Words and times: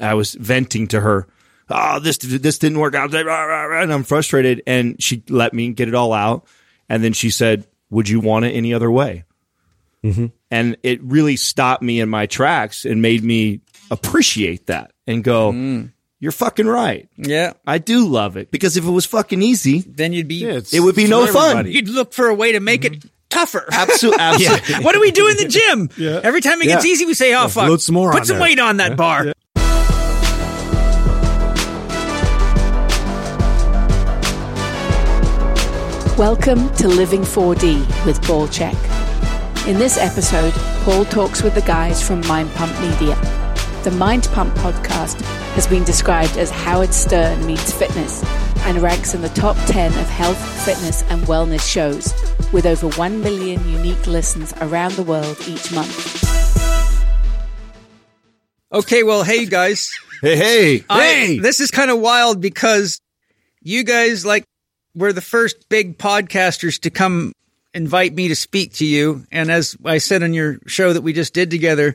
I 0.00 0.14
was 0.14 0.34
venting 0.34 0.88
to 0.88 1.00
her. 1.00 1.26
Oh, 1.68 1.98
this 1.98 2.18
this 2.18 2.58
didn't 2.58 2.78
work 2.78 2.94
out, 2.94 3.12
and 3.14 3.92
I'm 3.92 4.04
frustrated. 4.04 4.62
And 4.66 5.02
she 5.02 5.22
let 5.28 5.52
me 5.52 5.72
get 5.72 5.88
it 5.88 5.94
all 5.94 6.12
out, 6.12 6.46
and 6.88 7.02
then 7.02 7.12
she 7.12 7.30
said, 7.30 7.66
"Would 7.90 8.08
you 8.08 8.20
want 8.20 8.44
it 8.44 8.50
any 8.52 8.72
other 8.72 8.90
way?" 8.90 9.24
Mm-hmm. 10.04 10.26
And 10.50 10.76
it 10.82 11.02
really 11.02 11.36
stopped 11.36 11.82
me 11.82 12.00
in 12.00 12.08
my 12.08 12.26
tracks 12.26 12.84
and 12.84 13.02
made 13.02 13.24
me 13.24 13.60
appreciate 13.90 14.66
that 14.66 14.92
and 15.06 15.24
go, 15.24 15.50
Mm. 15.52 15.90
"You're 16.20 16.30
fucking 16.32 16.66
right. 16.66 17.08
Yeah. 17.16 17.54
I 17.66 17.78
do 17.78 18.06
love 18.06 18.36
it 18.36 18.50
because 18.52 18.76
if 18.76 18.84
it 18.86 18.90
was 18.90 19.04
fucking 19.06 19.42
easy, 19.42 19.80
Then 19.80 20.12
you'd 20.12 20.28
be, 20.28 20.36
Yeah, 20.36 20.60
it 20.72 20.80
would 20.80 20.94
be 20.94 21.08
no 21.08 21.26
for 21.26 21.32
fun." 21.32 21.66
you'd 21.66 21.88
look 21.88 22.12
for 22.12 22.28
a 22.28 22.34
way 22.34 22.52
to 22.52 22.60
make 22.60 22.84
it 22.84 23.04
tougher. 23.28 23.64
Absolutely, 23.72 24.20
absolutely. 24.46 24.84
what 24.84 24.92
do 24.94 25.00
we 25.00 25.10
do 25.10 25.26
in 25.28 25.36
the 25.36 25.48
gym? 25.48 25.90
Yeah. 25.96 26.20
Every 26.22 26.40
time 26.40 26.62
it 26.62 26.66
gets 26.66 26.84
Yeah. 26.84 26.92
easy, 26.92 27.04
we 27.06 27.14
say, 27.14 27.34
"Oh 27.34 27.48
fuck, 27.48 27.68
load 27.68 27.80
some 27.82 27.94
more 27.94 28.12
put 28.12 28.26
some 28.26 28.36
there." 28.36 28.42
weight 28.42 28.60
on 28.60 28.76
that 28.76 28.96
bar." 28.96 29.32
Welcome 36.16 36.72
to 36.76 36.88
Living 36.88 37.20
4D 37.22 38.06
with 38.06 38.22
Paul 38.22 38.48
Chek. 38.48 38.74
In 39.66 39.78
this 39.78 39.98
episode, 39.98 40.52
Paul 40.84 41.04
talks 41.04 41.42
with 41.42 41.54
the 41.54 41.60
guys 41.62 42.06
from 42.06 42.26
Mind 42.26 42.50
Pump 42.52 42.72
Media. 42.80 43.14
The 43.84 43.90
Mind 43.90 44.28
Pump 44.32 44.54
podcast 44.54 45.20
has 45.54 45.66
been 45.66 45.84
described 45.84 46.38
as 46.38 46.50
Howard 46.50 46.94
Stern 46.94 47.44
meets 47.46 47.70
fitness 47.72 48.24
and 48.64 48.78
ranks 48.78 49.12
in 49.14 49.20
the 49.20 49.28
top 49.30 49.56
10 49.66 49.88
of 49.98 50.08
health, 50.08 50.38
fitness, 50.64 51.02
and 51.10 51.22
wellness 51.24 51.70
shows 51.70 52.14
with 52.52 52.64
over 52.64 52.88
1 52.90 53.20
million 53.20 53.66
unique 53.68 54.06
listens 54.06 54.54
around 54.62 54.92
the 54.94 55.02
world 55.02 55.36
each 55.46 55.70
month. 55.72 56.24
Okay, 58.72 59.02
well, 59.02 59.22
hey 59.22 59.44
guys, 59.44 59.90
Hey, 60.22 60.36
hey, 60.36 60.84
I- 60.88 61.38
this 61.42 61.60
is 61.60 61.70
kind 61.70 61.90
of 61.90 62.00
wild 62.00 62.40
because 62.40 63.00
you 63.60 63.84
guys 63.84 64.24
like 64.24 64.44
were 64.96 65.12
the 65.12 65.20
first 65.20 65.68
big 65.68 65.98
podcasters 65.98 66.80
to 66.80 66.90
come 66.90 67.32
invite 67.74 68.14
me 68.14 68.28
to 68.28 68.34
speak 68.34 68.72
to 68.74 68.86
you. 68.86 69.26
And 69.30 69.50
as 69.50 69.76
I 69.84 69.98
said 69.98 70.22
on 70.22 70.32
your 70.32 70.58
show 70.66 70.94
that 70.94 71.02
we 71.02 71.12
just 71.12 71.34
did 71.34 71.50
together, 71.50 71.94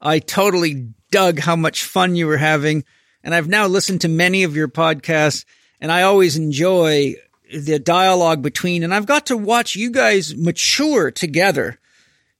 I 0.00 0.18
totally 0.18 0.88
dug 1.10 1.38
how 1.38 1.54
much 1.54 1.84
fun 1.84 2.16
you 2.16 2.26
were 2.26 2.36
having. 2.36 2.84
And 3.22 3.34
I've 3.34 3.48
now 3.48 3.68
listened 3.68 4.00
to 4.00 4.08
many 4.08 4.42
of 4.42 4.56
your 4.56 4.68
podcasts 4.68 5.44
and 5.80 5.92
I 5.92 6.02
always 6.02 6.36
enjoy 6.36 7.14
the 7.52 7.78
dialogue 7.78 8.42
between, 8.42 8.82
and 8.82 8.92
I've 8.94 9.06
got 9.06 9.26
to 9.26 9.36
watch 9.36 9.76
you 9.76 9.90
guys 9.90 10.34
mature 10.36 11.10
together. 11.10 11.78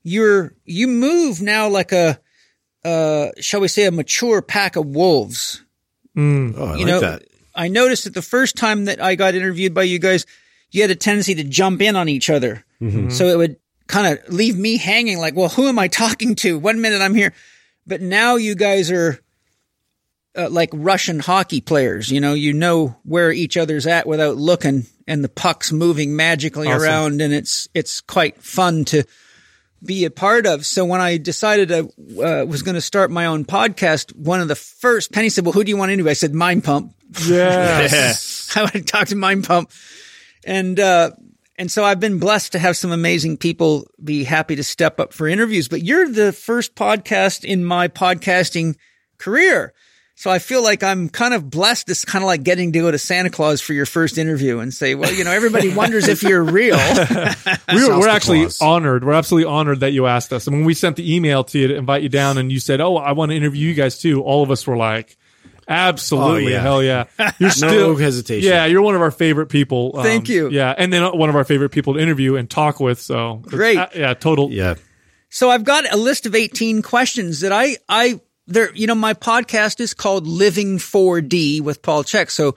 You're, 0.03 0.55
you 0.65 0.89
move 0.89 1.41
now 1.41 1.69
like 1.69 1.93
a, 1.93 2.19
uh, 2.85 3.29
shall 3.41 3.61
we 3.61 3.69
say 3.69 3.85
a 3.85 3.93
mature 3.93 4.43
pack 4.43 4.75
of 4.75 4.87
wolves 4.87 5.63
Oh, 6.17 6.21
I 6.21 6.77
you 6.77 6.85
like 6.85 6.87
know, 6.87 7.01
that. 7.01 7.23
I 7.55 7.69
noticed 7.69 8.05
that 8.05 8.15
the 8.15 8.23
first 8.23 8.57
time 8.57 8.87
that 8.87 9.03
I 9.03 9.15
got 9.15 9.35
interviewed 9.35 9.75
by 9.75 9.83
you 9.85 9.99
guys, 9.99 10.27
you 10.71 10.83
had 10.83 10.91
a 10.91 10.95
tendency 10.97 11.35
to 11.37 11.45
jump 11.45 11.83
in 11.83 11.97
on 11.97 12.09
each 12.09 12.31
other. 12.31 12.65
So 13.11 13.27
it 13.27 13.37
would 13.37 13.57
kind 13.87 14.19
of 14.19 14.33
leave 14.33 14.59
me 14.59 14.77
hanging 14.77 15.19
like, 15.19 15.37
well, 15.37 15.49
who 15.51 15.69
am 15.69 15.79
I 15.79 15.87
talking 15.89 16.35
to? 16.37 16.59
One 16.59 16.81
minute 16.81 17.01
I'm 17.01 17.15
here. 17.15 17.33
But 17.87 18.01
now 18.01 18.37
you 18.37 18.55
guys 18.55 18.91
are 18.91 19.21
uh, 20.37 20.49
like 20.51 20.71
Russian 20.73 21.21
hockey 21.21 21.61
players. 21.61 22.11
You 22.11 22.21
know, 22.21 22.35
you 22.35 22.53
know 22.53 22.97
where 23.05 23.31
each 23.31 23.57
other's 23.57 23.87
at 23.87 24.07
without 24.07 24.37
looking 24.37 24.87
and 25.07 25.23
the 25.23 25.29
puck's 25.29 25.71
moving 25.73 26.17
magically 26.17 26.69
Awesome. 26.69 26.83
around 26.83 27.21
and 27.21 27.33
it's, 27.35 27.69
it's 27.75 28.01
quite 28.01 28.43
fun 28.43 28.85
to 28.87 29.05
be 29.85 30.05
a 30.05 30.11
part 30.11 30.47
of. 30.47 30.65
So 30.65 30.85
when 30.85 31.01
I 31.01 31.17
decided 31.17 31.73
I 31.73 31.81
uh, 31.81 32.45
was 32.45 32.63
going 32.63 32.75
to 32.75 32.81
start 32.81 33.11
my 33.11 33.27
own 33.27 33.45
podcast, 33.45 34.15
one 34.15 34.41
of 34.41 34.49
the 34.49 34.55
first 34.55 35.13
Penny 35.13 35.29
said, 35.29 35.45
"Well, 35.45 35.53
who 35.53 35.65
do 35.65 35.71
you 35.71 35.77
want 35.77 35.91
to 35.91 35.95
interview?" 35.95 36.11
I 36.11 36.15
said, 36.15 36.35
"Mind 36.35 36.65
Pump." 36.65 36.95
Yes. 37.27 38.51
I 38.57 38.61
want 38.61 38.73
to 38.73 38.83
talk 38.83 39.09
to 39.09 39.17
Mind 39.17 39.45
Pump, 39.45 39.71
and 40.45 40.79
uh, 40.79 41.11
and 41.59 41.71
so 41.71 41.85
I've 41.85 42.01
been 42.01 42.19
blessed 42.19 42.53
to 42.53 42.59
have 42.59 42.77
some 42.77 42.93
amazing 42.93 43.37
people 43.37 43.87
be 44.03 44.25
happy 44.25 44.57
to 44.57 44.65
step 44.65 44.99
up 44.99 45.13
for 45.13 45.29
interviews. 45.29 45.69
But 45.69 45.83
you're 45.83 46.09
the 46.09 46.33
first 46.33 46.75
podcast 46.75 47.45
in 47.45 47.65
my 47.65 47.89
podcasting 47.89 48.77
career. 49.19 49.75
So 50.15 50.31
I 50.31 50.39
feel 50.39 50.63
like 50.63 50.83
I'm 50.83 51.09
kind 51.09 51.35
of 51.35 51.51
blessed. 51.51 51.89
It's 51.89 52.05
kind 52.05 52.23
of 52.23 52.27
like 52.27 52.43
getting 52.45 52.73
to 52.73 52.79
go 52.79 52.91
to 52.91 52.99
Santa 52.99 53.31
Claus 53.31 53.61
for 53.61 53.73
your 53.73 53.87
first 53.87 54.19
interview 54.19 54.61
and 54.61 54.73
say, 54.73 54.95
well, 54.95 55.13
you 55.13 55.25
know, 55.25 55.33
everybody 55.33 55.75
wonders 55.75 56.07
if 56.07 56.23
you're 56.23 56.45
real. 56.45 56.77
we 57.75 57.89
were, 57.89 57.99
we're 57.99 58.09
actually 58.09 58.43
Claus. 58.43 58.61
honored. 58.61 59.05
We're 59.05 59.15
absolutely 59.15 59.51
honored 59.51 59.81
that 59.81 59.93
you 59.93 60.07
asked 60.07 60.33
us. 60.33 60.47
And 60.47 60.55
when 60.55 60.65
we 60.65 60.75
sent 60.75 60.97
the 60.97 61.15
email 61.15 61.43
to 61.45 61.59
you 61.59 61.69
to 61.69 61.75
invite 61.75 62.03
you 62.03 62.09
down 62.09 62.39
and 62.39 62.53
you 62.53 62.61
said, 62.61 62.81
Oh, 62.81 62.97
I 62.97 63.13
want 63.13 63.31
to 63.31 63.37
interview 63.37 63.69
you 63.69 63.75
guys 63.75 63.99
too. 63.99 64.23
All 64.23 64.43
of 64.43 64.51
us 64.51 64.67
were 64.67 64.77
like, 64.77 65.17
absolutely. 65.67 66.47
Oh, 66.47 66.57
yeah. 66.57 66.61
Hell 66.61 66.83
yeah. 66.83 67.05
You're 67.39 67.49
No 67.49 67.49
still 67.49 67.97
hesitation. 67.97 68.49
Yeah. 68.49 68.67
You're 68.67 68.83
one 68.83 68.95
of 68.95 69.01
our 69.01 69.11
favorite 69.11 69.47
people. 69.47 69.93
Um, 69.97 70.03
Thank 70.05 70.29
you. 70.29 70.51
Yeah. 70.51 70.75
And 70.77 70.93
then 70.93 71.17
one 71.17 71.31
of 71.31 71.37
our 71.37 71.45
favorite 71.45 71.71
people 71.71 71.95
to 71.95 72.01
interview 72.01 72.37
and 72.37 72.49
talk 72.49 72.81
with. 72.81 73.01
So 73.01 73.37
Great. 73.43 73.79
uh, 73.79 73.89
yeah. 73.95 74.15
Total. 74.15 74.51
Yeah. 74.51 74.75
So 75.31 75.51
I've 75.51 75.65
got 75.65 75.91
a 75.93 75.97
list 75.97 76.27
of 76.27 76.35
18 76.35 76.83
questions 76.83 77.41
that 77.41 77.53
I, 77.53 77.79
I, 77.89 78.21
there, 78.53 78.75
you 78.75 78.87
know, 78.87 78.95
my 78.95 79.15
podcast 79.15 79.81
is 79.81 79.95
called 79.95 80.27
Living 80.27 80.79
4D 80.79 81.61
with 81.61 81.83
Paul 81.83 82.05
Chek. 82.05 82.31
So 82.31 82.57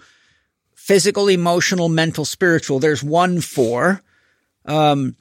physical, 0.73 1.27
emotional, 1.29 1.89
mental, 1.89 2.25
spiritual. 2.25 2.79
There's 2.79 3.03
one 3.03 3.41
four. 3.41 4.01
Um, 4.65 5.15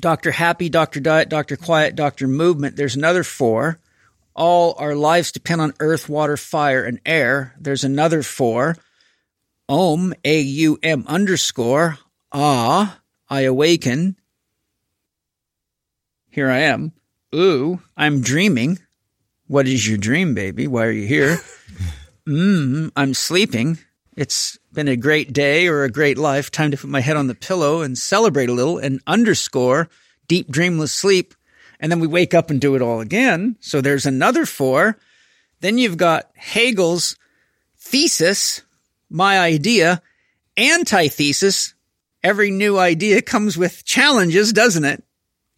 Dr. 0.00 0.30
Happy, 0.30 0.68
Dr. 0.68 1.00
Diet, 1.00 1.28
Dr. 1.28 1.56
Quiet, 1.56 1.96
Dr. 1.96 2.28
Movement. 2.28 2.76
There's 2.76 2.94
another 2.94 3.24
four. 3.24 3.80
All 4.36 4.76
our 4.78 4.94
lives 4.94 5.32
depend 5.32 5.60
on 5.60 5.74
earth, 5.80 6.08
water, 6.08 6.36
fire, 6.36 6.84
and 6.84 7.00
air. 7.04 7.54
There's 7.58 7.82
another 7.82 8.22
four. 8.22 8.76
Om, 9.68 10.14
A-U-M 10.24 11.04
underscore. 11.08 11.98
Ah, 12.30 13.00
I 13.28 13.40
awaken. 13.42 14.16
Here 16.30 16.48
I 16.48 16.58
am. 16.58 16.92
Ooh, 17.34 17.82
I'm 17.96 18.20
dreaming. 18.20 18.78
What 19.48 19.66
is 19.66 19.88
your 19.88 19.96
dream, 19.96 20.34
baby? 20.34 20.66
Why 20.66 20.84
are 20.84 20.92
you 20.92 21.06
here? 21.06 21.38
Mmm, 22.26 22.92
I'm 22.96 23.14
sleeping. 23.14 23.78
It's 24.14 24.58
been 24.74 24.88
a 24.88 24.96
great 24.96 25.32
day 25.32 25.68
or 25.68 25.84
a 25.84 25.90
great 25.90 26.18
life. 26.18 26.50
Time 26.50 26.70
to 26.70 26.76
put 26.76 26.90
my 26.90 27.00
head 27.00 27.16
on 27.16 27.28
the 27.28 27.34
pillow 27.34 27.80
and 27.80 27.96
celebrate 27.96 28.50
a 28.50 28.52
little 28.52 28.76
and 28.76 29.00
underscore 29.06 29.88
deep 30.26 30.50
dreamless 30.50 30.92
sleep. 30.92 31.34
And 31.80 31.90
then 31.90 31.98
we 31.98 32.06
wake 32.06 32.34
up 32.34 32.50
and 32.50 32.60
do 32.60 32.74
it 32.74 32.82
all 32.82 33.00
again. 33.00 33.56
So 33.60 33.80
there's 33.80 34.04
another 34.04 34.44
four. 34.44 34.98
Then 35.60 35.78
you've 35.78 35.96
got 35.96 36.30
Hegel's 36.34 37.16
thesis, 37.78 38.60
my 39.08 39.38
idea, 39.38 40.02
antithesis. 40.58 41.72
Every 42.22 42.50
new 42.50 42.78
idea 42.78 43.22
comes 43.22 43.56
with 43.56 43.84
challenges, 43.86 44.52
doesn't 44.52 44.84
it? 44.84 45.02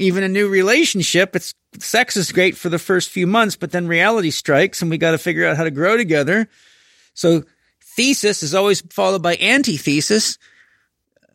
Even 0.00 0.22
a 0.22 0.28
new 0.28 0.48
relationship, 0.48 1.36
it's 1.36 1.54
sex 1.78 2.16
is 2.16 2.32
great 2.32 2.56
for 2.56 2.68
the 2.68 2.78
first 2.78 3.10
few 3.10 3.26
months, 3.26 3.56
but 3.56 3.70
then 3.70 3.86
reality 3.86 4.30
strikes 4.30 4.82
and 4.82 4.90
we 4.90 4.98
got 4.98 5.12
to 5.12 5.18
figure 5.18 5.46
out 5.46 5.56
how 5.56 5.64
to 5.64 5.70
grow 5.70 5.96
together. 5.96 6.48
So 7.14 7.44
thesis 7.96 8.42
is 8.42 8.54
always 8.54 8.80
followed 8.80 9.22
by 9.22 9.36
antithesis, 9.36 10.38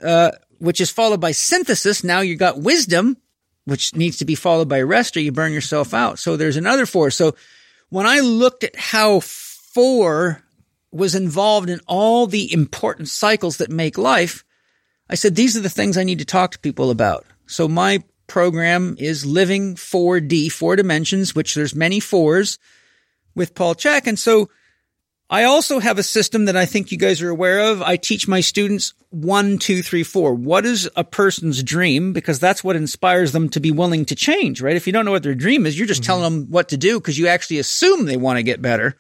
uh, 0.02 0.32
which 0.60 0.82
is 0.82 0.92
followed 0.92 1.22
by 1.22 1.32
synthesis. 1.32 2.04
Now 2.04 2.22
you 2.22 2.36
got 2.36 2.60
wisdom, 2.60 3.18
which 3.66 3.96
needs 3.96 4.18
to 4.18 4.26
be 4.26 4.36
followed 4.36 4.68
by 4.68 4.82
rest 4.82 5.16
or 5.16 5.22
you 5.22 5.32
burn 5.32 5.54
yourself 5.54 5.94
out. 5.94 6.20
So 6.20 6.36
there's 6.36 6.58
another 6.58 6.86
four. 6.86 7.12
So 7.12 7.36
when 7.90 8.06
I 8.06 8.20
looked 8.20 8.64
at 8.64 8.76
how 8.76 9.20
four 9.20 10.42
was 10.92 11.14
involved 11.14 11.70
in 11.70 11.82
all 11.88 12.26
the 12.26 12.52
important 12.52 13.10
cycles 13.10 13.58
that 13.58 13.70
make 13.70 13.98
life, 13.98 14.44
I 15.10 15.16
said, 15.16 15.36
these 15.36 15.56
are 15.56 15.62
the 15.62 15.70
things 15.70 15.98
I 15.98 16.04
need 16.04 16.20
to 16.20 16.26
talk 16.26 16.52
to 16.52 16.60
people 16.60 16.90
about. 16.90 17.26
So 17.46 17.68
my 17.68 18.04
program 18.28 18.96
is 19.00 19.26
living 19.26 19.76
4D, 19.76 20.52
four 20.52 20.76
dimensions, 20.76 21.36
which 21.36 21.56
there's 21.56 21.76
many 21.76 22.00
fours 22.00 22.58
with 23.36 23.56
Paul 23.56 23.76
Chek. 23.76 24.08
And 24.08 24.18
so 24.18 24.50
I 25.30 25.44
also 25.44 25.80
have 25.80 25.98
a 25.98 26.04
system 26.04 26.46
that 26.46 26.56
I 26.56 26.66
think 26.66 26.92
you 26.92 26.98
guys 26.98 27.22
are 27.22 27.30
aware 27.30 27.72
of. 27.72 27.82
I 27.82 27.98
teach 27.98 28.28
my 28.28 28.42
students 28.42 28.94
one, 29.10 29.58
two, 29.58 29.82
three, 29.82 30.04
four. 30.04 30.36
What 30.36 30.66
is 30.66 30.90
a 30.96 31.04
person's 31.04 31.64
dream? 31.64 32.14
Because 32.14 32.40
that's 32.40 32.64
what 32.64 32.76
inspires 32.76 33.32
them 33.32 33.50
to 33.50 33.60
be 33.60 33.72
willing 33.72 34.06
to 34.06 34.16
change, 34.16 34.62
right? 34.62 34.76
If 34.76 34.86
you 34.86 34.94
don't 34.94 35.04
know 35.04 35.12
what 35.12 35.24
their 35.24 35.34
dream 35.34 35.66
is, 35.66 35.78
you're 35.78 35.88
just 35.88 36.04
mm-hmm. 36.04 36.08
telling 36.08 36.24
them 36.24 36.52
what 36.52 36.70
to 36.70 36.78
do 36.78 37.00
because 37.00 37.18
you 37.18 37.28
actually 37.28 37.58
assume 37.58 38.06
they 38.06 38.18
want 38.18 38.38
to 38.38 38.44
get 38.44 38.62
better. 38.62 38.98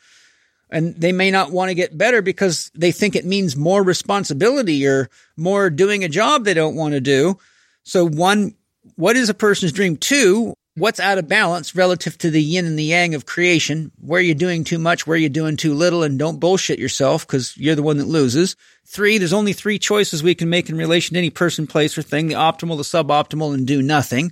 And 0.71 0.95
they 0.95 1.11
may 1.11 1.29
not 1.29 1.51
want 1.51 1.69
to 1.69 1.75
get 1.75 1.95
better 1.95 2.23
because 2.23 2.71
they 2.73 2.91
think 2.91 3.15
it 3.15 3.23
means 3.23 3.55
more 3.55 3.83
responsibility 3.83 4.87
or 4.87 5.09
more 5.37 5.69
doing 5.69 6.03
a 6.03 6.09
job 6.09 6.43
they 6.43 6.55
don't 6.55 6.75
want 6.75 6.95
to 6.95 6.99
do. 6.99 7.37
So 7.83 8.03
one, 8.07 8.55
what 8.95 9.15
is 9.15 9.29
a 9.29 9.33
person's 9.33 9.71
dream? 9.71 9.97
Two, 9.97 10.53
what's 10.75 10.99
out 10.99 11.17
of 11.17 11.27
balance 11.27 11.75
relative 11.75 12.17
to 12.19 12.29
the 12.29 12.41
yin 12.41 12.65
and 12.65 12.77
the 12.77 12.83
yang 12.83 13.15
of 13.15 13.25
creation? 13.25 13.91
Where 13.99 14.21
you're 14.21 14.35
doing 14.35 14.63
too 14.63 14.79
much, 14.79 15.05
where 15.07 15.17
you're 15.17 15.29
doing 15.29 15.57
too 15.57 15.73
little, 15.73 16.03
and 16.03 16.19
don't 16.19 16.39
bullshit 16.39 16.79
yourself 16.79 17.25
because 17.25 17.57
you're 17.57 17.75
the 17.75 17.83
one 17.83 17.97
that 17.97 18.07
loses. 18.07 18.55
Three, 18.87 19.17
there's 19.17 19.33
only 19.33 19.53
three 19.53 19.79
choices 19.79 20.21
we 20.21 20.35
can 20.35 20.49
make 20.49 20.69
in 20.69 20.77
relation 20.77 21.13
to 21.15 21.19
any 21.19 21.29
person, 21.31 21.67
place, 21.67 21.97
or 21.97 22.01
thing, 22.03 22.27
the 22.27 22.35
optimal, 22.35 22.77
the 22.77 22.83
suboptimal, 22.83 23.53
and 23.53 23.65
do 23.65 23.81
nothing. 23.81 24.31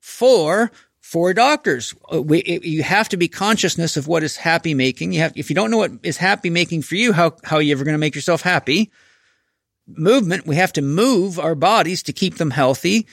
Four, 0.00 0.70
for 1.00 1.32
doctors. 1.34 1.94
Uh, 2.12 2.22
We, 2.22 2.38
it- 2.40 2.64
you 2.64 2.82
have 2.82 3.08
to 3.10 3.16
be 3.16 3.28
consciousness 3.28 3.96
of 3.96 4.08
what 4.08 4.22
is 4.22 4.36
happy 4.36 4.74
making. 4.74 5.12
You 5.12 5.20
have, 5.20 5.32
if 5.36 5.50
you 5.50 5.54
don't 5.54 5.70
know 5.70 5.76
what 5.78 5.92
is 6.02 6.16
happy 6.16 6.50
making 6.50 6.82
for 6.82 6.96
you, 6.96 7.12
how, 7.12 7.36
how 7.44 7.56
are 7.56 7.62
you 7.62 7.72
ever 7.72 7.84
going 7.84 7.94
to 7.94 7.98
make 7.98 8.14
yourself 8.14 8.40
happy? 8.42 8.90
Movement. 9.86 10.46
We 10.46 10.56
have 10.56 10.72
to 10.72 10.82
move 10.82 11.38
our 11.38 11.54
bodies 11.54 12.02
to 12.04 12.12
keep 12.12 12.38
them 12.38 12.50
healthy. 12.50 13.06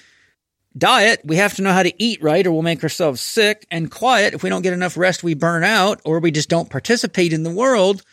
Diet. 0.78 1.22
We 1.24 1.36
have 1.36 1.56
to 1.56 1.62
know 1.62 1.74
how 1.74 1.84
to 1.84 2.02
eat 2.02 2.22
right 2.22 2.46
or 2.46 2.52
we'll 2.52 2.62
make 2.62 2.84
ourselves 2.84 3.22
sick 3.22 3.68
and 3.70 3.92
quiet. 3.92 4.34
If 4.34 4.44
we 4.44 4.50
don't 4.50 4.62
get 4.62 4.74
enough 4.74 4.96
rest, 4.98 5.24
we 5.24 5.34
burn 5.34 5.64
out 5.64 6.02
or 6.06 6.20
we 6.20 6.32
just 6.32 6.50
don't 6.50 6.70
participate 6.70 7.34
in 7.34 7.44
the 7.44 7.52
world. 7.52 8.04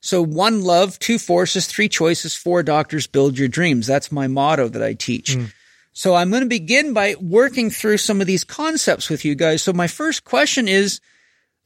So 0.00 0.20
one 0.20 0.62
love, 0.62 0.98
two 0.98 1.18
forces, 1.18 1.66
three 1.66 1.88
choices, 1.88 2.34
four 2.34 2.64
doctors, 2.64 3.06
build 3.06 3.38
your 3.38 3.46
dreams. 3.46 3.86
That's 3.86 4.10
my 4.10 4.26
motto 4.26 4.68
that 4.68 4.82
I 4.82 4.94
teach. 4.94 5.36
So 5.92 6.14
I'm 6.14 6.30
going 6.30 6.42
to 6.42 6.48
begin 6.48 6.92
by 6.92 7.14
working 7.20 7.70
through 7.70 7.98
some 7.98 8.20
of 8.20 8.26
these 8.26 8.42
concepts 8.44 9.08
with 9.08 9.24
you 9.24 9.34
guys. 9.36 9.62
So 9.62 9.72
my 9.72 9.86
first 9.86 10.24
question 10.24 10.66
is, 10.66 11.00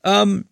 um, 0.04 0.46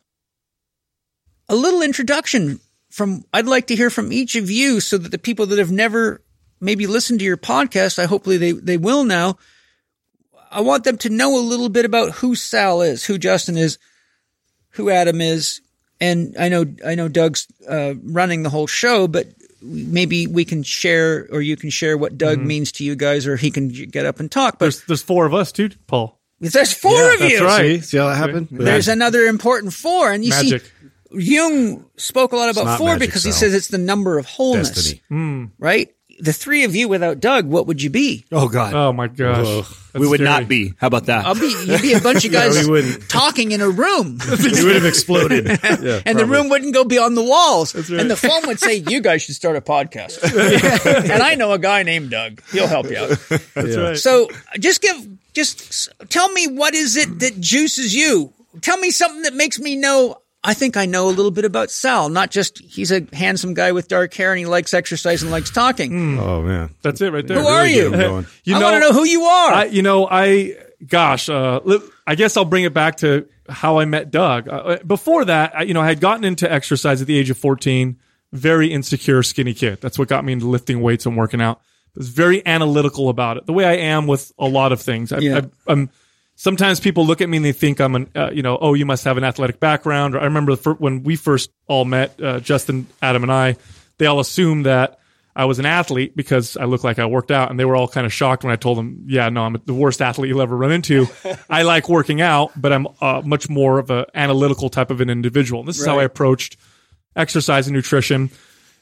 a 1.48 1.54
little 1.54 1.82
introduction 1.82 2.58
from, 2.90 3.24
I'd 3.34 3.46
like 3.46 3.66
to 3.66 3.76
hear 3.76 3.90
from 3.90 4.12
each 4.12 4.34
of 4.36 4.50
you 4.50 4.80
so 4.80 4.96
that 4.96 5.10
the 5.10 5.18
people 5.18 5.46
that 5.46 5.58
have 5.58 5.70
never 5.70 6.22
maybe 6.60 6.86
listened 6.86 7.18
to 7.18 7.24
your 7.24 7.36
podcast, 7.36 7.98
I 7.98 8.06
hopefully 8.06 8.38
they, 8.38 8.52
they 8.52 8.76
will 8.78 9.04
now. 9.04 9.36
I 10.54 10.60
want 10.60 10.84
them 10.84 10.96
to 10.98 11.10
know 11.10 11.36
a 11.38 11.42
little 11.42 11.68
bit 11.68 11.84
about 11.84 12.12
who 12.12 12.34
Sal 12.34 12.80
is, 12.82 13.04
who 13.04 13.18
Justin 13.18 13.56
is, 13.56 13.78
who 14.70 14.88
Adam 14.88 15.20
is, 15.20 15.60
and 16.00 16.36
I 16.38 16.48
know 16.48 16.64
I 16.86 16.94
know 16.94 17.08
Doug's 17.08 17.46
uh, 17.68 17.94
running 18.02 18.42
the 18.42 18.50
whole 18.50 18.66
show, 18.66 19.06
but 19.08 19.26
maybe 19.62 20.26
we 20.26 20.44
can 20.44 20.62
share, 20.62 21.26
or 21.32 21.40
you 21.42 21.56
can 21.56 21.70
share 21.70 21.96
what 21.96 22.16
Doug 22.18 22.38
means 22.38 22.72
to 22.72 22.84
you 22.84 22.94
guys, 22.94 23.26
or 23.26 23.36
he 23.36 23.50
can 23.50 23.68
get 23.68 24.06
up 24.06 24.20
and 24.20 24.30
talk. 24.30 24.54
But 24.58 24.66
There's 24.66 24.84
there's 24.84 25.02
four 25.02 25.26
of 25.26 25.34
us 25.34 25.52
too, 25.52 25.70
Paul. 25.86 26.18
there's 26.40 26.72
four 26.72 27.14
of 27.14 27.20
you. 27.20 27.40
That's 27.40 27.56
See, 27.56 27.80
see 27.80 27.98
how 27.98 28.08
that 28.08 28.16
happened? 28.16 28.48
There's 28.50 28.88
another 28.88 29.22
important 29.26 29.72
four, 29.72 30.12
and 30.12 30.24
you 30.24 30.30
Magic. 30.30 30.62
see, 30.62 30.70
Jung 31.16 31.84
spoke 31.96 32.32
a 32.32 32.36
lot 32.36 32.50
about 32.50 32.78
four 32.78 32.88
magic, 32.88 33.08
because 33.08 33.24
he 33.24 33.32
says 33.32 33.54
it's 33.54 33.68
the 33.68 33.78
number 33.78 34.18
of 34.18 34.26
wholeness, 34.26 34.70
Destiny. 34.70 35.50
right? 35.58 35.94
The 36.20 36.32
three 36.32 36.64
of 36.64 36.74
you 36.76 36.88
without 36.88 37.20
Doug, 37.20 37.46
what 37.46 37.66
would 37.66 37.82
you 37.82 37.90
be? 37.90 38.24
Oh 38.30 38.48
God, 38.48 38.74
Oh 38.74 38.92
my 38.92 39.08
gosh, 39.08 39.66
we 39.94 40.06
would 40.06 40.20
scary. 40.20 40.30
not 40.40 40.48
be. 40.48 40.74
How 40.78 40.86
about 40.86 41.06
that? 41.06 41.24
I'll 41.26 41.34
be 41.34 41.54
you'd 41.66 41.82
be 41.82 41.92
a 41.94 42.00
bunch 42.00 42.24
of 42.24 42.32
guys 42.38 42.64
we 42.64 42.70
wouldn't. 42.70 43.08
talking 43.08 43.52
in 43.52 43.60
a 43.60 43.68
room. 43.68 44.18
You 44.38 44.66
would 44.66 44.76
have 44.76 44.84
exploded. 44.84 45.46
Yeah, 45.84 46.00
and 46.06 46.18
the 46.18 46.24
room 46.26 46.48
wouldn't 46.48 46.72
go 46.74 46.84
beyond 46.84 47.16
the 47.16 47.22
walls. 47.22 47.74
And 47.74 48.10
the 48.10 48.16
phone 48.16 48.46
would 48.46 48.60
say, 48.60 48.76
"You 48.76 49.00
guys 49.00 49.22
should 49.22 49.34
start 49.34 49.56
a 49.56 49.60
podcast." 49.60 50.22
and 51.10 51.22
I 51.22 51.34
know 51.34 51.52
a 51.52 51.58
guy 51.58 51.82
named 51.82 52.10
Doug. 52.10 52.40
He'll 52.52 52.66
help 52.68 52.88
you 52.90 52.96
out. 52.98 53.08
That's 53.54 53.76
right. 53.76 53.96
So 53.96 54.28
just 54.58 54.80
give, 54.82 54.96
just 55.32 55.60
s- 55.60 55.88
tell 56.08 56.30
me 56.30 56.46
what 56.48 56.74
is 56.74 56.96
it 56.96 57.18
that 57.20 57.40
juices 57.40 57.94
you? 57.94 58.32
Tell 58.60 58.76
me 58.78 58.90
something 58.90 59.22
that 59.22 59.34
makes 59.34 59.58
me 59.58 59.74
know. 59.76 60.16
I 60.46 60.52
think 60.54 60.76
I 60.76 60.84
know 60.86 61.08
a 61.08 61.10
little 61.10 61.30
bit 61.30 61.44
about 61.46 61.70
Sal. 61.70 62.08
Not 62.10 62.30
just 62.30 62.58
he's 62.62 62.92
a 62.92 63.06
handsome 63.14 63.54
guy 63.54 63.72
with 63.72 63.88
dark 63.88 64.12
hair 64.14 64.30
and 64.32 64.38
he 64.38 64.44
likes 64.44 64.74
exercise 64.74 65.22
and 65.22 65.30
likes 65.30 65.50
talking. 65.50 66.18
Oh 66.18 66.42
man. 66.42 66.70
That's 66.82 67.00
it 67.00 67.12
right 67.12 67.26
there. 67.26 67.40
Who 67.40 67.46
are 67.46 67.62
Really 67.62 67.74
you? 67.76 67.90
get 67.90 68.00
'em 68.00 68.10
going. 68.10 68.26
You 68.44 68.56
I 68.56 68.62
want 68.62 68.74
to 68.74 68.80
know 68.80 68.92
who 68.92 69.04
you 69.04 69.22
are. 69.22 69.52
I, 69.52 69.64
you 69.64 69.80
know, 69.82 70.06
I, 70.10 70.54
gosh, 70.86 71.28
uh, 71.30 71.60
I 72.06 72.14
guess 72.14 72.36
I'll 72.36 72.44
bring 72.44 72.64
it 72.64 72.74
back 72.74 72.96
to 72.98 73.26
how 73.48 73.78
I 73.78 73.86
met 73.86 74.10
Doug. 74.10 74.48
Uh, 74.48 74.78
before 74.86 75.24
that, 75.24 75.56
I, 75.56 75.62
you 75.62 75.72
know, 75.74 75.80
I 75.80 75.86
had 75.86 76.00
gotten 76.00 76.24
into 76.24 76.50
exercise 76.50 77.00
at 77.00 77.06
the 77.06 77.16
age 77.16 77.30
of 77.30 77.38
14, 77.38 77.96
very 78.32 78.70
insecure, 78.72 79.22
skinny 79.22 79.54
kid. 79.54 79.80
That's 79.80 79.98
what 79.98 80.08
got 80.08 80.24
me 80.24 80.32
into 80.34 80.46
lifting 80.46 80.80
weights 80.82 81.06
and 81.06 81.16
working 81.16 81.40
out. 81.40 81.58
I 81.96 82.00
was 82.00 82.08
very 82.10 82.44
analytical 82.46 83.08
about 83.08 83.36
it, 83.38 83.46
the 83.46 83.52
way 83.52 83.64
I 83.64 83.76
am 83.76 84.06
with 84.06 84.30
a 84.38 84.46
lot 84.46 84.72
of 84.72 84.82
things. 84.82 85.10
I, 85.12 85.18
Yeah. 85.18 85.40
I, 85.68 85.72
I'm, 85.72 85.90
sometimes 86.36 86.80
people 86.80 87.06
look 87.06 87.20
at 87.20 87.28
me 87.28 87.38
and 87.38 87.46
they 87.46 87.52
think 87.52 87.80
I'm 87.80 87.94
an, 87.94 88.10
uh, 88.14 88.30
you 88.32 88.42
know, 88.42 88.58
oh, 88.60 88.74
you 88.74 88.86
must 88.86 89.04
have 89.04 89.16
an 89.16 89.24
athletic 89.24 89.60
background. 89.60 90.14
Or 90.14 90.20
I 90.20 90.24
remember 90.24 90.52
the 90.52 90.62
fir- 90.62 90.74
when 90.74 91.02
we 91.02 91.16
first 91.16 91.50
all 91.66 91.84
met, 91.84 92.20
uh, 92.22 92.40
Justin, 92.40 92.86
Adam, 93.02 93.22
and 93.22 93.32
I, 93.32 93.56
they 93.98 94.06
all 94.06 94.20
assumed 94.20 94.66
that 94.66 94.98
I 95.36 95.46
was 95.46 95.58
an 95.58 95.66
athlete 95.66 96.14
because 96.14 96.56
I 96.56 96.64
looked 96.64 96.84
like 96.84 96.98
I 96.98 97.06
worked 97.06 97.32
out, 97.32 97.50
and 97.50 97.58
they 97.58 97.64
were 97.64 97.74
all 97.74 97.88
kind 97.88 98.06
of 98.06 98.12
shocked 98.12 98.44
when 98.44 98.52
I 98.52 98.56
told 98.56 98.78
them, 98.78 99.04
"Yeah, 99.06 99.28
no, 99.30 99.42
I'm 99.42 99.60
the 99.64 99.74
worst 99.74 100.00
athlete 100.00 100.28
you'll 100.28 100.42
ever 100.42 100.56
run 100.56 100.70
into. 100.70 101.08
I 101.50 101.62
like 101.62 101.88
working 101.88 102.20
out, 102.20 102.52
but 102.54 102.72
I'm 102.72 102.86
uh, 103.00 103.20
much 103.24 103.48
more 103.48 103.80
of 103.80 103.90
an 103.90 104.04
analytical 104.14 104.70
type 104.70 104.92
of 104.92 105.00
an 105.00 105.10
individual. 105.10 105.64
This 105.64 105.80
is 105.80 105.86
how 105.86 105.98
I 105.98 106.04
approached 106.04 106.56
exercise 107.16 107.66
and 107.66 107.74
nutrition." 107.74 108.30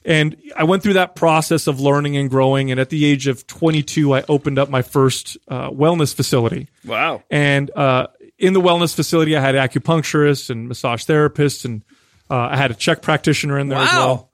And 0.05 0.37
I 0.57 0.65
went 0.65 0.83
through 0.83 0.95
that 0.95 1.15
process 1.15 1.67
of 1.67 1.79
learning 1.81 2.17
and 2.17 2.29
growing. 2.29 2.71
And 2.71 2.81
at 2.81 2.91
the 2.91 3.05
age 3.05 3.27
of 3.29 3.47
22, 3.47 4.15
I 4.15 4.25
opened 4.29 4.59
up 4.59 4.69
my 4.69 4.83
first 4.83 5.37
uh, 5.49 5.71
wellness 5.71 6.13
facility. 6.15 6.69
wow. 6.85 7.23
And 7.31 7.71
uh, 7.71 8.09
in 8.39 8.53
the 8.53 8.61
wellness 8.61 8.95
facility, 8.95 9.37
I 9.37 9.41
had 9.41 9.55
acupuncturists 9.55 10.51
and 10.51 10.67
massage 10.69 11.05
therapists, 11.05 11.65
and 11.65 11.83
uh, 12.29 12.49
I 12.51 12.57
had 12.57 12.71
a 12.71 12.75
Chek 12.75 13.01
practitioner 13.03 13.59
in 13.59 13.69
there 13.69 13.79
as 13.79 13.93
Wow. 13.93 13.99
well. 14.07 14.31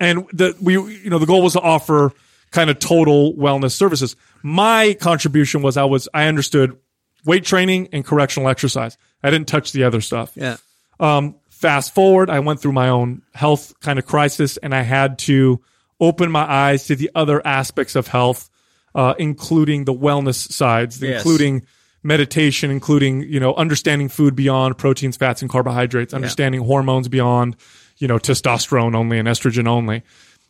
And 0.00 0.26
the 0.32 0.56
we 0.60 0.74
you 0.74 1.10
know 1.10 1.18
the 1.18 1.26
goal 1.26 1.42
was 1.42 1.52
to 1.52 1.60
offer 1.60 2.12
kind 2.50 2.68
of 2.70 2.78
total 2.78 3.34
wellness 3.34 3.72
services. 3.72 4.16
My 4.42 4.96
contribution 5.00 5.62
was 5.62 5.76
I 5.76 5.84
was 5.84 6.08
I 6.14 6.26
understood 6.26 6.76
weight 7.24 7.44
training 7.44 7.88
and 7.92 8.04
correctional 8.04 8.48
exercise. 8.48 8.96
I 9.22 9.30
didn't 9.30 9.46
touch 9.48 9.72
the 9.72 9.84
other 9.84 10.00
stuff. 10.00 10.32
Yeah. 10.34 10.56
Um, 10.98 11.36
fast 11.64 11.94
forward, 11.94 12.28
I 12.28 12.40
went 12.40 12.60
through 12.60 12.72
my 12.72 12.90
own 12.90 13.22
health 13.32 13.72
kind 13.80 13.98
of 13.98 14.04
crisis, 14.04 14.58
and 14.58 14.74
I 14.74 14.82
had 14.82 15.18
to 15.20 15.62
open 15.98 16.30
my 16.30 16.44
eyes 16.44 16.88
to 16.88 16.94
the 16.96 17.10
other 17.14 17.40
aspects 17.46 17.96
of 17.96 18.06
health, 18.06 18.50
uh, 18.94 19.14
including 19.18 19.86
the 19.86 19.94
wellness 19.94 20.52
sides, 20.52 21.00
Yes. 21.00 21.22
including 21.24 21.62
meditation, 22.02 22.70
including 22.70 23.22
you 23.22 23.40
know 23.40 23.54
understanding 23.54 24.10
food 24.10 24.36
beyond 24.36 24.76
proteins, 24.76 25.16
fats, 25.16 25.40
and 25.40 25.50
carbohydrates, 25.50 26.12
understanding 26.12 26.60
hormones 26.60 27.08
beyond 27.08 27.56
you 27.96 28.08
know 28.08 28.18
testosterone 28.18 28.94
only 28.94 29.18
and 29.18 29.26
estrogen 29.26 29.66
only, 29.66 30.02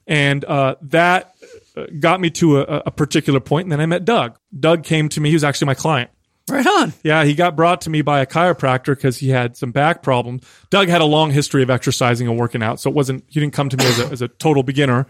and 0.09 0.45
uh, 0.47 0.75
that 0.83 1.33
uh, 1.77 1.87
got 2.01 2.21
me 2.21 2.29
to 2.31 2.59
a, 2.59 2.83
a 2.87 2.91
particular 2.91 3.39
point. 3.39 3.67
And 3.67 3.73
then 3.73 3.81
I 3.81 3.87
met 3.87 4.05
Doug. 4.05 4.37
Doug 4.59 4.83
came 4.83 5.09
to 5.11 5.21
me; 5.21 5.29
he 5.29 5.37
was 5.37 5.45
actually 5.45 5.67
my 5.67 5.75
client. 5.75 6.11
Right 6.51 6.67
on. 6.67 6.93
Yeah, 7.03 7.25
he 7.25 7.35
got 7.35 7.57
brought 7.57 7.81
to 7.83 7.91
me 7.91 8.03
by 8.03 8.21
a 8.21 8.27
chiropractor 8.27 8.95
because 8.95 9.17
he 9.17 9.31
had 9.31 9.57
some 9.57 9.73
back 9.73 10.03
problems. 10.03 10.45
Doug 10.69 10.89
had 10.89 11.01
a 11.01 11.07
long 11.07 11.31
history 11.31 11.63
of 11.63 11.71
exercising 11.71 12.29
and 12.29 12.39
working 12.39 12.63
out, 12.63 12.81
so 12.81 12.91
it 12.91 12.95
wasn't 12.95 13.25
he 13.29 13.41
didn't 13.41 13.55
come 13.55 13.71
to 13.71 13.77
me 13.79 13.85
as 13.87 13.99
a, 13.99 14.07
as 14.09 14.23
a 14.23 14.29
total 14.29 14.63
beginner. 14.63 15.07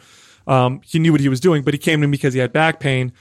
Um, 0.47 0.81
he 0.85 0.99
knew 1.01 1.11
what 1.11 1.21
he 1.21 1.29
was 1.29 1.41
doing, 1.41 1.63
but 1.65 1.75
he 1.75 1.79
came 1.79 2.01
to 2.03 2.07
me 2.07 2.13
because 2.13 2.35
he 2.35 2.41
had 2.41 2.53
back 2.53 2.79
pain. 2.79 3.13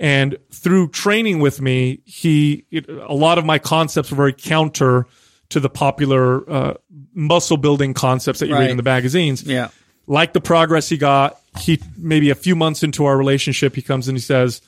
And 0.00 0.38
through 0.50 0.88
training 0.88 1.40
with 1.40 1.60
me, 1.60 2.00
he 2.06 2.64
it, 2.72 2.88
a 2.88 3.14
lot 3.14 3.38
of 3.38 3.44
my 3.44 3.58
concepts 3.58 4.10
were 4.10 4.16
very 4.16 4.32
counter 4.32 5.06
to 5.50 5.60
the 5.60 5.70
popular 5.70 6.50
uh, 6.50 6.74
muscle 7.14 7.56
building 7.56 7.92
concepts 7.94 8.40
that 8.40 8.48
you 8.48 8.54
read 8.54 8.70
in 8.70 8.76
the 8.78 8.82
magazines 8.82 9.42
Yeah. 9.42 9.68
like 10.06 10.32
the 10.32 10.40
progress 10.40 10.88
he 10.88 10.96
got. 10.96 11.38
He 11.58 11.80
maybe 11.96 12.30
a 12.30 12.34
few 12.34 12.56
months 12.56 12.82
into 12.82 13.04
our 13.04 13.16
relationship, 13.16 13.74
he 13.76 13.82
comes 13.82 14.08
and 14.08 14.16
he 14.16 14.22
says, 14.22 14.62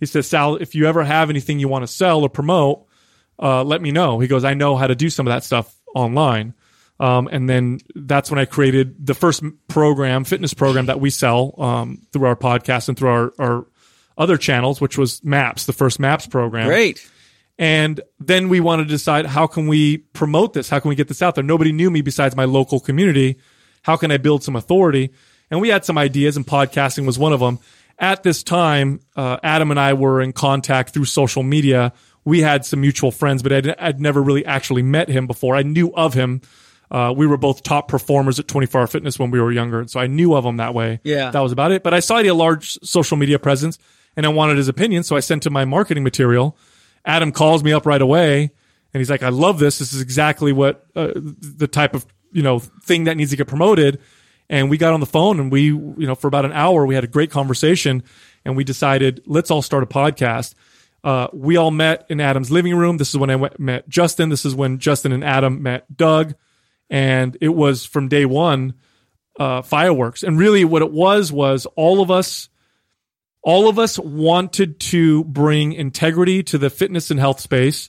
he 0.00 0.06
says, 0.06 0.26
Sal, 0.26 0.56
if 0.56 0.74
you 0.74 0.86
ever 0.86 1.04
have 1.04 1.30
anything 1.30 1.60
you 1.60 1.68
want 1.68 1.82
to 1.82 1.86
sell 1.86 2.22
or 2.22 2.28
promote, 2.28 2.86
uh, 3.38 3.62
let 3.62 3.80
me 3.80 3.92
know. 3.92 4.18
He 4.18 4.26
goes, 4.26 4.44
I 4.44 4.54
know 4.54 4.76
how 4.76 4.86
to 4.86 4.94
do 4.94 5.10
some 5.10 5.26
of 5.26 5.30
that 5.30 5.44
stuff 5.44 5.74
online. 5.94 6.54
Um, 6.98 7.28
and 7.32 7.48
then 7.48 7.80
that's 7.94 8.30
when 8.30 8.38
I 8.38 8.44
created 8.44 9.06
the 9.06 9.14
first 9.14 9.42
program, 9.68 10.24
fitness 10.24 10.52
program 10.52 10.86
that 10.86 11.00
we 11.00 11.10
sell 11.10 11.54
um, 11.58 12.02
through 12.12 12.26
our 12.26 12.36
podcast 12.36 12.88
and 12.88 12.98
through 12.98 13.08
our, 13.08 13.32
our 13.38 13.66
other 14.18 14.36
channels, 14.36 14.80
which 14.80 14.98
was 14.98 15.24
MAPS, 15.24 15.64
the 15.64 15.72
first 15.72 15.98
MAPS 15.98 16.26
program. 16.26 16.66
Great. 16.66 17.08
And 17.58 18.00
then 18.18 18.48
we 18.48 18.60
wanted 18.60 18.84
to 18.84 18.90
decide 18.90 19.26
how 19.26 19.46
can 19.46 19.66
we 19.66 19.98
promote 19.98 20.52
this? 20.52 20.68
How 20.68 20.78
can 20.80 20.90
we 20.90 20.94
get 20.94 21.08
this 21.08 21.22
out 21.22 21.34
there? 21.34 21.44
Nobody 21.44 21.72
knew 21.72 21.90
me 21.90 22.00
besides 22.02 22.36
my 22.36 22.44
local 22.44 22.80
community. 22.80 23.38
How 23.82 23.96
can 23.96 24.10
I 24.10 24.18
build 24.18 24.42
some 24.42 24.56
authority? 24.56 25.10
And 25.50 25.60
we 25.60 25.68
had 25.68 25.84
some 25.84 25.98
ideas, 25.98 26.36
and 26.36 26.46
podcasting 26.46 27.06
was 27.06 27.18
one 27.18 27.32
of 27.32 27.40
them. 27.40 27.58
At 28.00 28.22
this 28.22 28.42
time, 28.42 29.00
uh, 29.14 29.36
Adam 29.42 29.70
and 29.70 29.78
I 29.78 29.92
were 29.92 30.20
in 30.20 30.32
contact 30.32 30.94
through 30.94 31.04
social 31.04 31.42
media. 31.42 31.92
We 32.24 32.40
had 32.40 32.64
some 32.64 32.80
mutual 32.80 33.10
friends, 33.12 33.42
but 33.42 33.52
I'd, 33.52 33.68
I'd 33.78 34.00
never 34.00 34.22
really 34.22 34.44
actually 34.44 34.82
met 34.82 35.08
him 35.08 35.26
before. 35.26 35.54
I 35.54 35.62
knew 35.62 35.92
of 35.94 36.14
him. 36.14 36.40
Uh, 36.90 37.14
we 37.16 37.26
were 37.26 37.36
both 37.36 37.62
top 37.62 37.86
performers 37.86 38.40
at 38.40 38.48
24 38.48 38.80
Hour 38.80 38.86
Fitness 38.86 39.18
when 39.18 39.30
we 39.30 39.40
were 39.40 39.52
younger, 39.52 39.78
and 39.78 39.88
so 39.90 40.00
I 40.00 40.06
knew 40.08 40.34
of 40.34 40.44
him 40.44 40.56
that 40.56 40.74
way. 40.74 41.00
Yeah. 41.04 41.30
that 41.30 41.40
was 41.40 41.52
about 41.52 41.70
it. 41.70 41.82
But 41.84 41.94
I 41.94 42.00
saw 42.00 42.18
he 42.18 42.26
had 42.26 42.32
a 42.32 42.34
large 42.34 42.78
social 42.82 43.16
media 43.16 43.38
presence, 43.38 43.78
and 44.16 44.26
I 44.26 44.30
wanted 44.30 44.56
his 44.56 44.68
opinion, 44.68 45.04
so 45.04 45.14
I 45.14 45.20
sent 45.20 45.46
him 45.46 45.52
my 45.52 45.64
marketing 45.64 46.02
material. 46.02 46.56
Adam 47.04 47.32
calls 47.32 47.62
me 47.62 47.72
up 47.72 47.86
right 47.86 48.02
away 48.02 48.50
and 48.92 49.00
he's 49.00 49.10
like, 49.10 49.22
I 49.22 49.28
love 49.28 49.58
this. 49.58 49.78
This 49.78 49.92
is 49.92 50.00
exactly 50.00 50.52
what 50.52 50.84
uh, 50.96 51.12
the 51.14 51.68
type 51.68 51.94
of, 51.94 52.04
you 52.32 52.42
know, 52.42 52.58
thing 52.58 53.04
that 53.04 53.16
needs 53.16 53.30
to 53.30 53.36
get 53.36 53.46
promoted. 53.46 54.00
And 54.50 54.68
we 54.68 54.78
got 54.78 54.92
on 54.92 54.98
the 54.98 55.06
phone 55.06 55.38
and 55.38 55.50
we, 55.50 55.66
you 55.66 55.94
know, 55.96 56.16
for 56.16 56.26
about 56.26 56.44
an 56.44 56.50
hour, 56.50 56.84
we 56.84 56.96
had 56.96 57.04
a 57.04 57.06
great 57.06 57.30
conversation 57.30 58.02
and 58.44 58.56
we 58.56 58.64
decided, 58.64 59.22
let's 59.24 59.48
all 59.48 59.62
start 59.62 59.84
a 59.84 59.86
podcast. 59.86 60.54
Uh, 61.04 61.28
we 61.32 61.56
all 61.56 61.70
met 61.70 62.04
in 62.10 62.20
Adam's 62.20 62.50
living 62.50 62.74
room. 62.74 62.96
This 62.96 63.10
is 63.10 63.16
when 63.16 63.30
I 63.30 63.50
met 63.58 63.88
Justin. 63.88 64.28
This 64.28 64.44
is 64.44 64.52
when 64.52 64.80
Justin 64.80 65.12
and 65.12 65.22
Adam 65.22 65.62
met 65.62 65.96
Doug. 65.96 66.34
And 66.90 67.38
it 67.40 67.50
was 67.50 67.86
from 67.86 68.08
day 68.08 68.26
one, 68.26 68.74
uh, 69.38 69.62
fireworks. 69.62 70.24
And 70.24 70.36
really 70.36 70.64
what 70.64 70.82
it 70.82 70.90
was, 70.90 71.30
was 71.30 71.66
all 71.76 72.02
of 72.02 72.10
us, 72.10 72.48
all 73.42 73.68
of 73.68 73.78
us 73.78 74.00
wanted 74.00 74.80
to 74.80 75.22
bring 75.24 75.74
integrity 75.74 76.42
to 76.42 76.58
the 76.58 76.70
fitness 76.70 77.12
and 77.12 77.20
health 77.20 77.38
space. 77.38 77.88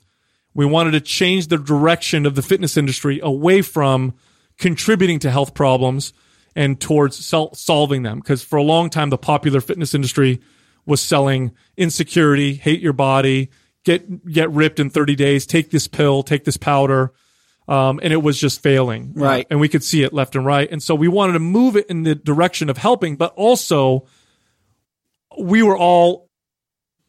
We 0.53 0.67
wanted 0.67 0.91
to 0.91 1.01
change 1.01 1.47
the 1.47 1.57
direction 1.57 2.27
of 2.27 2.35
the 2.35 2.43
fitness 2.43 2.77
industry 2.77 3.19
away 3.23 3.63
from 3.63 4.13
contributing 4.59 5.17
to 5.19 5.31
health 5.31 5.55
problems 5.55 6.13
and 6.55 6.79
towards 6.79 7.23
sol- 7.25 7.53
solving 7.53 8.03
them. 8.03 8.19
Because 8.19 8.43
for 8.43 8.57
a 8.57 8.63
long 8.63 8.89
time, 8.89 9.09
the 9.09 9.17
popular 9.17 9.61
fitness 9.61 9.93
industry 9.93 10.41
was 10.85 11.01
selling 11.01 11.51
insecurity, 11.77 12.53
hate 12.55 12.81
your 12.81 12.93
body, 12.93 13.49
get 13.85 14.25
get 14.31 14.49
ripped 14.51 14.79
in 14.79 14.89
30 14.89 15.15
days, 15.15 15.45
take 15.45 15.69
this 15.71 15.87
pill, 15.87 16.23
take 16.23 16.43
this 16.43 16.57
powder. 16.57 17.13
Um, 17.67 17.99
and 18.03 18.11
it 18.11 18.21
was 18.21 18.37
just 18.39 18.61
failing. 18.61 19.13
Right. 19.15 19.47
and 19.49 19.59
we 19.59 19.69
could 19.69 19.83
see 19.83 20.03
it 20.03 20.11
left 20.13 20.35
and 20.35 20.45
right. 20.45 20.67
And 20.69 20.81
so 20.83 20.93
we 20.95 21.07
wanted 21.07 21.33
to 21.33 21.39
move 21.39 21.75
it 21.77 21.85
in 21.87 22.03
the 22.03 22.15
direction 22.15 22.69
of 22.69 22.77
helping, 22.77 23.15
but 23.15 23.33
also 23.35 24.07
we 25.39 25.63
were 25.63 25.77
all 25.77 26.29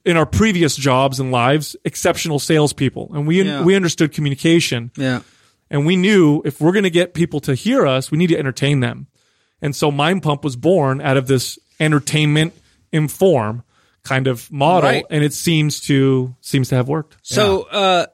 in 0.04 0.16
our 0.16 0.26
previous 0.26 0.76
jobs 0.76 1.18
and 1.20 1.30
lives 1.30 1.76
exceptional 1.84 2.38
salespeople, 2.38 3.10
and 3.14 3.26
we 3.26 3.42
Yeah. 3.42 3.62
we 3.64 3.74
understood 3.74 4.12
communication, 4.12 4.90
Yeah. 4.96 5.20
and 5.70 5.86
we 5.86 5.96
knew 5.96 6.42
if 6.44 6.60
we're 6.60 6.72
going 6.72 6.82
to 6.84 6.90
get 6.90 7.14
people 7.14 7.40
to 7.40 7.54
hear 7.54 7.86
us, 7.86 8.10
we 8.10 8.18
need 8.18 8.28
to 8.28 8.38
entertain 8.38 8.80
them. 8.80 9.06
And 9.62 9.74
so 9.74 9.90
Mind 9.90 10.22
Pump 10.22 10.44
was 10.44 10.56
born 10.56 11.00
out 11.00 11.16
of 11.16 11.26
this 11.26 11.58
entertainment 11.80 12.52
inform 12.92 13.62
kind 14.02 14.26
of 14.26 14.50
model, 14.50 14.90
Right. 14.90 15.04
and 15.08 15.22
it 15.24 15.32
seems 15.32 15.80
to 15.82 16.34
seems 16.40 16.68
to 16.70 16.74
have 16.74 16.88
worked. 16.88 17.16
So 17.22 17.62
uh, 17.62 18.06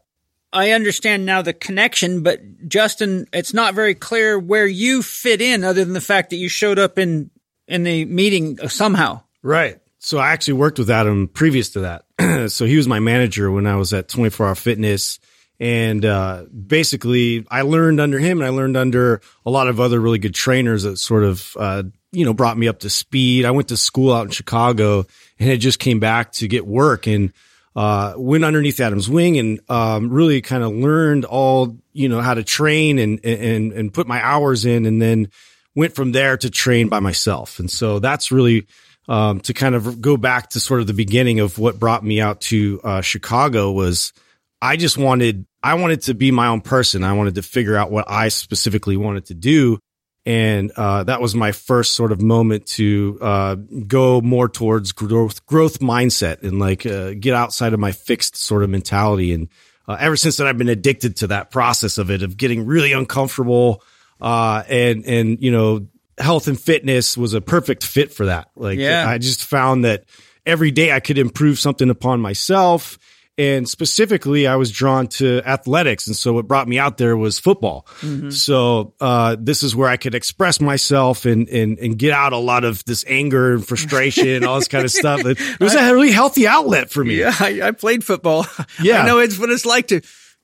I 0.52 0.72
understand 0.72 1.24
now 1.26 1.40
the 1.42 1.52
connection, 1.54 2.22
but 2.22 2.40
Justin, 2.68 3.26
it's 3.32 3.54
not 3.54 3.74
very 3.74 3.94
clear 3.94 4.38
where 4.38 4.66
you 4.66 5.02
fit 5.02 5.40
in, 5.40 5.64
other 5.64 5.84
than 5.84 5.94
the 5.94 6.00
fact 6.00 6.30
that 6.30 6.36
you 6.36 6.48
showed 6.48 6.78
up 6.78 6.98
in 6.98 7.30
in 7.66 7.82
the 7.84 8.04
meeting 8.04 8.58
somehow. 8.68 9.22
Right. 9.42 9.78
So 9.98 10.18
I 10.18 10.32
actually 10.32 10.54
worked 10.54 10.78
with 10.78 10.90
Adam 10.90 11.28
previous 11.28 11.70
to 11.70 11.80
that. 11.80 12.50
so 12.52 12.66
he 12.66 12.76
was 12.76 12.86
my 12.86 13.00
manager 13.00 13.50
when 13.50 13.66
I 13.66 13.76
was 13.76 13.92
at 13.92 14.08
24 14.08 14.46
Hour 14.46 14.54
Fitness. 14.54 15.18
And 15.60 16.04
uh, 16.04 16.44
basically, 16.44 17.44
I 17.50 17.62
learned 17.62 18.00
under 18.00 18.18
him 18.18 18.38
and 18.38 18.46
I 18.46 18.50
learned 18.50 18.76
under 18.76 19.20
a 19.44 19.50
lot 19.50 19.68
of 19.68 19.80
other 19.80 19.98
really 19.98 20.18
good 20.18 20.34
trainers 20.34 20.84
that 20.84 20.98
sort 20.98 21.24
of, 21.24 21.56
uh, 21.58 21.82
you 22.12 22.24
know, 22.24 22.32
brought 22.32 22.56
me 22.56 22.68
up 22.68 22.80
to 22.80 22.90
speed. 22.90 23.44
I 23.44 23.50
went 23.50 23.68
to 23.68 23.76
school 23.76 24.12
out 24.12 24.26
in 24.26 24.30
Chicago 24.30 25.06
and 25.38 25.50
it 25.50 25.58
just 25.58 25.80
came 25.80 25.98
back 25.98 26.32
to 26.32 26.48
get 26.48 26.66
work 26.66 27.06
and 27.06 27.32
uh, 27.74 28.14
went 28.16 28.44
underneath 28.44 28.80
Adam's 28.80 29.08
wing 29.08 29.38
and 29.38 29.60
um, 29.68 30.10
really 30.10 30.40
kind 30.40 30.62
of 30.62 30.72
learned 30.72 31.24
all, 31.24 31.76
you 31.92 32.08
know, 32.08 32.20
how 32.20 32.34
to 32.34 32.44
train 32.44 32.98
and, 32.98 33.24
and, 33.24 33.72
and 33.72 33.92
put 33.92 34.06
my 34.06 34.24
hours 34.24 34.64
in 34.64 34.86
and 34.86 35.02
then 35.02 35.28
went 35.74 35.94
from 35.94 36.12
there 36.12 36.36
to 36.36 36.50
train 36.50 36.88
by 36.88 37.00
myself. 37.00 37.58
And 37.58 37.70
so 37.70 37.98
that's 37.98 38.30
really 38.32 38.66
um, 39.08 39.40
to 39.40 39.54
kind 39.54 39.74
of 39.74 40.00
go 40.00 40.16
back 40.16 40.50
to 40.50 40.60
sort 40.60 40.80
of 40.80 40.86
the 40.86 40.94
beginning 40.94 41.40
of 41.40 41.58
what 41.58 41.78
brought 41.78 42.04
me 42.04 42.20
out 42.20 42.40
to 42.42 42.80
uh, 42.84 43.00
Chicago 43.00 43.72
was 43.72 44.12
I 44.60 44.76
just 44.76 44.98
wanted 44.98 45.46
I 45.62 45.74
wanted 45.74 46.02
to 46.02 46.14
be 46.14 46.30
my 46.30 46.48
own 46.48 46.60
person. 46.60 47.04
I 47.04 47.14
wanted 47.14 47.36
to 47.36 47.42
figure 47.42 47.76
out 47.76 47.90
what 47.90 48.10
I 48.10 48.28
specifically 48.28 48.96
wanted 48.96 49.26
to 49.26 49.34
do. 49.34 49.78
And 50.26 50.70
uh, 50.72 51.04
that 51.04 51.22
was 51.22 51.34
my 51.34 51.52
first 51.52 51.94
sort 51.94 52.12
of 52.12 52.20
moment 52.20 52.66
to 52.66 53.18
uh, 53.20 53.54
go 53.86 54.20
more 54.20 54.46
towards 54.48 54.92
growth, 54.92 55.46
growth 55.46 55.78
mindset, 55.78 56.42
and 56.42 56.58
like 56.58 56.84
uh, 56.84 57.14
get 57.14 57.34
outside 57.34 57.72
of 57.72 57.80
my 57.80 57.92
fixed 57.92 58.36
sort 58.36 58.62
of 58.62 58.68
mentality. 58.68 59.32
And 59.32 59.48
uh, 59.86 59.96
ever 59.98 60.16
since 60.16 60.36
then, 60.36 60.46
I've 60.46 60.58
been 60.58 60.68
addicted 60.68 61.16
to 61.16 61.28
that 61.28 61.50
process 61.50 61.96
of 61.96 62.10
it, 62.10 62.22
of 62.22 62.36
getting 62.36 62.66
really 62.66 62.92
uncomfortable, 62.92 63.82
uh, 64.20 64.64
and 64.68 65.06
and 65.06 65.42
you 65.42 65.50
know, 65.50 65.86
health 66.18 66.46
and 66.46 66.60
fitness 66.60 67.16
was 67.16 67.32
a 67.32 67.40
perfect 67.40 67.82
fit 67.82 68.12
for 68.12 68.26
that. 68.26 68.50
Like, 68.54 68.78
Yeah. 68.78 69.08
I 69.08 69.16
just 69.16 69.44
found 69.44 69.86
that 69.86 70.04
every 70.44 70.72
day 70.72 70.92
I 70.92 71.00
could 71.00 71.16
improve 71.16 71.58
something 71.58 71.88
upon 71.88 72.20
myself. 72.20 72.98
And 73.38 73.68
specifically, 73.68 74.48
I 74.48 74.56
was 74.56 74.72
drawn 74.72 75.06
to 75.06 75.40
athletics. 75.46 76.08
And 76.08 76.16
so 76.16 76.32
what 76.32 76.48
brought 76.48 76.66
me 76.66 76.76
out 76.78 76.98
there 76.98 77.16
was 77.16 77.38
football. 77.38 77.86
So, 78.30 78.94
uh, 79.00 79.36
this 79.38 79.62
is 79.62 79.76
where 79.76 79.88
I 79.88 79.96
could 79.96 80.16
express 80.16 80.60
myself 80.60 81.24
and, 81.24 81.48
and, 81.48 81.78
and 81.78 81.96
get 81.96 82.10
out 82.12 82.32
a 82.32 82.36
lot 82.36 82.64
of 82.64 82.84
this 82.84 83.04
anger 83.06 83.54
and 83.54 83.66
frustration 83.66 84.28
and 84.28 84.44
all 84.44 84.58
this 84.58 84.66
kind 84.66 84.84
of 84.84 84.90
stuff. 84.90 85.24
It 85.24 85.60
was 85.60 85.74
a 85.74 85.94
really 85.94 86.10
healthy 86.10 86.48
outlet 86.48 86.90
for 86.90 87.04
me. 87.04 87.20
Yeah, 87.20 87.32
I, 87.38 87.60
I 87.62 87.70
played 87.70 88.04
football. 88.04 88.44
Yeah. 88.82 89.02
I 89.02 89.06
know 89.06 89.18
it's 89.18 89.38
what 89.38 89.50
it's 89.50 89.66
like 89.66 89.88
to 89.88 90.00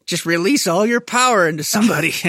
just 0.07 0.25
release 0.27 0.67
all 0.67 0.87
your 0.87 1.01
power 1.01 1.49
into 1.49 1.65
somebody. 1.65 2.13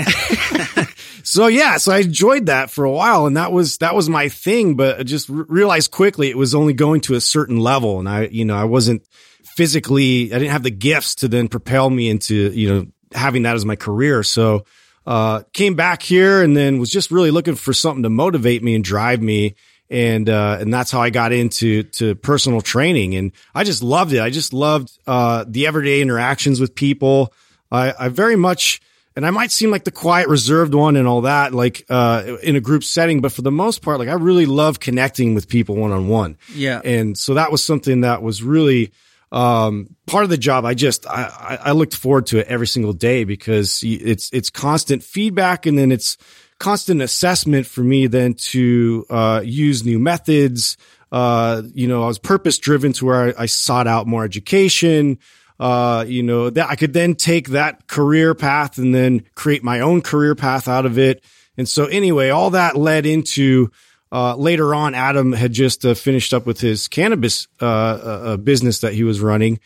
So 1.25 1.47
yeah, 1.47 1.77
so 1.77 1.91
I 1.91 1.97
enjoyed 1.99 2.45
that 2.45 2.69
for 2.69 2.85
a 2.85 2.91
while 2.91 3.25
and 3.25 3.35
that 3.35 3.51
was, 3.51 3.79
that 3.79 3.95
was 3.95 4.07
my 4.07 4.29
thing, 4.29 4.75
but 4.75 4.99
I 4.99 5.03
just 5.03 5.27
r- 5.27 5.45
realized 5.49 5.89
quickly 5.89 6.29
it 6.29 6.37
was 6.37 6.53
only 6.53 6.73
going 6.73 7.01
to 7.01 7.15
a 7.15 7.19
certain 7.19 7.57
level. 7.57 7.97
And 7.97 8.07
I, 8.07 8.27
you 8.27 8.45
know, 8.45 8.55
I 8.55 8.65
wasn't 8.65 9.07
physically, 9.55 10.33
I 10.33 10.37
didn't 10.37 10.51
have 10.51 10.63
the 10.63 10.69
gifts 10.69 11.15
to 11.15 11.29
then 11.29 11.47
propel 11.47 11.89
me 11.89 12.09
into, 12.09 12.35
you 12.51 12.69
know, 12.69 12.87
having 13.13 13.43
that 13.43 13.55
as 13.55 13.63
my 13.63 13.77
career. 13.77 14.21
So, 14.21 14.65
uh, 15.05 15.43
came 15.53 15.75
back 15.75 16.01
here 16.01 16.41
and 16.43 16.57
then 16.57 16.77
was 16.77 16.89
just 16.89 17.09
really 17.09 17.31
looking 17.31 17.55
for 17.55 17.73
something 17.73 18.03
to 18.03 18.09
motivate 18.09 18.61
me 18.61 18.75
and 18.75 18.83
drive 18.83 19.21
me. 19.21 19.55
And, 19.89 20.29
uh, 20.29 20.57
and 20.59 20.73
that's 20.73 20.91
how 20.91 20.99
I 20.99 21.09
got 21.09 21.31
into, 21.31 21.83
to 21.83 22.15
personal 22.15 22.59
training. 22.59 23.15
And 23.15 23.31
I 23.53 23.63
just 23.63 23.81
loved 23.81 24.11
it. 24.13 24.19
I 24.19 24.29
just 24.29 24.51
loved, 24.51 24.91
uh, 25.07 25.45
the 25.47 25.67
everyday 25.67 26.01
interactions 26.01 26.59
with 26.59 26.75
people. 26.75 27.31
I, 27.71 27.93
I 27.97 28.09
very 28.09 28.35
much, 28.35 28.81
and 29.15 29.25
I 29.25 29.29
might 29.29 29.51
seem 29.51 29.71
like 29.71 29.85
the 29.85 29.91
quiet, 29.91 30.27
reserved 30.27 30.73
one 30.73 30.97
and 30.97 31.07
all 31.07 31.21
that, 31.21 31.53
like, 31.53 31.85
uh, 31.89 32.35
in 32.43 32.57
a 32.57 32.59
group 32.59 32.83
setting, 32.83 33.21
but 33.21 33.31
for 33.31 33.43
the 33.43 33.51
most 33.51 33.81
part, 33.81 33.99
like 33.99 34.09
I 34.09 34.15
really 34.15 34.47
love 34.47 34.81
connecting 34.81 35.33
with 35.33 35.47
people 35.47 35.75
one 35.75 35.91
on 35.91 36.09
one. 36.09 36.37
Yeah. 36.53 36.81
And 36.83 37.17
so 37.17 37.35
that 37.35 37.51
was 37.51 37.63
something 37.63 38.01
that 38.01 38.21
was 38.21 38.43
really, 38.43 38.91
um, 39.35 39.93
part 40.07 40.23
of 40.23 40.29
the 40.29 40.37
job. 40.37 40.63
I 40.63 40.73
just, 40.73 41.05
I, 41.05 41.59
I 41.61 41.71
looked 41.73 41.93
forward 41.93 42.27
to 42.27 42.39
it 42.39 42.47
every 42.47 42.67
single 42.67 42.93
day 42.93 43.25
because 43.25 43.83
it's, 43.83 44.29
it's 44.31 44.49
constant 44.49 45.03
feedback 45.03 45.65
and 45.65 45.77
then 45.77 45.91
it's 45.91 46.17
constant 46.57 47.01
assessment 47.01 47.67
for 47.67 47.81
me 47.81 48.07
then 48.07 48.33
to, 48.33 49.05
uh, 49.09 49.41
use 49.43 49.83
new 49.83 49.99
methods. 49.99 50.77
Uh, 51.11 51.63
you 51.73 51.85
know, 51.85 52.03
I 52.03 52.07
was 52.07 52.17
purpose 52.17 52.57
driven 52.59 52.93
to 52.93 53.05
where 53.05 53.27
I, 53.37 53.43
I 53.43 53.45
sought 53.47 53.87
out 53.87 54.07
more 54.07 54.23
education. 54.23 55.19
Uh, 55.59 56.05
you 56.07 56.23
know, 56.23 56.49
that 56.49 56.69
I 56.69 56.75
could 56.75 56.93
then 56.93 57.15
take 57.15 57.49
that 57.49 57.87
career 57.87 58.35
path 58.35 58.77
and 58.77 58.95
then 58.95 59.25
create 59.35 59.63
my 59.63 59.81
own 59.81 60.01
career 60.01 60.35
path 60.35 60.67
out 60.67 60.85
of 60.85 60.97
it. 60.97 61.23
And 61.57 61.67
so 61.67 61.85
anyway, 61.85 62.29
all 62.29 62.51
that 62.51 62.75
led 62.75 63.05
into, 63.05 63.71
uh, 64.15 64.33
later 64.37 64.73
on, 64.73 64.95
Adam 64.95 65.33
had 65.33 65.51
just 65.51 65.85
uh, 65.85 65.93
finished 65.93 66.33
up 66.33 66.45
with 66.45 66.61
his 66.61 66.87
cannabis 66.87 67.49
uh, 67.61 67.65
uh, 67.65 67.67
uh, 67.67 68.37
business 68.37 68.79
that 68.79 68.93
he 68.93 69.03
was 69.03 69.19
running, 69.19 69.59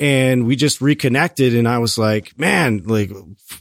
and 0.00 0.44
we 0.44 0.56
just 0.56 0.80
reconnected. 0.80 1.54
And 1.54 1.68
I 1.68 1.78
was 1.78 1.96
like, 1.96 2.36
"Man, 2.36 2.82
like, 2.84 3.12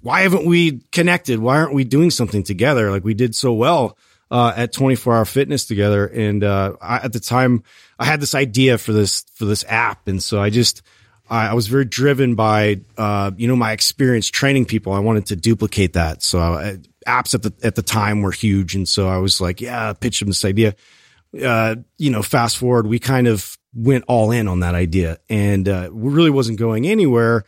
why 0.02 0.22
haven't 0.22 0.48
we 0.48 0.82
connected? 0.92 1.38
Why 1.38 1.58
aren't 1.58 1.76
we 1.76 1.84
doing 1.84 2.10
something 2.10 2.42
together? 2.42 2.90
Like 2.90 3.04
we 3.04 3.14
did 3.14 3.36
so 3.36 3.54
well 3.54 4.00
uh, 4.32 4.52
at 4.58 4.74
24 4.74 5.16
Hour 5.16 5.26
Fitness 5.26 5.68
together." 5.68 6.08
And 6.08 6.44
uh, 6.44 6.74
I, 6.82 6.96
at 7.06 7.14
the 7.14 7.20
time, 7.20 7.62
I 8.00 8.06
had 8.06 8.20
this 8.20 8.34
idea 8.34 8.80
for 8.80 8.94
this 8.94 9.24
for 9.36 9.46
this 9.46 9.64
app, 9.68 10.08
and 10.08 10.24
so 10.24 10.42
I 10.42 10.50
just 10.50 10.82
I 11.30 11.54
was 11.54 11.68
very 11.68 11.86
driven 11.86 12.34
by 12.34 12.82
uh, 12.98 13.30
you 13.38 13.48
know 13.48 13.56
my 13.56 13.74
experience 13.74 14.28
training 14.28 14.66
people. 14.66 14.92
I 14.94 15.00
wanted 15.02 15.28
to 15.28 15.36
duplicate 15.36 15.94
that. 15.94 16.24
So 16.24 16.40
I, 16.40 16.80
apps 17.08 17.34
at 17.34 17.44
the 17.44 17.54
at 17.64 17.76
the 17.76 17.82
time 17.82 18.22
were 18.22 18.32
huge, 18.32 18.76
and 18.76 18.88
so 18.88 19.08
I 19.08 19.18
was 19.18 19.42
like, 19.42 19.62
yeah, 19.62 19.94
pitch 19.94 20.22
him 20.22 20.28
this 20.28 20.46
idea. 20.46 20.76
Uh, 21.42 21.76
you 21.98 22.10
know, 22.10 22.22
fast 22.22 22.58
forward, 22.58 22.88
we 22.88 23.00
kind 23.00 23.28
of 23.28 23.58
went 23.74 24.04
all 24.08 24.32
in 24.32 24.48
on 24.48 24.60
that 24.62 24.76
idea, 24.76 25.18
and 25.30 25.68
uh, 25.68 25.90
we 25.92 26.12
really 26.12 26.30
wasn't 26.30 26.60
going 26.60 26.88
anywhere. 26.88 27.46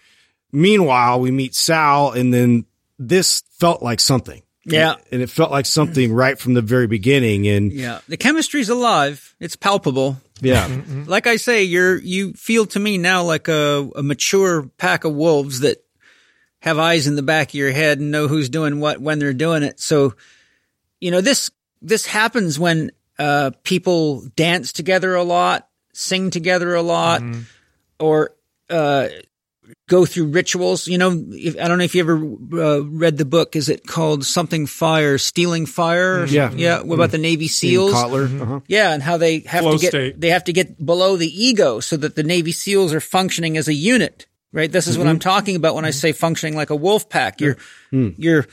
Meanwhile, 0.51 1.19
we 1.19 1.31
meet 1.31 1.55
Sal, 1.55 2.11
and 2.11 2.33
then 2.33 2.65
this 2.97 3.43
felt 3.59 3.81
like 3.81 3.99
something. 3.99 4.41
Yeah. 4.65 4.95
and 5.11 5.21
it 5.21 5.29
felt 5.29 5.51
like 5.51 5.65
something 5.65 6.13
right 6.13 6.39
from 6.39 6.53
the 6.53 6.61
very 6.61 6.87
beginning, 6.87 7.47
and 7.47 7.73
yeah, 7.73 7.99
the 8.07 8.15
chemistry's 8.15 8.69
alive. 8.69 9.35
It's 9.41 9.57
palpable. 9.57 10.21
yeah. 10.39 10.69
Like 11.05 11.27
I 11.27 11.35
say, 11.35 11.63
you're 11.63 11.97
you 11.97 12.31
feel 12.33 12.65
to 12.67 12.79
me 12.79 12.97
now 12.97 13.23
like 13.23 13.49
a, 13.49 13.89
a 13.95 14.01
mature 14.03 14.63
pack 14.77 15.03
of 15.03 15.13
wolves 15.13 15.59
that 15.61 15.82
have 16.63 16.79
eyes 16.79 17.07
in 17.07 17.17
the 17.17 17.21
back 17.21 17.49
of 17.49 17.55
your 17.55 17.71
head 17.71 17.99
and 17.99 18.09
know 18.09 18.29
who's 18.29 18.47
doing 18.47 18.79
what 18.79 19.01
when 19.01 19.19
they're 19.19 19.33
doing 19.33 19.63
it. 19.63 19.81
So, 19.81 20.15
you 21.01 21.11
know 21.11 21.19
this 21.19 21.51
this 21.81 22.05
happens 22.05 22.57
when 22.57 22.91
uh, 23.19 23.51
people 23.63 24.23
dance 24.37 24.71
together 24.71 25.13
a 25.13 25.23
lot, 25.23 25.67
sing 25.91 26.29
together 26.29 26.73
a 26.73 26.81
lot, 26.81 27.21
or 27.99 28.33
uh, 28.69 29.09
go 29.89 30.05
through 30.05 30.27
rituals. 30.27 30.87
You 30.87 30.97
know, 30.97 31.25
if, 31.31 31.59
I 31.59 31.67
don't 31.67 31.79
know 31.79 31.83
if 31.83 31.95
you 31.95 32.01
ever 32.01 32.15
uh, 32.15 32.79
read 32.85 33.17
the 33.17 33.25
book. 33.25 33.57
Is 33.57 33.67
it 33.67 33.85
called 33.85 34.23
something 34.23 34.65
fire, 34.65 35.17
stealing 35.17 35.65
fire? 35.65 36.21
or 36.21 36.25
Yeah. 36.25 36.49
yeah. 36.53 36.81
What 36.81 36.95
about 36.95 37.11
the 37.11 37.17
Navy 37.17 37.49
SEALs? 37.49 37.93
Kotler, 37.93 38.41
uh-huh. 38.41 38.59
Yeah, 38.67 38.93
and 38.93 39.03
how 39.03 39.17
they 39.17 39.39
have 39.39 39.63
Flow 39.63 39.73
to 39.73 39.81
get 39.81 39.89
state. 39.89 40.21
they 40.21 40.29
have 40.29 40.45
to 40.45 40.53
get 40.53 40.83
below 40.83 41.17
the 41.17 41.27
ego 41.27 41.81
so 41.81 41.97
that 41.97 42.15
the 42.15 42.23
Navy 42.23 42.53
SEALs 42.53 42.93
are 42.93 43.01
functioning 43.01 43.57
as 43.57 43.67
a 43.67 43.73
unit. 43.73 44.27
Right? 44.53 44.71
This 44.71 44.87
is 44.87 44.97
what 44.97 45.07
I'm 45.07 45.19
talking 45.19 45.55
about 45.57 45.73
when 45.75 45.83
I 45.83 45.89
say 45.89 46.11
functioning 46.13 46.55
like 46.55 46.69
a 46.69 46.75
wolf 46.75 47.09
pack. 47.09 47.41
You're 47.41 47.57
you're 47.91 48.45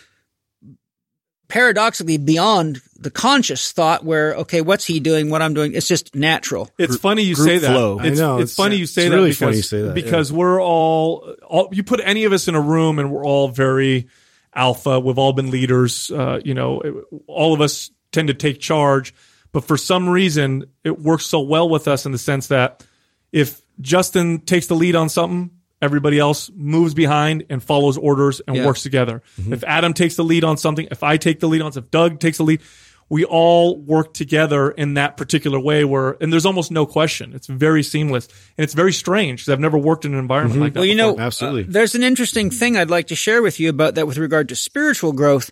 paradoxically 1.49 2.17
beyond 2.17 2.81
the 2.97 3.11
conscious 3.11 3.73
thought 3.73 4.05
where, 4.05 4.35
okay, 4.37 4.61
what's 4.61 4.85
he 4.85 5.01
doing? 5.01 5.31
What 5.31 5.43
I'm 5.43 5.53
doing? 5.53 5.75
It's 5.75 5.89
just 5.89 6.15
natural. 6.15 6.71
It's 6.79 6.97
funny 6.97 7.23
you 7.23 7.35
say 7.35 7.59
that. 7.59 7.67
flow. 7.73 7.99
I 7.99 8.07
It's, 8.07 8.19
know, 8.21 8.37
it's 8.39 8.53
it's- 8.53 8.55
funny 8.57 8.77
you 8.77 8.87
say 8.87 9.03
it's 9.03 9.11
that 9.11 9.17
really 9.17 9.31
because, 9.31 9.39
funny 9.39 9.57
you 9.57 9.63
say 9.63 9.83
that, 9.83 9.95
because 9.95 10.33
we're 10.33 10.63
all, 10.63 11.35
all, 11.47 11.69
you 11.73 11.83
put 11.83 12.01
any 12.05 12.25
of 12.25 12.33
us 12.33 12.47
in 12.47 12.55
a 12.55 12.61
room 12.61 12.99
and 13.01 13.11
we're 13.11 13.25
all 13.27 13.49
very 13.49 14.07
alpha. 14.55 15.01
We've 15.01 15.19
all 15.19 15.33
been 15.33 15.51
leaders. 15.51 16.11
Uh, 16.11 16.41
you 16.45 16.55
know, 16.55 16.83
all 17.27 17.53
of 17.53 17.61
us 17.61 17.91
tend 18.13 18.29
to 18.29 18.35
take 18.35 18.61
charge, 18.61 19.13
but 19.51 19.65
for 19.65 19.77
some 19.77 20.09
reason 20.09 20.67
it 20.85 21.01
works 21.01 21.27
so 21.27 21.41
well 21.41 21.69
with 21.69 21.89
us 21.89 22.07
in 22.07 22.13
the 22.13 22.19
sense 22.19 22.47
that 22.47 22.85
if 23.33 23.61
Justin 23.81 24.39
takes 24.41 24.69
the 24.69 24.75
lead 24.75 24.95
on 24.95 25.09
something, 25.09 25.51
everybody 25.83 26.19
else 26.19 26.51
moves 26.55 26.95
behind 26.95 27.45
and 27.49 27.63
follows 27.63 27.97
orders 27.97 28.41
and 28.47 28.57
Yeah. 28.57 28.67
works 28.67 28.83
together. 28.83 29.23
Mm-hmm. 29.41 29.53
If 29.55 29.65
Adam 29.65 29.95
takes 29.95 30.17
the 30.17 30.25
lead 30.25 30.45
on 30.45 30.57
something, 30.57 30.87
if 30.91 31.03
I 31.03 31.17
take 31.17 31.41
the 31.41 31.49
lead 31.49 31.63
on, 31.63 31.73
if 31.75 31.91
Doug 31.91 32.21
takes 32.21 32.39
the 32.39 32.45
lead, 32.45 32.61
we 33.09 33.25
all 33.25 33.77
work 33.77 34.15
together 34.15 34.71
in 34.71 34.95
that 34.95 35.17
particular 35.17 35.59
way 35.59 35.85
where, 35.85 36.17
and 36.21 36.33
there's 36.33 36.47
almost 36.47 36.71
no 36.71 36.87
question. 36.87 37.33
It's 37.35 37.49
very 37.49 37.83
seamless 37.83 38.29
and 38.57 38.63
it's 38.63 38.75
very 38.75 38.93
strange 38.93 39.41
because 39.41 39.53
I've 39.53 39.59
never 39.61 39.79
worked 39.79 40.05
in 40.05 40.13
an 40.13 40.21
environment 40.21 40.61
like 40.61 40.73
that. 40.75 40.81
Well, 40.81 40.87
you 40.87 40.95
know. 40.95 41.19
Absolutely. 41.19 41.65
uh, 41.65 41.67
there's 41.71 41.97
an 41.97 42.05
interesting 42.05 42.51
thing 42.51 42.77
I'd 42.77 42.89
like 42.91 43.09
to 43.09 43.17
share 43.17 43.43
with 43.43 43.59
you 43.59 43.69
about 43.69 43.97
that 43.97 44.07
with 44.07 44.17
regard 44.17 44.49
to 44.51 44.57
spiritual 44.57 45.13
growth. 45.13 45.51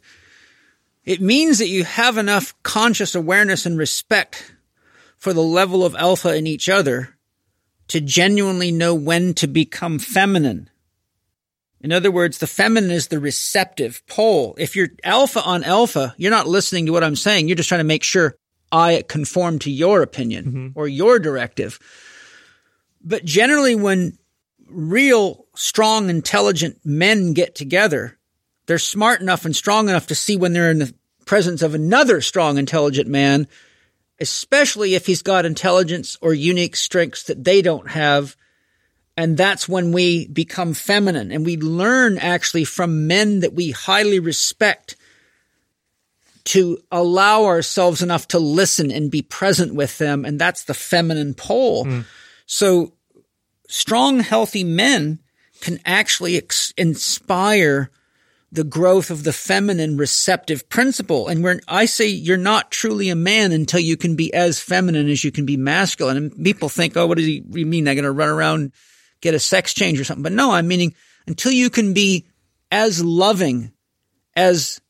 It 1.05 1.21
means 1.21 1.59
that 1.59 1.69
you 1.69 1.83
have 1.85 2.17
enough 2.19 2.55
conscious 2.63 3.15
awareness 3.17 3.67
and 3.67 3.77
respect 3.77 4.55
for 5.17 5.33
the 5.33 5.43
level 5.43 5.85
of 5.85 5.97
alpha 5.97 6.37
in 6.37 6.47
each 6.47 6.69
other 6.69 7.17
to 7.89 8.01
genuinely 8.01 8.71
know 8.71 8.95
when 8.95 9.35
to 9.35 9.47
become 9.47 9.99
feminine. 9.99 10.71
In 11.81 11.93
other 11.93 12.11
words, 12.11 12.39
the 12.39 12.47
feminine 12.47 12.91
is 12.91 13.09
the 13.09 13.21
receptive 13.21 14.05
pole. 14.07 14.55
If 14.59 14.75
you're 14.75 14.89
alpha 15.05 15.43
on 15.43 15.63
alpha, 15.65 16.15
you're 16.17 16.31
not 16.31 16.49
listening 16.49 16.87
to 16.87 16.93
what 16.93 17.05
I'm 17.05 17.17
saying. 17.17 17.49
You're 17.49 17.57
just 17.57 17.69
trying 17.69 17.81
to 17.81 17.85
make 17.85 18.03
sure 18.03 18.35
I 18.73 19.05
conform 19.09 19.61
to 19.61 19.71
your 19.71 20.03
opinion 20.03 20.45
mm-hmm. 20.45 20.69
or 20.75 20.89
your 20.89 21.19
directive. 21.19 21.79
But 23.03 23.25
generally, 23.25 23.75
when 23.75 24.19
real 24.69 25.47
strong, 25.55 26.11
intelligent 26.11 26.81
men 26.85 27.33
get 27.33 27.55
together, 27.55 28.19
they're 28.67 28.79
smart 28.79 29.21
enough 29.21 29.45
and 29.45 29.55
strong 29.55 29.89
enough 29.89 30.09
to 30.09 30.15
see 30.15 30.37
when 30.37 30.53
they're 30.53 30.71
in 30.71 30.81
the 30.81 30.95
presence 31.25 31.63
of 31.63 31.75
another 31.75 32.21
strong, 32.21 32.59
intelligent 32.59 33.09
man, 33.09 33.47
especially 34.21 34.95
if 34.95 35.07
he's 35.07 35.23
got 35.23 35.47
intelligence 35.47 36.17
or 36.21 36.35
unique 36.35 36.77
strengths 36.77 37.25
that 37.25 37.45
they 37.45 37.63
don't 37.63 37.89
have. 37.89 38.37
And 39.17 39.37
that's 39.37 39.69
when 39.69 39.93
we 39.93 40.29
become 40.29 40.75
feminine 40.75 41.33
and 41.33 41.45
we 41.45 41.57
learn 41.57 42.19
actually 42.19 42.65
from 42.65 43.07
men 43.07 43.41
that 43.41 43.53
we 43.53 43.73
highly 43.73 44.21
respect 44.21 44.97
to 46.45 46.79
allow 46.91 47.45
ourselves 47.45 48.01
enough 48.01 48.29
to 48.29 48.39
listen 48.39 48.91
and 48.91 49.11
be 49.11 49.23
present 49.23 49.75
with 49.75 49.99
them. 49.99 50.25
And 50.25 50.39
that's 50.39 50.65
the 50.65 50.75
feminine 50.75 51.35
pole. 51.35 51.85
Mm. 51.85 52.05
So 52.47 52.95
strong, 53.69 54.21
healthy 54.21 54.65
men 54.65 55.19
can 55.61 55.79
actually 55.85 56.37
ex- 56.37 56.73
inspire 56.77 57.91
the 58.51 58.65
growth 58.65 59.11
of 59.11 59.25
the 59.25 59.33
feminine 59.33 59.97
receptive 59.97 60.69
principle. 60.69 61.29
And 61.29 61.43
when 61.43 61.61
I 61.69 61.85
say 61.85 62.07
you're 62.07 62.37
not 62.37 62.71
truly 62.71 63.11
a 63.11 63.17
man 63.17 63.53
until 63.53 63.81
you 63.81 63.97
can 63.97 64.17
be 64.17 64.33
as 64.33 64.61
feminine 64.61 65.09
as 65.09 65.23
you 65.23 65.31
can 65.31 65.45
be 65.45 65.57
masculine. 65.57 66.17
And 66.17 66.45
people 66.45 66.69
think, 66.69 66.97
oh, 66.97 67.07
what 67.07 67.19
does 67.19 67.27
he 67.27 67.41
mean? 67.41 67.85
They're 67.85 67.95
going 67.95 68.05
to 68.05 68.11
run 68.11 68.31
around, 68.31 68.73
get 69.21 69.35
a 69.35 69.39
sex 69.39 69.75
change 69.75 70.01
or 70.01 70.05
something. 70.05 70.23
But 70.23 70.33
no, 70.33 70.53
I'm 70.53 70.67
meaning 70.67 70.95
until 71.27 71.53
you 71.53 71.69
can 71.69 71.93
be 71.93 72.27
as 72.71 73.05
loving 73.05 73.73
as 74.35 74.81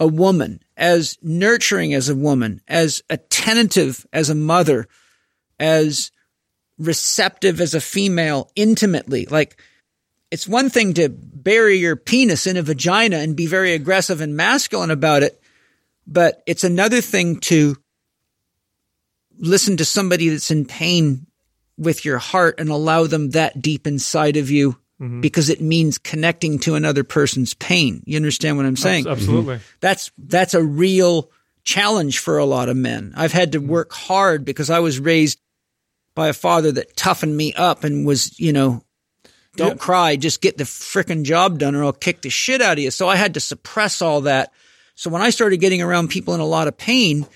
a 0.00 0.06
woman, 0.06 0.60
as 0.76 1.16
nurturing 1.22 1.94
as 1.94 2.08
a 2.08 2.14
woman, 2.14 2.60
as 2.66 3.02
attentive 3.08 4.04
as 4.12 4.30
a 4.30 4.34
mother, 4.34 4.88
as 5.60 6.10
receptive 6.78 7.60
as 7.60 7.74
a 7.74 7.80
female 7.80 8.50
intimately. 8.56 9.26
Like 9.26 9.60
it's 10.36 10.46
one 10.46 10.68
thing 10.68 10.92
to 10.92 11.08
bury 11.08 11.78
your 11.78 11.96
penis 11.96 12.46
in 12.46 12.58
a 12.58 12.62
vagina 12.62 13.16
and 13.16 13.34
be 13.34 13.46
very 13.46 13.72
aggressive 13.72 14.20
and 14.20 14.36
masculine 14.36 14.90
about 14.90 15.22
it, 15.22 15.40
but 16.06 16.42
it's 16.44 16.62
another 16.62 17.00
thing 17.00 17.40
to 17.40 17.74
listen 19.38 19.78
to 19.78 19.84
somebody 19.86 20.28
that's 20.28 20.50
in 20.50 20.66
pain 20.66 21.26
with 21.78 22.04
your 22.04 22.18
heart 22.18 22.60
and 22.60 22.68
allow 22.68 23.06
them 23.06 23.30
that 23.30 23.62
deep 23.62 23.86
inside 23.86 24.36
of 24.36 24.50
you 24.50 24.72
mm-hmm. 25.00 25.22
because 25.22 25.48
it 25.48 25.62
means 25.62 25.96
connecting 25.96 26.58
to 26.58 26.74
another 26.74 27.02
person's 27.02 27.54
pain. 27.54 28.02
You 28.04 28.16
understand 28.18 28.58
what 28.58 28.66
I'm 28.66 28.76
saying? 28.76 29.06
Absolutely. 29.06 29.54
Mm-hmm. 29.54 29.64
that's 29.80 30.12
that's 30.18 30.52
a 30.52 30.62
real 30.62 31.30
challenge 31.64 32.18
for 32.18 32.36
a 32.36 32.44
lot 32.44 32.68
of 32.68 32.76
men. 32.76 33.14
I've 33.16 33.32
had 33.32 33.52
to 33.52 33.58
mm-hmm. 33.58 33.70
work 33.70 33.94
hard 33.94 34.44
because 34.44 34.68
I 34.68 34.80
was 34.80 35.00
raised 35.00 35.40
by 36.14 36.28
a 36.28 36.34
father 36.34 36.72
that 36.72 36.94
toughened 36.94 37.34
me 37.34 37.54
up 37.54 37.84
and 37.84 38.04
was, 38.04 38.38
you 38.38 38.52
know, 38.52 38.82
don't 39.56 39.80
cry, 39.80 40.16
just 40.16 40.40
get 40.40 40.56
the 40.56 40.64
frickin' 40.64 41.24
job 41.24 41.58
done 41.58 41.74
or 41.74 41.84
I'll 41.84 41.92
kick 41.92 42.22
the 42.22 42.30
shit 42.30 42.62
out 42.62 42.78
of 42.78 42.84
you. 42.84 42.90
So 42.90 43.08
I 43.08 43.16
had 43.16 43.34
to 43.34 43.40
suppress 43.40 44.02
all 44.02 44.22
that. 44.22 44.52
So 44.94 45.10
when 45.10 45.22
I 45.22 45.30
started 45.30 45.58
getting 45.58 45.82
around 45.82 46.08
people 46.08 46.34
in 46.34 46.40
a 46.40 46.46
lot 46.46 46.68
of 46.68 46.76
pain, 46.76 47.26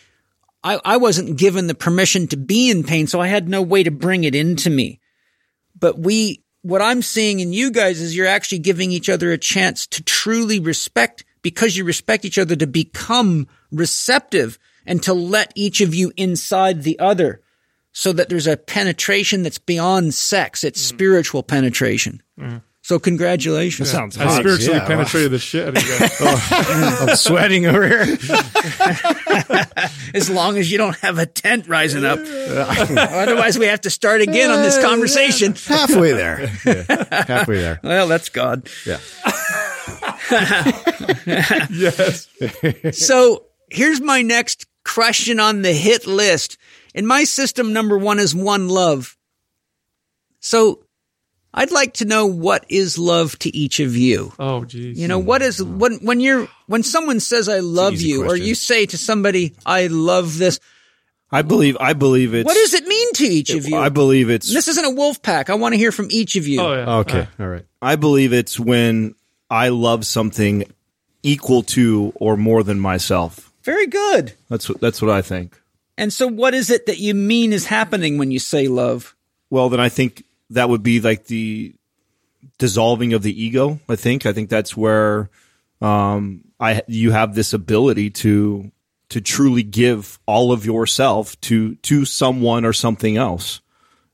I, 0.62 0.80
I 0.84 0.96
wasn't 0.98 1.38
given 1.38 1.66
the 1.66 1.74
permission 1.74 2.26
to 2.28 2.36
be 2.36 2.70
in 2.70 2.84
pain, 2.84 3.06
so 3.06 3.20
I 3.20 3.28
had 3.28 3.48
no 3.48 3.62
way 3.62 3.82
to 3.82 3.90
bring 3.90 4.24
it 4.24 4.34
into 4.34 4.70
me. 4.70 5.00
But 5.78 5.98
we, 5.98 6.42
what 6.62 6.82
I'm 6.82 7.02
seeing 7.02 7.40
in 7.40 7.52
you 7.52 7.70
guys 7.70 8.00
is 8.00 8.14
you're 8.14 8.26
actually 8.26 8.58
giving 8.58 8.92
each 8.92 9.08
other 9.08 9.32
a 9.32 9.38
chance 9.38 9.86
to 9.88 10.02
truly 10.02 10.60
respect 10.60 11.24
because 11.42 11.76
you 11.76 11.84
respect 11.84 12.24
each 12.24 12.38
other 12.38 12.56
to 12.56 12.66
become 12.66 13.48
receptive 13.70 14.58
and 14.86 15.02
to 15.02 15.14
let 15.14 15.52
each 15.54 15.80
of 15.80 15.94
you 15.94 16.12
inside 16.16 16.82
the 16.82 16.98
other 16.98 17.40
so 17.92 18.12
that 18.12 18.28
there's 18.28 18.46
a 18.46 18.56
penetration 18.56 19.42
that's 19.42 19.58
beyond 19.58 20.14
sex. 20.14 20.64
It's 20.64 20.80
mm. 20.80 20.88
spiritual 20.88 21.42
penetration. 21.42 22.22
Mm. 22.38 22.62
So 22.82 22.98
congratulations. 22.98 23.90
Sounds 23.90 24.16
I 24.16 24.24
hot. 24.24 24.40
spiritually 24.40 24.74
yeah, 24.74 24.82
wow. 24.82 24.86
penetrated 24.88 25.30
the 25.32 25.38
shit 25.38 25.68
out 25.68 25.76
of 25.76 25.82
you 25.82 25.98
guys. 25.98 27.08
I'm 27.10 27.16
sweating 27.16 27.66
over 27.66 27.86
here. 27.86 28.00
as 30.14 30.30
long 30.30 30.56
as 30.56 30.72
you 30.72 30.78
don't 30.78 30.96
have 30.96 31.18
a 31.18 31.26
tent 31.26 31.68
rising 31.68 32.04
up. 32.04 32.18
Otherwise, 32.98 33.58
we 33.58 33.66
have 33.66 33.82
to 33.82 33.90
start 33.90 34.22
again 34.22 34.50
on 34.50 34.62
this 34.62 34.82
conversation. 34.82 35.54
Halfway 35.66 36.12
there. 36.12 36.50
Yeah, 36.64 37.24
halfway 37.26 37.58
there. 37.58 37.80
Well, 37.82 38.08
that's 38.08 38.28
God. 38.28 38.68
Yeah. 38.86 38.98
yes. 41.70 42.28
So 42.92 43.46
here's 43.70 44.00
my 44.00 44.22
next 44.22 44.66
question 44.84 45.38
on 45.38 45.62
the 45.62 45.72
hit 45.72 46.06
list. 46.06 46.56
In 46.94 47.06
my 47.06 47.24
system, 47.24 47.72
number 47.72 47.96
one 47.96 48.18
is 48.18 48.34
one 48.34 48.68
love. 48.68 49.16
So 50.40 50.84
I'd 51.52 51.70
like 51.70 51.94
to 51.94 52.04
know 52.04 52.26
what 52.26 52.64
is 52.68 52.98
love 52.98 53.38
to 53.40 53.56
each 53.56 53.80
of 53.80 53.96
you. 53.96 54.32
Oh, 54.38 54.64
geez. 54.64 54.98
You 54.98 55.08
know, 55.08 55.18
what 55.18 55.42
is 55.42 55.60
oh. 55.60 55.64
when 55.64 55.94
when 55.98 56.20
you're 56.20 56.48
when 56.66 56.82
someone 56.82 57.20
says 57.20 57.48
I 57.48 57.60
love 57.60 57.94
easy 57.94 58.08
you 58.08 58.24
or 58.24 58.36
you 58.36 58.54
say 58.54 58.86
to 58.86 58.98
somebody 58.98 59.54
I 59.66 59.88
love 59.88 60.38
this, 60.38 60.60
I 61.32 61.42
believe. 61.42 61.76
I 61.80 61.92
believe 61.92 62.34
it's. 62.34 62.46
what 62.46 62.54
does 62.54 62.74
it 62.74 62.86
mean 62.86 63.12
to 63.14 63.24
each 63.24 63.50
of 63.50 63.68
you? 63.68 63.76
I 63.76 63.88
believe 63.88 64.30
it's. 64.30 64.52
this 64.52 64.68
isn't 64.68 64.84
a 64.84 64.90
wolf 64.90 65.22
pack. 65.22 65.50
I 65.50 65.54
want 65.54 65.74
to 65.74 65.78
hear 65.78 65.92
from 65.92 66.08
each 66.10 66.36
of 66.36 66.46
you. 66.46 66.60
Oh, 66.60 66.72
yeah. 66.72 66.96
Okay. 66.98 67.28
All 67.38 67.46
right. 67.46 67.64
I 67.80 67.96
believe 67.96 68.32
it's 68.32 68.58
when 68.58 69.14
I 69.48 69.68
love 69.68 70.04
something 70.06 70.64
equal 71.22 71.62
to 71.62 72.12
or 72.16 72.36
more 72.36 72.62
than 72.62 72.80
myself. 72.80 73.52
Very 73.62 73.86
good. 73.86 74.32
That's 74.48 74.68
what. 74.68 74.80
That's 74.80 75.00
what 75.00 75.10
I 75.10 75.22
think. 75.22 75.60
And 76.00 76.10
so 76.10 76.26
what 76.26 76.54
is 76.54 76.70
it 76.70 76.86
that 76.86 76.96
you 76.98 77.14
mean 77.14 77.52
is 77.52 77.66
happening 77.66 78.16
when 78.16 78.30
you 78.30 78.38
say 78.38 78.68
love? 78.68 79.14
Well, 79.50 79.68
then 79.68 79.80
I 79.80 79.90
think 79.90 80.24
that 80.48 80.70
would 80.70 80.82
be 80.82 80.98
like 80.98 81.26
the 81.26 81.74
dissolving 82.56 83.12
of 83.12 83.22
the 83.22 83.42
ego. 83.42 83.80
I 83.86 83.96
think. 83.96 84.24
I 84.24 84.32
think 84.32 84.48
that's 84.48 84.74
where 84.74 85.28
um, 85.82 86.44
I 86.58 86.82
you 86.88 87.10
have 87.10 87.34
this 87.34 87.52
ability 87.52 88.10
to 88.10 88.72
to 89.10 89.20
truly 89.20 89.62
give 89.62 90.18
all 90.24 90.52
of 90.52 90.64
yourself 90.64 91.38
to 91.42 91.74
to 91.74 92.06
someone 92.06 92.64
or 92.64 92.72
something 92.72 93.18
else, 93.18 93.60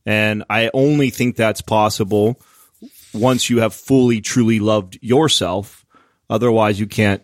and 0.04 0.42
I 0.50 0.70
only 0.74 1.10
think 1.10 1.36
that's 1.36 1.60
possible 1.60 2.40
once 3.14 3.48
you 3.48 3.60
have 3.60 3.74
fully 3.74 4.20
truly 4.20 4.58
loved 4.58 4.98
yourself. 5.02 5.86
Otherwise, 6.28 6.80
you 6.80 6.88
can't 6.88 7.22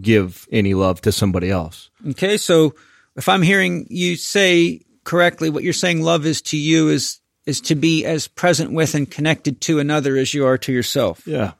give 0.00 0.48
any 0.50 0.74
love 0.74 1.00
to 1.02 1.12
somebody 1.12 1.50
else. 1.50 1.90
Okay, 2.10 2.36
so 2.36 2.74
if 3.16 3.28
I'm 3.28 3.42
hearing 3.42 3.86
you 3.90 4.16
say 4.16 4.80
correctly, 5.04 5.50
what 5.50 5.62
you're 5.62 5.72
saying 5.72 6.02
love 6.02 6.26
is 6.26 6.42
to 6.42 6.56
you 6.56 6.88
is 6.88 7.20
is 7.44 7.60
to 7.60 7.74
be 7.74 8.04
as 8.04 8.28
present 8.28 8.72
with 8.72 8.94
and 8.94 9.10
connected 9.10 9.60
to 9.62 9.80
another 9.80 10.16
as 10.16 10.32
you 10.32 10.46
are 10.46 10.58
to 10.58 10.72
yourself. 10.72 11.26
Yeah, 11.26 11.52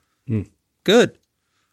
Good. 0.84 1.18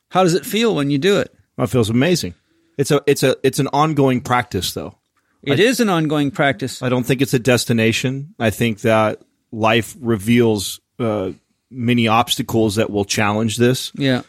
How 0.10 0.24
does 0.24 0.34
it 0.34 0.46
feel 0.46 0.76
when 0.76 0.90
you 0.90 0.98
do 0.98 1.20
it? 1.20 1.34
It 1.58 1.68
feels 1.68 1.90
amazing. 1.90 2.34
It's 2.78 2.92
a 2.92 3.02
it's 3.06 3.24
a 3.24 3.36
it's 3.44 3.60
an 3.60 3.68
ongoing 3.74 4.22
practice, 4.22 4.74
though. 4.74 4.96
It 5.42 5.60
is 5.60 5.80
an 5.80 5.90
ongoing 5.90 6.32
practice. 6.32 6.82
I 6.82 6.90
don't 6.90 7.04
think 7.04 7.22
it's 7.22 7.34
a 7.34 7.40
destination. 7.40 8.36
I 8.40 8.50
think 8.50 8.82
that 8.82 9.22
life 9.52 9.96
reveals 10.00 10.82
uh, 11.00 11.32
many 11.70 12.08
obstacles 12.08 12.76
that 12.76 12.90
will 12.90 13.06
challenge 13.06 13.58
this. 13.58 13.92
Yeah. 13.96 14.24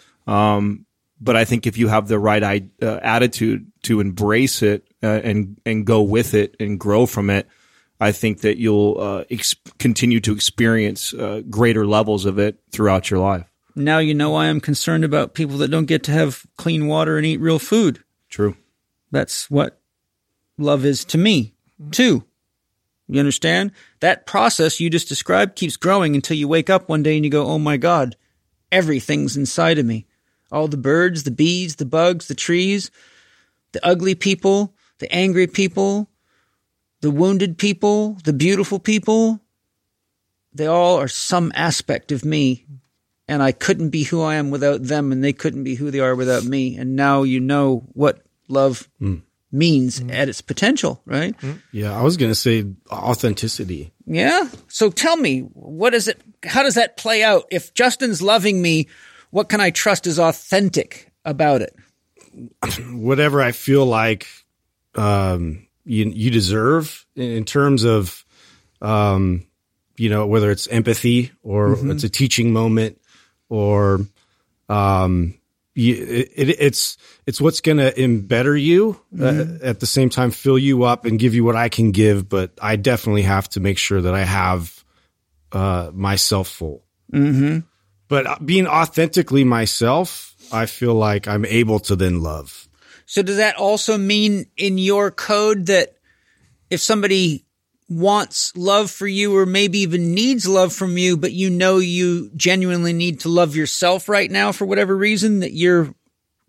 But 1.21 1.37
I 1.37 1.45
think 1.45 1.67
if 1.67 1.77
you 1.77 1.89
have 1.89 2.09
the 2.09 2.19
right 2.19 2.43
uh, 2.83 3.01
attitude 3.03 3.71
to 3.83 4.01
embrace 4.01 4.63
it 4.63 4.87
uh, 5.03 5.21
and 5.23 5.61
and 5.67 5.85
go 5.85 6.03
with 6.03 6.35
it 6.35 6.57
and 6.59 6.79
grow 6.79 7.07
from 7.07 7.31
it, 7.31 7.47
I 8.01 8.13
think 8.13 8.41
that 8.41 8.57
you'll 8.57 9.01
uh, 9.01 9.25
ex- 9.31 9.57
continue 9.79 10.21
to 10.21 10.33
experience 10.33 11.13
uh, 11.13 11.43
greater 11.49 11.87
levels 11.87 12.25
of 12.25 12.39
it 12.39 12.59
throughout 12.71 13.11
your 13.11 13.21
life. 13.21 13.47
Now 13.77 13.99
you 13.99 14.15
know 14.15 14.31
why 14.31 14.47
I'm 14.47 14.61
concerned 14.61 15.05
about 15.05 15.35
people 15.35 15.59
that 15.59 15.71
don't 15.71 15.87
get 15.87 16.03
to 16.05 16.13
have 16.13 16.45
clean 16.57 16.87
water 16.87 17.17
and 17.17 17.27
eat 17.27 17.41
real 17.41 17.59
food. 17.59 18.03
True. 18.29 18.57
That's 19.11 19.51
what 19.51 19.81
love 20.59 20.85
is 20.85 21.05
to 21.07 21.19
me, 21.19 21.55
too. 21.91 22.25
You 23.09 23.19
understand? 23.19 23.73
That 24.01 24.27
process 24.27 24.81
you 24.81 24.89
just 24.89 25.09
described 25.09 25.57
keeps 25.57 25.77
growing 25.77 26.15
until 26.15 26.37
you 26.37 26.47
wake 26.47 26.71
up 26.71 26.89
one 26.89 27.03
day 27.03 27.17
and 27.17 27.25
you 27.25 27.31
go, 27.31 27.45
oh 27.45 27.59
my 27.59 27.77
God, 27.77 28.17
everything's 28.71 29.37
inside 29.37 29.79
of 29.79 29.87
me. 29.87 30.07
All 30.53 30.69
the 30.69 30.77
birds, 30.77 31.23
the 31.23 31.31
bees, 31.31 31.77
the 31.77 31.85
bugs, 31.85 32.29
the 32.29 32.35
trees, 32.35 32.91
the 33.73 33.85
ugly 33.87 34.15
people, 34.15 34.75
the 34.99 35.13
angry 35.13 35.47
people, 35.47 36.11
the 37.01 37.11
wounded 37.11 37.59
people, 37.59 38.19
the 38.25 38.33
beautiful 38.33 38.79
people. 38.79 39.41
They 40.53 40.67
all 40.67 40.97
are 40.97 41.09
some 41.09 41.53
aspect 41.55 42.13
of 42.13 42.25
me. 42.25 42.67
And 43.29 43.43
I 43.43 43.53
couldn't 43.53 43.91
be 43.91 44.03
who 44.03 44.23
I 44.23 44.35
am 44.35 44.51
without 44.51 44.83
them, 44.83 45.13
and 45.13 45.23
they 45.23 45.33
couldn't 45.33 45.63
be 45.63 45.77
who 45.77 45.93
they 45.93 46.01
are 46.01 46.17
without 46.17 46.43
me. 46.43 46.77
And 46.77 46.97
now 46.97 47.23
you 47.23 47.39
know 47.39 47.87
what 47.93 48.25
love 48.49 48.89
hmm. 48.99 49.19
means 49.53 50.01
hmm. 50.01 50.11
at 50.11 50.29
its 50.29 50.41
potential, 50.41 51.01
right? 51.07 51.37
Hmm. 51.41 51.53
Yeah, 51.71 51.97
I 51.97 52.03
was 52.03 52.17
going 52.17 52.33
to 52.33 52.35
say 52.35 52.65
authenticity. 52.91 53.93
Yeah. 54.05 54.49
So 54.67 54.91
tell 54.91 55.17
me, 55.17 55.41
what 55.41 55.95
is 55.95 56.09
it? 56.09 56.21
How 56.45 56.65
does 56.65 56.75
that 56.75 56.97
play 56.97 57.23
out? 57.23 57.45
If 57.53 57.73
Justin's 57.73 58.21
loving 58.21 58.61
me, 58.61 58.89
what 59.31 59.49
can 59.49 59.61
I 59.61 59.71
trust 59.71 60.07
is 60.07 60.19
authentic 60.19 61.13
about 61.25 61.63
it? 61.63 61.75
Whatever 62.93 63.43
I 63.43 63.53
feel 63.53 63.87
like 63.87 64.27
um, 64.95 65.67
you 65.85 66.07
you 66.07 66.31
deserve 66.31 67.07
in 67.17 67.45
terms 67.45 67.85
of 67.85 68.25
um, 68.81 69.47
you 69.97 70.11
know 70.11 70.27
whether 70.27 70.51
it's 70.51 70.67
empathy 70.69 71.33
or 71.43 71.77
it's 71.91 72.05
a 72.05 72.09
teaching 72.09 72.53
moment 72.53 73.01
or 73.49 74.01
um, 74.69 75.35
you, 75.75 75.95
it, 75.95 76.33
it, 76.37 76.49
it's 76.61 76.97
it's 77.27 77.41
what's 77.41 77.61
going 77.61 77.79
to 77.79 78.03
embetter 78.03 78.57
you 78.57 79.01
uh, 79.21 79.45
at 79.63 79.81
the 79.81 79.87
same 79.87 80.11
time 80.11 80.31
fill 80.31 80.59
you 80.59 80.85
up 80.85 81.05
and 81.05 81.19
give 81.19 81.35
you 81.35 81.45
what 81.45 81.57
I 81.57 81.69
can 81.69 81.91
give, 81.93 82.29
but 82.29 82.53
I 82.61 82.77
definitely 82.77 83.23
have 83.23 83.49
to 83.51 83.61
make 83.61 83.79
sure 83.79 84.01
that 84.01 84.15
I 84.15 84.23
have 84.23 84.85
uh, 85.53 85.91
myself 85.93 86.49
full. 86.49 86.85
Mm-hmm. 87.13 87.61
But 88.11 88.27
uh, 88.27 88.37
being 88.45 88.67
authentically 88.67 89.45
myself, 89.45 90.35
I 90.53 90.67
feel 90.67 90.95
like 90.95 91.27
I'm 91.27 91.47
able 91.47 91.79
to 91.81 91.97
then 91.97 92.21
love. 92.21 92.69
So 93.07 93.23
does 93.23 93.39
that 93.39 93.57
also 93.57 93.97
mean 93.97 94.47
in 94.59 94.77
your 94.77 95.11
code 95.11 95.67
that 95.67 95.95
if 96.69 96.81
somebody 96.81 97.47
wants 97.89 98.53
love 98.57 98.91
for 98.91 99.07
you 99.07 99.37
or 99.37 99.47
maybe 99.47 99.79
even 99.81 100.13
needs 100.13 100.47
love 100.47 100.73
from 100.73 100.99
you, 100.99 101.17
but 101.17 101.33
you 101.33 101.51
know 101.51 101.79
you 101.79 102.31
genuinely 102.37 102.93
need 102.93 103.21
to 103.21 103.29
love 103.29 103.57
yourself 103.57 104.09
right 104.09 104.31
now 104.31 104.53
for 104.53 104.65
whatever 104.65 104.97
reason, 104.97 105.41
that 105.41 105.53
you're 105.53 105.95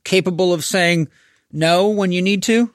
capable 0.03 0.53
of 0.53 0.65
saying 0.65 1.07
no 1.51 1.89
when 1.89 2.11
you 2.11 2.21
need 2.21 2.43
to? 2.43 2.71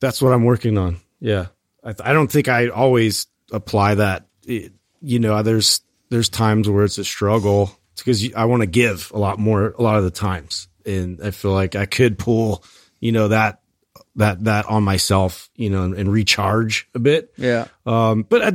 That's 0.00 0.20
what 0.20 0.32
I'm 0.32 0.44
working 0.44 0.78
on. 0.78 0.98
Yeah. 1.20 1.46
I, 1.82 1.92
th- 1.92 2.08
I 2.08 2.12
don't 2.12 2.30
think 2.30 2.48
I 2.48 2.68
always 2.68 3.26
apply 3.52 3.94
that. 3.96 4.26
It- 4.46 4.72
you 5.00 5.18
know, 5.20 5.42
there's, 5.42 5.82
there's 6.08 6.28
times 6.28 6.68
where 6.68 6.84
it's 6.84 6.98
a 6.98 7.04
struggle 7.04 7.78
because 7.96 8.34
I 8.34 8.44
want 8.44 8.62
to 8.62 8.66
give 8.66 9.10
a 9.14 9.18
lot 9.18 9.38
more, 9.38 9.74
a 9.78 9.82
lot 9.82 9.96
of 9.96 10.04
the 10.04 10.10
times. 10.10 10.68
And 10.84 11.20
I 11.22 11.30
feel 11.30 11.52
like 11.52 11.74
I 11.74 11.86
could 11.86 12.18
pull, 12.18 12.64
you 13.00 13.12
know, 13.12 13.28
that, 13.28 13.60
that, 14.16 14.44
that 14.44 14.66
on 14.66 14.82
myself, 14.82 15.50
you 15.56 15.70
know, 15.70 15.84
and, 15.84 15.94
and 15.94 16.12
recharge 16.12 16.88
a 16.94 16.98
bit. 16.98 17.32
Yeah. 17.36 17.68
Um, 17.84 18.22
but 18.22 18.42
I, 18.42 18.52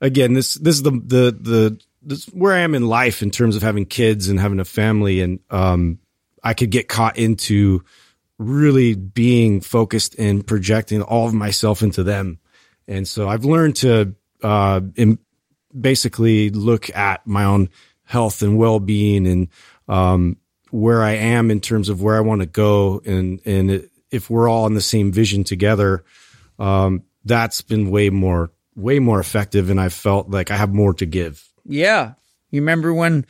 again, 0.00 0.34
this 0.34 0.54
this 0.54 0.76
is 0.76 0.82
the 0.82 0.90
the 0.90 1.38
the 1.38 1.80
this, 2.02 2.26
where 2.26 2.52
I 2.52 2.60
am 2.60 2.74
in 2.74 2.86
life 2.86 3.22
in 3.22 3.30
terms 3.30 3.56
of 3.56 3.62
having 3.62 3.86
kids 3.86 4.28
and 4.28 4.38
having 4.38 4.60
a 4.60 4.64
family, 4.64 5.20
and 5.20 5.40
um, 5.50 5.98
I 6.42 6.54
could 6.54 6.70
get 6.70 6.88
caught 6.88 7.16
into 7.16 7.84
really 8.38 8.94
being 8.94 9.60
focused 9.60 10.18
and 10.18 10.46
projecting 10.46 11.02
all 11.02 11.26
of 11.26 11.34
myself 11.34 11.82
into 11.82 12.02
them, 12.02 12.38
and 12.88 13.06
so 13.06 13.28
I've 13.28 13.44
learned 13.44 13.76
to 13.76 14.14
uh, 14.42 14.80
in, 14.96 15.18
basically 15.78 16.50
look 16.50 16.94
at 16.94 17.26
my 17.26 17.44
own 17.44 17.70
health 18.12 18.42
and 18.42 18.58
well 18.58 18.78
being 18.80 19.26
and 19.26 19.48
um, 19.88 20.36
where 20.70 21.02
I 21.02 21.12
am 21.12 21.50
in 21.50 21.60
terms 21.60 21.88
of 21.88 22.00
where 22.02 22.16
I 22.16 22.20
want 22.20 22.40
to 22.40 22.46
go, 22.46 23.00
and 23.04 23.40
and 23.44 23.70
it, 23.70 23.90
if 24.12 24.28
we're 24.30 24.48
all 24.48 24.64
on 24.64 24.74
the 24.74 24.80
same 24.80 25.10
vision 25.10 25.42
together 25.42 26.04
um, 26.58 27.02
that's 27.24 27.62
been 27.62 27.90
way 27.90 28.10
more 28.10 28.52
way 28.76 28.98
more 28.98 29.18
effective 29.20 29.70
and 29.70 29.80
i 29.80 29.88
felt 29.88 30.30
like 30.30 30.50
i 30.50 30.56
have 30.56 30.72
more 30.72 30.94
to 30.94 31.06
give 31.06 31.42
Yeah. 31.66 32.14
You 32.50 32.60
remember 32.60 32.92
when 32.92 33.24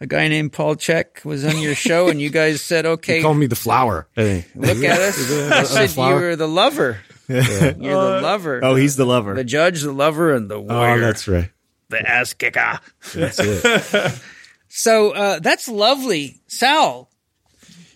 a 0.00 0.06
guy 0.06 0.28
named 0.28 0.52
Paul 0.52 0.76
Chek 0.76 1.24
was 1.24 1.44
on 1.44 1.58
your 1.58 1.74
show 1.74 2.08
and 2.08 2.20
you 2.20 2.30
guys 2.30 2.62
said, 2.62 2.86
okay, 2.94 3.20
call 3.22 3.34
me 3.34 3.46
the 3.46 3.56
flower 3.56 4.06
hey. 4.14 4.44
look 4.54 4.78
at 4.82 5.00
us. 5.00 5.18
I 5.50 5.62
said 5.86 5.96
you 5.96 6.14
were 6.14 6.36
the 6.36 6.48
lover. 6.48 6.98
You're 7.28 7.40
the 7.74 8.20
lover. 8.22 8.60
Oh, 8.62 8.74
he's 8.76 8.96
the 8.96 9.04
lover. 9.06 9.34
the 9.34 9.44
judge, 9.44 9.82
the 9.82 9.92
lover, 9.92 10.32
and 10.34 10.48
the 10.48 10.56
oh 10.56 10.60
warrior. 10.60 11.00
that's 11.00 11.26
right 11.28 11.50
the 11.92 12.02
ass 12.10 12.32
kicker. 12.34 12.80
that's 13.14 13.38
it 13.40 14.20
So 14.68 15.12
uh, 15.12 15.38
that's 15.38 15.68
lovely. 15.68 16.40
Sal, 16.46 17.10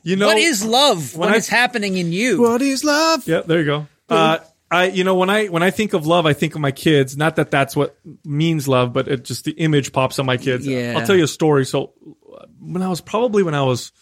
You 0.03 0.17
know 0.17 0.27
what 0.29 0.37
is 0.39 0.63
love 0.65 1.15
when, 1.17 1.27
when 1.29 1.35
I- 1.35 1.39
it's 1.39 1.49
happening 1.49 1.97
in 1.97 2.13
you? 2.13 2.41
what 2.43 2.61
is 2.63 2.85
love 2.85 3.27
Yeah, 3.27 3.41
there 3.41 3.59
you 3.61 3.65
go. 3.65 3.87
Uh, 4.09 4.39
I, 4.71 4.87
you 4.89 5.03
know, 5.05 5.15
when 5.15 5.31
I 5.31 5.47
when 5.47 5.63
I 5.63 5.71
think 5.71 5.95
of 5.95 6.07
love, 6.07 6.27
I 6.27 6.33
think 6.33 6.55
of 6.57 6.61
my 6.61 6.73
kids. 6.73 7.17
Not 7.17 7.37
that 7.37 7.51
that's 7.53 7.75
what 7.77 7.97
means 8.25 8.67
love, 8.69 8.93
but 8.93 9.07
it 9.09 9.25
just 9.25 9.45
the 9.45 9.53
image 9.53 9.93
pops 9.93 10.19
on 10.19 10.27
my 10.27 10.37
kids. 10.37 10.67
Yeah. 10.67 10.95
I'll 10.99 11.07
tell 11.07 11.15
you 11.17 11.23
a 11.25 11.29
story. 11.29 11.65
So, 11.65 11.93
uh, 12.37 12.47
when 12.61 12.83
I 12.83 12.89
was 12.89 13.01
probably 13.01 13.43
when 13.45 13.55
I 13.55 13.63
was, 13.63 13.93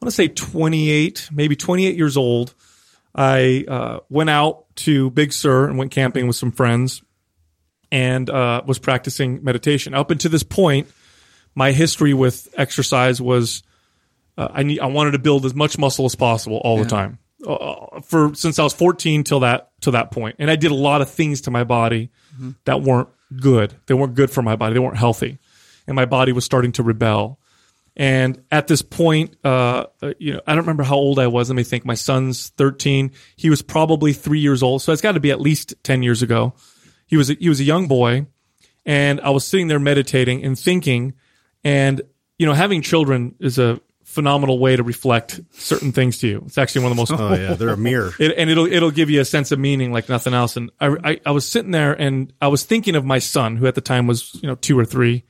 I 0.00 0.04
want 0.04 0.10
to 0.10 0.14
say 0.16 0.28
twenty 0.28 0.90
eight, 0.90 1.28
maybe 1.32 1.56
twenty 1.56 1.86
eight 1.86 1.96
years 1.96 2.16
old, 2.16 2.54
I 3.16 3.64
uh, 3.66 3.98
went 4.08 4.30
out 4.30 4.64
to 4.76 5.10
Big 5.10 5.32
Sur 5.32 5.66
and 5.68 5.76
went 5.76 5.90
camping 5.90 6.28
with 6.28 6.36
some 6.36 6.52
friends, 6.52 7.02
and 7.90 8.28
uh, 8.28 8.62
was 8.66 8.78
practicing 8.78 9.42
meditation. 9.44 9.94
Up 9.94 10.10
until 10.10 10.30
this 10.30 10.42
point, 10.42 10.88
my 11.54 11.72
history 11.72 12.14
with 12.14 12.48
exercise 12.56 13.20
was 13.20 13.62
uh, 14.38 14.48
I 14.50 14.62
need 14.62 14.80
I 14.80 14.86
wanted 14.86 15.12
to 15.12 15.18
build 15.18 15.44
as 15.46 15.54
much 15.54 15.78
muscle 15.78 16.04
as 16.04 16.14
possible 16.14 16.58
all 16.58 16.78
the 16.78 16.84
time. 16.84 17.18
Uh, 17.46 18.00
for 18.00 18.34
since 18.34 18.58
I 18.58 18.64
was 18.64 18.74
14 18.74 19.24
till 19.24 19.40
that 19.40 19.70
till 19.80 19.92
that 19.92 20.10
point, 20.10 20.36
and 20.38 20.50
I 20.50 20.56
did 20.56 20.70
a 20.70 20.74
lot 20.74 21.00
of 21.00 21.10
things 21.10 21.42
to 21.42 21.50
my 21.50 21.64
body 21.64 22.10
that 22.64 22.82
weren't 22.82 23.08
good. 23.40 23.74
They 23.86 23.94
weren't 23.94 24.14
good 24.14 24.30
for 24.30 24.42
my 24.42 24.56
body. 24.56 24.74
They 24.74 24.80
weren't 24.80 24.96
healthy, 24.96 25.38
and 25.86 25.94
my 25.94 26.06
body 26.06 26.32
was 26.32 26.44
starting 26.44 26.72
to 26.72 26.82
rebel. 26.82 27.38
And 27.98 28.42
at 28.50 28.66
this 28.66 28.82
point, 28.82 29.36
uh, 29.42 29.86
uh, 30.02 30.12
you 30.18 30.34
know, 30.34 30.40
I 30.46 30.52
don't 30.52 30.64
remember 30.64 30.82
how 30.82 30.96
old 30.96 31.18
I 31.18 31.28
was. 31.28 31.48
Let 31.48 31.56
me 31.56 31.62
think. 31.62 31.86
My 31.86 31.94
son's 31.94 32.50
13. 32.50 33.12
He 33.36 33.48
was 33.48 33.62
probably 33.62 34.12
three 34.12 34.40
years 34.40 34.62
old, 34.62 34.82
so 34.82 34.92
it's 34.92 35.00
got 35.00 35.12
to 35.12 35.20
be 35.20 35.30
at 35.30 35.40
least 35.40 35.74
10 35.82 36.02
years 36.02 36.20
ago. 36.20 36.52
He 37.06 37.16
was 37.16 37.30
a, 37.30 37.34
he 37.34 37.48
was 37.48 37.60
a 37.60 37.64
young 37.64 37.88
boy, 37.88 38.26
and 38.84 39.20
I 39.20 39.30
was 39.30 39.46
sitting 39.46 39.68
there 39.68 39.80
meditating 39.80 40.44
and 40.44 40.58
thinking. 40.58 41.14
And 41.64 42.02
you 42.38 42.46
know, 42.46 42.52
having 42.52 42.82
children 42.82 43.34
is 43.40 43.58
a 43.58 43.80
phenomenal 44.06 44.58
way 44.58 44.76
to 44.76 44.82
reflect 44.82 45.40
certain 45.52 45.92
things 45.92 46.18
to 46.18 46.28
you. 46.28 46.42
It's 46.46 46.56
actually 46.56 46.84
one 46.84 46.92
of 46.92 46.96
the 46.96 47.00
most 47.02 47.12
oh 47.20 47.34
yeah 47.34 47.54
they're 47.54 47.70
a 47.70 47.76
mirror 47.76 48.12
it, 48.20 48.34
and 48.38 48.48
it'll 48.48 48.66
it'll 48.66 48.92
give 48.92 49.10
you 49.10 49.20
a 49.20 49.24
sense 49.24 49.50
of 49.50 49.58
meaning 49.58 49.92
like 49.92 50.08
nothing 50.08 50.32
else. 50.32 50.56
And 50.56 50.70
I, 50.80 50.96
I 51.04 51.20
I 51.26 51.30
was 51.32 51.46
sitting 51.46 51.72
there 51.72 51.92
and 51.92 52.32
I 52.40 52.48
was 52.48 52.64
thinking 52.64 52.94
of 52.96 53.04
my 53.04 53.18
son, 53.18 53.56
who 53.56 53.66
at 53.66 53.74
the 53.74 53.80
time 53.80 54.06
was 54.06 54.34
you 54.42 54.48
know 54.48 54.54
two 54.54 54.78
or 54.78 54.84
three, 54.84 55.24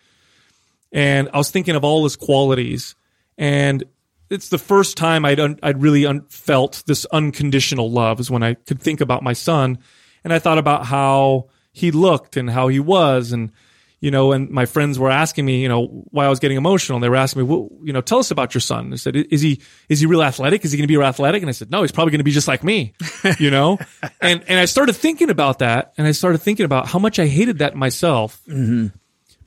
and 0.92 1.28
I 1.32 1.38
was 1.38 1.50
thinking 1.50 1.74
of 1.74 1.84
all 1.84 2.04
his 2.04 2.16
qualities. 2.16 2.94
And 3.38 3.84
it's 4.30 4.48
the 4.48 4.58
first 4.58 4.96
time 4.96 5.24
I'd 5.24 5.40
un, 5.40 5.58
I'd 5.62 5.80
really 5.80 6.06
un, 6.06 6.26
felt 6.28 6.82
this 6.86 7.06
unconditional 7.06 7.90
love 7.90 8.20
is 8.20 8.30
when 8.30 8.42
I 8.42 8.54
could 8.54 8.80
think 8.80 9.00
about 9.00 9.22
my 9.22 9.32
son, 9.32 9.78
and 10.22 10.32
I 10.32 10.38
thought 10.38 10.58
about 10.58 10.86
how 10.86 11.48
he 11.76 11.90
looked 11.90 12.38
and 12.38 12.48
how 12.48 12.68
he 12.68 12.80
was 12.80 13.32
and 13.32 13.52
you 14.00 14.10
know, 14.10 14.32
and 14.32 14.50
my 14.50 14.66
friends 14.66 14.98
were 14.98 15.10
asking 15.10 15.44
me, 15.46 15.62
you 15.62 15.68
know, 15.68 15.86
why 16.10 16.26
I 16.26 16.28
was 16.28 16.38
getting 16.38 16.58
emotional. 16.58 16.96
And 16.96 17.02
they 17.02 17.08
were 17.08 17.16
asking 17.16 17.42
me, 17.42 17.48
well, 17.48 17.70
you 17.82 17.92
know, 17.92 18.02
tell 18.02 18.18
us 18.18 18.30
about 18.30 18.54
your 18.54 18.60
son. 18.60 18.92
I 18.92 18.96
said, 18.96 19.16
is 19.16 19.40
he, 19.40 19.62
is 19.88 20.00
he 20.00 20.06
real 20.06 20.22
athletic? 20.22 20.64
Is 20.64 20.70
he 20.70 20.78
going 20.78 20.84
to 20.84 20.88
be 20.88 20.96
real 20.96 21.06
athletic? 21.06 21.42
And 21.42 21.48
I 21.48 21.52
said, 21.52 21.70
no, 21.70 21.80
he's 21.80 21.92
probably 21.92 22.12
going 22.12 22.20
to 22.20 22.24
be 22.24 22.30
just 22.30 22.46
like 22.46 22.62
me, 22.62 22.92
you 23.38 23.50
know? 23.50 23.78
and, 24.20 24.44
and 24.46 24.60
I 24.60 24.66
started 24.66 24.92
thinking 24.94 25.30
about 25.30 25.60
that 25.60 25.94
and 25.96 26.06
I 26.06 26.12
started 26.12 26.38
thinking 26.38 26.66
about 26.66 26.88
how 26.88 26.98
much 26.98 27.18
I 27.18 27.26
hated 27.26 27.58
that 27.58 27.74
myself, 27.74 28.40
mm-hmm. 28.46 28.88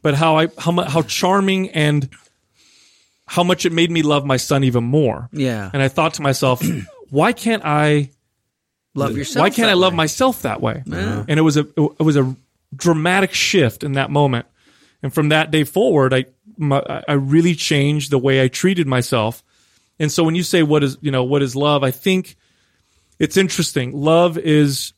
but 0.01 0.15
how 0.15 0.37
I, 0.37 0.47
how 0.57 0.71
how 0.81 1.03
charming 1.03 1.69
and 1.69 2.09
how 3.27 3.43
much 3.43 3.67
it 3.67 3.71
made 3.71 3.91
me 3.91 4.01
love 4.01 4.25
my 4.25 4.37
son 4.37 4.63
even 4.63 4.83
more. 4.83 5.29
Yeah. 5.31 5.69
And 5.71 5.81
I 5.81 5.87
thought 5.87 6.15
to 6.15 6.23
myself, 6.23 6.63
why 7.11 7.33
can't 7.33 7.63
I, 7.63 8.09
love 8.95 9.17
yourself. 9.17 9.41
why 9.41 9.49
can't 9.49 9.69
I 9.69 9.73
love 9.73 9.93
way. 9.93 9.97
myself 9.97 10.41
that 10.43 10.61
way? 10.61 10.83
And 11.27 11.37
it 11.37 11.41
was 11.41 11.57
a 11.57 11.67
it 11.77 12.01
was 12.01 12.15
a 12.15 12.35
dramatic 12.75 13.33
shift 13.33 13.83
in 13.83 13.93
that 13.93 14.09
moment. 14.11 14.45
And 15.01 15.13
from 15.13 15.29
that 15.29 15.51
day 15.51 15.63
forward, 15.63 16.13
I 16.13 16.25
my, 16.57 17.03
I 17.07 17.13
really 17.13 17.55
changed 17.55 18.11
the 18.11 18.19
way 18.19 18.43
I 18.43 18.47
treated 18.49 18.85
myself. 18.87 19.43
And 19.97 20.11
so 20.11 20.23
when 20.23 20.35
you 20.35 20.43
say 20.43 20.63
what 20.63 20.83
is, 20.83 20.97
you 21.01 21.11
know, 21.11 21.23
what 21.23 21.41
is 21.41 21.55
love, 21.55 21.83
I 21.83 21.91
think 21.91 22.35
it's 23.17 23.37
interesting. 23.37 23.91
Love 23.93 24.37
is, 24.37 24.93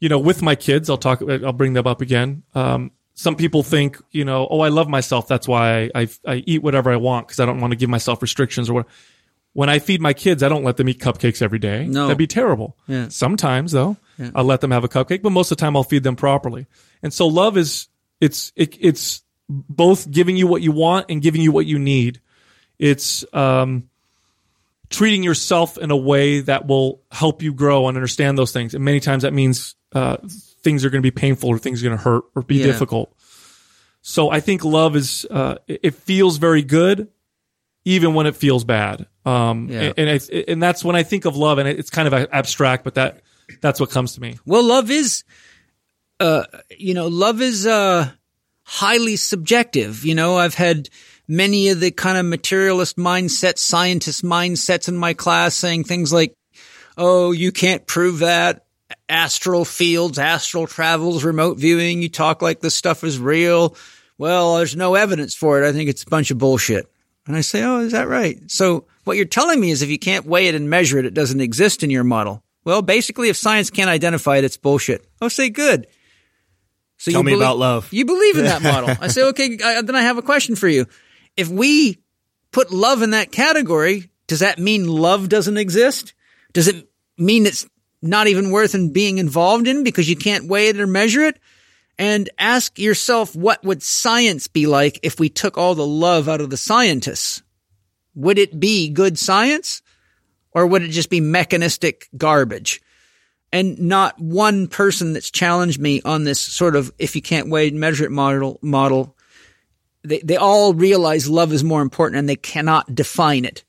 you 0.00 0.08
know, 0.08 0.18
with 0.18 0.42
my 0.42 0.54
kids, 0.54 0.88
I'll 0.88 0.98
talk, 0.98 1.22
I'll 1.22 1.52
bring 1.52 1.72
them 1.72 1.86
up 1.86 2.00
again. 2.00 2.42
Um, 2.54 2.92
some 3.14 3.36
people 3.36 3.62
think, 3.62 4.00
you 4.10 4.24
know, 4.24 4.48
oh, 4.50 4.60
I 4.60 4.68
love 4.68 4.88
myself. 4.88 5.28
That's 5.28 5.46
why 5.46 5.90
I, 5.94 6.02
I, 6.02 6.08
I 6.26 6.34
eat 6.46 6.62
whatever 6.62 6.90
I 6.90 6.96
want 6.96 7.28
because 7.28 7.40
I 7.40 7.46
don't 7.46 7.60
want 7.60 7.72
to 7.72 7.76
give 7.76 7.90
myself 7.90 8.22
restrictions 8.22 8.70
or 8.70 8.74
what. 8.74 8.86
When 9.54 9.68
I 9.68 9.78
feed 9.80 10.00
my 10.00 10.14
kids, 10.14 10.42
I 10.42 10.48
don't 10.48 10.64
let 10.64 10.76
them 10.78 10.88
eat 10.88 10.98
cupcakes 10.98 11.42
every 11.42 11.58
day. 11.58 11.86
No. 11.86 12.04
That'd 12.06 12.16
be 12.18 12.26
terrible. 12.26 12.76
Yeah. 12.86 13.08
Sometimes 13.08 13.72
though, 13.72 13.96
I'll 14.34 14.44
let 14.44 14.60
them 14.60 14.70
have 14.70 14.84
a 14.84 14.88
cupcake, 14.88 15.20
but 15.22 15.30
most 15.30 15.50
of 15.50 15.58
the 15.58 15.60
time 15.60 15.76
I'll 15.76 15.82
feed 15.84 16.02
them 16.04 16.16
properly. 16.16 16.66
And 17.02 17.12
so 17.12 17.26
love 17.26 17.56
is, 17.56 17.88
it's, 18.20 18.52
it, 18.56 18.76
it's 18.80 19.22
both 19.48 20.10
giving 20.10 20.36
you 20.36 20.46
what 20.46 20.62
you 20.62 20.72
want 20.72 21.06
and 21.10 21.20
giving 21.20 21.40
you 21.42 21.52
what 21.52 21.66
you 21.66 21.78
need. 21.78 22.20
It's, 22.78 23.24
um, 23.34 23.88
treating 24.90 25.22
yourself 25.22 25.78
in 25.78 25.90
a 25.90 25.96
way 25.96 26.40
that 26.40 26.66
will 26.66 27.00
help 27.10 27.42
you 27.42 27.52
grow 27.54 27.88
and 27.88 27.96
understand 27.96 28.36
those 28.38 28.52
things. 28.52 28.74
And 28.74 28.84
many 28.84 29.00
times 29.00 29.22
that 29.22 29.32
means 29.32 29.74
uh, 29.92 30.18
things 30.62 30.84
are 30.84 30.90
going 30.90 31.02
to 31.02 31.06
be 31.06 31.10
painful 31.10 31.48
or 31.48 31.58
things 31.58 31.82
are 31.82 31.86
going 31.88 31.96
to 31.98 32.04
hurt 32.04 32.24
or 32.34 32.42
be 32.42 32.56
Yeah. 32.56 32.66
difficult. 32.66 33.14
So 34.02 34.30
I 34.30 34.40
think 34.40 34.64
love 34.64 34.94
is 34.96 35.26
uh, 35.30 35.56
it 35.66 35.94
feels 35.94 36.36
very 36.36 36.62
good, 36.62 37.08
even 37.84 38.14
when 38.14 38.26
it 38.26 38.36
feels 38.36 38.64
bad. 38.64 39.06
Um, 39.24 39.68
Yeah. 39.70 39.92
and 39.96 40.08
it's, 40.08 40.28
and 40.28 40.62
that's 40.62 40.84
when 40.84 40.96
I 40.96 41.02
think 41.02 41.24
of 41.24 41.36
love, 41.36 41.58
and 41.58 41.68
it's 41.68 41.90
kind 41.90 42.12
of 42.12 42.28
abstract, 42.32 42.84
but 42.84 42.94
that 42.94 43.20
that's 43.60 43.78
what 43.80 43.90
comes 43.90 44.14
to 44.14 44.20
me. 44.20 44.38
Well, 44.46 44.64
love 44.64 44.90
is, 44.90 45.24
uh, 46.20 46.44
you 46.76 46.94
know, 46.94 47.08
love 47.08 47.40
is, 47.40 47.66
uh, 47.66 48.10
highly 48.64 49.16
subjective. 49.16 50.04
You 50.04 50.14
know, 50.14 50.36
I've 50.38 50.54
had 50.54 50.88
many 51.28 51.68
of 51.68 51.80
the 51.80 51.90
kind 51.90 52.16
of 52.18 52.24
materialist 52.26 52.96
mindset, 52.96 53.58
scientist 53.58 54.24
mindsets 54.24 54.88
in 54.88 54.96
my 54.96 55.14
class 55.14 55.54
saying 55.54 55.84
things 55.84 56.12
like, 56.12 56.34
Oh, 56.98 57.32
you 57.32 57.52
can't 57.52 57.86
prove 57.86 58.18
that. 58.20 58.66
Astral 59.08 59.64
fields, 59.64 60.18
astral 60.18 60.66
travels, 60.66 61.24
remote 61.24 61.58
viewing. 61.58 62.02
You 62.02 62.08
talk 62.10 62.42
like 62.42 62.60
this 62.60 62.74
stuff 62.74 63.02
is 63.04 63.18
real. 63.18 63.76
Well, 64.18 64.56
there's 64.56 64.76
no 64.76 64.94
evidence 64.94 65.34
for 65.34 65.62
it. 65.62 65.66
I 65.66 65.72
think 65.72 65.88
it's 65.88 66.02
a 66.02 66.08
bunch 66.10 66.30
of 66.30 66.38
bullshit. 66.38 66.86
And 67.26 67.34
I 67.36 67.40
say, 67.40 67.62
Oh, 67.62 67.80
is 67.80 67.92
that 67.92 68.08
right? 68.08 68.38
So 68.50 68.86
what 69.04 69.16
you're 69.16 69.26
telling 69.26 69.60
me 69.60 69.70
is 69.70 69.82
if 69.82 69.90
you 69.90 69.98
can't 69.98 70.26
weigh 70.26 70.48
it 70.48 70.54
and 70.54 70.68
measure 70.70 70.98
it, 70.98 71.06
it 71.06 71.14
doesn't 71.14 71.40
exist 71.40 71.82
in 71.82 71.90
your 71.90 72.04
model. 72.04 72.42
Well, 72.64 72.82
basically, 72.82 73.28
if 73.28 73.36
science 73.36 73.70
can't 73.70 73.90
identify 73.90 74.36
it, 74.36 74.44
it's 74.44 74.56
bullshit. 74.56 75.04
Oh, 75.20 75.28
say 75.28 75.50
good. 75.50 75.86
So 76.98 77.10
Tell 77.10 77.20
you 77.20 77.24
me 77.24 77.32
belie- 77.32 77.44
about 77.44 77.58
love. 77.58 77.92
You 77.92 78.04
believe 78.04 78.38
in 78.38 78.44
that 78.44 78.62
model. 78.62 78.96
I 79.00 79.08
say, 79.08 79.24
okay, 79.24 79.58
I, 79.64 79.82
then 79.82 79.96
I 79.96 80.02
have 80.02 80.18
a 80.18 80.22
question 80.22 80.54
for 80.54 80.68
you. 80.68 80.86
If 81.36 81.48
we 81.48 81.98
put 82.52 82.70
love 82.70 83.02
in 83.02 83.10
that 83.10 83.32
category, 83.32 84.10
does 84.28 84.40
that 84.40 84.58
mean 84.58 84.86
love 84.86 85.28
doesn't 85.28 85.56
exist? 85.56 86.14
Does 86.52 86.68
it 86.68 86.88
mean 87.18 87.46
it's 87.46 87.66
not 88.00 88.28
even 88.28 88.50
worth 88.50 88.74
in 88.74 88.92
being 88.92 89.18
involved 89.18 89.66
in 89.66 89.82
because 89.82 90.08
you 90.08 90.16
can't 90.16 90.46
weigh 90.46 90.68
it 90.68 90.78
or 90.80 90.86
measure 90.86 91.22
it? 91.22 91.40
And 91.98 92.30
ask 92.38 92.78
yourself, 92.78 93.34
what 93.36 93.62
would 93.64 93.82
science 93.82 94.46
be 94.46 94.66
like 94.66 95.00
if 95.02 95.18
we 95.20 95.28
took 95.28 95.58
all 95.58 95.74
the 95.74 95.86
love 95.86 96.28
out 96.28 96.40
of 96.40 96.50
the 96.50 96.56
scientists? 96.56 97.42
Would 98.14 98.38
it 98.38 98.58
be 98.58 98.90
good 98.90 99.18
science 99.18 99.82
or 100.52 100.66
would 100.66 100.82
it 100.82 100.90
just 100.90 101.10
be 101.10 101.20
mechanistic 101.20 102.08
garbage? 102.16 102.80
and 103.52 103.78
not 103.78 104.18
one 104.18 104.66
person 104.66 105.12
that's 105.12 105.30
challenged 105.30 105.78
me 105.78 106.00
on 106.04 106.24
this 106.24 106.40
sort 106.40 106.74
of 106.74 106.92
if 106.98 107.14
you 107.14 107.22
can't 107.22 107.50
weigh 107.50 107.68
and 107.68 107.78
measure 107.78 108.04
it 108.04 108.10
model 108.10 108.58
model. 108.62 109.14
They, 110.02 110.18
they 110.20 110.36
all 110.36 110.74
realize 110.74 111.28
love 111.28 111.52
is 111.52 111.62
more 111.62 111.82
important 111.82 112.18
and 112.18 112.28
they 112.28 112.36
cannot 112.36 112.92
define 112.92 113.44
it 113.44 113.62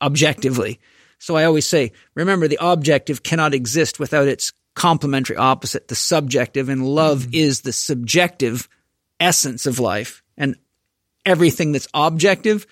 objectively. 0.00 0.80
So 1.18 1.36
i 1.36 1.44
always 1.44 1.66
say 1.66 1.92
remember 2.14 2.48
the 2.48 2.58
objective 2.60 3.22
cannot 3.22 3.54
exist 3.54 4.00
without 4.00 4.26
its 4.26 4.52
complementary 4.74 5.36
opposite. 5.36 5.88
The 5.88 5.94
subjective 5.94 6.68
and 6.68 6.86
love 6.86 7.20
mm-hmm. 7.20 7.34
is 7.34 7.60
the 7.60 7.72
subjective 7.72 8.68
essence 9.20 9.66
of 9.66 9.78
life. 9.78 10.22
And 10.36 10.56
everything 11.24 11.72
that's 11.72 11.88
objective 11.94 12.66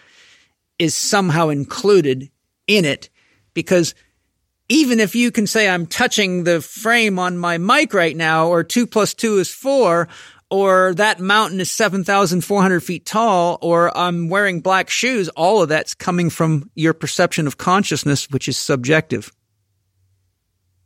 is 0.78 0.94
somehow 0.94 1.48
included 1.48 2.30
in 2.66 2.84
it 2.84 3.10
because 3.52 3.94
even 4.68 5.00
if 5.00 5.14
you 5.14 5.30
can 5.30 5.46
say 5.46 5.68
I'm 5.68 5.86
touching 5.86 6.44
the 6.44 6.60
frame 6.60 7.18
on 7.18 7.36
my 7.36 7.58
mic 7.58 7.92
right 7.92 8.16
now, 8.16 8.48
or 8.48 8.64
two 8.64 8.86
plus 8.86 9.14
two 9.14 9.38
is 9.38 9.52
four, 9.52 10.08
or 10.50 10.94
that 10.94 11.20
mountain 11.20 11.60
is 11.60 11.70
7,400 11.70 12.80
feet 12.80 13.04
tall, 13.04 13.58
or 13.60 13.96
I'm 13.96 14.28
wearing 14.28 14.60
black 14.60 14.88
shoes, 14.88 15.28
all 15.30 15.62
of 15.62 15.68
that's 15.68 15.94
coming 15.94 16.30
from 16.30 16.70
your 16.74 16.94
perception 16.94 17.46
of 17.46 17.58
consciousness, 17.58 18.30
which 18.30 18.48
is 18.48 18.56
subjective. 18.56 19.32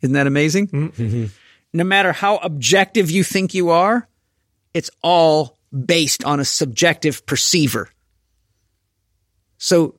Isn't 0.00 0.14
that 0.14 0.26
amazing? 0.26 0.68
Mm-hmm. 0.68 1.26
No 1.72 1.84
matter 1.84 2.12
how 2.12 2.38
objective 2.38 3.10
you 3.10 3.22
think 3.22 3.52
you 3.54 3.70
are, 3.70 4.08
it's 4.74 4.90
all 5.02 5.58
based 5.72 6.24
on 6.24 6.40
a 6.40 6.44
subjective 6.44 7.26
perceiver. 7.26 7.90
So 9.58 9.94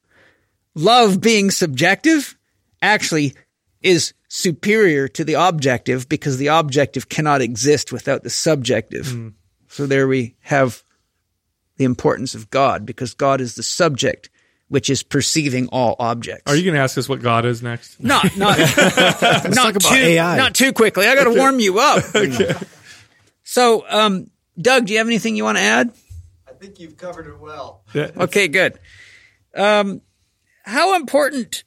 love 0.76 1.22
being 1.22 1.52
subjective 1.52 2.38
actually 2.82 3.36
is 3.82 4.13
superior 4.28 5.08
to 5.10 5.24
the 5.24 5.34
objective 5.36 6.08
because 6.10 6.38
the 6.38 6.48
objective 6.48 7.10
cannot 7.10 7.41
exist 7.41 7.91
without 7.91 8.24
the 8.24 8.30
subjective. 8.30 9.34
So 9.67 9.86
there 9.86 10.08
we 10.08 10.36
have 10.41 10.84
the 11.78 11.86
importance 11.86 12.36
of 12.36 12.50
God 12.50 12.86
because 12.86 13.13
God 13.13 13.41
is 13.41 13.56
the 13.56 13.63
subject 13.63 14.30
which 14.67 14.89
is 14.89 15.02
perceiving 15.02 15.67
all 15.69 15.95
objects. 15.98 16.43
Are 16.45 16.56
you 16.56 16.63
going 16.63 16.76
to 16.76 16.80
ask 16.82 16.95
us 16.98 17.10
what 17.10 17.22
God 17.22 17.43
is 17.43 17.63
next? 17.63 18.02
not 18.02 18.24
not 18.38 18.58
not 18.60 19.54
talk 19.54 19.76
about 19.76 19.82
too 19.82 19.95
AI. 19.95 20.38
not 20.38 20.54
too 20.54 20.72
quickly. 20.74 21.08
I 21.08 21.15
got 21.15 21.24
to 21.26 21.34
warm 21.34 21.60
you 21.60 21.80
up. 21.80 22.04
So, 23.52 23.84
um, 23.89 24.30
Doug, 24.62 24.86
do 24.86 24.93
you 24.93 25.00
have 25.00 25.08
anything 25.08 25.36
you 25.36 25.43
want 25.43 25.58
to 25.58 25.63
add? 25.63 25.91
I 26.48 26.52
think 26.52 26.80
you've 26.80 26.98
covered 26.98 27.26
it 27.26 27.39
well. 27.39 27.82
Okay, 27.95 28.48
good. 28.48 28.78
Um, 29.60 30.02
how 30.63 30.95
important 30.95 31.63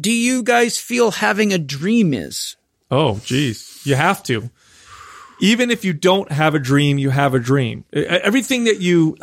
do 0.00 0.10
you 0.10 0.42
guys 0.42 0.78
feel 0.78 1.10
having 1.10 1.52
a 1.52 1.58
dream 1.58 2.14
is? 2.14 2.56
Oh, 2.90 3.20
geez. 3.24 3.80
You 3.84 3.96
have 3.96 4.22
to. 4.24 4.50
Even 5.40 5.70
if 5.70 5.84
you 5.84 5.92
don't 5.92 6.30
have 6.30 6.54
a 6.54 6.58
dream, 6.58 6.98
you 6.98 7.10
have 7.10 7.34
a 7.34 7.38
dream. 7.38 7.84
Everything 7.92 8.64
that 8.64 8.80
you, 8.80 9.16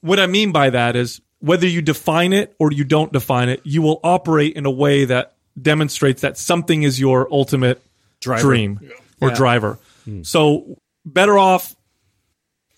what 0.00 0.20
I 0.20 0.26
mean 0.26 0.52
by 0.52 0.70
that 0.70 0.94
is 0.94 1.20
whether 1.40 1.66
you 1.66 1.82
define 1.82 2.32
it 2.32 2.54
or 2.58 2.72
you 2.72 2.84
don't 2.84 3.12
define 3.12 3.48
it, 3.48 3.60
you 3.64 3.82
will 3.82 4.00
operate 4.04 4.54
in 4.54 4.66
a 4.66 4.70
way 4.70 5.04
that 5.04 5.34
demonstrates 5.60 6.22
that 6.22 6.38
something 6.38 6.84
is 6.84 7.00
your 7.00 7.26
ultimate 7.32 7.82
dream 8.20 8.80
or 9.20 9.30
driver. 9.30 9.78
So 10.22 10.78
better 11.04 11.36
off 11.36 11.74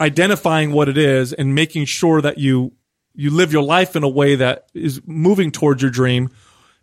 identifying 0.00 0.72
what 0.72 0.88
it 0.88 0.96
is 0.96 1.32
and 1.32 1.54
making 1.54 1.84
sure 1.84 2.22
that 2.22 2.38
you 2.38 2.72
you 3.14 3.30
live 3.30 3.52
your 3.52 3.62
life 3.62 3.96
in 3.96 4.02
a 4.02 4.08
way 4.08 4.36
that 4.36 4.66
is 4.74 5.00
moving 5.06 5.50
towards 5.50 5.82
your 5.82 5.90
dream 5.90 6.30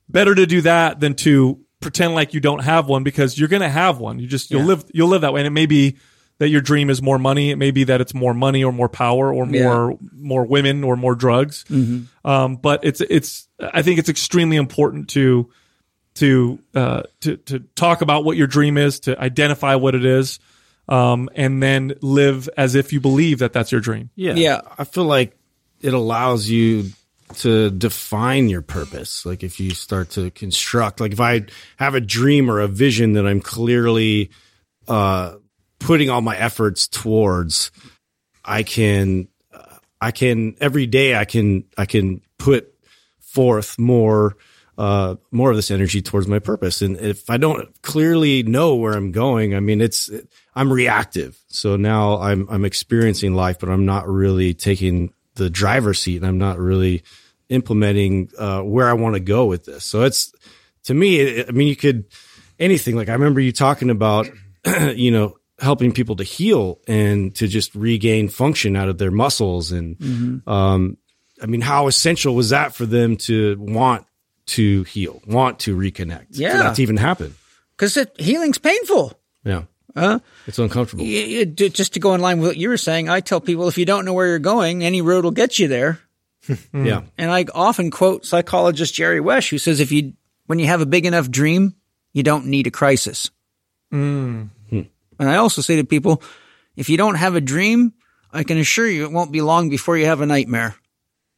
better 0.09 0.33
to 0.33 0.45
do 0.45 0.61
that 0.61 0.99
than 0.99 1.15
to 1.15 1.59
pretend 1.79 2.15
like 2.15 2.33
you 2.33 2.39
don't 2.39 2.63
have 2.63 2.87
one 2.87 3.03
because 3.03 3.37
you're 3.37 3.49
going 3.49 3.61
to 3.61 3.69
have 3.69 3.99
one. 3.99 4.19
You 4.19 4.27
just 4.27 4.51
you'll 4.51 4.63
live 4.63 4.85
you'll 4.93 5.09
live 5.09 5.21
that 5.21 5.33
way. 5.33 5.41
And 5.41 5.47
it 5.47 5.51
may 5.51 5.65
be 5.65 5.97
that 6.39 6.49
your 6.49 6.61
dream 6.61 6.89
is 6.89 7.01
more 7.01 7.17
money. 7.17 7.51
It 7.51 7.55
may 7.57 7.71
be 7.71 7.85
that 7.85 8.01
it's 8.01 8.13
more 8.13 8.33
money 8.33 8.63
or 8.63 8.71
more 8.71 8.89
power 8.89 9.33
or 9.33 9.45
more 9.45 9.97
more 10.13 10.45
women 10.45 10.83
or 10.83 10.95
more 10.95 11.15
drugs. 11.15 11.65
Um, 12.23 12.55
but 12.57 12.83
it's 12.83 13.01
it's 13.01 13.47
i 13.59 13.81
think 13.81 13.99
it's 13.99 14.09
extremely 14.09 14.57
important 14.57 15.09
to 15.09 15.49
to 16.15 16.59
uh, 16.73 17.03
to 17.21 17.37
to 17.37 17.59
talk 17.75 18.01
about 18.01 18.23
what 18.25 18.37
your 18.37 18.47
dream 18.47 18.77
is 18.77 19.01
to 19.01 19.19
identify 19.19 19.75
what 19.75 19.93
it 19.93 20.05
is 20.05 20.39
um, 20.89 21.29
and 21.35 21.61
then 21.61 21.93
live 22.01 22.49
as 22.57 22.75
if 22.75 22.93
you 22.93 22.99
believe 22.99 23.39
that 23.39 23.53
that's 23.53 23.71
your 23.71 23.81
dream. 23.81 24.09
Yeah. 24.15 24.33
Yeah. 24.33 24.61
I 24.77 24.83
feel 24.85 25.03
like 25.03 25.36
it 25.81 25.93
allows 25.93 26.49
you 26.49 26.91
to 27.35 27.69
define 27.69 28.47
your 28.49 28.61
purpose. 28.61 29.25
Like 29.25 29.43
if 29.43 29.59
you 29.59 29.71
start 29.71 30.11
to 30.11 30.31
construct, 30.31 31.01
like 31.01 31.11
if 31.11 31.19
I 31.19 31.45
have 31.77 31.93
a 31.93 32.01
dream 32.01 32.49
or 32.49 32.59
a 32.59 32.67
vision 32.67 33.13
that 33.13 33.27
I'm 33.27 33.41
clearly, 33.41 34.31
uh, 34.87 35.35
putting 35.79 36.09
all 36.09 36.21
my 36.21 36.37
efforts 36.37 36.87
towards, 36.87 37.71
I 38.45 38.63
can, 38.63 39.27
uh, 39.53 39.77
I 39.99 40.11
can 40.11 40.55
every 40.61 40.87
day 40.87 41.15
I 41.15 41.25
can, 41.25 41.65
I 41.77 41.85
can 41.85 42.21
put 42.37 42.73
forth 43.19 43.77
more, 43.77 44.37
uh, 44.77 45.15
more 45.31 45.49
of 45.49 45.55
this 45.55 45.69
energy 45.69 46.01
towards 46.01 46.27
my 46.27 46.39
purpose. 46.39 46.81
And 46.81 46.97
if 46.97 47.29
I 47.29 47.37
don't 47.37 47.69
clearly 47.81 48.43
know 48.43 48.75
where 48.75 48.93
I'm 48.93 49.11
going, 49.11 49.53
I 49.53 49.59
mean, 49.59 49.81
it's, 49.81 50.09
I'm 50.55 50.71
reactive. 50.71 51.37
So 51.47 51.75
now 51.75 52.19
I'm, 52.19 52.47
I'm 52.49 52.63
experiencing 52.63 53.35
life, 53.35 53.59
but 53.59 53.69
I'm 53.69 53.85
not 53.85 54.07
really 54.07 54.53
taking 54.53 55.13
the 55.37 55.49
driver's 55.49 55.99
seat 55.99 56.17
and 56.17 56.25
I'm 56.25 56.37
not 56.37 56.59
really 56.59 57.03
implementing, 57.49 58.29
uh, 58.37 58.61
where 58.61 58.89
I 58.89 58.93
want 58.93 59.15
to 59.15 59.19
go 59.21 59.45
with 59.45 59.65
this. 59.65 59.85
So 59.85 60.03
it's, 60.03 60.33
to 60.83 60.93
me, 60.93 61.19
it, 61.19 61.47
I 61.49 61.51
mean, 61.51 61.67
you 61.67 61.75
could, 61.75 62.05
anything 62.59 62.95
like 62.95 63.09
I 63.09 63.13
remember 63.13 63.39
you 63.39 63.51
talking 63.51 63.89
about, 63.89 64.27
you 64.95 65.11
know, 65.11 65.37
helping 65.59 65.91
people 65.91 66.17
to 66.17 66.23
heal 66.23 66.79
and 66.87 67.33
to 67.35 67.47
just 67.47 67.73
regain 67.73 68.29
function 68.29 68.75
out 68.75 68.89
of 68.89 68.97
their 68.97 69.11
muscles 69.11 69.71
and, 69.71 70.43
um, 70.47 70.97
I 71.41 71.45
mean, 71.45 71.61
how 71.61 71.87
essential 71.87 72.35
was 72.35 72.49
that 72.49 72.73
for 72.73 72.85
them 72.85 73.17
to 73.17 73.55
want 73.59 74.05
to 74.47 74.83
heal, 74.83 75.21
want 75.27 75.59
to 75.59 75.75
reconnect? 75.75 76.27
Yeah. 76.31 76.51
For 76.51 76.57
that 76.57 76.75
to 76.75 76.81
even 76.81 76.97
happen. 76.97 77.35
Because 77.77 77.97
healing's 78.17 78.57
painful. 78.57 79.19
Yeah. 79.43 79.63
Uh, 79.97 80.19
It's 80.45 80.59
uncomfortable. 80.59 81.03
y- 81.03 81.37
y- 81.39 81.43
d- 81.43 81.69
just 81.69 81.93
to 81.95 81.99
go 81.99 82.13
in 82.13 82.21
line 82.21 82.39
with 82.39 82.49
what 82.51 82.57
you 82.57 82.69
were 82.69 82.77
saying, 82.77 83.09
I 83.09 83.19
tell 83.19 83.41
people 83.41 83.67
if 83.67 83.77
you 83.77 83.85
don't 83.85 84.05
know 84.05 84.13
where 84.13 84.27
you're 84.27 84.39
going, 84.39 84.83
any 84.83 85.01
road 85.01 85.23
will 85.23 85.31
get 85.31 85.57
you 85.59 85.67
there. 85.67 85.99
Yeah. 86.73 87.01
And 87.17 87.29
I 87.31 87.45
often 87.53 87.89
quote 87.91 88.25
psychologist 88.25 88.93
Jerry 88.93 89.19
Wesch, 89.19 89.49
who 89.49 89.57
says 89.57 89.79
if 89.79 89.91
you, 89.91 90.13
when 90.45 90.59
you 90.59 90.67
have 90.67 90.81
a 90.81 90.85
big 90.85 91.05
enough 91.05 91.29
dream, 91.29 91.75
you 92.13 92.23
don't 92.23 92.45
need 92.45 92.67
a 92.67 92.71
crisis. 92.71 93.29
And 93.91 94.51
I 95.31 95.37
also 95.37 95.61
say 95.63 95.77
to 95.77 95.83
people, 95.83 96.21
if 96.75 96.89
you 96.89 96.97
don't 96.97 97.15
have 97.15 97.35
a 97.35 97.41
dream, 97.41 97.93
I 98.31 98.43
can 98.43 98.57
assure 98.59 98.87
you 98.87 99.03
it 99.05 99.11
won't 99.11 99.31
be 99.31 99.41
long 99.41 99.69
before 99.69 99.97
you 99.97 100.05
have 100.05 100.21
a 100.21 100.25
nightmare 100.27 100.75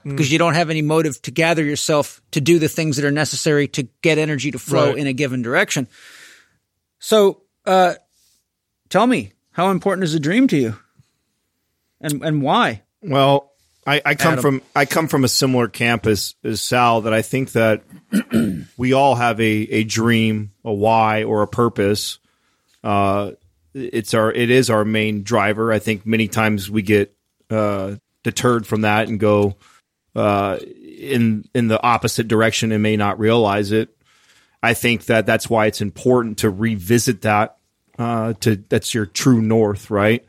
because 0.04 0.32
you 0.32 0.38
don't 0.38 0.54
have 0.56 0.70
any 0.70 0.82
motive 0.82 1.22
to 1.24 1.32
gather 1.32 1.64
yourself 1.64 2.22
to 2.32 2.42
do 2.42 2.60
the 2.60 2.68
things 2.70 2.98
that 2.98 3.06
are 3.06 3.12
necessary 3.12 3.68
to 3.70 3.84
get 4.02 4.18
energy 4.18 4.52
to 4.52 4.60
flow 4.60 4.88
Right. 4.90 4.98
in 4.98 5.08
a 5.08 5.14
given 5.14 5.42
direction. 5.42 5.88
So, 7.00 7.44
uh, 7.66 7.96
tell 8.90 9.08
me, 9.08 9.34
how 9.52 9.72
important 9.72 10.04
is 10.04 10.14
a 10.14 10.20
dream 10.20 10.48
to 10.50 10.58
you? 10.58 10.76
And, 12.02 12.24
and 12.24 12.42
why? 12.42 12.84
Well, 13.02 13.52
I, 13.86 14.02
I 14.06 14.16
come 14.16 14.34
Adam. 14.34 14.42
from 14.42 14.62
I 14.76 14.86
come 14.86 15.08
from 15.08 15.24
a 15.24 15.28
similar 15.28 15.68
camp 15.68 16.06
as, 16.06 16.36
as 16.44 16.62
Sal 16.62 17.02
that 17.02 17.14
I 17.14 17.22
think 17.22 17.54
that 17.54 17.84
we 18.78 18.94
all 18.94 19.16
have 19.16 19.40
a, 19.40 19.44
a 19.44 19.84
dream, 19.84 20.52
a 20.64 20.74
why, 20.74 21.24
or 21.24 21.42
a 21.42 21.48
purpose. 21.48 22.20
Uh, 22.84 23.32
it's 23.74 24.14
our 24.14 24.32
it 24.32 24.50
is 24.50 24.70
our 24.70 24.86
main 24.86 25.24
driver. 25.24 25.72
I 25.72 25.80
think 25.80 26.06
many 26.06 26.28
times 26.28 26.70
we 26.70 26.82
get 26.82 27.16
uh, 27.50 27.96
deterred 28.24 28.68
from 28.68 28.82
that 28.82 29.08
and 29.08 29.20
go 29.20 29.56
uh, 30.16 30.60
in 30.62 31.46
in 31.54 31.68
the 31.68 31.82
opposite 31.82 32.28
direction 32.28 32.72
and 32.72 32.84
may 32.84 32.98
not 32.98 33.20
realize 33.20 33.72
it. 33.72 33.90
I 34.62 34.74
think 34.74 35.06
that 35.06 35.26
that's 35.26 35.50
why 35.50 35.68
it's 35.68 35.82
important 35.82 36.40
to 36.40 36.50
revisit 36.50 37.22
that. 37.22 37.58
Uh, 38.00 38.34
to 38.40 38.56
that's 38.56 38.94
your 38.94 39.06
true 39.06 39.42
north, 39.42 39.92
right? 39.92 40.26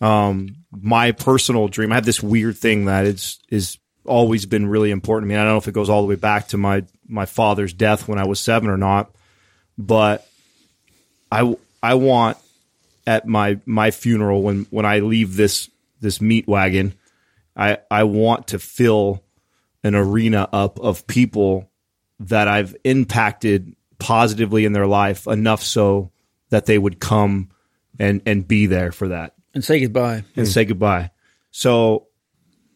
my 0.00 1.12
personal 1.12 1.68
dream. 1.68 1.90
I 1.90 1.94
have 1.94 2.04
this 2.04 2.22
weird 2.22 2.58
thing 2.58 2.84
that 2.84 3.06
is 3.06 3.38
is 3.48 3.78
always 4.04 4.46
been 4.46 4.66
really 4.66 4.90
important 4.90 5.28
to 5.28 5.34
me. 5.34 5.40
I 5.40 5.44
don't 5.44 5.54
know 5.54 5.58
if 5.58 5.68
it 5.68 5.72
goes 5.72 5.88
all 5.88 6.02
the 6.02 6.08
way 6.08 6.16
back 6.16 6.48
to 6.48 6.58
my 6.58 6.84
my 7.06 7.26
father's 7.26 7.72
death 7.72 8.08
when 8.08 8.18
I 8.18 8.26
was 8.26 8.40
seven 8.40 8.68
or 8.68 8.76
not, 8.76 9.10
but 9.78 10.26
I 11.30 11.56
I 11.82 11.94
want 11.94 12.36
at 13.06 13.26
my 13.26 13.58
my 13.64 13.90
funeral 13.90 14.42
when 14.42 14.66
when 14.70 14.84
I 14.84 14.98
leave 15.00 15.36
this 15.36 15.70
this 16.00 16.20
meat 16.20 16.46
wagon, 16.46 16.94
I 17.56 17.78
I 17.90 18.04
want 18.04 18.48
to 18.48 18.58
fill 18.58 19.22
an 19.84 19.94
arena 19.94 20.48
up 20.52 20.78
of 20.80 21.06
people 21.06 21.70
that 22.20 22.48
I've 22.48 22.76
impacted 22.84 23.74
positively 23.98 24.64
in 24.64 24.72
their 24.72 24.86
life 24.86 25.26
enough 25.26 25.62
so 25.62 26.10
that 26.52 26.66
they 26.66 26.78
would 26.78 27.00
come 27.00 27.48
and 27.98 28.22
and 28.24 28.46
be 28.46 28.66
there 28.66 28.92
for 28.92 29.08
that 29.08 29.34
And 29.54 29.64
say 29.64 29.80
goodbye. 29.80 30.24
and 30.36 30.46
say 30.46 30.64
goodbye. 30.64 31.10
So 31.50 32.06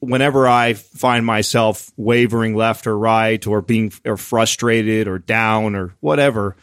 whenever 0.01 0.47
I 0.47 0.75
find 0.75 1.25
myself 1.25 1.91
wavering 1.97 2.55
left 2.55 2.87
or 2.87 2.99
right 2.99 3.45
or 3.47 3.63
being 3.63 3.93
or 4.05 4.17
frustrated 4.17 5.09
or 5.09 5.19
down 5.19 5.75
or 5.75 5.95
whatever, 6.01 6.57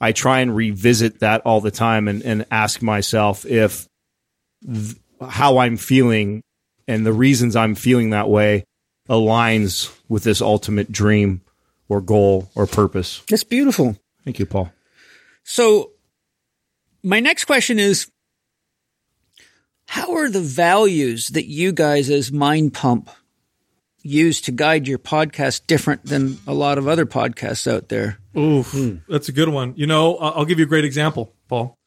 I 0.00 0.12
try 0.12 0.40
and 0.40 0.54
revisit 0.54 1.20
that 1.20 1.42
all 1.46 1.60
the 1.60 1.70
time 1.70 2.08
and, 2.08 2.22
and 2.22 2.44
ask 2.50 2.82
myself 2.82 3.46
if 3.46 3.86
th- 4.66 4.96
how 5.26 5.58
I'm 5.58 5.76
feeling 5.78 6.42
and 6.86 7.06
the 7.06 7.12
reasons 7.12 7.56
I'm 7.56 7.74
feeling 7.74 8.10
that 8.10 8.28
way 8.28 8.64
aligns 9.08 9.94
with 10.08 10.24
this 10.24 10.42
ultimate 10.42 10.92
dream 10.92 11.40
or 11.88 12.00
goal 12.02 12.50
or 12.54 12.66
purpose. 12.66 13.22
That's 13.28 13.44
beautiful. 13.44 13.96
Thank 14.24 14.38
you, 14.38 14.46
Paul. 14.46 14.70
So, 15.44 15.92
my 17.04 17.20
next 17.20 17.44
question 17.44 17.78
is 17.78 18.10
How 19.86 20.16
are 20.16 20.30
the 20.30 20.40
values 20.40 21.28
that 21.28 21.46
you 21.46 21.72
guys 21.72 22.10
as 22.10 22.32
Mind 22.32 22.74
Pump 22.74 23.10
use 24.02 24.40
to 24.42 24.52
guide 24.52 24.88
your 24.88 24.98
podcast 24.98 25.66
different 25.66 26.04
than 26.04 26.38
a 26.46 26.54
lot 26.54 26.78
of 26.78 26.88
other 26.88 27.06
podcasts 27.06 27.70
out 27.70 27.88
there? 27.88 28.18
Oof, 28.36 28.72
hmm. 28.72 28.96
that's 29.08 29.28
a 29.28 29.32
good 29.32 29.48
one. 29.48 29.74
You 29.76 29.86
know, 29.86 30.16
I'll 30.16 30.44
give 30.44 30.58
you 30.58 30.64
a 30.64 30.68
great 30.68 30.84
example, 30.84 31.32
Paul. 31.48 31.78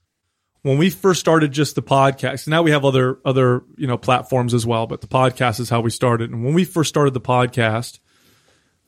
When 0.61 0.77
we 0.77 0.89
first 0.89 1.19
started 1.19 1.51
just 1.51 1.75
the 1.75 1.83
podcast, 1.83 2.47
now 2.47 2.61
we 2.61 2.71
have 2.71 2.85
other 2.85 3.19
other 3.25 3.63
you 3.75 3.87
know 3.87 3.97
platforms 3.97 4.53
as 4.53 4.65
well, 4.65 4.87
but 4.87 5.01
the 5.01 5.07
podcast 5.07 5.59
is 5.59 5.69
how 5.69 5.81
we 5.81 5.89
started. 5.89 6.31
And 6.31 6.45
when 6.45 6.53
we 6.53 6.63
first 6.63 6.89
started 6.89 7.13
the 7.13 7.21
podcast, 7.21 7.99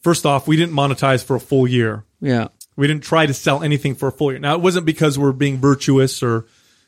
first 0.02 0.26
off, 0.26 0.48
we 0.48 0.58
didn't 0.58 0.76
monetize 0.76 1.24
for 1.24 1.36
a 1.36 1.40
full 1.40 1.68
year. 1.68 2.06
Yeah. 2.22 2.50
We 2.80 2.88
didn't 2.88 3.04
try 3.04 3.26
to 3.26 3.34
sell 3.34 3.62
anything 3.62 3.96
for 3.96 4.08
a 4.08 4.12
full 4.12 4.32
year. 4.32 4.40
Now, 4.40 4.56
it 4.56 4.62
wasn't 4.62 4.86
because 4.86 5.20
we're 5.20 5.34
being 5.34 5.58
virtuous 5.58 6.24
or 6.24 6.46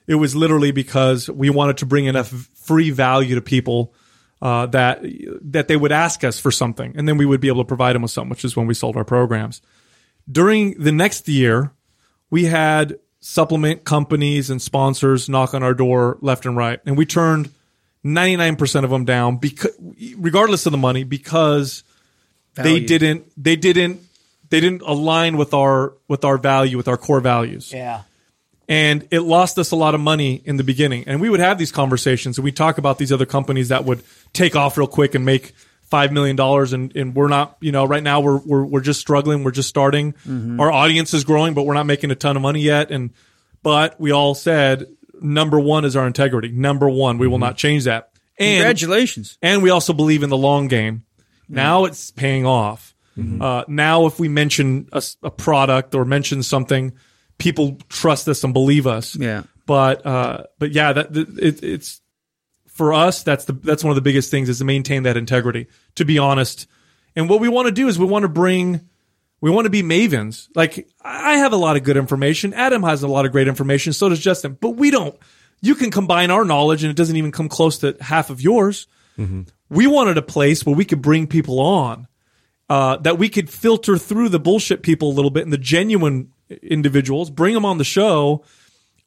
it 0.08 0.16
was 0.16 0.34
literally 0.34 0.72
because 0.72 1.30
we 1.30 1.50
wanted 1.50 1.78
to 1.80 1.86
bring 1.86 2.06
enough 2.06 2.30
free 2.30 2.92
value 2.92 3.36
to 3.36 3.42
people 3.42 3.94
uh, 4.42 4.68
that 4.68 5.02
that 5.52 5.68
they 5.68 5.76
would 5.76 5.92
ask 5.92 6.24
us 6.24 6.40
for 6.40 6.50
something, 6.50 6.94
and 6.96 7.10
then 7.10 7.18
we 7.18 7.26
would 7.26 7.42
be 7.42 7.50
able 7.50 7.64
to 7.64 7.68
provide 7.68 7.94
them 7.94 8.04
with 8.04 8.12
something, 8.12 8.30
which 8.30 8.46
is 8.46 8.56
when 8.56 8.68
we 8.68 8.74
sold 8.74 8.96
our 8.96 9.04
programs. 9.04 9.62
During 10.32 10.80
the 10.80 10.94
next 10.94 11.28
year, 11.28 11.74
we 12.30 12.46
had 12.46 12.98
supplement 13.20 13.84
companies 13.84 14.50
and 14.50 14.62
sponsors 14.62 15.28
knock 15.28 15.54
on 15.54 15.62
our 15.62 15.74
door 15.74 16.18
left 16.22 16.46
and 16.46 16.56
right, 16.56 16.80
and 16.86 16.98
we 16.98 17.06
turned 17.06 17.52
99% 18.06 18.84
of 18.86 18.90
them 18.90 19.04
down 19.04 19.38
because 19.38 19.78
regardless 20.18 20.66
of 20.66 20.72
the 20.72 20.78
money 20.78 21.04
because 21.04 21.84
they 22.56 22.80
didn't 22.80 23.32
they 23.38 23.56
didn't 23.58 24.02
they 24.52 24.60
didn't 24.60 24.84
align 24.84 25.38
with 25.38 25.54
our 25.56 25.94
with 26.08 26.24
our 26.24 26.38
value 26.38 26.78
with 26.78 26.88
our 26.88 26.98
core 26.98 27.22
values. 27.22 27.74
Yeah. 27.74 28.04
and 28.70 29.08
it 29.12 29.22
lost 29.22 29.58
us 29.58 29.72
a 29.72 29.76
lot 29.76 29.96
of 29.96 30.02
money 30.02 30.42
in 30.46 30.58
the 30.58 30.64
beginning. 30.64 31.06
And 31.08 31.20
we 31.20 31.30
would 31.30 31.40
have 31.40 31.58
these 31.58 31.72
conversations 31.72 32.38
and 32.38 32.46
we 32.46 32.52
talk 32.52 32.78
about 32.78 33.00
these 33.00 33.12
other 33.12 33.26
companies 33.26 33.70
that 33.70 33.86
would 33.86 34.04
take 34.34 34.56
off 34.56 34.78
real 34.78 34.88
quick 34.88 35.16
and 35.16 35.26
make 35.26 35.54
five 35.84 36.12
million 36.14 36.36
dollars 36.36 36.72
and, 36.72 36.96
and 36.96 37.14
we're 37.16 37.28
not 37.28 37.58
you 37.60 37.72
know 37.74 37.84
right 37.84 38.04
now 38.04 38.22
we're, 38.22 38.38
we're 38.38 38.64
we're 38.64 38.82
just 38.82 39.00
struggling 39.00 39.44
we're 39.44 39.52
just 39.52 39.70
starting. 39.70 40.14
Mm-hmm. 40.14 40.60
Our 40.60 40.72
audience 40.72 41.14
is 41.14 41.24
growing 41.24 41.54
but 41.54 41.64
we're 41.64 41.74
not 41.74 41.86
making 41.86 42.12
a 42.12 42.16
ton 42.16 42.36
of 42.36 42.42
money 42.42 42.62
yet. 42.62 42.92
And 42.92 43.12
but 43.64 44.00
we 44.00 44.12
all 44.12 44.36
said 44.36 44.86
number 45.22 45.60
one 45.60 45.86
is 45.86 45.96
our 45.96 46.06
integrity. 46.08 46.50
Number 46.50 46.90
one 46.90 47.18
we 47.18 47.28
will 47.28 47.38
mm-hmm. 47.38 47.46
not 47.46 47.58
change 47.58 47.86
that. 47.86 48.12
And 48.38 48.60
Congratulations. 48.60 49.38
and 49.42 49.64
we 49.64 49.70
also 49.70 49.94
believe 49.94 50.24
in 50.24 50.30
the 50.30 50.38
long 50.38 50.68
game. 50.68 51.04
Mm-hmm. 51.46 51.56
Now 51.56 51.86
it's 51.86 52.12
paying 52.12 52.46
off. 52.46 52.91
Uh, 53.42 53.64
now, 53.68 54.06
if 54.06 54.20
we 54.20 54.30
mention 54.30 54.90
a 54.92 55.32
product 55.32 55.96
or 55.96 56.06
mention 56.06 56.44
something, 56.44 56.94
people 57.38 57.78
trust 57.90 58.28
us 58.28 58.44
and 58.44 58.54
believe 58.54 58.88
us. 58.88 59.16
Yeah. 59.16 59.44
But 59.66 60.06
uh, 60.06 60.44
but 60.60 60.72
yeah, 60.72 60.94
that 60.94 61.16
it, 61.16 61.64
it's 61.64 62.02
for 62.68 62.94
us. 62.94 63.24
That's 63.24 63.46
the 63.46 63.54
that's 63.54 63.84
one 63.84 63.92
of 63.92 63.96
the 63.96 64.02
biggest 64.02 64.32
things 64.32 64.50
is 64.50 64.60
to 64.60 64.66
maintain 64.66 65.04
that 65.04 65.18
integrity. 65.18 65.68
To 65.96 66.06
be 66.06 66.20
honest, 66.20 66.68
and 67.16 67.30
what 67.30 67.40
we 67.40 67.48
want 67.48 67.68
to 67.68 67.72
do 67.72 67.88
is 67.88 67.98
we 67.98 68.06
want 68.06 68.24
to 68.24 68.30
bring. 68.30 68.88
We 69.40 69.50
want 69.50 69.66
to 69.66 69.72
be 69.72 69.82
mavens. 69.82 70.50
Like 70.56 70.88
I 71.02 71.38
have 71.38 71.52
a 71.52 71.58
lot 71.58 71.76
of 71.76 71.84
good 71.84 71.98
information. 71.98 72.54
Adam 72.54 72.84
has 72.84 73.02
a 73.02 73.08
lot 73.08 73.26
of 73.26 73.32
great 73.32 73.48
information. 73.48 73.92
So 73.94 74.10
does 74.10 74.20
Justin. 74.20 74.58
But 74.60 74.72
we 74.72 74.92
don't. 74.92 75.18
You 75.62 75.76
can 75.76 75.90
combine 75.90 76.32
our 76.32 76.46
knowledge, 76.46 76.84
and 76.84 76.92
it 76.92 76.96
doesn't 76.96 77.16
even 77.16 77.32
come 77.32 77.50
close 77.50 77.80
to 77.80 77.96
half 78.02 78.30
of 78.30 78.42
yours. 78.42 78.88
We 79.70 79.88
wanted 79.88 80.18
a 80.18 80.22
place 80.22 80.66
where 80.66 80.76
we 80.76 80.86
could 80.86 81.02
bring 81.02 81.28
people 81.28 81.60
on, 81.60 82.08
uh, 82.72 82.96
that 82.96 83.18
we 83.18 83.28
could 83.28 83.50
filter 83.50 83.98
through 83.98 84.30
the 84.30 84.40
bullshit 84.40 84.82
people 84.82 85.10
a 85.10 85.12
little 85.12 85.30
bit 85.30 85.44
and 85.44 85.52
the 85.52 85.58
genuine 85.58 86.32
individuals, 86.64 87.30
bring 87.30 87.54
them 87.54 87.66
on 87.66 87.78
the 87.78 87.84
show 87.84 88.46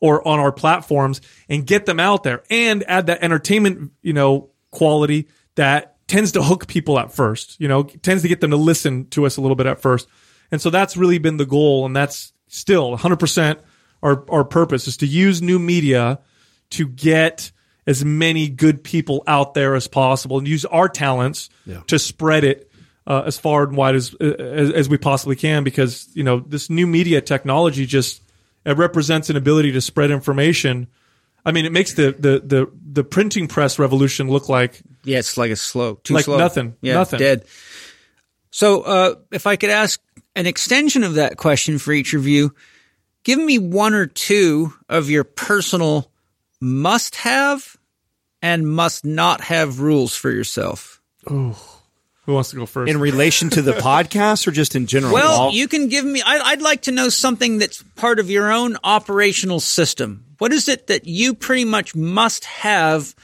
or 0.01 0.27
on 0.29 0.39
our 0.39 0.53
platforms 0.53 1.23
and 1.49 1.67
get 1.67 1.87
them 1.87 1.99
out 1.99 2.25
there 2.25 2.43
and 2.51 2.85
add 2.87 3.07
that 3.07 3.23
entertainment, 3.23 3.91
you 4.03 4.13
know, 4.13 4.51
quality 4.71 5.29
that 5.55 5.97
tends 6.07 6.33
to 6.33 6.43
hook 6.43 6.67
people 6.67 6.99
at 6.99 7.11
first, 7.11 7.59
you 7.59 7.67
know, 7.67 7.85
tends 7.85 8.21
to 8.21 8.29
get 8.29 8.43
them 8.43 8.51
to 8.51 8.57
listen 8.59 9.07
to 9.07 9.25
us 9.25 9.39
a 9.39 9.41
little 9.41 9.57
bit 9.57 9.65
at 9.65 9.81
first. 9.81 10.09
And 10.51 10.61
so 10.61 10.69
that's 10.69 10.95
really 10.95 11.17
been 11.17 11.39
the 11.39 11.47
goal. 11.47 11.87
And 11.87 11.97
that's 11.97 12.35
still 12.49 12.95
100% 12.95 13.61
our, 14.03 14.31
our 14.31 14.45
purpose 14.45 14.89
is 14.89 14.99
to 14.99 15.07
use 15.07 15.41
new 15.41 15.59
media 15.59 16.21
to 16.73 16.87
get 16.87 17.51
as 17.87 18.05
many 18.05 18.51
good 18.51 18.85
people 18.85 19.25
out 19.27 19.55
there 19.55 19.75
as 19.75 19.89
possible 19.89 20.37
and 20.37 20.47
use 20.47 20.67
our 20.67 20.91
talents 20.91 21.49
to 21.87 21.99
spread 21.99 22.45
it 22.45 22.71
uh, 23.07 23.23
as 23.27 23.39
far 23.39 23.65
and 23.65 23.77
wide 23.77 23.95
as, 23.95 24.15
as 24.15 24.71
as 24.71 24.89
we 24.89 24.97
possibly 24.99 25.37
can 25.37 25.65
because 25.65 26.09
you 26.15 26.23
know 26.25 26.41
this 26.41 26.71
new 26.71 26.87
media 26.87 27.21
technology 27.21 27.87
just 27.87 28.23
it 28.65 28.77
represents 28.77 29.29
an 29.31 29.37
ability 29.37 29.73
to 29.73 29.81
spread 29.81 30.11
information. 30.11 30.87
I 31.45 31.53
mean, 31.53 31.67
it 31.67 31.73
makes 31.73 31.95
the 31.95 32.13
the 32.19 32.41
the, 32.41 32.71
the 32.93 33.05
printing 33.05 33.47
press 33.49 33.79
revolution 33.79 34.29
look 34.29 34.49
like 34.49 34.81
Yeah, 35.05 35.19
it's 35.19 35.37
like 35.37 35.51
a 35.51 35.57
slow, 35.57 35.97
too 35.97 36.15
Like 36.15 36.25
slow. 36.25 36.39
nothing, 36.39 36.77
Yeah, 36.81 36.95
nothing. 36.95 37.19
dead. 37.19 37.45
So, 38.51 38.83
uh, 38.83 39.15
if 39.33 39.47
I 39.47 39.57
could 39.57 39.71
ask 39.71 40.01
an 40.37 40.47
extension 40.47 41.05
of 41.05 41.15
that 41.15 41.37
question 41.37 41.79
for 41.79 41.93
each 41.93 42.15
of 42.15 42.27
you, 42.27 42.55
give 43.25 43.39
me 43.39 43.59
one 43.59 43.95
or 43.95 44.07
two 44.07 44.73
of 44.89 45.11
your 45.11 45.25
personal 45.25 46.11
must 46.61 47.17
have 47.17 47.77
and 48.41 48.67
must 48.67 49.05
not 49.05 49.41
have 49.43 49.81
rules 49.81 50.15
for 50.15 50.31
yourself. 50.31 51.03
Who 52.27 52.33
wants 52.35 52.51
to 52.51 52.57
go 52.57 52.67
first? 52.67 52.91
In 52.91 52.99
relation 52.99 53.51
to 53.51 53.63
the 53.63 53.73
podcast 53.75 54.47
or 54.47 54.51
just 54.51 54.75
in 54.75 54.87
general? 54.87 55.13
Well, 55.13 55.41
All- 55.43 55.53
you 55.53 55.69
can 55.69 55.89
give 55.89 56.05
me. 56.05 56.23
I, 56.23 56.39
I'd 56.39 56.63
like 56.63 56.83
to 56.83 56.93
know 56.93 57.09
something 57.09 57.59
that's 57.59 57.83
part 57.97 58.19
of 58.19 58.31
your 58.31 58.51
own 58.51 58.77
operational 58.83 59.61
system. 59.61 60.25
What 60.39 60.53
is 60.53 60.69
it 60.69 60.87
that 60.87 61.07
you 61.07 61.35
pretty 61.35 61.65
much 61.65 61.95
must 61.95 62.45
have 62.47 63.15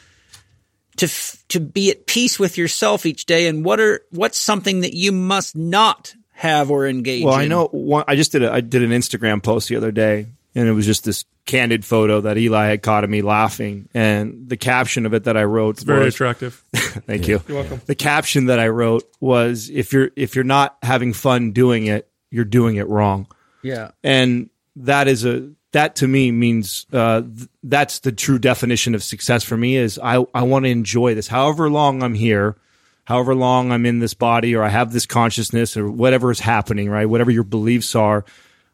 to 0.97 1.07
f- 1.07 1.43
to 1.49 1.61
be 1.61 1.91
at 1.91 2.07
peace 2.07 2.39
with 2.39 2.59
yourself 2.59 3.07
each 3.07 3.25
day, 3.25 3.47
and 3.47 3.65
what 3.65 3.81
are 3.81 4.03
what's 4.11 4.39
something 4.39 4.81
that 4.81 4.95
you 4.95 5.13
must 5.13 5.57
not 5.57 6.15
have 6.33 6.71
or 6.71 6.87
engage? 6.87 7.25
Well, 7.25 7.35
in? 7.35 7.41
I 7.41 7.47
know 7.47 7.69
one, 7.69 8.05
I 8.07 8.17
just 8.17 8.33
did 8.33 8.43
a, 8.43 8.53
I 8.53 8.61
did 8.61 8.83
an 8.83 8.91
Instagram 8.91 9.43
post 9.43 9.69
the 9.69 9.77
other 9.77 9.93
day 9.93 10.27
and 10.55 10.69
it 10.69 10.73
was 10.73 10.87
just 10.87 11.05
this 11.05 11.25
candid 11.47 11.85
photo 11.85 12.21
that 12.21 12.39
Eli 12.39 12.67
had 12.67 12.83
caught 12.83 13.03
of 13.03 13.11
me 13.11 13.23
laughing 13.23 13.89
and 13.95 14.49
the 14.49 14.57
caption 14.57 15.07
of 15.07 15.15
it 15.15 15.25
that 15.25 15.37
I 15.37 15.45
wrote 15.45 15.77
it's 15.77 15.83
Very 15.83 16.05
was, 16.05 16.15
attractive. 16.15 16.65
thank 16.75 17.29
you. 17.29 17.43
You're 17.49 17.59
welcome. 17.59 17.81
The 17.87 17.95
caption 17.95 18.47
that 18.47 18.61
I 18.61 18.69
wrote 18.69 19.05
was 19.21 19.71
if 19.71 19.93
you're 19.93 20.11
if 20.17 20.35
you're 20.35 20.45
not 20.45 20.77
having 20.83 21.13
fun 21.13 21.53
doing 21.53 21.87
it, 21.87 22.09
you're 22.31 22.45
doing 22.45 22.77
it 22.77 22.89
wrong. 22.89 23.27
Yeah. 23.63 23.91
And 24.05 24.51
that 24.77 25.09
is 25.09 25.25
a 25.25 25.51
that 25.73 25.97
to 25.97 26.09
me 26.09 26.31
means 26.31 26.87
uh, 26.93 27.23
th- 27.23 27.49
that's 27.63 28.01
the 28.01 28.13
true 28.13 28.39
definition 28.39 28.95
of 28.95 29.03
success 29.03 29.43
for 29.45 29.57
me 29.57 29.77
is 29.77 29.99
I 30.03 30.25
I 30.35 30.43
want 30.43 30.65
to 30.65 30.71
enjoy 30.71 31.15
this 31.15 31.29
however 31.29 31.71
long 31.71 32.03
I'm 32.03 32.15
here 32.15 32.57
however 33.05 33.35
long 33.35 33.73
I'm 33.73 33.87
in 33.87 33.99
this 33.99 34.15
body 34.15 34.55
or 34.55 34.63
I 34.63 34.69
have 34.69 34.93
this 34.93 35.05
consciousness 35.05 35.77
or 35.77 35.91
whatever 35.91 36.31
is 36.31 36.39
happening, 36.39 36.89
right? 36.89 37.07
Whatever 37.07 37.33
your 37.33 37.43
beliefs 37.43 37.97
are, 37.97 38.25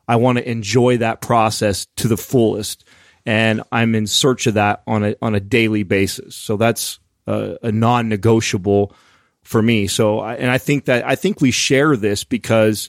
I 0.09 0.17
want 0.17 0.39
to 0.39 0.49
enjoy 0.49 0.99
that 0.99 1.21
process 1.21 1.87
to 1.97 2.09
the 2.09 2.17
fullest. 2.17 2.85
And 3.25 3.63
I'm 3.73 3.95
in 3.95 4.07
search 4.07 4.47
of 4.47 4.55
that 4.55 4.83
on 4.87 5.05
a, 5.05 5.17
on 5.21 5.35
a 5.35 5.41
daily 5.41 5.83
basis. 5.83 6.37
So 6.37 6.57
that's 6.57 7.01
a, 7.27 7.59
a 7.63 7.73
non-negotiable 7.73 8.95
for 9.43 9.61
me. 9.61 9.89
So, 9.89 10.21
I, 10.21 10.35
and 10.35 10.51
I 10.51 10.59
think 10.59 10.85
that, 10.85 11.07
I 11.07 11.17
think 11.17 11.41
we 11.41 11.51
share 11.51 11.97
this 11.97 12.25
because, 12.25 12.89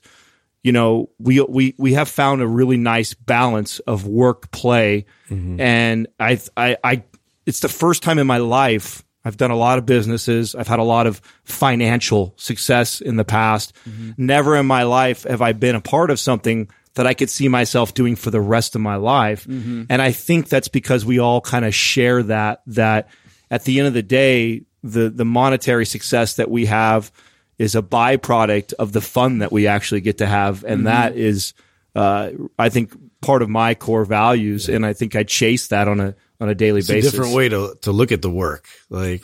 you 0.64 0.72
know, 0.72 1.10
we, 1.18 1.42
we, 1.42 1.74
we 1.78 1.94
have 1.94 2.10
found 2.10 2.42
a 2.42 2.48
really 2.48 2.78
nice 2.78 3.14
balance 3.14 3.80
of 3.80 4.06
work 4.06 4.52
play. 4.52 5.06
Mm-hmm. 5.30 5.60
And 5.60 6.08
I, 6.20 6.40
I, 6.56 6.78
I, 6.84 7.04
it's 7.46 7.62
the 7.62 7.70
first 7.70 8.04
time 8.04 8.20
in 8.20 8.28
my 8.28 8.38
life 8.38 9.04
I've 9.26 9.38
done 9.38 9.52
a 9.52 9.58
lot 9.58 9.78
of 9.78 9.86
businesses. 9.86 10.56
I've 10.56 10.68
had 10.68 10.80
a 10.80 10.84
lot 10.84 11.06
of 11.06 11.22
financial 11.44 12.34
success 12.38 13.02
in 13.02 13.18
the 13.18 13.26
past. 13.26 13.74
Mm-hmm. 13.90 14.12
Never 14.18 14.56
in 14.56 14.66
my 14.66 14.84
life 14.84 15.24
have 15.24 15.42
I 15.42 15.52
been 15.54 15.76
a 15.76 15.82
part 15.82 16.12
of 16.12 16.20
something 16.20 16.70
that 16.98 17.08
I 17.08 17.14
could 17.16 17.30
see 17.30 17.48
myself 17.48 17.94
doing 17.94 18.16
for 18.16 18.30
the 18.30 18.42
rest 18.42 18.76
of 18.76 18.82
my 18.82 18.98
life. 18.98 19.46
And 19.90 20.02
I 20.02 20.12
think 20.12 20.50
that's 20.50 20.68
because 20.68 21.06
we 21.06 21.20
all 21.20 21.42
kind 21.42 21.66
of 21.66 21.74
share 21.74 22.22
that, 22.24 22.62
that 22.68 23.10
at 23.50 23.64
the 23.64 23.80
end 23.80 23.88
of 23.88 23.94
the 23.94 24.04
day, 24.04 24.64
the, 24.84 25.10
the 25.10 25.26
monetary 25.26 25.86
success 25.86 26.36
that 26.36 26.52
we 26.52 26.68
have 26.68 27.12
is 27.58 27.76
a 27.76 27.82
byproduct 27.82 28.74
of 28.74 28.92
the 28.92 29.02
fun 29.02 29.40
that 29.40 29.52
we 29.52 29.66
actually 29.68 30.02
get 30.02 30.20
to 30.20 30.28
have. 30.28 30.64
And 30.64 30.86
that 30.86 31.16
is, 31.16 31.54
uh, 31.96 32.32
I 32.60 32.70
think 32.70 32.94
part 33.22 33.42
of 33.42 33.50
my 33.50 33.74
core 33.74 34.06
values. 34.06 34.70
And 34.70 34.86
I 34.86 34.94
think 34.94 35.16
I 35.16 35.24
chase 35.24 35.68
that 35.70 35.88
on 35.88 36.00
a, 36.00 36.16
on 36.40 36.50
a 36.50 36.56
daily 36.56 36.80
it's 36.80 36.90
a 36.90 36.94
basis. 36.94 37.12
different 37.12 37.34
way 37.34 37.50
to 37.50 37.76
to 37.82 37.92
look 37.92 38.12
at 38.12 38.22
the 38.22 38.30
work. 38.30 38.68
Like 38.90 39.24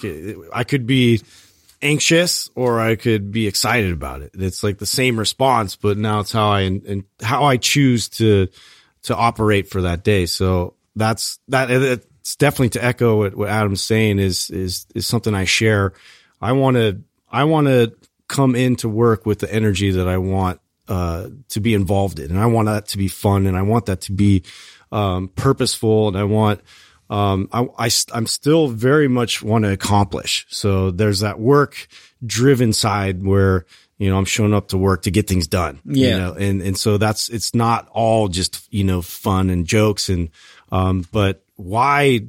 I 0.51 0.63
could 0.63 0.87
be 0.87 1.21
anxious 1.83 2.49
or 2.55 2.79
I 2.79 2.95
could 2.95 3.31
be 3.31 3.47
excited 3.47 3.91
about 3.91 4.21
it. 4.21 4.31
It's 4.33 4.63
like 4.63 4.77
the 4.77 4.85
same 4.85 5.19
response, 5.19 5.75
but 5.75 5.97
now 5.97 6.21
it's 6.21 6.31
how 6.31 6.49
I 6.49 6.61
and 6.61 7.03
how 7.21 7.43
I 7.43 7.57
choose 7.57 8.09
to 8.09 8.47
to 9.03 9.15
operate 9.15 9.69
for 9.69 9.81
that 9.81 10.03
day. 10.03 10.25
So 10.25 10.75
that's 10.95 11.39
that. 11.49 11.69
It's 11.69 12.35
definitely 12.37 12.69
to 12.69 12.83
echo 12.83 13.17
what, 13.17 13.35
what 13.35 13.49
Adam's 13.49 13.83
saying 13.83 14.19
is 14.19 14.49
is 14.49 14.87
is 14.95 15.05
something 15.05 15.35
I 15.35 15.43
share. 15.43 15.93
I 16.41 16.53
want 16.53 16.77
to 16.77 17.01
I 17.29 17.43
want 17.43 17.67
to 17.67 17.93
come 18.27 18.55
into 18.55 18.89
work 18.89 19.25
with 19.25 19.39
the 19.39 19.53
energy 19.53 19.91
that 19.91 20.07
I 20.07 20.17
want 20.17 20.59
uh, 20.87 21.29
to 21.49 21.59
be 21.59 21.73
involved 21.73 22.19
in, 22.19 22.31
and 22.31 22.39
I 22.39 22.45
want 22.45 22.67
that 22.67 22.87
to 22.89 22.97
be 22.97 23.07
fun, 23.07 23.45
and 23.45 23.57
I 23.57 23.61
want 23.61 23.87
that 23.87 24.01
to 24.01 24.11
be 24.11 24.43
um, 24.91 25.27
purposeful, 25.29 26.07
and 26.07 26.17
I 26.17 26.23
want 26.23 26.61
um, 27.09 27.47
I, 27.51 27.67
I 27.77 27.89
am 28.13 28.25
still 28.27 28.67
very 28.69 29.07
much 29.07 29.41
want 29.43 29.65
to 29.65 29.71
accomplish. 29.71 30.45
So 30.49 30.91
there's 30.91 31.19
that 31.19 31.39
work 31.39 31.87
driven 32.25 32.73
side 32.73 33.23
where 33.23 33.65
you 33.97 34.09
know 34.09 34.17
I'm 34.17 34.25
showing 34.25 34.53
up 34.53 34.69
to 34.69 34.77
work 34.77 35.03
to 35.03 35.11
get 35.11 35.27
things 35.27 35.47
done. 35.47 35.79
you 35.85 36.07
Yeah. 36.09 36.17
know, 36.17 36.33
and 36.33 36.61
and 36.61 36.77
so 36.77 36.97
that's 36.97 37.29
it's 37.29 37.53
not 37.53 37.87
all 37.91 38.27
just 38.27 38.67
you 38.73 38.83
know 38.83 39.01
fun 39.01 39.49
and 39.49 39.65
jokes 39.67 40.09
and 40.09 40.29
um, 40.71 41.05
but 41.11 41.43
why 41.55 42.21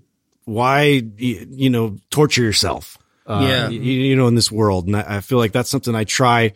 why 0.45 1.03
you 1.17 1.71
know 1.71 1.97
torture 2.11 2.43
yourself? 2.43 2.99
Uh, 3.27 3.41
Yeah. 3.43 3.69
you, 3.71 3.81
you 3.81 4.17
know 4.17 4.27
in 4.29 4.35
this 4.35 4.53
world, 4.53 4.87
and 4.87 4.97
I, 4.97 5.17
I 5.17 5.21
feel 5.21 5.39
like 5.39 5.53
that's 5.53 5.71
something 5.71 5.95
I 5.95 6.05
try. 6.05 6.53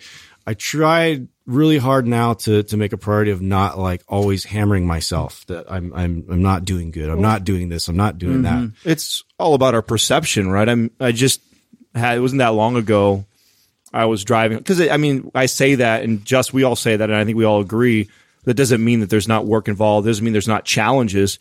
I 0.47 0.55
try 0.55 1.27
really 1.49 1.79
hard 1.79 2.07
now 2.07 2.35
to 2.35 2.63
to 2.63 2.77
make 2.77 2.93
a 2.93 2.99
priority 2.99 3.31
of 3.31 3.41
not 3.41 3.79
like 3.79 4.05
always 4.07 4.45
hammering 4.45 4.87
myself 4.87 5.47
that 5.47 5.65
I'm 5.73 5.93
I'm 5.95 6.27
I'm 6.31 6.43
not 6.43 6.67
doing 6.67 6.91
good. 6.91 7.09
I'm 7.09 7.23
not 7.23 7.43
doing 7.43 7.71
this. 7.71 7.89
I'm 7.89 7.97
not 7.97 8.19
doing 8.19 8.43
that. 8.43 8.59
Mm-hmm. 8.59 8.89
it's 8.89 9.25
all 9.39 9.55
about 9.55 9.75
our 9.75 9.83
perception, 9.83 10.51
right? 10.51 10.69
I'm, 10.69 10.91
I 11.01 11.13
just 11.13 11.41
had, 11.95 12.19
it 12.19 12.21
wasn't 12.21 12.41
that 12.41 12.49
long 12.49 12.77
ago. 12.77 13.25
I 13.93 14.05
was 14.05 14.25
driving 14.25 14.59
because 14.59 14.81
I 14.81 14.99
mean, 14.99 15.31
I 15.35 15.47
say 15.47 15.77
that 15.77 16.03
and 16.03 16.23
just, 16.25 16.53
we 16.53 16.65
all 16.65 16.77
say 16.77 16.97
that. 16.97 17.09
And 17.09 17.19
I 17.19 17.25
think 17.25 17.39
we 17.39 17.45
all 17.45 17.61
agree 17.61 18.11
that 18.45 18.55
doesn't 18.55 18.85
mean 18.85 19.01
that 19.01 19.09
there's 19.09 19.29
not 19.29 19.47
work 19.47 19.69
involved. 19.69 20.07
Doesn't 20.07 20.23
mean 20.23 20.33
there's 20.33 20.47
not 20.47 20.67
challenges, 20.67 21.39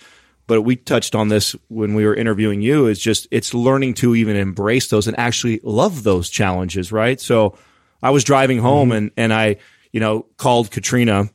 but 0.47 0.61
we 0.61 0.77
touched 0.77 1.15
on 1.15 1.27
this 1.27 1.55
when 1.67 1.93
we 1.93 2.05
were 2.05 2.15
interviewing 2.15 2.61
you 2.61 2.87
is 2.87 2.99
just, 2.99 3.27
it's 3.31 3.53
learning 3.53 3.95
to 3.95 4.15
even 4.15 4.37
embrace 4.37 4.87
those 4.87 5.07
and 5.07 5.19
actually 5.19 5.59
love 5.63 6.03
those 6.03 6.29
challenges, 6.29 6.93
right? 6.93 7.19
So 7.19 7.57
I 8.01 8.11
was 8.11 8.23
driving 8.23 8.59
home 8.59 8.89
mm-hmm. 8.89 8.97
and, 8.97 9.11
and 9.17 9.33
I, 9.33 9.57
you 9.97 9.99
know, 9.99 10.27
called 10.37 10.69
Katrina 10.69 11.27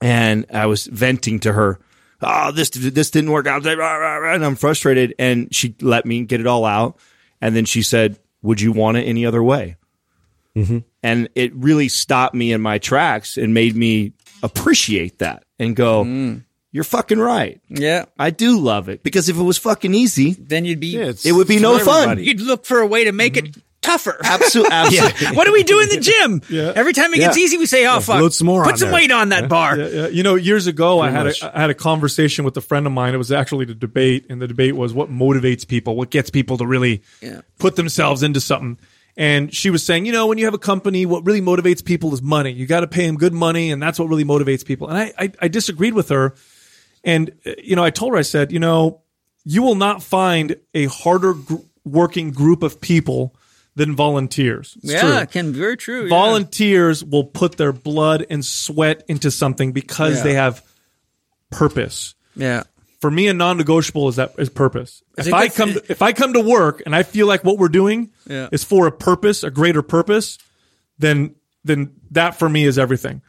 and 0.00 0.46
I 0.54 0.66
was 0.66 0.86
venting 0.86 1.40
to 1.40 1.52
her. 1.52 1.80
Oh, 2.22 2.52
this 2.52 2.70
this 2.70 3.10
didn't 3.10 3.32
work 3.32 3.48
out, 3.48 3.66
and 3.66 4.44
I'm 4.44 4.54
frustrated. 4.54 5.12
And 5.18 5.52
she 5.52 5.74
let 5.80 6.06
me 6.06 6.24
get 6.24 6.38
it 6.38 6.46
all 6.46 6.64
out, 6.64 7.00
and 7.40 7.56
then 7.56 7.64
she 7.64 7.82
said, 7.82 8.16
"Would 8.42 8.60
you 8.60 8.70
want 8.70 8.98
it 8.98 9.02
any 9.02 9.26
other 9.26 9.42
way?" 9.42 9.74
Mm-hmm. 10.54 10.78
And 11.02 11.28
it 11.34 11.52
really 11.56 11.88
stopped 11.88 12.36
me 12.36 12.52
in 12.52 12.60
my 12.60 12.78
tracks 12.78 13.36
and 13.36 13.52
made 13.52 13.74
me 13.74 14.12
appreciate 14.40 15.18
that 15.18 15.42
and 15.58 15.74
go, 15.74 16.04
mm. 16.04 16.44
"You're 16.70 16.84
fucking 16.84 17.18
right. 17.18 17.60
Yeah. 17.68 18.04
I 18.20 18.30
do 18.30 18.60
love 18.60 18.88
it 18.88 19.02
because 19.02 19.28
if 19.28 19.36
it 19.36 19.42
was 19.42 19.58
fucking 19.58 19.94
easy, 19.94 20.34
Then 20.34 20.64
you'd 20.64 20.78
be. 20.78 20.98
Yeah, 20.98 21.12
it 21.24 21.32
would 21.32 21.48
be 21.48 21.58
no 21.58 21.76
for 21.80 21.86
fun." 21.86 22.22
You'd 22.22 22.40
look 22.40 22.64
for 22.66 22.78
a 22.78 22.86
way 22.86 23.02
to 23.02 23.10
make 23.10 23.36
it 23.36 23.56
tougher. 23.82 24.18
Absolutely, 24.24 24.72
absolutely. 24.72 25.36
what 25.36 25.46
do 25.46 25.52
we 25.52 25.62
do 25.62 25.80
in 25.80 25.88
the 25.88 25.98
gym? 26.00 26.42
Every 26.76 26.92
time 26.92 27.12
it 27.14 27.18
gets 27.18 27.36
Yeah. 27.36 27.44
easy, 27.44 27.56
we 27.56 27.66
say, 27.66 27.86
"Oh 27.86 28.00
fuck, 28.00 28.20
load 28.20 28.32
some 28.34 28.46
more 28.46 28.64
put 28.64 28.78
some 28.78 28.88
there." 28.88 28.94
weight 28.94 29.10
on 29.10 29.30
that 29.30 29.48
bar." 29.48 29.78
Yeah, 29.78 29.86
yeah. 29.88 30.06
You 30.08 30.22
know, 30.22 30.34
years 30.34 30.66
ago, 30.66 31.00
I 31.00 31.10
had 31.10 31.26
much. 31.26 31.42
a, 31.42 31.56
I 31.56 31.60
had 31.60 31.70
a 31.70 31.74
conversation 31.74 32.44
with 32.44 32.56
a 32.56 32.60
friend 32.60 32.86
of 32.86 32.92
mine. 32.92 33.14
It 33.14 33.18
was 33.18 33.32
actually 33.32 33.64
the 33.64 33.74
debate, 33.74 34.26
and 34.28 34.40
the 34.40 34.46
debate 34.48 34.76
was 34.76 34.92
what 34.92 35.10
motivates 35.10 35.66
people, 35.66 35.96
what 35.96 36.10
gets 36.10 36.30
people 36.30 36.58
to 36.58 36.66
really 36.66 37.02
Yeah. 37.22 37.40
put 37.58 37.76
themselves 37.76 38.22
into 38.22 38.40
something. 38.40 38.78
And 39.16 39.52
she 39.52 39.70
was 39.70 39.84
saying, 39.84 40.06
you 40.06 40.12
know, 40.12 40.26
when 40.28 40.38
you 40.38 40.44
have 40.44 40.54
a 40.54 40.58
company, 40.58 41.04
what 41.04 41.26
really 41.26 41.40
motivates 41.42 41.84
people 41.84 42.14
is 42.14 42.22
money. 42.22 42.52
You 42.52 42.66
got 42.66 42.80
to 42.80 42.86
pay 42.86 43.06
them 43.06 43.16
good 43.16 43.34
money, 43.34 43.70
and 43.72 43.82
that's 43.82 43.98
what 43.98 44.08
really 44.08 44.24
motivates 44.24 44.64
people. 44.64 44.88
And 44.88 44.96
I, 44.96 45.12
I, 45.18 45.32
I 45.42 45.48
disagreed 45.48 45.94
with 45.94 46.08
her. 46.10 46.34
And, 47.04 47.32
uh, 47.44 47.52
you 47.62 47.76
know, 47.76 47.84
I 47.84 47.90
told 47.90 48.12
her, 48.12 48.18
I 48.18 48.22
said, 48.22 48.52
you 48.52 48.60
know, 48.60 49.00
you 49.44 49.62
will 49.62 49.74
not 49.74 50.02
find 50.02 50.56
a 50.74 50.86
harder 50.86 51.34
gr- 51.34 51.56
working 51.84 52.30
group 52.30 52.62
of 52.62 52.80
people 52.80 53.34
than 53.76 53.94
volunteers. 53.94 54.76
It's 54.82 54.92
yeah, 54.92 55.00
true 55.18 55.26
can 55.26 55.52
very 55.52 55.76
true. 55.76 56.02
yeah. 56.04 56.08
volunteers 56.08 57.04
will 57.04 57.24
put 57.24 57.56
their 57.56 57.72
blood 57.72 58.26
and 58.28 58.44
sweat 58.44 59.04
into 59.08 59.30
something 59.30 59.72
because 59.72 60.18
Yeah. 60.18 60.22
they 60.24 60.34
have 60.34 60.62
purpose. 61.50 62.14
Yeah. 62.36 62.64
For 63.00 63.10
me, 63.10 63.28
a 63.28 63.34
non-negotiable 63.34 64.08
is 64.08 64.16
that 64.16 64.34
is 64.38 64.50
purpose. 64.50 65.02
It's 65.16 65.28
if 65.28 65.32
I 65.34 65.48
come 65.48 65.72
to, 65.72 65.82
if 65.88 66.02
I 66.02 66.12
come 66.12 66.34
to 66.34 66.40
work 66.40 66.82
and 66.84 66.94
I 66.94 67.02
feel 67.02 67.26
like 67.26 67.44
what 67.44 67.58
we're 67.58 67.68
doing 67.68 68.10
Yeah. 68.26 68.48
is 68.52 68.62
for 68.62 68.86
a 68.86 68.92
purpose, 68.92 69.42
a 69.42 69.50
greater 69.50 69.82
purpose, 69.82 70.38
then 70.98 71.34
then 71.64 71.92
that 72.10 72.38
for 72.38 72.48
me 72.48 72.64
is 72.64 72.78
everything. 72.78 73.22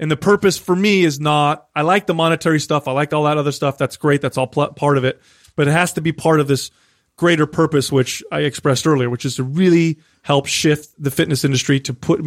And 0.00 0.10
the 0.10 0.16
purpose 0.16 0.56
for 0.56 0.76
me 0.76 1.04
is 1.04 1.18
not. 1.20 1.66
I 1.74 1.82
like 1.82 2.06
the 2.06 2.14
monetary 2.14 2.60
stuff. 2.60 2.86
I 2.88 2.92
like 2.92 3.12
all 3.12 3.24
that 3.24 3.36
other 3.36 3.52
stuff. 3.52 3.76
That's 3.78 3.96
great. 3.96 4.20
That's 4.22 4.38
all 4.38 4.46
pl- 4.46 4.68
part 4.74 4.96
of 4.96 5.04
it. 5.04 5.20
But 5.56 5.68
it 5.68 5.72
has 5.72 5.94
to 5.94 6.00
be 6.00 6.12
part 6.12 6.40
of 6.40 6.46
this 6.48 6.70
greater 7.18 7.46
purpose, 7.46 7.92
which 7.92 8.22
I 8.32 8.40
expressed 8.40 8.86
earlier, 8.86 9.10
which 9.10 9.26
is 9.26 9.36
to 9.36 9.42
really 9.42 9.98
help 10.22 10.46
shift 10.46 10.90
the 10.98 11.10
fitness 11.10 11.44
industry 11.44 11.80
to 11.80 11.92
put 11.92 12.24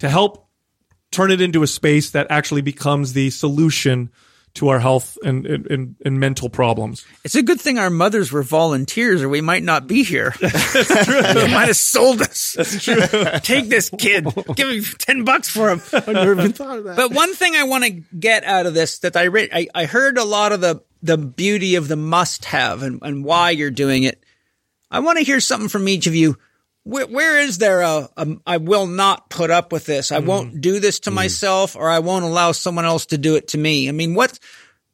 to 0.00 0.08
help 0.10 0.48
turn 1.10 1.30
it 1.30 1.40
into 1.40 1.62
a 1.62 1.66
space 1.66 2.10
that 2.10 2.26
actually 2.28 2.60
becomes 2.60 3.14
the 3.14 3.30
solution 3.30 4.10
to 4.54 4.68
our 4.68 4.80
health 4.80 5.16
and, 5.22 5.46
and, 5.46 5.66
and, 5.70 5.96
and 6.04 6.18
mental 6.18 6.48
problems. 6.48 7.06
It's 7.24 7.36
a 7.36 7.42
good 7.42 7.60
thing 7.60 7.78
our 7.78 7.90
mothers 7.90 8.32
were 8.32 8.42
volunteers, 8.42 9.22
or 9.22 9.28
we 9.28 9.40
might 9.40 9.62
not 9.62 9.86
be 9.86 10.02
here. 10.02 10.34
they 10.40 10.48
might 11.52 11.68
have 11.68 11.76
sold 11.76 12.20
us. 12.20 12.54
That's 12.56 12.82
true. 12.82 13.00
Take 13.42 13.68
this 13.68 13.90
kid. 13.90 14.26
Give 14.56 14.68
me 14.68 14.82
ten 14.98 15.24
bucks 15.24 15.48
for 15.48 15.70
him. 15.70 15.80
I 15.92 16.12
never 16.12 16.32
even 16.32 16.52
thought 16.52 16.78
of 16.78 16.84
that. 16.84 16.96
But 16.96 17.12
one 17.12 17.34
thing 17.34 17.54
I 17.54 17.64
want 17.64 17.84
to 17.84 17.90
get 17.90 18.44
out 18.44 18.66
of 18.66 18.74
this 18.74 18.98
that 19.00 19.16
I 19.16 19.28
read, 19.28 19.50
I, 19.52 19.68
I 19.74 19.84
heard 19.84 20.18
a 20.18 20.24
lot 20.24 20.52
of 20.52 20.60
the 20.60 20.82
the 21.02 21.18
beauty 21.18 21.76
of 21.76 21.88
the 21.88 21.96
must 21.96 22.46
have 22.46 22.82
and, 22.82 23.00
and 23.02 23.24
why 23.24 23.50
you're 23.50 23.70
doing 23.70 24.02
it. 24.04 24.24
I 24.90 25.00
want 25.00 25.18
to 25.18 25.24
hear 25.24 25.40
something 25.40 25.68
from 25.68 25.88
each 25.88 26.06
of 26.06 26.14
you. 26.14 26.36
where, 26.84 27.06
where 27.06 27.38
is 27.38 27.58
there 27.58 27.82
a, 27.82 28.08
a 28.16 28.36
I 28.46 28.56
will 28.56 28.86
not 28.86 29.28
put 29.28 29.50
up 29.50 29.72
with 29.72 29.84
this. 29.86 30.10
I 30.10 30.20
won't 30.20 30.60
do 30.60 30.80
this 30.80 31.00
to 31.00 31.10
myself 31.10 31.76
or 31.76 31.90
I 31.90 31.98
won't 31.98 32.24
allow 32.24 32.52
someone 32.52 32.86
else 32.86 33.06
to 33.06 33.18
do 33.18 33.36
it 33.36 33.48
to 33.48 33.58
me. 33.58 33.88
I 33.88 33.92
mean, 33.92 34.14
what 34.14 34.38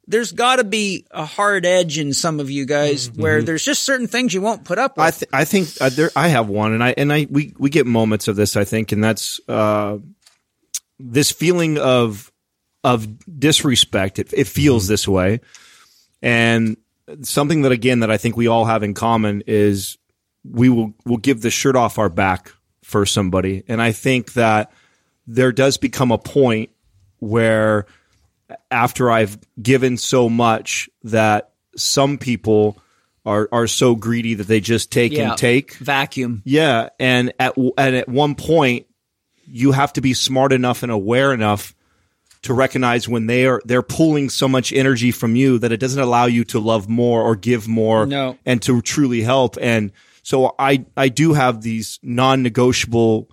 there's 0.07 0.33
got 0.33 0.57
to 0.57 0.63
be 0.63 1.07
a 1.09 1.25
hard 1.25 1.65
edge 1.65 1.97
in 1.97 2.13
some 2.13 2.39
of 2.39 2.51
you 2.51 2.65
guys 2.65 3.09
where 3.11 3.41
there's 3.41 3.63
just 3.63 3.83
certain 3.83 4.07
things 4.07 4.33
you 4.33 4.41
won't 4.41 4.63
put 4.63 4.77
up 4.77 4.97
with. 4.97 5.05
I 5.05 5.11
th- 5.11 5.29
I 5.33 5.45
think 5.45 5.69
uh, 5.81 5.89
there 5.89 6.11
I 6.15 6.27
have 6.27 6.47
one, 6.47 6.73
and 6.73 6.83
I 6.83 6.93
and 6.95 7.11
I 7.11 7.25
we 7.27 7.55
we 7.57 7.71
get 7.71 7.87
moments 7.87 8.27
of 8.27 8.35
this. 8.35 8.55
I 8.55 8.65
think, 8.65 8.91
and 8.91 9.03
that's 9.03 9.39
uh, 9.47 9.97
this 10.99 11.31
feeling 11.31 11.79
of 11.79 12.31
of 12.83 13.07
disrespect. 13.39 14.19
It, 14.19 14.31
it 14.33 14.47
feels 14.47 14.87
this 14.87 15.07
way, 15.07 15.39
and 16.25 16.75
something 17.21 17.61
that 17.61 17.71
again 17.71 18.01
that 18.01 18.11
I 18.11 18.17
think 18.17 18.35
we 18.35 18.47
all 18.47 18.65
have 18.65 18.83
in 18.83 18.93
common 18.93 19.43
is 19.47 19.97
we 20.43 20.67
will 20.69 20.93
will 21.05 21.17
give 21.17 21.41
the 21.41 21.49
shirt 21.51 21.75
off 21.75 21.97
our 21.97 22.09
back 22.09 22.51
for 22.83 23.05
somebody, 23.05 23.63
and 23.67 23.81
I 23.81 23.91
think 23.93 24.33
that 24.33 24.71
there 25.27 25.51
does 25.51 25.77
become 25.77 26.11
a 26.11 26.17
point 26.17 26.69
where 27.19 27.85
after 28.69 29.09
I've 29.09 29.37
given 29.61 29.97
so 29.97 30.29
much 30.29 30.89
that 31.03 31.51
some 31.75 32.17
people 32.17 32.77
are 33.25 33.49
are 33.51 33.67
so 33.67 33.95
greedy 33.95 34.35
that 34.35 34.47
they 34.47 34.59
just 34.59 34.91
take 34.91 35.11
Yeah. 35.13 35.29
and 35.29 35.37
take. 35.37 35.75
Vacuum. 35.75 36.41
Yeah, 36.45 36.89
and 36.99 37.33
at 37.39 37.55
and 37.57 37.95
at 37.95 38.07
one 38.09 38.35
point 38.35 38.85
you 39.47 39.71
have 39.71 39.93
to 39.93 40.01
be 40.01 40.13
smart 40.13 40.51
enough 40.53 40.83
and 40.83 40.91
aware 40.91 41.33
enough 41.33 41.75
to 42.45 42.53
recognize 42.53 43.07
when 43.07 43.27
they 43.27 43.45
are 43.45 43.61
they're 43.65 43.83
pulling 43.83 44.29
so 44.29 44.47
much 44.47 44.73
energy 44.73 45.11
from 45.11 45.35
you 45.35 45.59
that 45.59 45.71
it 45.71 45.77
doesn't 45.79 46.01
allow 46.01 46.25
you 46.25 46.43
to 46.45 46.59
love 46.59 46.89
more 46.89 47.21
or 47.21 47.35
give 47.35 47.67
more 47.67 48.05
No. 48.07 48.37
and 48.45 48.61
to 48.63 48.81
truly 48.81 49.21
help. 49.21 49.57
And 49.61 49.91
so 50.23 50.55
I 50.57 50.85
I 50.97 51.09
do 51.09 51.33
have 51.33 51.61
these 51.61 51.99
non-negotiable 52.03 53.29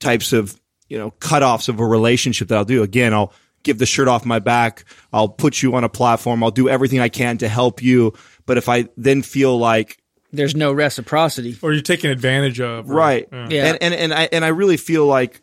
types 0.00 0.32
of 0.32 0.58
you 0.88 0.98
know 0.98 1.12
cutoffs 1.20 1.68
of 1.68 1.80
a 1.80 1.86
relationship 1.86 2.48
that 2.48 2.56
I'll 2.58 2.64
do. 2.64 2.82
Again, 2.82 3.14
I'll 3.14 3.32
give 3.62 3.78
the 3.78 3.86
shirt 3.86 4.08
off 4.08 4.24
my 4.26 4.38
back. 4.38 4.84
I'll 5.12 5.28
put 5.28 5.62
you 5.62 5.74
on 5.74 5.84
a 5.84 5.88
platform. 5.88 6.42
I'll 6.44 6.50
do 6.50 6.68
everything 6.68 7.00
I 7.00 7.08
can 7.08 7.38
to 7.38 7.48
help 7.48 7.82
you. 7.82 8.12
But 8.46 8.58
if 8.58 8.68
I 8.68 8.88
then 8.96 9.22
feel 9.22 9.56
like 9.58 9.98
There's 10.32 10.54
no 10.54 10.72
reciprocity. 10.72 11.56
Or 11.62 11.72
you're 11.72 11.82
taken 11.82 12.10
advantage 12.10 12.60
of. 12.60 12.90
or- 12.90 12.94
right 12.94 13.28
yeah. 13.32 13.48
Yeah. 13.50 13.64
and, 13.66 13.78
and 13.82 13.94
and 13.94 14.14
i 14.14 14.28
and 14.32 14.44
i 14.44 14.48
really 14.48 14.76
feel 14.76 15.06
like 15.06 15.40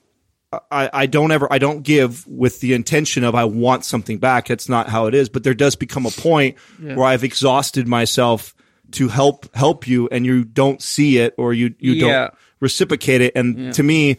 I, 0.69 0.89
I 0.93 1.05
don't 1.05 1.31
ever 1.31 1.47
I 1.51 1.57
don't 1.59 1.81
give 1.81 2.27
with 2.27 2.59
the 2.59 2.73
intention 2.73 3.23
of 3.23 3.35
I 3.35 3.45
want 3.45 3.85
something 3.85 4.17
back. 4.17 4.47
That's 4.47 4.67
not 4.67 4.89
how 4.89 5.05
it 5.05 5.15
is. 5.15 5.29
But 5.29 5.43
there 5.43 5.53
does 5.53 5.75
become 5.75 6.05
a 6.05 6.11
point 6.11 6.57
where 6.79 7.03
I've 7.05 7.23
exhausted 7.23 7.87
myself 7.87 8.53
to 8.91 9.07
help 9.07 9.53
help 9.55 9.87
you, 9.87 10.09
and 10.11 10.25
you 10.25 10.43
don't 10.43 10.81
see 10.81 11.17
it 11.19 11.33
or 11.37 11.53
you 11.53 11.73
you 11.79 11.93
Yeah. 11.93 12.07
don't 12.07 12.33
reciprocate 12.59 13.21
it. 13.21 13.31
And 13.35 13.73
to 13.75 13.83
me, 13.83 14.17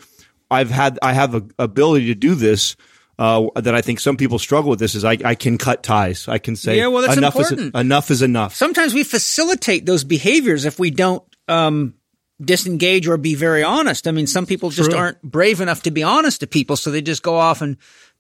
I've 0.51 0.71
had 0.71 0.99
I 1.03 1.13
have 1.13 1.35
a 1.35 1.43
ability 1.59 2.07
to 2.07 2.15
do 2.15 2.35
this. 2.35 2.77
Uh, 3.19 3.49
that 3.57 3.75
I 3.75 3.83
think 3.83 4.01
some 4.01 4.17
people 4.17 4.39
struggle 4.39 4.71
with 4.71 4.79
this 4.81 4.95
is 4.95 5.05
I, 5.05 5.19
I 5.23 5.35
can 5.35 5.59
cut 5.59 5.83
ties. 5.83 6.27
I 6.29 6.39
can 6.39 6.57
say 6.57 6.79
Yeah, 6.79 6.87
well, 6.89 7.03
that's 7.03 7.17
enough 7.19 7.37
important. 7.37 7.75
is 7.77 7.81
enough 7.81 8.11
is 8.11 8.23
enough. 8.23 8.55
Sometimes 8.57 8.95
we 8.95 9.05
facilitate 9.05 9.85
those 9.85 10.03
behaviors 10.03 10.65
if 10.65 10.79
we 10.79 10.91
don't 10.91 11.23
um, 11.47 11.95
disengage 12.41 13.07
or 13.07 13.17
be 13.17 13.35
very 13.35 13.63
honest. 13.63 14.09
I 14.09 14.11
mean, 14.11 14.27
some 14.27 14.47
people 14.47 14.71
just 14.71 14.91
True. 14.91 14.99
aren't 14.99 15.23
brave 15.23 15.61
enough 15.61 15.83
to 15.83 15.91
be 15.91 16.03
honest 16.03 16.41
to 16.41 16.47
people, 16.47 16.77
so 16.77 16.91
they 16.91 17.03
just 17.03 17.23
go 17.23 17.37
off 17.37 17.63
and 17.63 17.77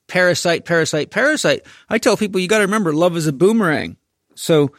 parasite, 0.06 0.64
parasite, 0.64 1.10
parasite. 1.10 1.64
I 1.88 1.98
tell 1.98 2.16
people 2.16 2.40
you 2.40 2.48
got 2.48 2.58
to 2.58 2.64
remember, 2.64 2.92
love 2.92 3.16
is 3.16 3.26
a 3.26 3.32
boomerang. 3.32 3.96
So 4.34 4.72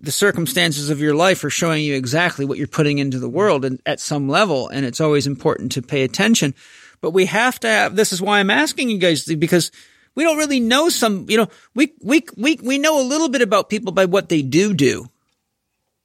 the 0.00 0.12
circumstances 0.12 0.90
of 0.90 1.00
your 1.00 1.14
life 1.14 1.42
are 1.44 1.50
showing 1.50 1.84
you 1.84 1.94
exactly 1.94 2.44
what 2.44 2.58
you're 2.58 2.66
putting 2.66 2.98
into 2.98 3.18
the 3.18 3.28
world 3.28 3.64
and 3.64 3.80
at 3.86 4.00
some 4.00 4.28
level, 4.28 4.68
and 4.68 4.84
it's 4.84 5.00
always 5.00 5.26
important 5.26 5.72
to 5.72 5.82
pay 5.82 6.02
attention. 6.02 6.54
But 7.00 7.10
we 7.10 7.26
have 7.26 7.60
to 7.60 7.68
have. 7.68 7.96
This 7.96 8.12
is 8.12 8.22
why 8.22 8.38
I'm 8.38 8.50
asking 8.50 8.90
you 8.90 8.98
guys 8.98 9.24
because 9.24 9.70
we 10.14 10.24
don't 10.24 10.38
really 10.38 10.60
know 10.60 10.88
some. 10.88 11.26
You 11.28 11.38
know, 11.38 11.48
we 11.74 11.92
we 12.02 12.24
we 12.36 12.58
we 12.62 12.78
know 12.78 13.00
a 13.00 13.04
little 13.06 13.28
bit 13.28 13.42
about 13.42 13.68
people 13.68 13.92
by 13.92 14.06
what 14.06 14.28
they 14.28 14.42
do 14.42 14.74
do, 14.74 15.06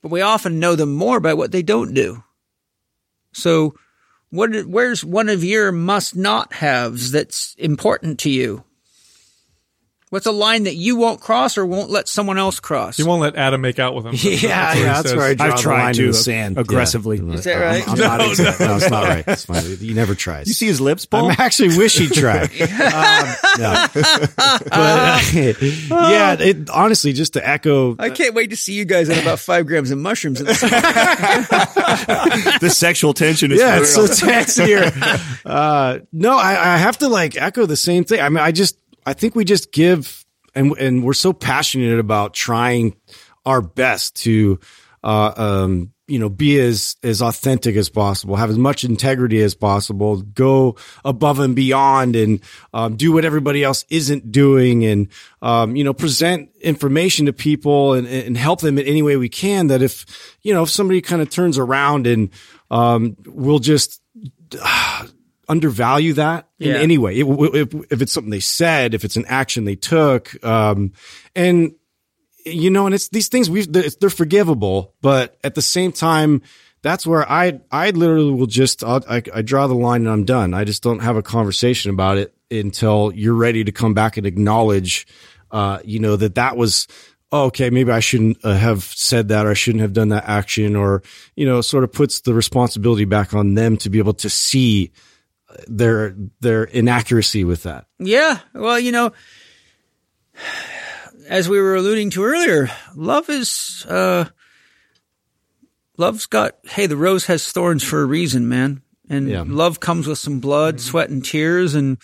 but 0.02 0.12
we 0.12 0.22
often 0.22 0.60
know 0.60 0.76
them 0.76 0.94
more 0.94 1.20
by 1.20 1.34
what 1.34 1.52
they 1.52 1.64
don't 1.64 1.94
do. 1.94 2.24
So, 3.34 3.76
what? 4.30 4.52
Where's 4.66 5.04
one 5.04 5.30
of 5.30 5.44
your 5.44 5.72
must 5.72 6.16
not 6.16 6.54
haves 6.54 7.12
that's 7.12 7.56
important 7.58 8.20
to 8.20 8.30
you? 8.30 8.64
What's 10.12 10.26
a 10.26 10.32
line 10.32 10.64
that 10.64 10.74
you 10.74 10.96
won't 10.96 11.22
cross 11.22 11.56
or 11.56 11.68
won't 11.68 11.92
let 11.92 12.08
someone 12.08 12.40
else 12.40 12.60
cross? 12.60 12.98
You 12.98 13.06
won't 13.06 13.22
let 13.22 13.36
Adam 13.36 13.62
make 13.62 13.78
out 13.78 13.94
with 13.94 14.08
him. 14.08 14.16
Yeah, 14.40 14.70
what 14.70 14.78
he 14.78 14.84
yeah, 14.84 14.94
that's 14.94 15.10
says. 15.10 15.16
where 15.16 15.28
I 15.28 15.34
draw 15.36 15.46
I've 15.46 15.56
the 15.56 15.62
tried 15.62 15.84
line 15.84 15.94
to 15.94 16.02
in 16.02 16.08
the 16.08 16.14
sand 16.16 16.58
aggressively. 16.58 17.18
Yeah. 17.20 17.34
Is 17.34 17.44
that 17.44 17.56
right? 17.56 17.88
I'm, 17.88 17.94
I'm 17.94 18.00
not 18.00 18.22
exact- 18.22 18.60
no, 18.60 18.76
it's 18.78 18.90
not 18.90 19.04
right. 19.04 19.24
It's 19.28 19.46
fine. 19.52 19.64
He 19.78 19.94
never 19.94 20.16
tries. 20.16 20.48
You 20.48 20.54
see 20.54 20.66
his 20.66 20.82
lips, 20.82 21.06
Paul? 21.06 21.30
I 21.30 21.36
actually 21.38 21.78
wish 21.78 21.96
he'd 21.98 22.12
try. 22.12 22.42
um, 22.42 22.48
no. 23.60 23.86
But 23.94 24.68
uh, 24.72 25.22
yeah, 25.32 26.38
it, 26.40 26.70
honestly, 26.72 27.14
just 27.14 27.34
to 27.34 27.48
echo, 27.48 27.96
I 28.00 28.10
can't 28.10 28.34
wait 28.34 28.50
to 28.50 28.56
see 28.56 28.74
you 28.74 28.86
guys 28.86 29.12
on 29.12 29.20
about 29.20 29.38
five 29.38 29.68
grams 29.68 29.92
of 29.92 30.00
mushrooms. 30.00 30.40
In 30.40 30.48
the 30.48 30.54
the 32.62 32.70
sexual 32.70 33.14
tension 33.14 33.52
is 33.52 33.60
yeah, 33.60 33.74
real. 33.74 33.84
it's 33.84 33.94
so 33.94 34.08
tense 34.08 34.56
here. 34.56 34.92
Uh, 35.46 36.00
no, 36.12 36.36
I, 36.36 36.74
I 36.74 36.78
have 36.78 36.98
to 37.00 37.10
like 37.10 37.36
echo 37.38 37.66
the 37.68 37.78
same 37.78 38.06
thing. 38.06 38.22
I 38.22 38.30
mean, 38.30 38.40
I 38.40 38.52
just, 38.52 38.79
I 39.06 39.14
think 39.14 39.36
we 39.36 39.46
just 39.46 39.72
give, 39.72 40.26
and 40.56 40.78
and 40.78 41.04
we're 41.04 41.14
so 41.14 41.34
passionate 41.34 42.00
about 42.00 42.34
trying 42.34 42.96
our 43.46 43.62
best 43.62 44.16
to, 44.18 44.60
uh, 45.04 45.34
um, 45.36 45.94
you 46.08 46.20
know, 46.20 46.30
be 46.30 46.60
as 46.60 46.98
as 47.04 47.22
authentic 47.22 47.76
as 47.76 47.90
possible, 47.90 48.36
have 48.36 48.50
as 48.50 48.58
much 48.58 48.84
integrity 48.84 49.42
as 49.42 49.56
possible, 49.56 50.22
go 50.22 50.76
above 51.06 51.40
and 51.40 51.56
beyond, 51.56 52.16
and 52.16 52.42
um, 52.74 52.96
do 52.96 53.12
what 53.12 53.26
everybody 53.26 53.64
else 53.64 53.86
isn't 53.90 54.32
doing, 54.32 54.86
and 54.86 55.08
um, 55.42 55.76
you 55.76 55.84
know, 55.84 55.94
present 55.94 56.50
information 56.62 57.26
to 57.28 57.34
people 57.34 57.94
and 57.94 58.08
and 58.08 58.38
help 58.38 58.62
them 58.62 58.78
in 58.78 58.86
any 58.86 59.02
way 59.02 59.18
we 59.18 59.30
can. 59.30 59.68
That 59.68 59.82
if 59.82 60.06
you 60.42 60.54
know, 60.54 60.64
if 60.64 60.70
somebody 60.70 61.02
kind 61.02 61.22
of 61.22 61.30
turns 61.30 61.58
around 61.58 62.08
and 62.08 62.30
um, 62.72 63.16
we'll 63.26 63.60
just 63.60 64.02
undervalue 65.50 66.14
that 66.14 66.48
in 66.60 66.70
Yeah. 66.70 66.78
any 66.78 66.98
way. 66.98 67.20
If, 67.20 67.28
if, 67.28 67.92
if 67.92 68.02
it's 68.02 68.12
something 68.14 68.30
they 68.32 68.40
said, 68.40 68.94
if 68.94 69.04
it's 69.04 69.16
an 69.18 69.26
action 69.28 69.66
they 69.66 69.76
took, 69.76 70.42
um, 70.46 70.94
and 71.36 71.74
you 72.46 72.70
know, 72.70 72.86
and 72.86 72.96
it's 72.96 73.10
these 73.10 73.28
things 73.28 73.50
we 73.50 73.66
they're, 73.66 73.90
they're 74.00 74.10
forgivable, 74.10 74.94
but 75.02 75.38
at 75.44 75.56
the 75.56 75.62
same 75.62 75.92
time, 75.92 76.42
that's 76.82 77.06
where 77.06 77.30
I 77.30 77.60
I 77.72 77.90
literally 77.90 78.32
will 78.32 78.48
just 78.48 78.84
I'll, 78.84 79.04
I 79.10 79.22
I 79.34 79.42
draw 79.42 79.68
the 79.68 79.76
line 79.76 80.02
and 80.02 80.10
I'm 80.10 80.24
done. 80.24 80.54
I 80.54 80.64
just 80.64 80.82
don't 80.82 81.00
have 81.00 81.18
a 81.18 81.22
conversation 81.22 81.92
about 81.92 82.18
it 82.18 82.34
until 82.50 83.12
you're 83.14 83.34
ready 83.34 83.64
to 83.66 83.72
come 83.72 83.94
back 83.94 84.16
and 84.18 84.26
acknowledge, 84.26 85.06
uh, 85.52 85.80
you 85.84 86.00
know, 86.00 86.16
that 86.16 86.36
that 86.36 86.56
was. 86.56 86.88
Oh, 87.32 87.44
okay, 87.46 87.70
maybe 87.70 87.92
I 87.92 88.00
shouldn't 88.00 88.44
uh, 88.44 88.56
have 88.56 88.82
said 88.84 89.28
that, 89.28 89.46
or 89.46 89.52
I 89.52 89.54
shouldn't 89.54 89.84
have 89.84 89.94
done 89.94 90.10
that 90.10 90.28
action, 90.28 90.76
or 90.76 91.04
you 91.36 91.46
know, 91.46 91.62
sort 91.62 91.84
of 91.84 91.92
puts 91.92 92.22
the 92.22 92.34
responsibility 92.34 93.06
back 93.06 93.36
on 93.36 93.54
them 93.54 93.78
to 93.78 93.90
be 93.92 94.00
able 94.00 94.16
to 94.16 94.30
see 94.32 94.92
their 95.68 96.16
their 96.42 96.64
inaccuracy 96.64 97.44
with 97.44 97.64
that. 97.64 97.86
Yeah. 98.00 98.40
Well, 98.54 98.80
you 98.80 98.92
know, 98.92 99.12
as 101.28 101.50
we 101.50 101.60
were 101.60 101.76
alluding 101.76 102.12
to 102.12 102.24
earlier, 102.24 102.70
love 102.96 103.30
is, 103.30 103.86
uh, 103.88 104.26
love's 105.98 106.26
got, 106.26 106.56
hey, 106.64 106.86
the 106.88 106.98
rose 106.98 107.26
has 107.26 107.52
thorns 107.52 107.84
for 107.84 108.02
a 108.02 108.06
reason, 108.06 108.48
man. 108.50 108.82
And 109.10 109.30
Yeah. 109.30 109.44
love 109.46 109.80
comes 109.80 110.08
with 110.08 110.18
some 110.20 110.40
blood, 110.40 110.80
sweat, 110.80 111.10
and 111.10 111.24
tears, 111.26 111.74
and, 111.76 111.98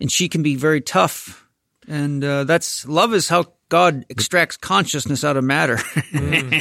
and 0.00 0.10
she 0.10 0.28
can 0.28 0.42
be 0.42 0.56
very 0.56 0.80
tough. 0.80 1.46
And, 1.88 2.22
uh, 2.24 2.44
that's, 2.44 2.86
love 2.86 3.14
is 3.14 3.28
how 3.28 3.52
God 3.72 4.04
extracts 4.10 4.58
consciousness 4.58 5.24
out 5.24 5.38
of 5.38 5.44
matter. 5.44 5.78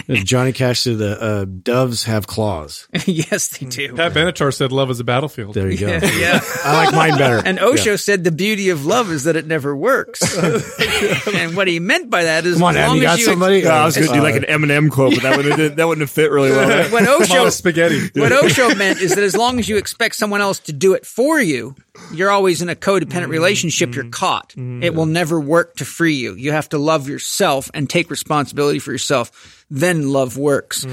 As 0.07 0.24
Johnny 0.24 0.53
Cash 0.53 0.80
said, 0.80 1.01
uh, 1.01 1.18
uh, 1.20 1.43
"Doves 1.45 2.05
have 2.05 2.26
claws." 2.26 2.88
yes, 3.05 3.49
they 3.49 3.66
do. 3.66 3.95
Pat 3.95 4.14
Benatar 4.14 4.53
said 4.53 4.72
love 4.72 4.89
is 4.89 5.01
a 5.01 5.03
battlefield. 5.03 5.53
There 5.53 5.70
you 5.70 5.78
go. 5.78 5.88
Yeah. 5.88 6.39
I 6.64 6.86
like 6.86 6.95
mine 6.95 7.18
better. 7.18 7.45
And 7.45 7.59
Osho 7.59 7.97
said 7.97 8.24
the 8.24 8.32
beauty 8.32 8.70
of 8.70 8.86
love 8.86 9.12
is 9.12 9.26
that 9.26 9.36
it 9.36 9.45
never 9.45 9.76
works. 9.76 10.22
and 11.34 11.53
what 11.57 11.68
he 11.68 11.82
meant 11.82 12.09
by 12.09 12.24
that 12.24 12.45
is 12.45 12.55
Come 12.55 12.64
on, 12.64 12.78
as 12.78 12.80
Adam, 12.80 12.88
long 12.88 12.97
you 12.97 13.03
got 13.03 13.14
as 13.14 13.20
you 13.20 13.26
somebody? 13.26 13.59
Yeah, 13.59 13.82
I 13.82 13.86
was 13.86 13.97
going 13.97 14.07
to 14.07 14.14
do 14.14 14.22
like 14.22 14.36
an 14.36 14.43
Eminem 14.43 14.89
quote, 14.89 15.16
but 15.16 15.24
that 15.24 15.36
wouldn't 15.36 15.59
have, 15.59 15.76
that 15.76 15.88
wouldn't 15.89 16.03
have 16.03 16.12
fit 16.12 16.32
really 16.32 16.51
well. 16.51 16.89
what 16.93 17.03
Come 17.03 17.16
on, 17.16 17.22
Osho 17.24 17.43
with 17.43 17.53
spaghetti. 17.53 18.09
what 18.16 18.32
Osho 18.32 18.74
meant 18.76 19.01
is 19.01 19.16
that 19.16 19.24
as 19.26 19.36
long 19.36 19.59
as 19.59 19.68
you 19.68 19.76
expect 19.76 20.16
someone 20.16 20.39
else 20.39 20.59
to 20.59 20.72
do 20.72 20.93
it 20.93 21.05
for 21.05 21.41
you, 21.41 21.76
you're 22.14 22.32
always 22.32 22.62
in 22.62 22.70
a 22.70 22.76
codependent 22.76 23.28
relationship. 23.28 23.95
You're 23.95 24.09
caught. 24.09 24.53
It 24.55 24.95
will 24.95 25.05
never 25.05 25.41
work 25.41 25.76
to 25.76 25.86
free 25.86 26.16
you. 26.16 26.36
You 26.36 26.53
have 26.53 26.70
to 26.70 26.78
love 26.78 27.01
yourself 27.08 27.70
and 27.74 27.89
take 27.89 28.10
responsibility 28.10 28.80
for 28.80 28.91
yourself. 28.91 29.66
Then 29.70 30.12
love 30.12 30.38
works. 30.38 30.86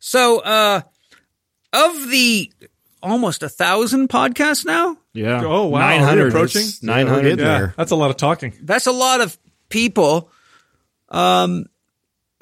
So, 0.00 0.40
uh, 0.40 0.82
of 1.72 2.08
the 2.10 2.52
almost 3.02 3.42
a 3.42 3.48
thousand 3.48 4.08
podcasts 4.08 4.64
now, 4.64 4.96
Yeah. 5.12 5.42
Oh, 5.44 5.66
wow. 5.66 5.78
900. 5.80 6.28
approaching? 6.28 6.66
900. 6.82 7.38
Yeah. 7.38 7.44
Yeah, 7.60 7.70
that's 7.76 7.90
a 7.90 7.96
lot 7.96 8.10
of 8.10 8.16
talking. 8.16 8.54
that's 8.62 8.86
a 8.86 8.92
lot 8.92 9.20
of 9.20 9.38
people. 9.68 10.30
Um, 11.08 11.66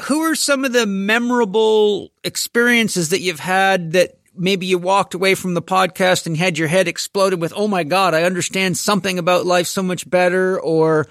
who 0.03 0.21
are 0.23 0.35
some 0.35 0.65
of 0.65 0.73
the 0.73 0.87
memorable 0.87 2.11
experiences 2.25 3.11
that 3.11 3.21
you've 3.21 3.39
had 3.41 3.93
that 3.93 4.19
maybe 4.35 4.67
you 4.67 4.79
walked 4.79 5.15
away 5.15 5.35
from 5.35 5.55
the 5.55 5.63
podcast 5.63 6.27
and 6.27 6.37
had 6.37 6.59
your 6.59 6.67
head 6.69 6.89
exploded 6.89 7.41
with, 7.41 7.53
"Oh 7.55 7.69
my 7.69 7.85
god, 7.85 8.15
I 8.15 8.23
understand 8.23 8.77
something 8.79 9.19
about 9.19 9.47
life 9.47 9.67
so 9.67 9.83
much 9.83 10.09
better," 10.09 10.59
or 10.59 11.07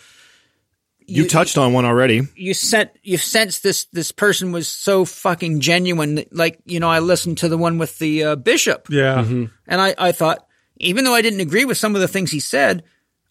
You, 1.17 1.27
touched 1.27 1.57
on 1.57 1.73
one 1.73 1.85
already. 1.85 2.21
you 2.35 2.53
sent 2.53 2.91
you 3.03 3.17
sensed 3.17 3.63
this 3.63 3.85
this 3.85 4.11
person 4.11 4.51
was 4.51 4.67
so 4.67 5.05
fucking 5.05 5.59
genuine. 5.59 6.15
that, 6.15 6.35
Like 6.35 6.59
you 6.65 6.79
know, 6.79 6.89
I 6.89 6.99
listened 6.99 7.39
to 7.39 7.49
the 7.49 7.57
one 7.57 7.77
with 7.77 7.97
the 7.99 8.23
uh, 8.23 8.35
bishop, 8.35 8.87
Yeah. 8.89 9.23
Mm-hmm. 9.23 9.45
and 9.67 9.81
I 9.81 9.95
I 9.97 10.11
thought 10.11 10.45
even 10.77 11.03
though 11.05 11.13
I 11.13 11.21
didn't 11.21 11.41
agree 11.41 11.65
with 11.65 11.77
some 11.77 11.95
of 11.95 12.01
the 12.01 12.07
things 12.07 12.31
he 12.31 12.39
said, 12.39 12.83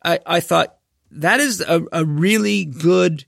I 0.04 0.20
I 0.26 0.40
thought 0.40 0.76
that 1.12 1.40
is 1.40 1.60
a, 1.60 1.82
a 1.92 2.04
really 2.04 2.64
good 2.64 3.24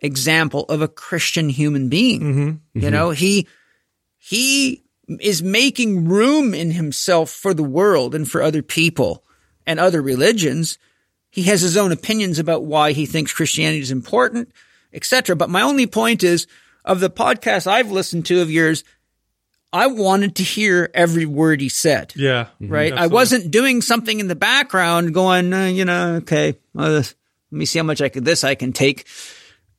example 0.00 0.64
of 0.64 0.82
a 0.82 0.88
Christian 0.88 1.48
human 1.48 1.88
being. 1.88 2.20
Mm-hmm. 2.20 2.40
You 2.40 2.80
mm-hmm. 2.80 2.90
know, 2.90 3.10
he 3.10 3.46
he 4.18 4.84
is 5.20 5.42
making 5.42 6.08
room 6.08 6.54
in 6.54 6.72
himself 6.72 7.30
for 7.30 7.54
the 7.54 7.62
world 7.62 8.14
and 8.14 8.28
for 8.28 8.42
other 8.42 8.62
people 8.62 9.24
and 9.66 9.78
other 9.78 10.02
religions. 10.02 10.78
He 11.36 11.42
has 11.42 11.60
his 11.60 11.76
own 11.76 11.92
opinions 11.92 12.38
about 12.38 12.64
why 12.64 12.92
he 12.92 13.04
thinks 13.04 13.30
Christianity 13.30 13.80
is 13.82 13.90
important, 13.90 14.50
etc. 14.94 15.36
But 15.36 15.50
my 15.50 15.60
only 15.60 15.86
point 15.86 16.24
is 16.24 16.46
of 16.82 16.98
the 17.00 17.10
podcasts 17.10 17.66
I've 17.66 17.90
listened 17.90 18.24
to 18.26 18.40
of 18.40 18.50
yours, 18.50 18.84
I 19.70 19.86
wanted 19.88 20.34
to 20.36 20.42
hear 20.42 20.88
every 20.94 21.26
word 21.26 21.60
he 21.60 21.68
said. 21.68 22.14
Yeah. 22.16 22.46
Right. 22.58 22.90
I 22.90 23.08
wasn't 23.08 23.50
doing 23.50 23.82
something 23.82 24.18
in 24.18 24.28
the 24.28 24.34
background 24.34 25.12
going, 25.12 25.52
uh, 25.52 25.66
you 25.66 25.84
know, 25.84 26.14
okay, 26.22 26.56
well, 26.72 26.90
this- 26.94 27.14
let 27.52 27.58
me 27.58 27.66
see 27.66 27.78
how 27.80 27.84
much 27.84 28.00
I 28.00 28.08
could, 28.08 28.24
this 28.24 28.42
I 28.42 28.54
can 28.54 28.72
take. 28.72 29.06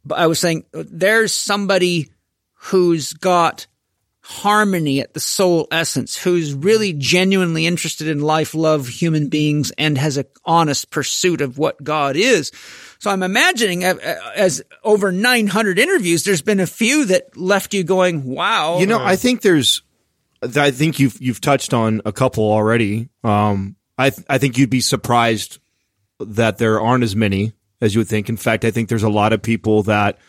But 0.06 0.20
I 0.20 0.28
was 0.28 0.38
saying 0.38 0.66
there's 0.74 1.34
somebody 1.34 2.12
who's 2.70 3.14
got 3.14 3.66
harmony 4.30 5.00
at 5.00 5.14
the 5.14 5.22
soul 5.22 5.70
essence, 5.72 6.18
who's 6.18 6.54
really 6.54 6.92
genuinely 6.92 7.66
interested 7.66 8.10
in 8.10 8.20
life, 8.20 8.54
love, 8.54 8.86
human 8.86 9.30
beings, 9.30 9.72
and 9.78 9.98
has 9.98 10.18
a 10.18 10.26
honest 10.44 10.92
pursuit 10.92 11.40
of 11.40 11.58
what 11.58 11.82
God 11.82 12.18
is. 12.18 12.52
So 13.00 13.10
I'm 13.10 13.24
imagining 13.24 13.86
uh, 13.86 13.96
uh, 14.04 14.32
as 14.36 14.62
over 14.84 15.14
900 15.14 15.80
interviews, 15.80 16.26
there's 16.26 16.42
been 16.42 16.60
a 16.60 16.68
few 16.68 17.06
that 17.06 17.38
left 17.38 17.74
you 17.74 17.86
going, 17.86 18.26
wow. 18.26 18.80
You 18.80 18.86
know, 18.86 19.00
I 19.02 19.16
think 19.16 19.42
there's, 19.42 19.82
I 20.44 20.72
think 20.72 21.00
you've 21.00 21.18
you've 21.22 21.40
touched 21.40 21.74
on 21.74 22.02
a 22.04 22.12
couple 22.12 22.44
already. 22.44 23.08
Um, 23.24 23.78
I 23.98 24.10
th- 24.10 24.28
I 24.30 24.40
think 24.40 24.58
you'd 24.58 24.70
be 24.70 24.82
surprised 24.82 25.60
that 26.20 26.58
there 26.58 26.82
aren't 26.82 27.06
as 27.06 27.16
many 27.16 27.54
as 27.80 27.96
you 27.96 28.02
would 28.02 28.10
think. 28.10 28.28
In 28.28 28.36
fact, 28.36 28.66
I 28.66 28.72
think 28.72 28.90
there's 28.90 29.04
a 29.04 29.10
lot 29.10 29.32
of 29.32 29.42
people 29.42 29.84
that 29.84 30.20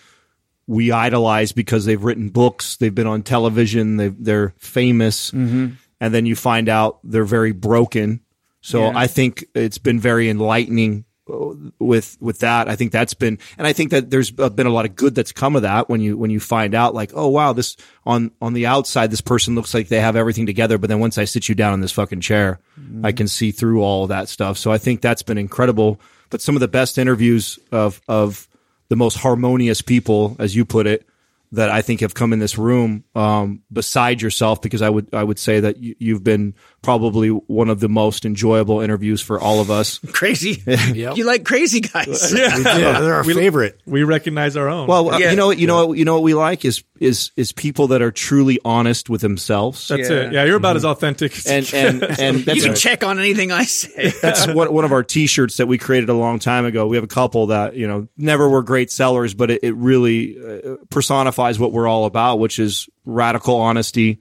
we 0.68 0.92
idolize 0.92 1.50
because 1.50 1.86
they've 1.86 2.04
written 2.04 2.28
books, 2.28 2.76
they've 2.76 2.94
been 2.94 3.06
on 3.08 3.22
television, 3.22 3.96
they 3.96 4.08
they're 4.08 4.54
famous, 4.58 5.32
and 5.32 5.76
then 5.98 6.26
you 6.26 6.36
find 6.36 6.68
out 6.68 7.00
they're 7.02 7.24
very 7.24 7.52
broken. 7.52 8.20
So 8.60 8.82
Yeah. 8.84 8.92
I 8.98 9.06
think 9.08 9.46
it's 9.54 9.78
been 9.78 9.98
very 9.98 10.28
enlightening 10.28 11.04
uh, 11.30 11.54
with 11.78 12.16
with 12.20 12.40
that. 12.40 12.68
I 12.68 12.76
think 12.76 12.92
that's 12.92 13.14
been, 13.14 13.38
and 13.56 13.66
I 13.66 13.72
think 13.72 13.90
that 13.92 14.10
there's 14.10 14.30
been 14.30 14.66
a 14.66 14.70
lot 14.70 14.84
of 14.84 14.94
good 14.94 15.14
that's 15.14 15.32
come 15.32 15.56
of 15.56 15.62
that 15.62 15.88
when 15.88 16.00
you 16.00 16.16
when 16.18 16.30
you 16.30 16.40
find 16.40 16.74
out 16.74 16.94
like, 16.94 17.12
oh 17.14 17.28
wow, 17.28 17.52
this 17.54 17.76
on 18.04 18.30
on 18.42 18.52
the 18.52 18.66
outside 18.66 19.10
this 19.10 19.20
person 19.22 19.54
looks 19.54 19.72
like 19.72 19.88
they 19.88 20.00
have 20.00 20.16
everything 20.16 20.46
together, 20.46 20.76
but 20.76 20.88
then 20.88 21.00
once 21.00 21.16
I 21.18 21.24
sit 21.24 21.48
you 21.48 21.54
down 21.54 21.72
in 21.74 21.80
this 21.80 21.92
fucking 21.92 22.20
chair, 22.20 22.58
I 23.02 23.12
can 23.12 23.28
see 23.28 23.52
through 23.52 23.82
all 23.82 24.06
that 24.08 24.28
stuff. 24.28 24.58
So 24.58 24.70
I 24.70 24.78
think 24.78 25.00
that's 25.00 25.22
been 25.22 25.38
incredible. 25.38 25.98
But 26.30 26.42
some 26.42 26.56
of 26.56 26.60
the 26.60 26.68
best 26.68 26.98
interviews 26.98 27.58
of 27.72 28.00
of 28.08 28.47
the 28.88 28.96
most 28.96 29.18
harmonious 29.18 29.82
people, 29.82 30.36
as 30.38 30.56
you 30.56 30.64
put 30.64 30.86
it, 30.86 31.06
that 31.52 31.70
I 31.70 31.80
think 31.82 32.00
have 32.00 32.14
come 32.14 32.32
in 32.32 32.38
this 32.38 32.58
room, 32.58 33.04
um, 33.14 33.62
beside 33.72 34.20
yourself, 34.20 34.60
because 34.60 34.82
I 34.82 34.90
would 34.90 35.14
I 35.14 35.24
would 35.24 35.38
say 35.38 35.60
that 35.60 35.78
you, 35.78 35.94
you've 35.98 36.24
been 36.24 36.54
probably 36.82 37.28
one 37.28 37.68
of 37.68 37.80
the 37.80 37.88
most 37.88 38.24
enjoyable 38.24 38.80
interviews 38.80 39.20
for 39.20 39.40
all 39.40 39.60
of 39.60 39.70
us. 39.70 39.98
crazy. 40.12 40.62
You 40.94 41.24
like 41.24 41.44
crazy 41.44 41.80
guys. 41.80 42.32
Yeah, 42.38 43.00
they're 43.00 43.14
our 43.14 43.24
favorite. 43.24 43.80
We 43.86 44.04
recognize 44.04 44.56
our 44.56 44.68
own. 44.68 44.86
Well, 44.86 45.10
uh, 45.10 45.18
Yeah. 45.18 45.30
you 45.30 45.36
know 45.36 45.48
what 45.48 45.58
you 45.58 45.66
know 45.66 45.86
what 45.88 45.98
you 45.98 46.04
know 46.04 46.14
what 46.14 46.22
we 46.22 46.34
like 46.34 46.64
is 46.64 46.82
is 47.00 47.30
is 47.36 47.52
people 47.52 47.88
that 47.88 48.02
are 48.02 48.10
truly 48.10 48.58
honest 48.64 49.08
with 49.10 49.20
themselves. 49.20 49.88
that's 49.88 50.08
yeah. 50.08 50.16
it. 50.16 50.32
Yeah, 50.32 50.44
you're 50.44 50.56
about 50.56 50.76
as 50.76 50.84
authentic. 50.84 51.36
As 51.46 51.72
and 51.72 52.02
and 52.02 52.20
and 52.20 52.38
You 52.38 52.44
that's 52.44 52.64
can 52.64 52.74
check 52.74 53.04
on 53.04 53.18
anything 53.18 53.52
I 53.52 53.64
say. 53.64 54.12
that's 54.22 54.46
one, 54.46 54.72
one 54.72 54.84
of 54.84 54.92
our 54.92 55.02
t-shirts 55.02 55.56
that 55.58 55.66
we 55.66 55.78
created 55.78 56.08
a 56.08 56.14
long 56.14 56.38
time 56.38 56.64
ago. 56.64 56.86
We 56.86 56.96
have 56.96 57.04
a 57.04 57.08
couple 57.08 57.48
that, 57.48 57.74
you 57.76 57.86
know, 57.86 58.08
never 58.16 58.48
were 58.48 58.62
great 58.62 58.90
sellers, 58.90 59.34
but 59.34 59.50
it, 59.50 59.64
it 59.64 59.74
really 59.74 60.38
uh, 60.38 60.76
personifies 60.90 61.58
what 61.58 61.72
we're 61.72 61.88
all 61.88 62.04
about, 62.04 62.38
which 62.38 62.58
is 62.58 62.88
radical 63.04 63.56
honesty 63.56 64.18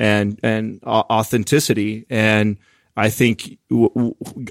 and, 0.00 0.40
and 0.42 0.82
authenticity. 0.84 2.06
And 2.10 2.56
I 2.96 3.08
think 3.08 3.58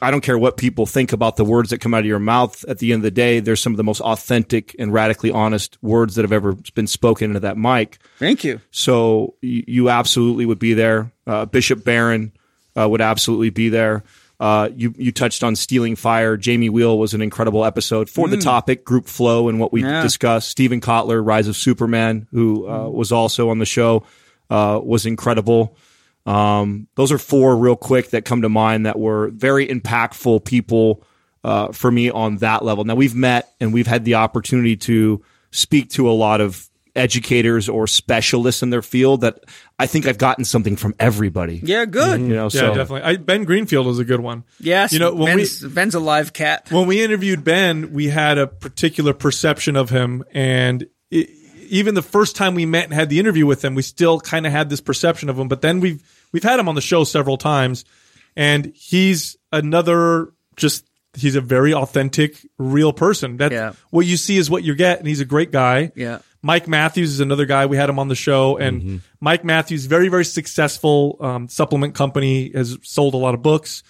I 0.01 0.11
don't 0.11 0.21
care 0.21 0.37
what 0.37 0.57
people 0.57 0.85
think 0.85 1.11
about 1.11 1.35
the 1.35 1.43
words 1.43 1.71
that 1.71 1.79
come 1.79 1.93
out 1.93 1.99
of 2.01 2.05
your 2.05 2.19
mouth. 2.19 2.63
At 2.67 2.79
the 2.79 2.93
end 2.93 2.99
of 2.99 3.03
the 3.03 3.11
day, 3.11 3.39
there's 3.41 3.61
some 3.61 3.73
of 3.73 3.77
the 3.77 3.83
most 3.83 3.99
authentic 4.01 4.75
and 4.79 4.93
radically 4.93 5.31
honest 5.31 5.77
words 5.81 6.15
that 6.15 6.21
have 6.23 6.31
ever 6.31 6.55
been 6.73 6.87
spoken 6.87 7.31
into 7.31 7.41
that 7.41 7.57
mic. 7.57 7.97
Thank 8.17 8.43
you. 8.43 8.61
So 8.71 9.35
you, 9.41 9.89
absolutely 9.89 10.45
would 10.45 10.59
be 10.59 10.73
there. 10.73 11.11
Uh, 11.27 11.45
Bishop 11.45 11.83
Barron 11.83 12.31
uh, 12.79 12.87
would 12.87 13.01
absolutely 13.01 13.49
be 13.49 13.69
there. 13.69 14.03
Uh, 14.39 14.69
you 14.73 14.93
you 14.97 15.11
touched 15.11 15.43
on 15.43 15.55
stealing 15.55 15.97
fire. 15.97 16.37
Jamie 16.37 16.69
Wheal 16.69 16.97
was 16.97 17.13
an 17.13 17.21
incredible 17.21 17.65
episode 17.65 18.09
for 18.09 18.29
the 18.29 18.37
topic, 18.37 18.85
group 18.85 19.05
flow, 19.07 19.49
and 19.49 19.59
what 19.59 19.73
we 19.73 19.81
Yeah. 19.83 20.01
discussed. 20.01 20.49
Steven 20.49 20.79
Kotler, 20.79 21.23
Rise 21.25 21.49
of 21.49 21.57
Superman, 21.57 22.25
who 22.31 22.69
uh, 22.69 22.87
was 22.87 23.11
also 23.11 23.49
on 23.49 23.59
the 23.59 23.65
show, 23.65 24.03
uh, 24.49 24.79
was 24.83 25.05
incredible. 25.05 25.77
Um, 26.25 26.87
those 26.95 27.11
are 27.11 27.17
four 27.17 27.57
real 27.57 27.75
quick 27.75 28.11
that 28.11 28.25
come 28.25 28.41
to 28.43 28.49
mind 28.49 28.85
that 28.85 28.99
were 28.99 29.29
very 29.29 29.67
impactful 29.67 30.45
people 30.45 31.03
uh, 31.43 31.71
for 31.71 31.91
me 31.91 32.09
on 32.09 32.37
that 32.37 32.63
level. 32.63 32.83
Now 32.83 32.95
we've 32.95 33.15
met 33.15 33.51
and 33.59 33.73
we've 33.73 33.87
had 33.87 34.05
the 34.05 34.15
opportunity 34.15 34.75
to 34.77 35.23
speak 35.51 35.89
to 35.91 36.09
a 36.09 36.11
lot 36.11 36.41
of 36.41 36.69
educators 36.95 37.69
or 37.69 37.87
specialists 37.87 38.61
in 38.61 38.69
their 38.69 38.81
field 38.81 39.21
that 39.21 39.43
I 39.77 39.87
think 39.87 40.05
I've 40.05 40.17
gotten 40.17 40.43
something 40.43 40.75
from 40.75 40.93
everybody. 40.99 41.61
Yeah, 41.63 41.85
good. 41.85 42.19
You 42.19 42.27
know, 42.27 42.43
yeah, 42.43 42.49
so 42.49 42.73
definitely. 42.73 43.01
I, 43.03 43.15
ben 43.15 43.45
Greenfield 43.45 43.87
is 43.87 43.99
a 43.99 44.05
good 44.05 44.19
one. 44.19 44.43
Yes. 44.59 44.91
You 44.91 44.99
know, 44.99 45.13
when 45.13 45.35
we 45.35 45.43
Ben's, 45.43 45.63
Ben's 45.63 45.95
a 45.95 45.99
live 45.99 46.33
cat. 46.33 46.71
when 46.71 46.87
we 46.87 47.01
interviewed 47.01 47.43
Ben, 47.43 47.93
we 47.93 48.07
had 48.07 48.37
a 48.37 48.47
particular 48.47 49.13
perception 49.13 49.75
of 49.75 49.89
him, 49.89 50.23
and 50.31 50.83
it, 50.83 50.91
even 51.69 51.95
the 51.95 52.01
first 52.01 52.35
time 52.35 52.55
we 52.55 52.65
met 52.65 52.85
and 52.85 52.93
had 52.93 53.09
the 53.09 53.19
interview 53.19 53.45
with 53.45 53.63
him, 53.63 53.75
we 53.75 53.81
still 53.81 54.19
kind 54.19 54.45
of 54.45 54.51
had 54.51 54.69
this 54.69 54.81
perception 54.81 55.29
of 55.29 55.37
him. 55.39 55.47
But 55.47 55.61
then 55.61 55.79
we've 55.79 56.01
we've 56.31 56.43
had 56.43 56.59
him 56.59 56.67
on 56.69 56.75
the 56.75 56.81
show 56.81 57.03
several 57.03 57.37
times, 57.37 57.85
and 58.35 58.71
he's 58.75 59.37
another 59.51 60.33
just 60.55 60.85
he's 61.15 61.35
a 61.35 61.41
very 61.41 61.73
authentic, 61.73 62.45
real 62.57 62.93
person. 62.93 63.37
That 63.37 63.51
Yeah. 63.51 63.73
what 63.89 64.05
you 64.05 64.17
see 64.17 64.37
is 64.37 64.49
what 64.49 64.63
you 64.63 64.75
get, 64.75 64.99
and 64.99 65.07
he's 65.07 65.21
a 65.21 65.25
great 65.25 65.51
guy. 65.51 65.91
Yeah. 65.95 66.19
Mike 66.41 66.67
Matthews 66.67 67.09
is 67.11 67.19
another 67.19 67.45
guy. 67.45 67.65
We 67.65 67.75
had 67.75 67.89
him 67.89 67.99
on 67.99 68.07
the 68.07 68.15
show, 68.15 68.57
and 68.57 69.01
Mike 69.19 69.43
Matthews, 69.43 69.85
very 69.85 70.07
very 70.07 70.25
successful 70.25 71.17
um, 71.19 71.47
supplement 71.49 71.95
company, 71.95 72.51
has 72.53 72.77
sold 72.83 73.13
a 73.13 73.17
lot 73.17 73.33
of 73.33 73.41
books 73.41 73.83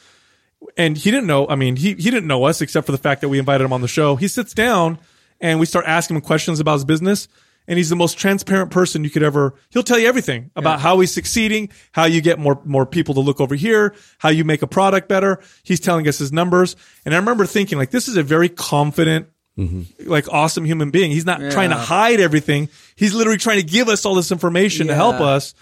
and 0.78 0.98
he 0.98 1.10
didn't 1.12 1.28
know. 1.28 1.48
I 1.48 1.56
mean, 1.56 1.76
he 1.76 1.94
he 1.94 2.12
didn't 2.12 2.28
know 2.28 2.44
us 2.46 2.62
except 2.62 2.86
for 2.86 2.92
the 2.92 2.98
fact 2.98 3.22
that 3.22 3.30
we 3.30 3.40
invited 3.40 3.64
him 3.64 3.74
on 3.74 3.82
the 3.82 3.88
show. 3.88 4.16
He 4.16 4.28
sits 4.28 4.54
down 4.54 5.00
and 5.40 5.60
we 5.60 5.66
start 5.66 5.86
asking 5.88 6.18
him 6.18 6.22
questions 6.22 6.60
about 6.60 6.74
his 6.74 6.86
business. 6.86 7.28
And 7.70 7.78
he's 7.78 7.90
the 7.90 7.96
most 7.96 8.18
transparent 8.18 8.72
person 8.72 9.04
you 9.04 9.12
could 9.12 9.22
ever. 9.22 9.54
He'll 9.70 9.84
tell 9.84 10.00
you 10.00 10.08
everything 10.08 10.50
about 10.56 10.80
how 10.80 11.00
he's 11.00 11.14
succeeding, 11.14 11.70
how 11.92 12.06
you 12.06 12.20
get 12.20 12.40
more 12.40 12.60
more 12.66 12.86
people 12.86 13.14
to 13.14 13.20
look 13.20 13.40
over 13.40 13.54
here, 13.54 13.94
how 14.18 14.30
you 14.30 14.44
make 14.44 14.64
a 14.64 14.68
product 14.68 15.08
better. 15.08 15.40
He's 15.64 15.80
telling 15.80 16.08
us 16.08 16.18
his 16.18 16.34
numbers. 16.34 16.76
And 17.06 17.14
I 17.14 17.20
remember 17.20 17.46
thinking, 17.46 17.78
like, 17.78 17.92
this 17.92 18.08
is 18.08 18.18
a 18.18 18.24
very 18.24 18.50
confident, 18.50 19.28
mm-hmm. 19.56 20.10
like, 20.10 20.28
awesome 20.34 20.66
human 20.66 20.90
being. 20.90 21.12
He's 21.12 21.28
not 21.28 21.40
trying 21.52 21.70
to 21.70 21.78
hide 21.78 22.20
everything. 22.20 22.70
He's 22.96 23.14
literally 23.14 23.38
trying 23.38 23.60
to 23.60 23.66
give 23.66 23.88
us 23.88 24.04
all 24.04 24.16
this 24.16 24.32
information 24.32 24.88
to 24.88 24.96
help 24.96 25.22
us. 25.22 25.54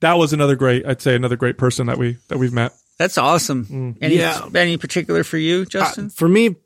That 0.00 0.18
was 0.18 0.34
another 0.34 0.56
great, 0.56 0.86
I'd 0.86 1.00
say, 1.00 1.16
another 1.16 1.36
great 1.36 1.56
person 1.56 1.86
that 1.86 1.96
we 1.96 2.18
that 2.28 2.36
we've 2.36 2.52
met. 2.52 2.74
That's 2.98 3.18
awesome. 3.18 3.64
Mm. 3.66 3.96
Any, 4.02 4.16
Yeah. 4.16 4.46
any 4.54 4.76
particular 4.76 5.24
for 5.24 5.38
you, 5.38 5.62
uh, 5.62 5.64
Justin? 5.64 6.10
for 6.10 6.28
me, 6.28 6.56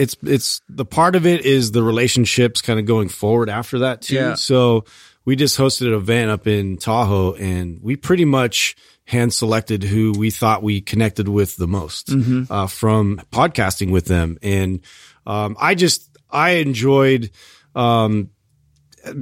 it's 0.00 0.16
it's 0.22 0.62
the 0.68 0.84
part 0.84 1.14
of 1.14 1.26
it 1.26 1.44
is 1.44 1.72
the 1.72 1.82
relationships 1.82 2.62
kind 2.62 2.80
of 2.80 2.86
going 2.86 3.08
forward 3.08 3.48
after 3.50 3.80
that 3.80 4.02
too. 4.02 4.14
Yeah. 4.14 4.34
So 4.34 4.84
we 5.24 5.36
just 5.36 5.58
hosted 5.58 5.88
an 5.88 5.94
event 5.94 6.30
up 6.30 6.46
in 6.46 6.78
Tahoe, 6.78 7.34
and 7.34 7.78
we 7.82 7.96
pretty 7.96 8.24
much 8.24 8.76
hand 9.04 9.34
selected 9.34 9.82
who 9.82 10.12
we 10.16 10.30
thought 10.30 10.62
we 10.62 10.80
connected 10.80 11.28
with 11.28 11.56
the 11.56 11.66
most 11.66 12.10
uh, 12.50 12.66
from 12.66 13.20
podcasting 13.30 13.92
with 13.92 14.06
them, 14.06 14.38
and 14.42 14.80
um, 15.26 15.56
I 15.60 15.74
just 15.74 16.08
I 16.30 16.50
enjoyed. 16.52 17.30
Um, 17.74 18.30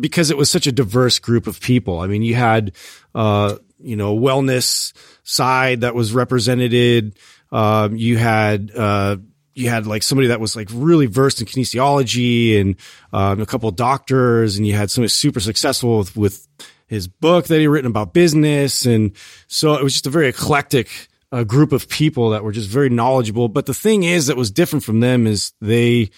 because 0.00 0.30
it 0.32 0.36
was 0.36 0.50
such 0.50 0.66
a 0.66 0.72
diverse 0.72 1.20
group 1.20 1.46
of 1.46 1.60
people. 1.60 2.00
I 2.00 2.08
mean, 2.08 2.22
you 2.22 2.34
had, 2.34 2.72
uh, 3.14 3.56
you 3.78 3.94
know, 3.94 4.18
wellness 4.18 4.92
side 5.22 5.82
that 5.82 5.94
was 5.94 6.12
represented. 6.12 7.16
Um, 7.52 7.94
you 7.96 8.16
had, 8.16 8.72
uh, 8.74 9.18
you 9.58 9.68
had 9.68 9.86
like 9.86 10.02
somebody 10.02 10.28
that 10.28 10.40
was 10.40 10.54
like 10.54 10.68
really 10.72 11.06
versed 11.06 11.40
in 11.40 11.46
kinesiology 11.46 12.60
and, 12.60 12.76
um, 13.12 13.40
a 13.40 13.46
couple 13.46 13.68
of 13.68 13.76
doctors 13.76 14.56
and 14.56 14.66
you 14.66 14.74
had 14.74 14.90
somebody 14.90 15.08
super 15.08 15.40
successful 15.40 15.98
with, 15.98 16.16
with 16.16 16.48
his 16.86 17.08
book 17.08 17.46
that 17.46 17.58
he 17.58 17.66
written 17.66 17.90
about 17.90 18.14
business. 18.14 18.86
And 18.86 19.12
so 19.46 19.74
it 19.74 19.82
was 19.82 19.92
just 19.92 20.06
a 20.06 20.10
very 20.10 20.28
eclectic 20.28 21.08
uh, 21.30 21.44
group 21.44 21.72
of 21.72 21.88
people 21.88 22.30
that 22.30 22.42
were 22.42 22.52
just 22.52 22.68
very 22.68 22.88
knowledgeable. 22.88 23.48
But 23.48 23.66
the 23.66 23.74
thing 23.74 24.04
is 24.04 24.28
that 24.28 24.36
was 24.36 24.50
different 24.50 24.84
from 24.84 25.00
them 25.00 25.26
is 25.26 25.52
they 25.60 26.10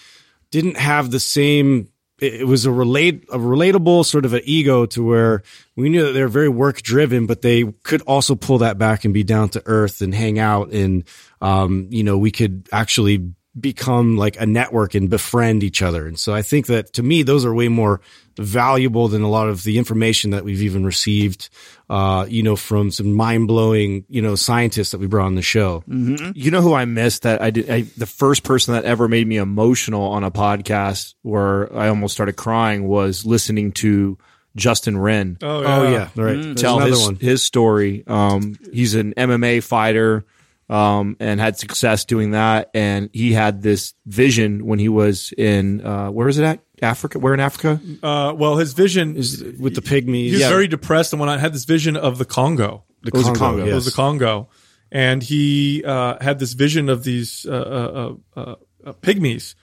didn't 0.51 0.77
have 0.77 1.11
the 1.11 1.19
same 1.19 1.89
it 2.21 2.45
was 2.45 2.65
a 2.65 2.71
relate 2.71 3.25
a 3.31 3.37
relatable 3.37 4.05
sort 4.05 4.25
of 4.25 4.33
an 4.33 4.41
ego 4.45 4.85
to 4.85 5.03
where 5.03 5.41
we 5.75 5.89
knew 5.89 6.05
that 6.05 6.11
they're 6.11 6.27
very 6.27 6.49
work 6.49 6.81
driven, 6.83 7.25
but 7.25 7.41
they 7.41 7.63
could 7.83 8.03
also 8.03 8.35
pull 8.35 8.59
that 8.59 8.77
back 8.77 9.03
and 9.03 9.13
be 9.13 9.23
down 9.23 9.49
to 9.49 9.63
earth 9.65 10.01
and 10.01 10.13
hang 10.13 10.37
out 10.37 10.71
and 10.71 11.03
um, 11.41 11.87
you 11.89 12.03
know 12.03 12.17
we 12.17 12.31
could 12.31 12.69
actually 12.71 13.33
become 13.59 14.15
like 14.15 14.39
a 14.39 14.45
network 14.45 14.95
and 14.95 15.09
befriend 15.09 15.63
each 15.63 15.81
other. 15.81 16.07
And 16.07 16.17
so 16.17 16.33
I 16.33 16.41
think 16.41 16.67
that 16.67 16.93
to 16.93 17.03
me, 17.03 17.23
those 17.23 17.43
are 17.43 17.53
way 17.53 17.67
more 17.67 17.99
valuable 18.37 19.09
than 19.09 19.23
a 19.23 19.29
lot 19.29 19.49
of 19.49 19.63
the 19.63 19.77
information 19.77 20.31
that 20.31 20.45
we've 20.45 20.61
even 20.61 20.85
received, 20.85 21.49
uh, 21.91 22.25
you 22.29 22.41
know, 22.41 22.55
from 22.55 22.89
some 22.89 23.11
mind 23.11 23.49
blowing, 23.49 24.05
you 24.07 24.21
know, 24.21 24.33
scientists 24.35 24.91
that 24.91 24.99
we 24.99 25.07
brought 25.07 25.25
on 25.25 25.35
the 25.35 25.41
show. 25.41 25.83
You 25.87 26.49
know 26.49 26.61
who 26.61 26.73
I 26.73 26.85
missed 26.85 27.23
that 27.23 27.41
I 27.41 27.49
did 27.51 27.69
I, 27.69 27.81
the 27.81 28.05
first 28.05 28.43
person 28.43 28.73
that 28.75 28.85
ever 28.85 29.09
made 29.09 29.27
me 29.27 29.35
emotional 29.35 30.03
on 30.03 30.23
a 30.23 30.31
podcast 30.31 31.15
where 31.21 31.75
I 31.75 31.89
almost 31.89 32.13
started 32.13 32.37
crying 32.37 32.87
was 32.87 33.25
listening 33.25 33.73
to 33.73 34.17
Justin 34.55 34.97
Wren. 34.97 35.37
Oh, 35.41 35.63
Oh 35.65 35.91
yeah. 35.91 36.09
Right. 36.15 36.41
There's 36.41 36.61
tell 36.61 36.79
his 36.79 36.97
one. 36.97 37.15
his 37.17 37.43
story. 37.43 38.05
Um, 38.07 38.55
he's 38.71 38.95
an 38.95 39.13
MMA 39.15 39.61
fighter, 39.61 40.23
um, 40.71 41.17
and 41.19 41.39
had 41.39 41.59
success 41.59 42.05
doing 42.05 42.31
that. 42.31 42.71
And 42.73 43.09
he 43.13 43.33
had 43.33 43.61
this 43.61 43.93
vision 44.05 44.65
when 44.65 44.79
he 44.79 44.89
was 44.89 45.33
in 45.37 45.85
uh, 45.85 46.09
where 46.09 46.29
is 46.29 46.39
it 46.39 46.45
at 46.45 46.61
Africa? 46.81 47.19
Where 47.19 47.33
in 47.33 47.41
Africa? 47.41 47.79
Uh, 48.01 48.33
well, 48.35 48.55
his 48.55 48.73
vision 48.73 49.17
Is 49.17 49.43
with 49.59 49.75
the 49.75 49.81
pygmies. 49.81 50.29
He 50.29 50.33
was 50.33 50.47
very 50.47 50.67
depressed, 50.67 51.13
and 51.13 51.19
when 51.19 51.29
I 51.29 51.37
had 51.37 51.53
this 51.53 51.65
vision 51.65 51.97
of 51.97 52.17
the 52.17 52.25
Congo, 52.25 52.85
the 53.03 53.09
it 53.09 53.13
was 53.13 53.27
a 53.27 53.33
Congo, 53.33 53.57
Congo. 53.57 53.65
it 53.65 53.73
was 53.73 53.85
the 53.85 53.91
Congo, 53.91 54.49
and 54.91 55.21
he 55.21 55.83
uh, 55.83 56.17
had 56.23 56.39
this 56.39 56.53
vision 56.53 56.87
of 56.87 57.03
these 57.03 57.45
uh, 57.45 57.51
uh, 57.51 58.39
uh, 58.39 58.55
uh, 58.85 58.93
pygmies 58.93 59.55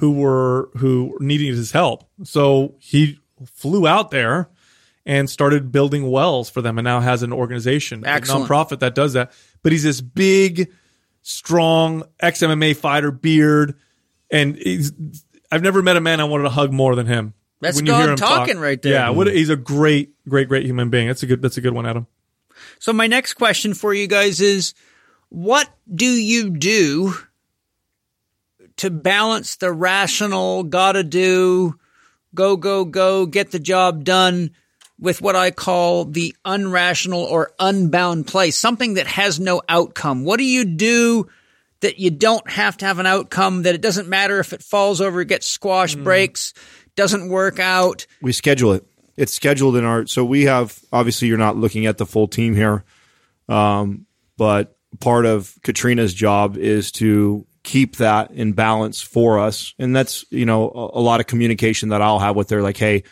who 0.00 0.12
were 0.12 0.70
who 0.78 1.16
needed 1.20 1.54
his 1.54 1.72
help. 1.72 2.08
So 2.22 2.74
he 2.78 3.18
flew 3.52 3.86
out 3.86 4.10
there 4.10 4.48
and 5.06 5.28
started 5.28 5.70
building 5.70 6.10
wells 6.10 6.48
for 6.48 6.62
them, 6.62 6.78
and 6.78 6.84
now 6.84 7.00
has 7.00 7.22
an 7.22 7.32
organization, 7.32 8.04
Excellent. 8.06 8.46
a 8.46 8.48
nonprofit 8.48 8.78
that 8.80 8.94
does 8.94 9.12
that. 9.12 9.32
But 9.64 9.72
he's 9.72 9.82
this 9.82 10.00
big, 10.00 10.70
strong 11.22 12.04
ex 12.20 12.40
MMA 12.40 12.76
fighter, 12.76 13.10
beard, 13.10 13.74
and 14.30 14.54
he's. 14.54 14.92
I've 15.50 15.62
never 15.62 15.82
met 15.82 15.96
a 15.96 16.00
man 16.00 16.20
I 16.20 16.24
wanted 16.24 16.44
to 16.44 16.50
hug 16.50 16.72
more 16.72 16.94
than 16.94 17.06
him. 17.06 17.34
That's 17.60 17.76
When 17.76 17.86
him 17.86 18.16
talking 18.16 18.54
talk. 18.54 18.62
right 18.62 18.80
there. 18.80 18.92
Yeah, 18.92 19.10
what 19.10 19.26
he's 19.26 19.48
a 19.48 19.56
great, 19.56 20.14
great, 20.28 20.48
great 20.48 20.66
human 20.66 20.90
being. 20.90 21.08
That's 21.08 21.22
a 21.22 21.26
good. 21.26 21.42
That's 21.42 21.56
a 21.56 21.60
good 21.60 21.72
one, 21.72 21.86
Adam. 21.86 22.06
So 22.78 22.92
my 22.92 23.06
next 23.06 23.34
question 23.34 23.74
for 23.74 23.94
you 23.94 24.06
guys 24.06 24.40
is 24.40 24.74
what 25.30 25.68
do 25.92 26.06
you 26.06 26.50
do 26.50 27.14
to 28.76 28.90
balance 28.90 29.56
the 29.56 29.72
rational 29.72 30.62
gotta 30.64 31.02
do 31.02 31.78
go 32.34 32.56
go 32.56 32.84
go 32.84 33.26
get 33.26 33.50
the 33.50 33.58
job 33.58 34.04
done 34.04 34.50
with 35.04 35.20
what 35.20 35.36
I 35.36 35.50
call 35.50 36.06
the 36.06 36.34
unrational 36.46 37.24
or 37.24 37.52
unbound 37.60 38.26
play, 38.26 38.50
something 38.50 38.94
that 38.94 39.06
has 39.06 39.38
no 39.38 39.60
outcome. 39.68 40.24
What 40.24 40.38
do 40.38 40.44
you 40.44 40.64
do 40.64 41.28
that 41.80 41.98
you 41.98 42.10
don't 42.10 42.50
have 42.50 42.78
to 42.78 42.86
have 42.86 42.98
an 42.98 43.06
outcome 43.06 43.62
that 43.62 43.74
it 43.74 43.82
doesn't 43.82 44.08
matter 44.08 44.40
if 44.40 44.54
it 44.54 44.62
falls 44.62 45.02
over, 45.02 45.22
gets 45.22 45.46
squashed, 45.46 46.02
breaks, 46.02 46.54
doesn't 46.96 47.28
work 47.28 47.60
out. 47.60 48.06
We 48.22 48.32
schedule 48.32 48.72
it. 48.72 48.86
It's 49.16 49.32
scheduled 49.32 49.76
in 49.76 49.84
our. 49.84 50.06
So 50.06 50.24
we 50.24 50.44
have 50.44 50.78
obviously 50.90 51.28
you're 51.28 51.36
not 51.36 51.58
looking 51.58 51.84
at 51.84 51.98
the 51.98 52.06
full 52.06 52.26
team 52.26 52.54
here, 52.54 52.82
um, 53.48 54.06
but 54.38 54.76
part 55.00 55.26
of 55.26 55.54
Katrina's 55.62 56.14
job 56.14 56.56
is 56.56 56.90
to 56.92 57.46
keep 57.62 57.96
that 57.96 58.30
in 58.30 58.52
balance 58.52 59.02
for 59.02 59.38
us, 59.38 59.74
and 59.78 59.94
that's 59.94 60.24
you 60.30 60.46
know 60.46 60.70
a, 60.70 60.98
a 60.98 61.02
lot 61.02 61.20
of 61.20 61.26
communication 61.26 61.90
that 61.90 62.00
I'll 62.00 62.18
have 62.18 62.34
with 62.36 62.48
her. 62.50 62.62
Like, 62.62 62.78
hey, 62.78 63.04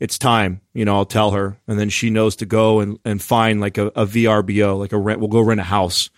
it's 0.00 0.18
time. 0.18 0.60
You 0.72 0.84
know, 0.84 0.96
I'll 0.96 1.04
tell 1.06 1.30
her, 1.32 1.56
and 1.68 1.78
then 1.78 1.88
she 1.88 2.10
knows 2.10 2.36
to 2.36 2.46
go 2.46 2.80
and 2.80 2.98
and 3.04 3.22
find 3.22 3.60
like 3.60 3.78
a, 3.78 3.86
a 3.88 4.06
VRBO, 4.06 4.78
like 4.78 4.92
a 4.92 4.98
rent. 4.98 5.20
We'll 5.20 5.28
go 5.28 5.40
rent 5.40 5.60
a 5.60 5.64
house 5.64 6.10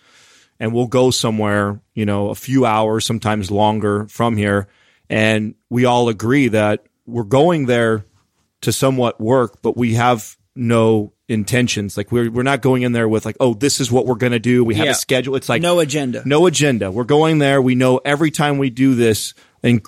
and 0.59 0.73
we'll 0.73 0.87
go 0.87 1.11
somewhere, 1.11 1.79
you 1.93 2.05
know, 2.05 2.29
a 2.29 2.35
few 2.35 2.65
hours, 2.65 3.05
sometimes 3.05 3.51
longer 3.51 4.07
from 4.07 4.35
here. 4.37 4.67
And 5.09 5.55
we 5.69 5.85
all 5.85 6.09
agree 6.09 6.47
that 6.49 6.83
we're 7.05 7.23
going 7.23 7.67
there 7.67 8.05
to 8.61 8.71
somewhat 8.71 9.21
work, 9.21 9.61
but 9.61 9.77
we 9.77 9.93
have 9.93 10.35
no 10.55 11.13
intentions. 11.29 11.95
Like 11.95 12.11
we're, 12.11 12.31
we're 12.31 12.41
not 12.41 12.61
going 12.63 12.81
in 12.81 12.91
there 12.91 13.07
with 13.07 13.23
like, 13.23 13.37
oh, 13.39 13.53
this 13.53 13.79
is 13.79 13.91
what 13.91 14.07
we're 14.07 14.15
going 14.15 14.31
to 14.31 14.39
do. 14.39 14.65
We 14.65 14.73
have 14.75 14.85
Yeah. 14.85 14.91
a 14.93 14.95
schedule. 14.95 15.35
It's 15.35 15.47
like 15.47 15.61
No 15.61 15.79
agenda. 15.79 16.23
no 16.25 16.47
agenda. 16.47 16.89
We're 16.89 17.03
going 17.03 17.37
there. 17.37 17.61
We 17.61 17.75
know 17.75 17.99
every 18.03 18.31
time 18.31 18.57
we 18.57 18.71
do 18.71 18.95
this 18.95 19.35
and 19.61 19.85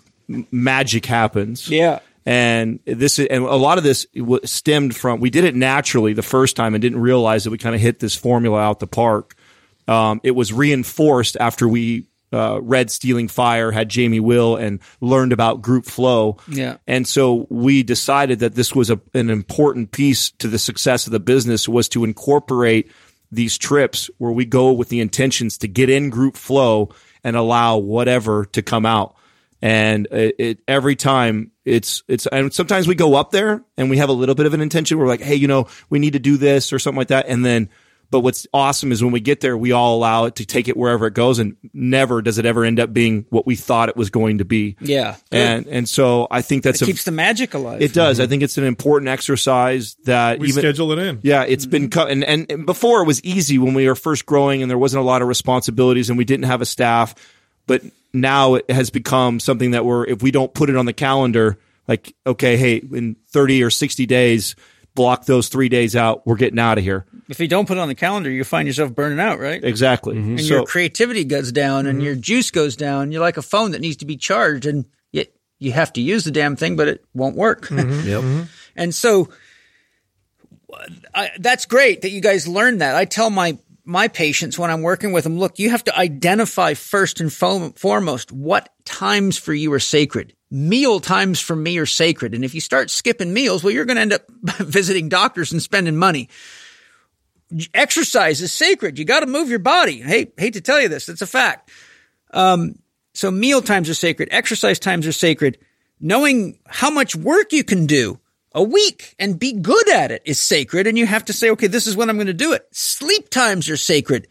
magic 0.52 1.06
happens. 1.08 1.68
Yeah. 1.70 2.00
And 2.26 2.80
this 2.86 3.18
and 3.18 3.44
a 3.44 3.56
lot 3.56 3.78
of 3.78 3.84
this 3.84 4.06
stemmed 4.44 4.96
from, 4.96 5.20
we 5.20 5.30
did 5.30 5.46
it 5.46 5.56
naturally 5.56 6.14
the 6.14 6.22
first 6.22 6.56
time 6.56 6.76
and 6.76 6.82
didn't 6.82 7.00
realize 7.00 7.44
that 7.46 7.50
we 7.50 7.58
kind 7.58 7.76
of 7.76 7.82
hit 7.82 8.00
this 8.00 8.16
formula 8.16 8.60
out 8.60 8.80
the 8.80 8.88
park. 8.88 9.36
Um, 9.88 10.22
it 10.24 10.32
was 10.32 10.54
reinforced 10.54 11.38
after 11.40 11.68
we 11.68 12.08
uh, 12.32 12.60
read 12.62 12.92
Stealing 12.92 13.28
Fire, 13.28 13.72
had 13.72 13.90
Jamie 13.90 14.20
Wheal, 14.20 14.62
and 14.62 14.80
learned 15.02 15.34
about 15.34 15.62
group 15.62 15.86
flow. 15.86 16.38
Yeah. 16.48 16.78
And 16.86 17.08
so 17.08 17.48
we 17.50 17.82
decided 17.82 18.40
that 18.40 18.54
this 18.54 18.76
was 18.76 18.90
a, 18.90 19.00
an 19.14 19.30
important 19.30 19.92
piece 19.92 20.32
to 20.32 20.48
the 20.48 20.60
success 20.60 21.08
of 21.08 21.12
the 21.12 21.20
business 21.20 21.68
was 21.68 21.90
to 21.90 22.04
incorporate 22.04 22.92
these 23.32 23.58
trips 23.58 24.10
where 24.18 24.32
we 24.32 24.46
go 24.46 24.72
with 24.72 24.90
the 24.90 25.00
intentions 25.00 25.58
to 25.60 25.68
get 25.68 25.90
in 25.90 26.10
group 26.10 26.36
flow 26.36 26.90
and 27.24 27.36
allow 27.36 27.78
whatever 27.78 28.46
to 28.46 28.62
come 28.62 28.86
out. 28.86 29.16
And 29.62 30.08
it, 30.12 30.36
it 30.40 30.60
every 30.68 30.96
time 30.96 31.52
it's 31.66 32.04
it's 32.08 32.28
and 32.28 32.54
sometimes 32.54 32.88
we 32.88 32.96
go 32.96 33.16
up 33.16 33.32
there 33.32 33.64
and 33.78 33.90
we 33.90 33.98
have 33.98 34.10
a 34.10 34.14
little 34.14 34.36
bit 34.36 34.46
of 34.46 34.54
an 34.54 34.62
intention. 34.62 34.98
We're 34.98 35.08
like, 35.08 35.22
hey, 35.22 35.36
you 35.36 35.48
know, 35.48 35.68
we 35.90 36.00
need 36.00 36.14
to 36.14 36.20
do 36.20 36.38
this 36.38 36.72
or 36.72 36.80
something 36.80 36.98
like 36.98 37.10
that, 37.10 37.28
and 37.28 37.44
then. 37.46 37.70
But 38.12 38.22
what's 38.22 38.48
awesome 38.52 38.92
is 38.92 39.04
when 39.04 39.12
we 39.12 39.20
get 39.20 39.40
there, 39.40 39.56
we 39.56 39.72
all 39.72 39.96
allow 39.96 40.26
it 40.26 40.38
to 40.38 40.46
take 40.48 40.68
it 40.68 40.76
wherever 40.76 41.06
it 41.06 41.14
goes, 41.14 41.38
and 41.38 41.58
never 41.74 42.24
does 42.24 42.40
it 42.40 42.46
ever 42.48 42.66
end 42.66 42.80
up 42.80 42.92
being 42.92 43.28
what 43.30 43.46
we 43.46 43.56
thought 43.56 43.88
it 43.88 43.96
was 43.96 44.10
going 44.10 44.40
to 44.40 44.46
be. 44.46 44.78
Yeah. 44.82 45.18
and 45.32 45.68
and 45.68 45.88
so 45.88 46.28
I 46.32 46.42
think 46.42 46.64
that's 46.64 46.82
It 46.82 46.86
a, 46.86 46.88
keeps 46.88 47.04
the 47.04 47.12
magic 47.12 47.54
alive. 47.54 47.84
it 47.84 47.94
does. 47.94 48.20
I 48.20 48.26
think 48.26 48.42
it's 48.42 48.58
an 48.58 48.64
important 48.64 49.10
exercise 49.10 49.96
that 50.06 50.40
We 50.40 50.48
even 50.48 50.62
schedule 50.62 50.92
it 50.94 50.98
in. 50.98 51.20
yeah, 51.22 51.44
it's 51.44 51.68
been 51.68 51.84
mm-hmm. 51.84 51.90
cut. 51.90 52.10
And, 52.10 52.24
and, 52.24 52.52
and 52.52 52.66
before 52.66 53.04
it 53.04 53.06
was 53.06 53.24
easy 53.24 53.60
when 53.60 53.76
we 53.76 53.88
were 53.88 53.94
first 53.94 54.26
growing 54.26 54.64
and 54.64 54.72
there 54.72 54.78
wasn't 54.80 55.02
a 55.04 55.06
lot 55.06 55.22
of 55.22 55.28
responsibilities 55.28 56.10
and 56.10 56.18
we 56.18 56.26
didn't 56.26 56.46
have 56.46 56.62
a 56.62 56.66
staff. 56.66 57.14
But 57.70 57.84
now 58.14 58.56
it 58.56 58.72
has 58.72 58.90
become 58.90 59.40
something 59.40 59.72
that 59.72 59.86
we're, 59.86 60.04
if 60.06 60.24
we 60.24 60.32
don't 60.32 60.52
put 60.52 60.72
it 60.72 60.76
on 60.76 60.88
the 60.88 60.94
calendar, 60.94 61.60
like, 61.88 62.16
okay, 62.26 62.58
hey, 62.58 62.78
in 62.78 63.16
30 63.28 63.64
or 63.64 63.70
60 63.70 64.08
days, 64.08 64.56
block 64.96 65.26
those 65.26 65.50
three 65.50 65.70
days 65.70 65.96
out. 65.96 66.26
We're 66.26 66.36
getting 66.36 66.58
out 66.58 66.80
of 66.80 66.84
here. 66.84 67.06
if 67.30 67.40
you 67.40 67.48
don't 67.48 67.68
put 67.68 67.78
it 67.78 67.80
on 67.80 67.88
the 67.88 67.94
calendar, 67.94 68.32
you 68.32 68.44
find 68.44 68.68
yourself 68.68 68.96
burning 68.96 69.20
out, 69.20 69.40
right? 69.40 69.64
Exactly. 69.64 70.16
Mm-hmm. 70.16 70.32
and 70.32 70.42
So, 70.42 70.56
your 70.56 70.66
creativity 70.66 71.26
goes 71.26 71.52
down 71.52 71.86
and 71.86 72.00
mm-hmm. 72.00 72.06
your 72.08 72.16
juice 72.16 72.50
goes 72.50 72.76
down. 72.76 73.12
You're 73.12 73.22
like 73.22 73.38
a 73.38 73.44
phone 73.44 73.72
that 73.72 73.82
needs 73.82 73.98
to 73.98 74.06
be 74.06 74.18
charged 74.18 74.66
and 74.66 74.86
yet 75.12 75.32
you 75.60 75.72
have 75.74 75.94
to 75.94 76.02
use 76.02 76.24
the 76.24 76.32
damn 76.32 76.56
thing, 76.56 76.76
but 76.76 76.88
it 76.88 77.06
won't 77.14 77.36
work. 77.36 77.68
Mm-hmm. 77.68 78.08
Yep. 78.10 78.48
and 78.76 78.96
so 78.96 79.30
I, 81.14 81.30
that's 81.38 81.68
great 81.68 82.02
that 82.02 82.10
you 82.10 82.22
guys 82.22 82.48
learned 82.48 82.82
that. 82.82 82.96
I 82.96 83.06
tell 83.06 83.30
my, 83.30 83.60
my 83.90 84.08
patients 84.08 84.58
when 84.58 84.72
I'm 84.72 84.82
working 84.82 85.12
with 85.12 85.24
them, 85.24 85.38
look, 85.40 85.60
you 85.60 85.72
have 85.72 85.84
to 85.86 85.98
identify 85.98 86.76
first 86.76 87.20
and 87.20 87.34
fo- 87.34 87.72
foremost 87.72 88.32
what 88.32 88.70
times 88.86 89.38
for 89.38 89.54
you 89.54 89.74
are 89.74 89.80
sacred. 89.80 90.36
Meal 90.52 91.00
times 91.00 91.40
for 91.40 91.56
me 91.56 91.78
are 91.80 91.86
sacred. 91.86 92.34
And 92.34 92.46
if 92.46 92.56
you 92.56 92.62
start 92.62 92.90
skipping 92.90 93.34
meals, 93.34 93.64
well, 93.64 93.74
you're 93.74 93.86
going 93.86 93.98
to 93.98 94.02
end 94.02 94.14
up 94.14 94.24
visiting 94.60 95.10
doctors 95.10 95.52
and 95.52 95.62
spending 95.62 95.98
money 95.98 96.30
exercise 97.74 98.42
is 98.42 98.52
sacred. 98.52 99.00
You 99.00 99.06
got 99.06 99.22
to 99.22 99.26
move 99.26 99.50
your 99.50 99.60
body. 99.60 100.02
Hey, 100.02 100.32
hate 100.38 100.54
to 100.54 100.62
tell 100.62 100.80
you 100.80 100.88
this, 100.88 101.10
it's 101.10 101.22
a 101.22 101.28
fact. 101.28 101.72
Um, 102.32 102.76
so 103.14 103.32
meal 103.32 103.62
times 103.62 103.90
are 103.90 103.96
sacred. 103.96 104.30
Exercise 104.32 104.80
times 104.80 105.08
are 105.08 105.12
sacred. 105.12 105.58
Knowing 106.00 106.60
how 106.68 106.90
much 106.90 107.16
work 107.16 107.52
you 107.52 107.64
can 107.64 107.86
do 107.86 108.20
a 108.52 108.64
week 108.64 109.16
and 109.20 109.40
be 109.40 109.54
good 109.54 109.90
at 109.90 110.12
it 110.12 110.22
is 110.26 110.40
sacred. 110.40 110.88
And 110.88 110.98
you 110.98 111.06
have 111.06 111.26
to 111.26 111.34
say, 111.34 111.52
okay, 111.52 111.68
this 111.68 111.88
is 111.88 111.96
when 111.96 112.10
I'm 112.10 112.18
going 112.18 112.28
to 112.28 112.34
do 112.34 112.54
it. 112.54 112.68
Sleep 112.72 113.30
times 113.30 113.70
are 113.70 113.78
sacred. 113.78 114.28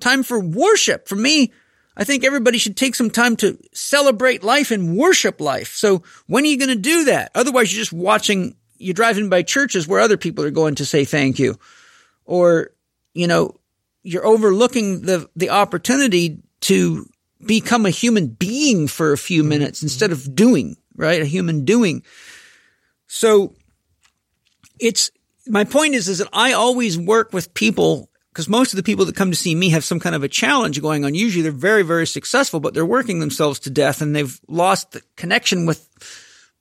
Time 0.00 0.22
for 0.22 0.38
worship. 0.38 1.08
For 1.08 1.16
me, 1.16 1.52
I 1.96 2.04
think 2.04 2.24
everybody 2.24 2.58
should 2.58 2.76
take 2.76 2.94
some 2.94 3.10
time 3.10 3.36
to 3.36 3.58
celebrate 3.72 4.42
life 4.42 4.70
and 4.70 4.96
worship 4.96 5.40
life. 5.40 5.74
So 5.74 6.02
when 6.26 6.44
are 6.44 6.48
you 6.48 6.58
going 6.58 6.68
to 6.68 6.76
do 6.76 7.04
that? 7.04 7.30
Otherwise, 7.34 7.72
you're 7.72 7.82
just 7.82 7.92
watching, 7.92 8.56
you're 8.78 8.94
driving 8.94 9.28
by 9.28 9.42
churches 9.42 9.86
where 9.86 10.00
other 10.00 10.16
people 10.16 10.44
are 10.44 10.50
going 10.50 10.76
to 10.76 10.86
say 10.86 11.04
thank 11.04 11.38
you 11.38 11.58
or 12.24 12.70
you 13.14 13.26
know 13.26 13.58
you're 14.02 14.26
overlooking 14.26 15.02
the 15.02 15.28
the 15.36 15.50
opportunity 15.50 16.38
to 16.60 17.06
become 17.44 17.86
a 17.86 17.90
human 17.90 18.28
being 18.28 18.86
for 18.86 19.12
a 19.12 19.18
few 19.18 19.42
minutes 19.42 19.82
instead 19.82 20.12
of 20.12 20.34
doing 20.34 20.76
right 20.96 21.22
a 21.22 21.26
human 21.26 21.64
doing 21.64 22.02
so 23.06 23.54
it's 24.82 25.10
my 25.46 25.64
point 25.64 25.94
is, 25.94 26.08
is 26.08 26.18
that 26.18 26.28
I 26.32 26.52
always 26.52 26.98
work 26.98 27.32
with 27.32 27.54
people 27.54 28.10
because 28.32 28.48
most 28.48 28.72
of 28.72 28.76
the 28.76 28.82
people 28.82 29.04
that 29.04 29.16
come 29.16 29.30
to 29.30 29.36
see 29.36 29.54
me 29.54 29.70
have 29.70 29.84
some 29.84 30.00
kind 30.00 30.14
of 30.14 30.22
a 30.22 30.28
challenge 30.28 30.80
going 30.80 31.04
on. 31.04 31.14
Usually 31.14 31.42
they're 31.42 31.52
very, 31.52 31.82
very 31.82 32.06
successful, 32.06 32.60
but 32.60 32.74
they're 32.74 32.84
working 32.84 33.20
themselves 33.20 33.60
to 33.60 33.70
death 33.70 34.00
and 34.00 34.16
they've 34.16 34.40
lost 34.48 34.92
the 34.92 35.02
connection 35.16 35.66
with 35.66 35.88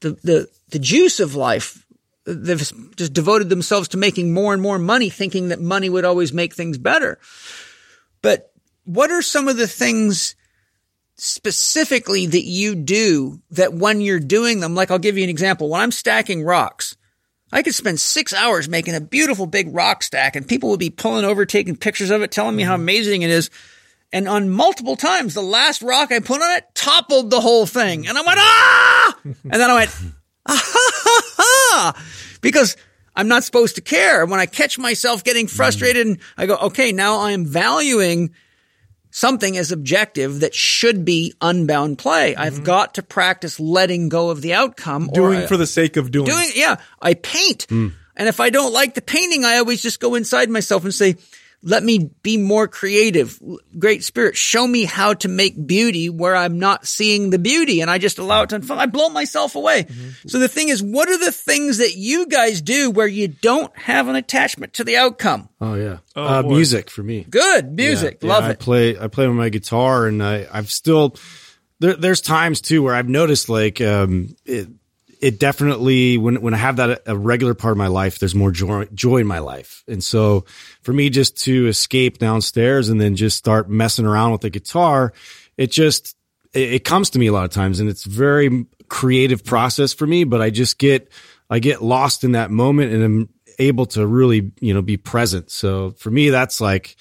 the, 0.01 0.11
the, 0.23 0.49
the 0.69 0.79
juice 0.79 1.19
of 1.19 1.35
life. 1.35 1.85
They've 2.25 2.59
just 2.97 3.13
devoted 3.13 3.49
themselves 3.49 3.87
to 3.89 3.97
making 3.97 4.33
more 4.33 4.53
and 4.53 4.61
more 4.61 4.77
money, 4.77 5.09
thinking 5.09 5.49
that 5.49 5.61
money 5.61 5.89
would 5.89 6.05
always 6.05 6.33
make 6.33 6.53
things 6.53 6.77
better. 6.77 7.19
But 8.21 8.51
what 8.83 9.09
are 9.09 9.21
some 9.21 9.47
of 9.47 9.57
the 9.57 9.67
things 9.67 10.35
specifically 11.15 12.25
that 12.25 12.45
you 12.45 12.75
do 12.75 13.41
that 13.51 13.73
when 13.73 14.01
you're 14.01 14.19
doing 14.19 14.59
them, 14.59 14.75
like 14.75 14.91
I'll 14.91 14.99
give 14.99 15.17
you 15.17 15.23
an 15.23 15.29
example. 15.29 15.69
When 15.69 15.81
I'm 15.81 15.91
stacking 15.91 16.43
rocks, 16.43 16.97
I 17.51 17.63
could 17.63 17.75
spend 17.75 17.99
six 17.99 18.33
hours 18.33 18.69
making 18.69 18.95
a 18.95 19.01
beautiful 19.01 19.45
big 19.45 19.73
rock 19.73 20.03
stack 20.03 20.35
and 20.35 20.47
people 20.47 20.69
would 20.69 20.79
be 20.79 20.89
pulling 20.89 21.25
over, 21.25 21.45
taking 21.45 21.75
pictures 21.75 22.09
of 22.09 22.21
it, 22.21 22.31
telling 22.31 22.55
me 22.55 22.63
how 22.63 22.75
amazing 22.75 23.21
it 23.23 23.29
is. 23.29 23.49
And 24.13 24.27
on 24.27 24.49
multiple 24.49 24.95
times, 24.95 25.33
the 25.33 25.41
last 25.41 25.81
rock 25.81 26.11
I 26.11 26.19
put 26.19 26.41
on 26.41 26.57
it 26.57 26.65
toppled 26.75 27.29
the 27.29 27.41
whole 27.41 27.65
thing. 27.65 28.07
And 28.07 28.17
I 28.17 28.21
went, 28.21 28.39
ah! 28.39 29.17
And 29.23 29.53
then 29.53 29.69
I 29.69 29.75
went, 29.75 29.91
ah, 30.45 30.61
ha, 30.63 30.91
ha, 30.95 31.21
ha, 31.37 32.05
because 32.41 32.75
I'm 33.15 33.27
not 33.27 33.43
supposed 33.43 33.75
to 33.75 33.81
care. 33.81 34.25
When 34.25 34.39
I 34.39 34.45
catch 34.45 34.77
myself 34.77 35.23
getting 35.23 35.47
frustrated 35.47 36.07
and 36.07 36.19
I 36.37 36.45
go, 36.45 36.57
okay, 36.57 36.91
now 36.91 37.19
I 37.19 37.31
am 37.31 37.45
valuing 37.45 38.33
something 39.11 39.57
as 39.57 39.71
objective 39.71 40.39
that 40.39 40.55
should 40.55 41.05
be 41.05 41.33
unbound 41.41 41.97
play. 41.97 42.35
I've 42.35 42.55
mm-hmm. 42.55 42.63
got 42.63 42.95
to 42.95 43.03
practice 43.03 43.59
letting 43.59 44.09
go 44.09 44.29
of 44.29 44.41
the 44.41 44.53
outcome. 44.53 45.09
or 45.09 45.13
Doing 45.13 45.39
I- 45.41 45.47
for 45.47 45.57
the 45.57 45.67
sake 45.67 45.97
of 45.97 46.11
doing. 46.11 46.25
doing 46.25 46.49
yeah 46.55 46.77
i 47.01 47.13
paint 47.13 47.65
hmm. 47.69 47.89
and 48.15 48.27
if 48.27 48.39
i 48.39 48.49
don't 48.49 48.73
like 48.73 48.93
the 48.93 49.01
painting 49.01 49.43
i 49.45 49.57
always 49.57 49.81
just 49.81 49.99
go 49.99 50.15
inside 50.15 50.49
myself 50.49 50.83
and 50.83 50.93
say 50.93 51.15
let 51.63 51.83
me 51.83 52.09
be 52.23 52.37
more 52.37 52.67
creative. 52.67 53.39
Great 53.77 54.03
spirit 54.03 54.35
show 54.35 54.65
me 54.65 54.85
how 54.85 55.13
to 55.13 55.27
make 55.27 55.67
beauty 55.67 56.09
where 56.09 56.35
i'm 56.35 56.57
not 56.57 56.87
seeing 56.87 57.29
the 57.29 57.37
beauty. 57.37 57.81
And 57.81 57.89
i 57.91 57.97
just 57.99 58.17
allow 58.17 58.41
it 58.43 58.49
to 58.49 58.55
unfold. 58.55 58.79
I 58.79 58.87
blow 58.87 59.09
myself 59.09 59.55
away. 59.55 59.85
So 60.27 60.39
the 60.39 60.47
thing 60.47 60.69
is 60.69 60.81
what 60.81 61.07
are 61.09 61.17
the 61.17 61.31
things 61.31 61.77
that 61.77 61.95
you 61.95 62.25
guys 62.27 62.61
do 62.61 62.89
where 62.89 63.07
you 63.07 63.27
don't 63.27 63.75
have 63.77 64.07
an 64.07 64.15
attachment 64.15 64.73
to 64.73 64.83
the 64.83 64.97
outcome? 64.97 65.49
Oh 65.59 65.75
yeah, 65.75 65.97
Oh, 66.15 66.39
uh, 66.39 66.41
music 66.43 66.89
for 66.89 67.03
me. 67.03 67.25
good. 67.29 67.71
Music. 67.71 68.17
Yeah, 68.21 68.29
love 68.29 68.43
yeah, 68.43 68.49
I 68.49 68.51
it. 68.53 68.59
play 68.59 68.97
I 68.99 69.07
play 69.07 69.27
with 69.27 69.37
my 69.37 69.49
guitar, 69.49 70.07
and 70.07 70.23
I 70.23 70.47
I've 70.51 70.71
still 70.71 71.15
there. 71.79 71.95
There's 71.95 72.21
times 72.21 72.61
too 72.61 72.81
where 72.81 72.95
I've 72.95 73.07
noticed 73.09 73.49
like 73.49 73.79
um 73.81 74.35
it 74.45 74.67
it 75.21 75.39
definitely 75.39 76.17
when 76.17 76.41
when 76.41 76.53
I 76.53 76.57
have 76.57 76.77
that 76.77 77.03
a 77.05 77.15
regular 77.15 77.53
part 77.53 77.71
of 77.71 77.77
my 77.77 77.87
life, 77.87 78.19
there's 78.19 78.35
more 78.35 78.51
joy 78.51 78.85
joy 78.93 79.17
in 79.17 79.27
my 79.27 79.39
life, 79.39 79.83
and 79.87 80.03
so 80.03 80.45
for 80.81 80.93
me 80.93 81.09
just 81.09 81.37
to 81.43 81.67
escape 81.67 82.17
downstairs 82.17 82.89
and 82.89 82.99
then 82.99 83.15
just 83.15 83.37
start 83.37 83.69
messing 83.69 84.05
around 84.05 84.31
with 84.31 84.41
the 84.41 84.49
guitar, 84.49 85.13
it 85.57 85.71
just 85.71 86.15
it, 86.53 86.73
it 86.73 86.85
comes 86.85 87.11
to 87.11 87.19
me 87.19 87.27
a 87.27 87.33
lot 87.33 87.45
of 87.45 87.51
times, 87.51 87.79
and 87.79 87.89
it's 87.89 88.03
very 88.03 88.65
creative 88.89 89.45
process 89.45 89.93
for 89.93 90.07
me. 90.07 90.23
But 90.23 90.41
I 90.41 90.49
just 90.49 90.79
get 90.79 91.11
I 91.49 91.59
get 91.59 91.83
lost 91.83 92.23
in 92.23 92.31
that 92.31 92.49
moment, 92.49 92.91
and 92.91 93.03
I'm 93.03 93.29
able 93.59 93.85
to 93.87 94.05
really 94.07 94.51
you 94.59 94.73
know 94.73 94.81
be 94.81 94.97
present. 94.97 95.51
So 95.51 95.91
for 95.91 96.09
me, 96.09 96.31
that's 96.31 96.59
like 96.59 96.95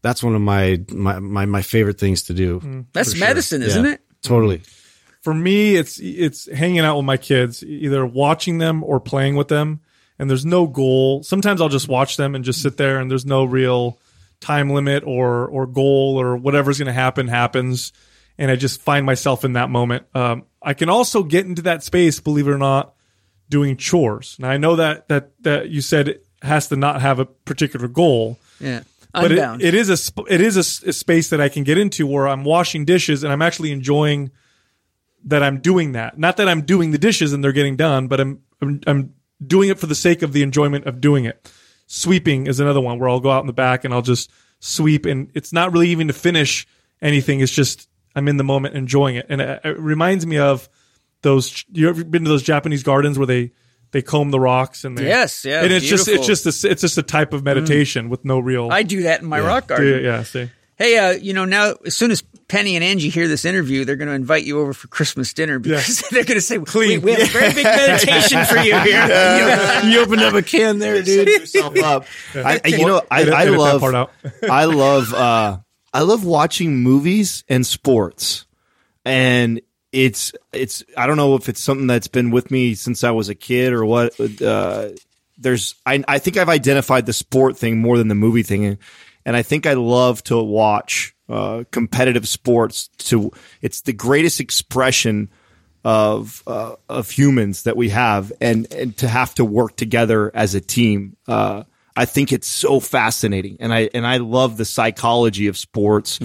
that's 0.00 0.22
one 0.22 0.36
of 0.36 0.40
my 0.40 0.80
my 0.92 1.18
my, 1.18 1.44
my 1.46 1.62
favorite 1.62 1.98
things 1.98 2.22
to 2.24 2.34
do. 2.34 2.60
Mm. 2.60 2.86
that's 2.92 3.18
medicine 3.18 3.62
isn't 3.62 3.84
Yeah, 3.84 3.94
it 3.94 4.00
Totally. 4.22 4.62
For 5.24 5.32
me, 5.32 5.74
it's 5.74 5.98
it's 5.98 6.52
hanging 6.52 6.80
out 6.80 6.96
with 6.96 7.06
my 7.06 7.16
kids, 7.16 7.64
either 7.64 8.04
watching 8.04 8.58
them 8.58 8.84
or 8.84 9.00
playing 9.00 9.36
with 9.36 9.48
them. 9.48 9.80
And 10.18 10.28
there's 10.28 10.44
no 10.44 10.66
goal. 10.66 11.22
Sometimes 11.22 11.62
I'll 11.62 11.70
just 11.70 11.88
watch 11.88 12.18
them 12.18 12.34
and 12.34 12.44
just 12.44 12.60
sit 12.60 12.76
there, 12.76 13.00
and 13.00 13.10
there's 13.10 13.24
no 13.24 13.44
real 13.44 13.98
time 14.40 14.68
limit 14.68 15.02
or 15.02 15.48
or 15.48 15.66
goal 15.66 16.20
or 16.20 16.36
whatever's 16.36 16.78
going 16.78 16.88
to 16.88 16.92
happen 16.92 17.26
happens. 17.28 17.94
And 18.36 18.50
I 18.50 18.56
just 18.56 18.82
find 18.82 19.06
myself 19.06 19.46
in 19.46 19.54
that 19.54 19.70
moment. 19.70 20.04
Um, 20.14 20.44
I 20.60 20.74
can 20.74 20.90
also 20.90 21.22
get 21.22 21.46
into 21.46 21.62
that 21.62 21.82
space, 21.82 22.20
believe 22.20 22.46
it 22.46 22.50
or 22.50 22.58
not, 22.58 22.94
doing 23.48 23.78
chores. 23.78 24.36
Now 24.38 24.50
I 24.50 24.58
know 24.58 24.76
that 24.76 25.08
that 25.08 25.30
that 25.42 25.70
you 25.70 25.80
said 25.80 26.08
it 26.08 26.26
has 26.42 26.68
to 26.68 26.76
not 26.76 27.00
have 27.00 27.18
a 27.18 27.24
particular 27.24 27.88
goal 27.88 28.38
yeah 28.60 28.82
but 29.14 29.32
it, 29.32 29.62
it 29.62 29.74
is 29.74 29.88
a 29.88 30.22
it 30.28 30.42
is 30.42 30.56
a 30.56 30.88
a, 30.88 30.92
space 30.92 31.30
that 31.30 31.40
I 31.40 31.48
can 31.48 31.64
get 31.64 31.78
into 31.78 32.06
where 32.06 32.28
I'm 32.28 32.44
washing 32.44 32.84
dishes 32.84 33.24
and 33.24 33.32
I'm 33.32 33.40
actually 33.40 33.72
enjoying 33.72 34.30
that 35.24 35.42
I'm 35.42 35.60
doing 35.60 35.92
that. 35.92 36.18
Not 36.18 36.36
that 36.36 36.48
I'm 36.48 36.62
doing 36.62 36.90
the 36.90 36.98
dishes 36.98 37.32
and 37.32 37.42
they're 37.42 37.52
getting 37.52 37.76
done, 37.76 38.08
but 38.08 38.20
I'm 38.20 38.42
I'm, 38.60 38.80
I'm 38.86 39.14
doing 39.44 39.70
it 39.70 39.78
for 39.78 39.86
the 39.86 39.94
sake 39.94 40.22
of 40.22 40.32
the 40.32 40.42
enjoyment 40.42 40.86
of 40.86 41.00
doing 41.00 41.24
it. 41.24 41.50
Sweeping 41.86 42.46
is 42.46 42.60
another 42.60 42.80
one 42.80 42.98
where 42.98 43.08
I'll 43.08 43.20
go 43.20 43.30
out 43.30 43.40
in 43.40 43.46
the 43.46 43.52
back 43.52 43.84
and 43.84 43.92
I'll 43.92 44.02
just 44.02 44.30
sweep 44.60 45.04
and 45.06 45.30
it's 45.34 45.52
not 45.52 45.72
really 45.72 45.88
even 45.88 46.08
to 46.08 46.14
finish 46.14 46.66
anything. 47.02 47.40
It's 47.40 47.52
just 47.52 47.88
I'm 48.14 48.28
in 48.28 48.36
the 48.36 48.44
moment 48.44 48.76
enjoying 48.76 49.16
it, 49.16 49.26
and 49.28 49.40
it, 49.40 49.60
it 49.64 49.78
reminds 49.78 50.26
me 50.26 50.38
of 50.38 50.68
those. 51.22 51.64
You 51.72 51.88
ever 51.88 52.04
been 52.04 52.24
to 52.24 52.30
those 52.30 52.42
Japanese 52.42 52.82
gardens 52.82 53.18
where 53.18 53.26
they 53.26 53.52
they 53.94 54.02
comb 54.02 54.30
the 54.30 54.40
rocks 54.40 54.84
and 54.84 54.98
they, 54.98 55.06
Yes, 55.06 55.44
yeah, 55.44 55.62
and 55.62 55.72
it's 55.72 55.86
just 55.86 56.08
it's 56.08 56.26
just 56.26 56.46
a, 56.46 56.70
it's 56.70 56.80
just 56.80 56.98
a 56.98 57.02
type 57.02 57.32
of 57.32 57.42
mm. 57.42 57.44
meditation 57.44 58.08
with 58.08 58.24
no 58.24 58.40
real 58.40 58.70
i 58.72 58.82
do 58.82 59.02
that 59.02 59.22
in 59.22 59.28
my 59.28 59.38
rock 59.38 59.68
do 59.68 59.68
garden 59.68 60.04
yeah, 60.04 60.22
see. 60.24 60.50
Hey, 60.76 60.98
uh, 60.98 61.10
you 61.12 61.32
know, 61.34 61.44
now 61.44 61.74
as 61.86 61.94
soon 61.94 62.10
as 62.10 62.22
Penny 62.48 62.74
and 62.74 62.84
Angie 62.84 63.08
hear 63.08 63.28
this 63.28 63.44
interview, 63.44 63.84
they're 63.84 63.96
going 63.96 64.08
to 64.08 64.14
invite 64.14 64.44
you 64.44 64.60
over 64.60 64.72
for 64.72 64.88
Christmas 64.88 65.32
dinner 65.32 65.58
because 65.58 66.00
they're 66.10 66.24
going 66.24 66.36
to 66.36 66.40
say, 66.40 66.58
Clean. 66.58 67.00
We, 67.00 67.04
we 67.06 67.12
have 67.12 67.22
a 67.28 67.32
very 67.32 67.54
big 67.54 67.64
meditation 67.64 68.44
for 68.44 68.56
you 68.56 68.76
here. 68.80 69.06
you 69.84 70.00
opened 70.00 70.22
up 70.22 70.34
a 70.34 70.42
can 70.42 70.78
there, 70.80 71.02
dude. 71.02 71.28
yourself 71.28 71.78
up. 71.78 72.06
I, 72.34 72.60
I- 72.64 72.68
you 72.68 72.86
know, 72.86 73.02
I, 73.10 73.22
I 73.30 73.44
love. 73.44 73.82
I 74.50 74.64
love, 74.64 75.14
uh, 75.14 75.58
I 75.92 76.00
love 76.00 76.24
watching 76.24 76.76
movies 76.82 77.44
and 77.48 77.64
sports, 77.64 78.46
and 79.04 79.60
it's, 79.92 80.32
it's. 80.52 80.82
I 80.96 81.06
don't 81.06 81.16
know 81.16 81.36
if 81.36 81.48
it's 81.48 81.60
something 81.60 81.86
that's 81.86 82.08
been 82.08 82.30
with 82.32 82.50
me 82.50 82.74
since 82.74 83.04
I 83.04 83.12
was 83.12 83.28
a 83.28 83.34
kid 83.36 83.72
or 83.72 83.84
what. 83.86 84.18
Uh, 84.42 84.88
there's, 85.38 85.74
I, 85.86 86.02
I 86.08 86.18
think 86.18 86.36
I've 86.36 86.48
identified 86.48 87.06
the 87.06 87.12
sport 87.12 87.56
thing 87.56 87.78
more 87.80 87.96
than 87.98 88.08
the 88.08 88.14
movie 88.14 88.42
thing, 88.42 88.78
and, 89.24 89.36
I 89.36 89.42
think 89.42 89.66
I 89.66 89.74
love 89.74 90.22
to 90.24 90.42
watch 90.42 91.14
uh, 91.28 91.64
competitive 91.70 92.28
sports. 92.28 92.88
To, 92.98 93.32
it's 93.62 93.82
the 93.82 93.92
greatest 93.92 94.40
expression 94.40 95.30
of 95.84 96.42
uh, 96.46 96.76
of 96.88 97.10
humans 97.10 97.64
that 97.64 97.76
we 97.76 97.90
have, 97.90 98.32
and 98.40 98.72
and 98.72 98.96
to 98.98 99.08
have 99.08 99.34
to 99.34 99.44
work 99.44 99.76
together 99.76 100.30
as 100.34 100.54
a 100.54 100.60
team. 100.60 101.16
Uh, 101.28 101.64
I 101.96 102.06
think 102.06 102.32
it's 102.32 102.48
so 102.48 102.80
fascinating, 102.80 103.58
and 103.60 103.72
I 103.72 103.90
and 103.94 104.06
I 104.06 104.16
love 104.16 104.56
the 104.56 104.64
psychology 104.64 105.46
of 105.46 105.56
sports, 105.56 106.18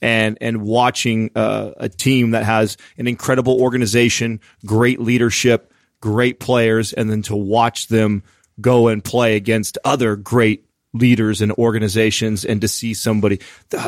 and 0.00 0.38
and 0.40 0.62
watching 0.62 1.30
uh, 1.34 1.72
a 1.76 1.88
team 1.88 2.30
that 2.30 2.44
has 2.44 2.76
an 2.96 3.06
incredible 3.06 3.60
organization, 3.60 4.40
great 4.64 5.00
leadership, 5.00 5.74
great 6.00 6.40
players, 6.40 6.92
and 6.92 7.10
then 7.10 7.22
to 7.22 7.36
watch 7.36 7.88
them 7.88 8.22
go 8.60 8.88
and 8.88 9.02
play 9.02 9.36
against 9.36 9.76
other 9.84 10.16
great 10.16 10.64
leaders 10.92 11.40
and 11.40 11.52
organizations, 11.52 12.44
and 12.44 12.60
to 12.60 12.68
see 12.68 12.94
somebody. 12.94 13.40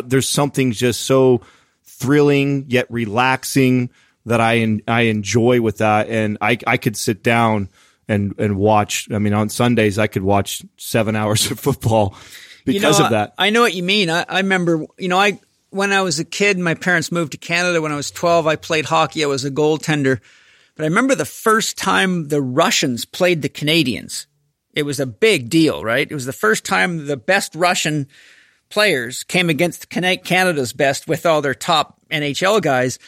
There's 0.05 0.29
something 0.29 0.73
just 0.73 1.03
so 1.03 1.43
thrilling 1.85 2.67
yet 2.69 2.87
relaxing 2.91 3.91
that 4.27 4.41
I 4.41 4.81
I 4.87 5.03
enjoy 5.03 5.61
with 5.61 5.79
that, 5.79 6.09
and 6.09 6.39
I 6.41 6.59
I 6.67 6.77
could 6.77 6.97
sit 6.97 7.23
down 7.23 7.69
and 8.09 8.35
and 8.39 8.57
watch. 8.57 9.09
I 9.11 9.19
mean, 9.19 9.35
on 9.35 9.49
Sundays 9.49 9.99
I 9.99 10.07
could 10.07 10.23
watch 10.23 10.63
seven 10.77 11.17
hours 11.23 11.51
of 11.51 11.59
football 11.59 12.17
because 12.65 12.99
You 12.99 13.03
know, 13.03 13.07
of 13.07 13.11
that. 13.13 13.35
I, 13.39 13.49
I 13.49 13.51
know 13.51 13.63
what 13.63 13.75
you 13.75 13.83
mean. 13.83 14.11
I, 14.11 14.25
I 14.29 14.39
remember, 14.39 14.87
you 14.99 15.09
know, 15.09 15.19
I 15.19 15.41
when 15.71 15.93
I 15.93 16.03
was 16.03 16.19
a 16.19 16.25
kid, 16.25 16.59
my 16.59 16.75
parents 16.75 17.11
moved 17.11 17.33
to 17.33 17.39
Canada. 17.39 17.81
When 17.81 17.93
I 17.93 17.97
was 17.97 18.11
12, 18.11 18.47
I 18.47 18.57
played 18.57 18.85
hockey. 18.85 19.25
I 19.25 19.27
was 19.27 19.45
a 19.45 19.51
goaltender. 19.51 20.21
But 20.77 20.85
I 20.85 20.87
remember 20.87 21.15
the 21.15 21.25
first 21.25 21.77
time 21.77 22.29
the 22.29 22.41
Russians 22.41 23.05
played 23.05 23.43
the 23.43 23.49
Canadians. 23.49 24.27
It 24.73 24.85
was 24.85 25.01
a 25.01 25.07
big 25.07 25.51
deal, 25.51 25.85
right? 25.85 26.11
It 26.11 26.15
was 26.15 26.27
the 26.27 26.33
first 26.33 26.65
time 26.65 27.07
the 27.07 27.17
best 27.17 27.55
Russian 27.55 28.09
players 28.69 29.23
came 29.25 29.51
against 29.51 29.91
Canada's 29.91 30.73
best 30.73 31.07
with 31.07 31.27
all 31.27 31.43
their 31.43 31.55
top 31.55 31.99
NHL 32.11 32.63
guys. 32.63 32.99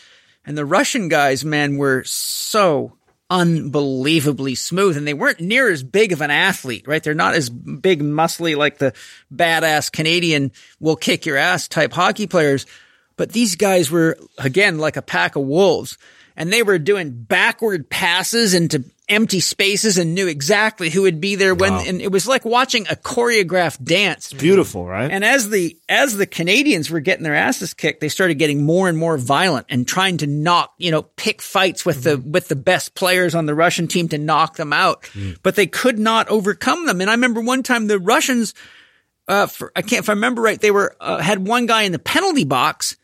And 0.45 0.59
the 0.59 0.67
Russian 0.67 1.09
guys, 1.09 1.45
man, 1.45 1.79
were 1.79 2.05
so 2.05 2.99
unbelievably 3.31 4.55
smooth 4.55 4.97
and 4.97 5.09
they 5.09 5.15
weren't 5.15 5.41
near 5.41 5.71
as 5.71 5.83
big 5.83 6.13
of 6.13 6.21
an 6.21 6.31
athlete, 6.31 6.87
right? 6.87 7.03
They're 7.03 7.15
not 7.15 7.35
as 7.35 7.49
big, 7.49 8.03
muscly 8.03 8.55
like 8.55 8.77
the 8.77 8.93
badass 9.35 9.91
Canadian 9.91 10.53
will 10.79 10.97
kick 10.97 11.25
your 11.25 11.39
ass 11.39 11.67
type 11.67 11.95
hockey 11.95 12.27
players. 12.27 12.67
But 13.17 13.33
these 13.33 13.57
guys 13.57 13.91
were, 13.91 14.19
again, 14.37 14.79
like 14.79 14.99
a 14.99 15.03
pack 15.03 15.37
of 15.37 15.45
wolves 15.45 15.97
and 16.37 16.53
they 16.53 16.63
were 16.63 16.79
doing 16.79 17.11
backward 17.11 17.89
passes 17.89 18.55
into 18.55 18.85
empty 19.09 19.41
spaces 19.41 19.99
and 19.99 20.15
knew 20.15 20.27
exactly 20.27 20.89
who 20.89 21.03
would 21.03 21.21
be 21.21 21.35
there 21.35 21.55
when, 21.55 21.73
and 21.87 22.01
it 22.01 22.11
was 22.11 22.27
like 22.27 22.45
watching 22.45 22.87
a 22.89 22.97
choreographed 22.97 23.83
dance. 23.85 24.33
Beautiful, 24.33 24.87
right? 24.87 25.11
And 25.11 25.25
as 25.25 25.51
the 25.51 25.77
as 25.89 26.17
the 26.17 26.27
Canadians 26.27 26.91
were 26.91 27.01
getting 27.01 27.23
their 27.23 27.35
asses 27.35 27.75
kicked, 27.75 28.01
they 28.01 28.09
started 28.09 28.35
getting 28.39 28.65
more 28.65 28.89
and 28.89 28.97
more 28.97 29.19
violent 29.19 29.67
and 29.69 29.87
trying 29.87 30.19
to 30.19 30.27
knock, 30.27 30.75
you 30.79 30.91
know, 30.91 31.03
pick 31.03 31.43
fights 31.43 31.85
with 31.85 32.03
the 32.03 32.19
with 32.19 32.49
the 32.49 32.57
best 32.57 32.95
players 32.95 33.35
on 33.35 33.47
the 33.47 33.55
Russian 33.55 33.89
team 33.89 34.09
to 34.09 34.19
knock 34.19 34.57
them 34.57 34.73
out. 34.73 35.09
But 35.43 35.57
they 35.57 35.67
could 35.67 35.99
not 35.99 36.29
overcome 36.29 36.87
them. 36.87 37.01
And 37.01 37.11
I 37.11 37.15
remember 37.15 37.41
one 37.41 37.63
time 37.63 37.87
the 37.87 37.99
Russians, 37.99 38.55
uh, 39.29 39.47
for, 39.47 39.71
I 39.77 39.83
can't 39.83 40.03
if 40.03 40.09
I 40.09 40.13
remember 40.13 40.41
right, 40.43 40.61
they 40.61 40.71
were 40.71 40.97
uh, 41.01 41.19
had 41.19 41.47
one 41.47 41.67
guy 41.67 41.83
in 41.83 41.93
the 41.93 41.99
penalty 41.99 42.45
box. 42.45 42.97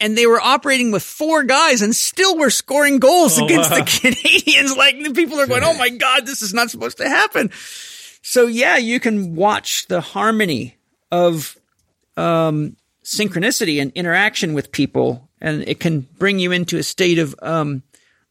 And 0.00 0.18
they 0.18 0.26
were 0.26 0.40
operating 0.40 0.90
with 0.90 1.02
four 1.02 1.44
guys 1.44 1.80
and 1.80 1.94
still 1.94 2.36
were 2.36 2.50
scoring 2.50 2.98
goals 2.98 3.38
against 3.38 3.70
the 3.70 3.84
Canadians. 4.00 4.76
Like 4.76 5.02
the 5.02 5.12
people 5.14 5.40
are 5.40 5.46
going, 5.46 5.62
"Oh 5.64 5.74
my 5.78 5.88
god, 5.88 6.26
this 6.26 6.42
is 6.42 6.52
not 6.52 6.70
supposed 6.70 6.98
to 6.98 7.08
happen." 7.08 7.50
So 8.22 8.46
yeah, 8.46 8.76
you 8.76 9.00
can 9.00 9.34
watch 9.36 9.86
the 9.86 10.00
harmony 10.00 10.76
of 11.12 11.56
um, 12.16 12.76
synchronicity 13.04 13.80
and 13.80 13.92
interaction 13.94 14.54
with 14.54 14.72
people, 14.72 15.28
and 15.40 15.62
it 15.68 15.78
can 15.78 16.00
bring 16.00 16.38
you 16.38 16.50
into 16.50 16.78
a 16.78 16.82
state 16.82 17.18
of 17.18 17.34
um, 17.42 17.82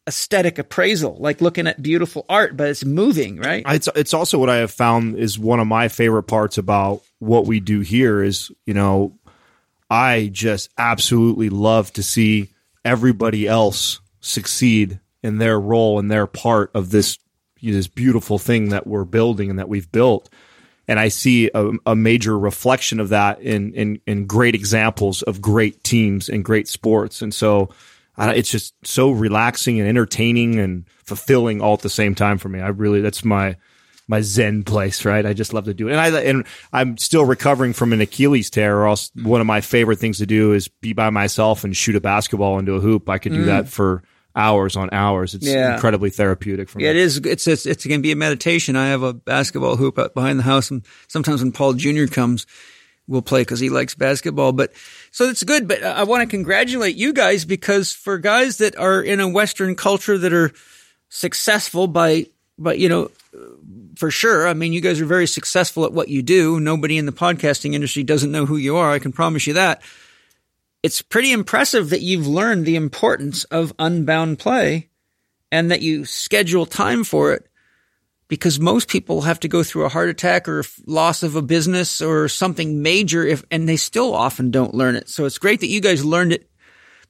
aesthetic 0.07 0.57
appraisal, 0.59 1.15
like 1.19 1.41
looking 1.41 1.67
at 1.67 1.81
beautiful 1.81 2.25
art, 2.27 2.57
but 2.57 2.67
it's 2.67 2.83
moving, 2.83 3.37
right? 3.37 3.63
it's 3.67 3.87
it's 3.95 4.13
also 4.13 4.37
what 4.37 4.49
I 4.49 4.57
have 4.57 4.71
found 4.71 5.17
is 5.17 5.39
one 5.39 5.59
of 5.59 5.67
my 5.67 5.87
favorite 5.87 6.23
parts 6.23 6.57
about 6.57 7.01
what 7.19 7.45
we 7.45 7.59
do 7.59 7.79
here 7.79 8.21
is 8.21 8.51
you 8.65 8.73
know 8.73 9.13
I 9.93 10.29
just 10.33 10.71
absolutely 10.75 11.51
love 11.51 11.93
to 11.93 12.01
see 12.01 12.49
everybody 12.83 13.47
else 13.47 13.99
succeed 14.21 14.99
in 15.21 15.37
their 15.37 15.59
role 15.59 15.99
and 15.99 16.09
their 16.09 16.25
part 16.25 16.71
of 16.73 16.89
this 16.89 17.19
this 17.61 17.87
beautiful 17.87 18.39
thing 18.39 18.69
that 18.69 18.87
we're 18.87 19.05
building 19.05 19.51
and 19.51 19.59
that 19.59 19.69
we've 19.69 19.89
built. 19.91 20.29
And 20.87 20.99
I 20.99 21.09
see 21.09 21.51
a, 21.53 21.73
a 21.85 21.95
major 21.95 22.37
reflection 22.37 22.99
of 22.99 23.09
that 23.09 23.39
in, 23.41 23.75
in 23.75 24.01
in 24.07 24.25
great 24.25 24.55
examples 24.55 25.21
of 25.21 25.41
great 25.41 25.83
teams 25.83 26.27
and 26.27 26.43
great 26.43 26.67
sports. 26.67 27.21
And 27.21 27.31
so 27.31 27.69
uh, 28.17 28.33
it's 28.35 28.49
just 28.49 28.73
so 28.83 29.11
relaxing 29.11 29.79
and 29.79 29.87
entertaining 29.87 30.59
and 30.59 30.85
fulfilling 31.03 31.61
all 31.61 31.75
at 31.75 31.81
the 31.81 31.89
same 31.89 32.15
time 32.15 32.39
for 32.39 32.49
me. 32.49 32.61
I 32.61 32.69
really 32.69 33.01
that's 33.01 33.23
my 33.23 33.57
my 34.07 34.21
zen 34.21 34.63
place, 34.63 35.05
right? 35.05 35.25
I 35.25 35.33
just 35.33 35.53
love 35.53 35.65
to 35.65 35.73
do 35.73 35.87
it, 35.87 35.91
and 35.91 35.99
I 35.99 36.21
and 36.21 36.45
I'm 36.71 36.97
still 36.97 37.25
recovering 37.25 37.73
from 37.73 37.93
an 37.93 38.01
Achilles 38.01 38.49
tear. 38.49 38.77
Or 38.77 38.87
else 38.87 39.11
one 39.21 39.41
of 39.41 39.47
my 39.47 39.61
favorite 39.61 39.99
things 39.99 40.17
to 40.19 40.25
do 40.25 40.53
is 40.53 40.67
be 40.67 40.93
by 40.93 41.09
myself 41.09 41.63
and 41.63 41.75
shoot 41.75 41.95
a 41.95 42.01
basketball 42.01 42.59
into 42.59 42.73
a 42.73 42.79
hoop. 42.79 43.09
I 43.09 43.17
could 43.17 43.33
do 43.33 43.43
mm. 43.43 43.47
that 43.47 43.69
for 43.69 44.03
hours 44.35 44.75
on 44.75 44.89
hours. 44.91 45.33
It's 45.33 45.45
Yeah. 45.45 45.75
incredibly 45.75 46.09
therapeutic 46.09 46.69
for 46.69 46.79
me. 46.79 46.85
Yeah, 46.85 46.91
it 46.91 46.95
is. 46.95 47.17
It's, 47.17 47.47
it's, 47.47 47.65
it's 47.65 47.85
going 47.85 47.99
to 47.99 48.03
be 48.03 48.11
a 48.11 48.15
meditation. 48.15 48.75
I 48.75 48.87
have 48.87 49.03
a 49.03 49.13
basketball 49.13 49.75
hoop 49.75 49.99
out 49.99 50.13
behind 50.13 50.39
the 50.39 50.43
house 50.43 50.71
and 50.71 50.83
sometimes 51.07 51.41
when 51.43 51.51
Paul 51.51 51.73
Jr. 51.73 52.05
comes, 52.05 52.47
we'll 53.07 53.21
play 53.21 53.41
because 53.41 53.59
he 53.59 53.69
likes 53.69 53.95
basketball. 53.95 54.51
But 54.51 54.73
so 55.11 55.29
it's 55.29 55.43
good. 55.43 55.67
But 55.67 55.83
I 55.83 56.03
want 56.03 56.21
to 56.21 56.27
congratulate 56.27 56.95
you 56.95 57.13
guys 57.13 57.45
because 57.45 57.91
for 57.91 58.17
guys 58.17 58.57
that 58.57 58.75
are 58.77 59.01
in 59.01 59.19
a 59.19 59.27
Western 59.27 59.75
culture 59.75 60.17
that 60.17 60.33
are 60.33 60.51
successful 61.09 61.87
by, 61.87 62.27
but 62.57 62.79
you 62.79 62.89
know, 62.89 63.11
for 63.95 64.11
sure. 64.11 64.47
I 64.47 64.53
mean, 64.53 64.73
you 64.73 64.81
guys 64.81 65.01
are 65.01 65.05
very 65.05 65.27
successful 65.27 65.85
at 65.85 65.93
what 65.93 66.09
you 66.09 66.21
do. 66.21 66.59
Nobody 66.59 66.97
in 66.97 67.05
the 67.05 67.11
podcasting 67.11 67.73
industry 67.73 68.03
doesn't 68.03 68.31
know 68.31 68.45
who 68.45 68.57
you 68.57 68.77
are. 68.77 68.91
I 68.91 68.99
can 68.99 69.11
promise 69.11 69.47
you 69.47 69.53
that. 69.53 69.81
It's 70.81 71.01
pretty 71.01 71.31
impressive 71.31 71.91
that 71.91 72.01
you've 72.01 72.27
learned 72.27 72.65
the 72.65 72.75
importance 72.75 73.45
of 73.45 73.73
unbound 73.79 74.39
play 74.39 74.89
and 75.51 75.71
that 75.71 75.81
you 75.81 76.03
schedule 76.03 76.65
time 76.65 77.03
for 77.03 77.33
it 77.33 77.47
because 78.27 78.59
most 78.59 78.89
people 78.89 79.21
have 79.21 79.39
to 79.41 79.47
go 79.47 79.63
through 79.63 79.85
a 79.85 79.89
heart 79.89 80.09
attack 80.09 80.49
or 80.49 80.63
loss 80.85 81.23
of 81.23 81.35
a 81.35 81.41
business 81.41 82.01
or 82.01 82.27
something 82.27 82.81
major 82.81 83.25
if 83.25 83.43
and 83.51 83.69
they 83.69 83.77
still 83.77 84.13
often 84.13 84.49
don't 84.49 84.73
learn 84.73 84.95
it. 84.95 85.07
So 85.07 85.25
it's 85.25 85.37
great 85.37 85.59
that 85.59 85.67
you 85.67 85.79
guys 85.79 86.03
learned 86.03 86.33
it. 86.33 86.49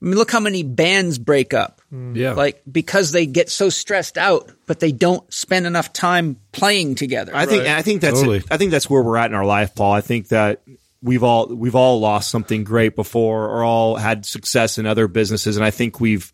I 0.02 0.06
mean, 0.06 0.16
look 0.16 0.32
how 0.32 0.42
many 0.42 0.64
bands 0.64 1.18
break 1.18 1.54
up. 1.54 1.82
Mm. 1.94 2.16
Yeah. 2.16 2.34
Like 2.34 2.62
because 2.70 3.12
they 3.12 3.26
get 3.26 3.50
so 3.50 3.70
stressed 3.70 4.18
out, 4.18 4.52
but 4.66 4.80
they 4.80 4.92
don't 4.92 5.32
spend 5.32 5.68
enough 5.68 5.94
time 5.94 6.38
playing 6.52 6.96
together. 6.96 7.36
I 7.36 7.46
think 7.46 7.64
and 7.64 7.74
I 7.74 7.84
think 7.84 8.02
that's 8.02 8.20
Totally. 8.20 8.44
I 8.50 8.58
think 8.58 8.72
that's 8.72 8.90
where 8.90 9.04
we're 9.04 9.18
at 9.18 9.30
in 9.30 9.36
our 9.36 9.46
life, 9.46 9.76
Paul. 9.76 9.94
I 9.94 10.02
think 10.02 10.30
that 10.30 10.64
we've 11.04 11.24
all 11.24 11.48
we've 11.48 11.76
all 11.76 12.00
lost 12.00 12.32
something 12.32 12.64
great 12.64 12.96
before 12.96 13.48
or 13.48 13.64
all 13.64 13.96
had 13.96 14.26
success 14.26 14.78
in 14.78 14.88
other 14.88 15.08
businesses 15.08 15.58
and 15.58 15.66
I 15.66 15.70
think 15.70 16.00
we've 16.00 16.32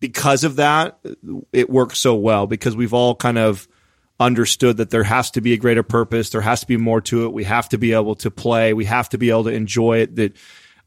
because 0.00 0.44
of 0.44 0.56
that 0.56 0.98
it 1.52 1.68
works 1.68 1.98
so 1.98 2.14
well 2.14 2.46
because 2.46 2.76
we've 2.76 2.94
all 2.94 3.14
kind 3.14 3.36
of 3.36 3.68
understood 4.18 4.78
that 4.78 4.90
there 4.90 5.02
has 5.02 5.30
to 5.32 5.40
be 5.40 5.52
a 5.52 5.56
greater 5.58 5.82
purpose, 5.82 6.30
there 6.30 6.40
has 6.40 6.60
to 6.60 6.66
be 6.66 6.76
more 6.76 7.00
to 7.02 7.26
it. 7.26 7.32
We 7.32 7.44
have 7.44 7.68
to 7.70 7.78
be 7.78 7.92
able 7.92 8.14
to 8.16 8.30
play, 8.30 8.72
we 8.72 8.86
have 8.86 9.08
to 9.10 9.18
be 9.18 9.30
able 9.30 9.44
to 9.44 9.50
enjoy 9.50 9.98
it 9.98 10.16
that 10.16 10.36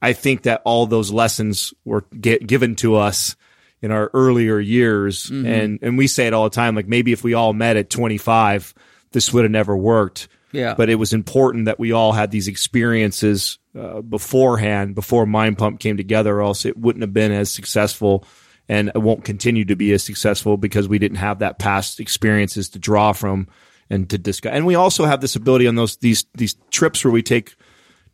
I 0.02 0.14
think 0.14 0.44
that 0.44 0.62
all 0.66 0.88
those 0.88 1.12
lessons 1.12 1.74
were 1.86 2.06
get, 2.20 2.48
given 2.48 2.76
to 2.78 2.96
us 2.96 3.36
in 3.82 3.92
our 3.92 4.10
earlier 4.14 4.60
years. 4.60 5.30
And 5.46 5.80
and 5.82 5.98
we 5.98 6.08
say 6.08 6.28
it 6.28 6.34
all 6.34 6.44
the 6.46 6.56
time 6.56 6.76
like 6.76 6.88
maybe 6.88 7.12
if 7.12 7.24
we 7.24 7.34
all 7.34 7.54
met 7.54 7.78
at 7.78 7.90
25 7.90 8.74
this 9.12 9.34
would 9.34 9.44
have 9.44 9.52
never 9.52 9.76
worked. 9.76 10.28
Yeah. 10.52 10.74
but 10.74 10.90
it 10.90 10.96
was 10.96 11.14
important 11.14 11.66
that 11.66 11.78
we 11.78 11.92
all 11.92 12.12
had 12.12 12.32
these 12.32 12.48
experiences 12.48 13.60
uh, 13.80 14.02
beforehand 14.02 14.96
before 14.96 15.28
mind 15.28 15.60
pump 15.60 15.80
came 15.80 15.96
together 15.96 16.38
or 16.38 16.42
else 16.42 16.66
it 16.66 16.76
wouldn't 16.76 17.04
have 17.04 17.14
been 17.14 17.32
as 17.32 17.52
successful 17.52 18.26
and 18.68 18.90
it 18.96 18.98
won't 18.98 19.24
continue 19.24 19.66
to 19.66 19.76
be 19.76 19.94
as 19.94 20.04
successful 20.04 20.58
because 20.58 20.88
we 20.88 20.98
didn't 20.98 21.18
have 21.18 21.40
that 21.40 21.60
past 21.60 22.00
experiences 22.00 22.70
to 22.70 22.80
draw 22.80 23.14
from 23.14 23.48
and 23.90 24.10
to 24.10 24.18
discuss. 24.18 24.54
And 24.54 24.66
we 24.66 24.76
also 24.76 25.06
have 25.06 25.22
this 25.22 25.36
ability 25.36 25.68
on 25.68 25.76
those 25.76 25.98
these 25.98 26.26
these 26.36 26.56
trips 26.72 27.04
where 27.04 27.12
we 27.12 27.24
take 27.24 27.56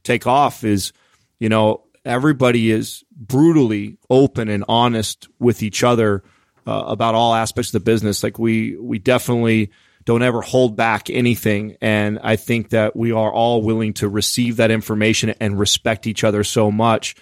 take 0.03 0.27
off 0.27 0.63
is, 0.63 0.93
you 1.39 1.49
know, 1.49 1.83
everybody 2.03 2.71
is 2.71 3.03
brutally 3.15 3.97
open 4.09 4.49
and 4.49 4.65
honest 4.67 5.27
with 5.39 5.63
each 5.63 5.83
other 5.83 6.23
uh, 6.67 6.83
about 6.87 7.15
all 7.15 7.33
aspects 7.33 7.69
of 7.69 7.83
the 7.83 7.91
business. 7.91 8.23
Like 8.23 8.37
we, 8.37 8.75
we 8.77 8.99
definitely 8.99 9.71
don't 10.05 10.21
ever 10.21 10.41
hold 10.41 10.75
back 10.75 11.09
anything. 11.09 11.77
And 11.81 12.19
I 12.21 12.35
think 12.35 12.69
that 12.69 12.95
we 12.95 13.11
are 13.11 13.31
all 13.31 13.61
willing 13.61 13.93
to 13.93 14.09
receive 14.09 14.57
that 14.57 14.71
information 14.71 15.33
and 15.39 15.59
respect 15.59 16.07
each 16.07 16.23
other 16.23 16.43
so 16.43 16.71
much 16.71 17.15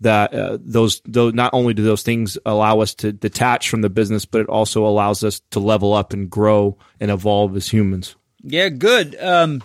that 0.00 0.32
uh, 0.32 0.58
those, 0.60 1.02
those, 1.04 1.34
not 1.34 1.50
only 1.52 1.74
do 1.74 1.82
those 1.82 2.02
things 2.02 2.38
allow 2.46 2.80
us 2.80 2.94
to 2.94 3.12
detach 3.12 3.68
from 3.68 3.82
the 3.82 3.90
business, 3.90 4.24
but 4.24 4.40
it 4.40 4.48
also 4.48 4.86
allows 4.86 5.22
us 5.22 5.40
to 5.50 5.60
level 5.60 5.92
up 5.92 6.14
and 6.14 6.30
grow 6.30 6.78
and 6.98 7.10
evolve 7.10 7.54
as 7.56 7.68
humans. 7.68 8.16
Yeah, 8.42 8.70
good. 8.70 9.14
Um, 9.20 9.62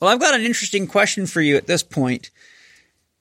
well, 0.00 0.10
I've 0.10 0.18
got 0.18 0.34
an 0.34 0.42
interesting 0.42 0.88
question 0.88 1.26
for 1.26 1.40
you 1.40 1.56
at 1.56 1.68
this 1.68 1.84
point. 1.84 2.32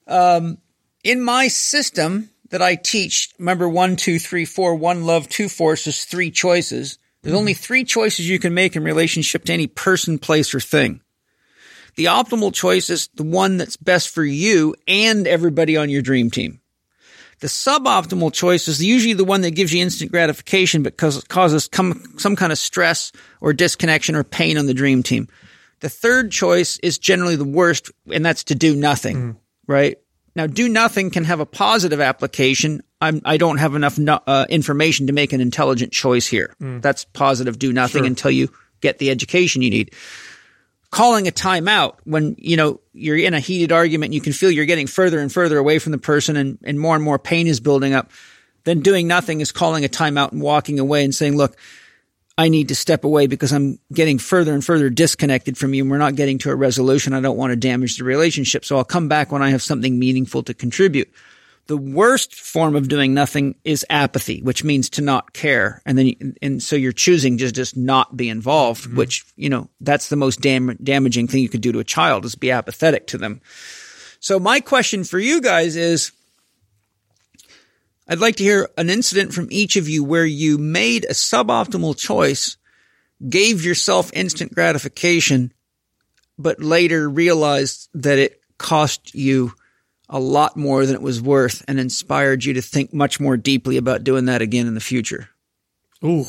Um, 0.08 0.58
in 1.04 1.22
my 1.22 1.48
system 1.48 2.30
that 2.50 2.62
I 2.62 2.76
teach, 2.76 3.34
remember 3.40 3.68
one, 3.68 3.96
two, 3.96 4.20
three, 4.20 4.46
four, 4.46 4.76
one 4.76 5.06
love, 5.06 5.28
two 5.30 5.50
forces, 5.50 6.06
three 6.06 6.32
choices. 6.32 6.98
There's 7.22 7.36
only 7.36 7.54
three 7.54 7.84
choices 7.84 8.28
you 8.30 8.40
can 8.40 8.54
make 8.54 8.76
in 8.76 8.84
relationship 8.84 9.46
to 9.46 9.54
any 9.54 9.68
person, 9.68 10.20
place, 10.20 10.54
or 10.54 10.60
thing. 10.60 11.02
The 11.96 12.06
optimal 12.06 12.54
choice 12.54 12.90
is 12.90 13.10
the 13.16 13.24
one 13.24 13.58
that's 13.58 13.78
best 13.78 14.10
for 14.10 14.24
you 14.24 14.76
and 14.88 15.28
everybody 15.28 15.78
on 15.78 15.90
your 15.90 16.02
dream 16.02 16.32
team. 16.32 16.62
The 17.40 17.48
suboptimal 17.48 18.34
choice 18.34 18.68
is 18.68 18.84
usually 18.84 19.14
the 19.14 19.26
one 19.26 19.42
that 19.42 19.56
gives 19.56 19.74
you 19.74 19.82
instant 19.82 20.12
gratification, 20.12 20.84
but 20.84 20.98
cause, 20.98 21.24
causes 21.24 21.70
some 21.74 22.36
kind 22.36 22.52
of 22.52 22.58
stress 22.58 23.12
or 23.40 23.52
disconnection 23.52 24.16
or 24.16 24.24
pain 24.24 24.58
on 24.58 24.68
the 24.68 24.74
dream 24.74 25.04
team. 25.04 25.28
The 25.80 25.90
third 25.90 26.32
choice 26.32 26.78
is 26.84 27.00
generally 27.00 27.36
the 27.36 27.44
worst, 27.44 27.92
and 28.12 28.24
that's 28.24 28.44
to 28.46 28.56
do 28.56 28.76
nothing, 28.76 29.18
mm. 29.18 29.36
right? 29.68 29.98
Now, 30.36 30.48
do 30.48 30.70
nothing 30.70 31.10
can 31.10 31.26
have 31.26 31.40
a 31.40 31.46
positive 31.46 32.00
application. 32.00 32.82
I'm, 33.02 33.22
I 33.26 33.38
don't 33.38 33.58
have 33.58 33.76
enough 33.76 33.98
no, 33.98 34.20
uh, 34.26 34.46
information 34.50 35.08
to 35.08 35.14
make 35.14 35.34
an 35.34 35.42
intelligent 35.42 35.92
choice 35.92 36.26
here. 36.26 36.56
That's 36.80 37.04
positive 37.06 37.60
do 37.60 37.74
nothing 37.74 38.04
until 38.08 38.32
you 38.32 38.50
get 38.80 38.98
the 38.98 39.10
education 39.10 39.62
you 39.62 39.70
need 39.70 39.94
calling 40.92 41.28
a 41.28 41.32
timeout 41.32 41.96
when 42.04 42.36
you 42.38 42.58
know 42.58 42.80
you're 42.94 43.18
in 43.18 43.34
a 43.34 43.40
heated 43.40 43.72
argument 43.72 44.10
and 44.10 44.14
you 44.14 44.22
can 44.22 44.34
feel 44.34 44.52
you're 44.52 44.66
getting 44.66 44.88
further 44.88 45.20
and 45.20 45.32
further 45.32 45.58
away 45.58 45.80
from 45.80 45.94
the 45.94 45.98
person 45.98 46.36
and, 46.36 46.60
and 46.64 46.80
more 46.80 46.96
and 46.96 47.04
more 47.04 47.18
pain 47.18 47.48
is 47.48 47.60
building 47.60 47.94
up 47.94 48.12
then 48.66 48.82
doing 48.82 49.08
nothing 49.08 49.40
is 49.40 49.52
calling 49.52 49.86
a 49.86 49.88
timeout 49.88 50.34
and 50.34 50.42
walking 50.42 50.80
away 50.80 51.04
and 51.04 51.16
saying 51.16 51.38
look 51.38 51.56
i 52.38 52.50
need 52.50 52.68
to 52.70 52.76
step 52.76 53.04
away 53.04 53.28
because 53.28 53.52
i'm 53.52 53.80
getting 53.94 54.18
further 54.18 54.54
and 54.54 54.64
further 54.64 54.90
disconnected 54.90 55.58
from 55.58 55.74
you. 55.74 55.84
And 55.84 55.92
we're 55.92 55.98
not 55.98 56.16
getting 56.16 56.38
to 56.40 56.52
a 56.52 56.56
resolution. 56.56 57.14
I 57.14 57.22
don't 57.22 57.38
want 57.38 57.52
to 57.52 57.56
damage 57.56 57.98
the 57.98 58.04
relationship. 58.04 58.66
So 58.66 58.78
i'll 58.78 58.84
come 58.84 59.08
back 59.08 59.32
when 59.32 59.42
i 59.42 59.50
have 59.50 59.62
something 59.62 60.00
meaningful 60.00 60.44
to 60.44 60.54
contribute. 60.54 61.12
The 61.68 61.78
worst 61.78 62.36
form 62.36 62.76
of 62.76 62.90
doing 62.90 63.14
nothing 63.14 63.56
is 63.64 63.86
apathy, 63.90 64.42
which 64.42 64.64
means 64.64 64.90
to 64.92 65.02
not 65.02 65.32
care. 65.32 65.82
And 65.86 65.98
then, 65.98 66.36
and 66.42 66.62
so 66.62 66.76
you're 66.76 66.92
choosing 66.92 67.38
to 67.38 67.52
just 67.52 67.78
not 67.78 68.18
be 68.18 68.30
involved, 68.30 68.86
mm-hmm. 68.86 68.98
which, 68.98 69.24
you 69.36 69.48
know, 69.48 69.70
that's 69.80 70.10
the 70.10 70.16
most 70.16 70.42
dam- 70.42 70.78
damaging 70.84 71.28
thing 71.28 71.42
you 71.42 71.50
could 71.50 71.62
do 71.62 71.72
to 71.72 71.80
a 71.80 71.86
child 71.86 72.26
is 72.26 72.36
be 72.36 72.52
apathetic 72.52 73.08
to 73.08 73.18
them. 73.18 73.42
So 74.20 74.40
my 74.40 74.60
question 74.60 75.04
for 75.04 75.18
you 75.18 75.40
guys 75.40 75.76
is, 75.76 76.12
I'd 78.12 78.20
like 78.20 78.36
to 78.36 78.44
hear 78.44 78.70
an 78.78 78.90
incident 78.90 79.34
from 79.34 79.48
each 79.52 79.78
of 79.78 79.88
you 79.88 80.04
where 80.04 80.26
you 80.26 80.58
made 80.58 81.06
a 81.06 81.14
suboptimal 81.14 81.98
choice, 81.98 82.58
gave 83.30 83.64
yourself 83.64 84.12
instant 84.14 84.54
gratification, 84.54 85.54
but 86.38 86.62
later 86.62 87.10
realized 87.10 87.88
that 87.94 88.20
it 88.20 88.42
cost 88.58 89.16
you 89.16 89.54
a 90.10 90.20
lot 90.20 90.58
more 90.58 90.86
than 90.86 90.96
it 90.96 91.02
was 91.02 91.22
worth 91.22 91.64
and 91.70 91.80
inspired 91.80 92.44
you 92.44 92.56
to 92.56 92.62
think 92.62 92.94
much 92.94 93.22
more 93.22 93.38
deeply 93.38 93.78
about 93.78 94.04
doing 94.04 94.26
that 94.26 94.42
again 94.42 94.68
in 94.68 94.74
the 94.74 94.82
future. 94.82 95.30
Ooh. 96.04 96.26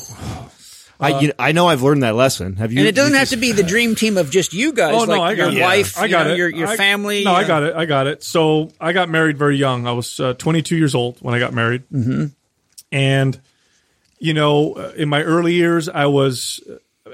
I 0.99 1.19
you 1.19 1.27
know, 1.29 1.33
I 1.39 1.51
know 1.51 1.67
I've 1.67 1.81
learned 1.81 2.03
that 2.03 2.15
lesson. 2.15 2.55
Have 2.57 2.71
you? 2.71 2.79
And 2.79 2.87
it 2.87 2.95
doesn't 2.95 3.13
you 3.13 3.19
have 3.19 3.29
to 3.29 3.37
be 3.37 3.51
the 3.51 3.63
dream 3.63 3.95
team 3.95 4.17
of 4.17 4.29
just 4.31 4.53
you 4.53 4.73
guys, 4.73 4.93
Oh 4.93 4.99
like 4.99 5.07
no, 5.09 5.21
I 5.21 5.31
your 5.31 5.45
got 5.47 5.53
it. 5.57 5.61
wife, 5.61 5.97
I 5.97 6.05
you 6.05 6.11
got 6.11 6.27
know, 6.27 6.33
it. 6.33 6.37
your 6.37 6.49
your 6.49 6.67
I- 6.69 6.77
family. 6.77 7.23
No, 7.23 7.33
I 7.33 7.43
uh, 7.43 7.47
got 7.47 7.63
it. 7.63 7.75
I 7.75 7.85
got 7.85 8.07
it. 8.07 8.23
So 8.23 8.71
I 8.79 8.93
got 8.93 9.09
married 9.09 9.37
very 9.37 9.57
young. 9.57 9.87
I 9.87 9.91
was 9.91 10.19
uh, 10.19 10.33
22 10.33 10.75
years 10.77 10.95
old 10.95 11.17
when 11.21 11.33
I 11.33 11.39
got 11.39 11.53
married, 11.53 11.83
mm-hmm. 11.91 12.25
and 12.91 13.41
you 14.19 14.33
know, 14.33 14.73
uh, 14.73 14.93
in 14.95 15.09
my 15.09 15.21
early 15.23 15.53
years, 15.53 15.89
I 15.89 16.05
was. 16.05 16.61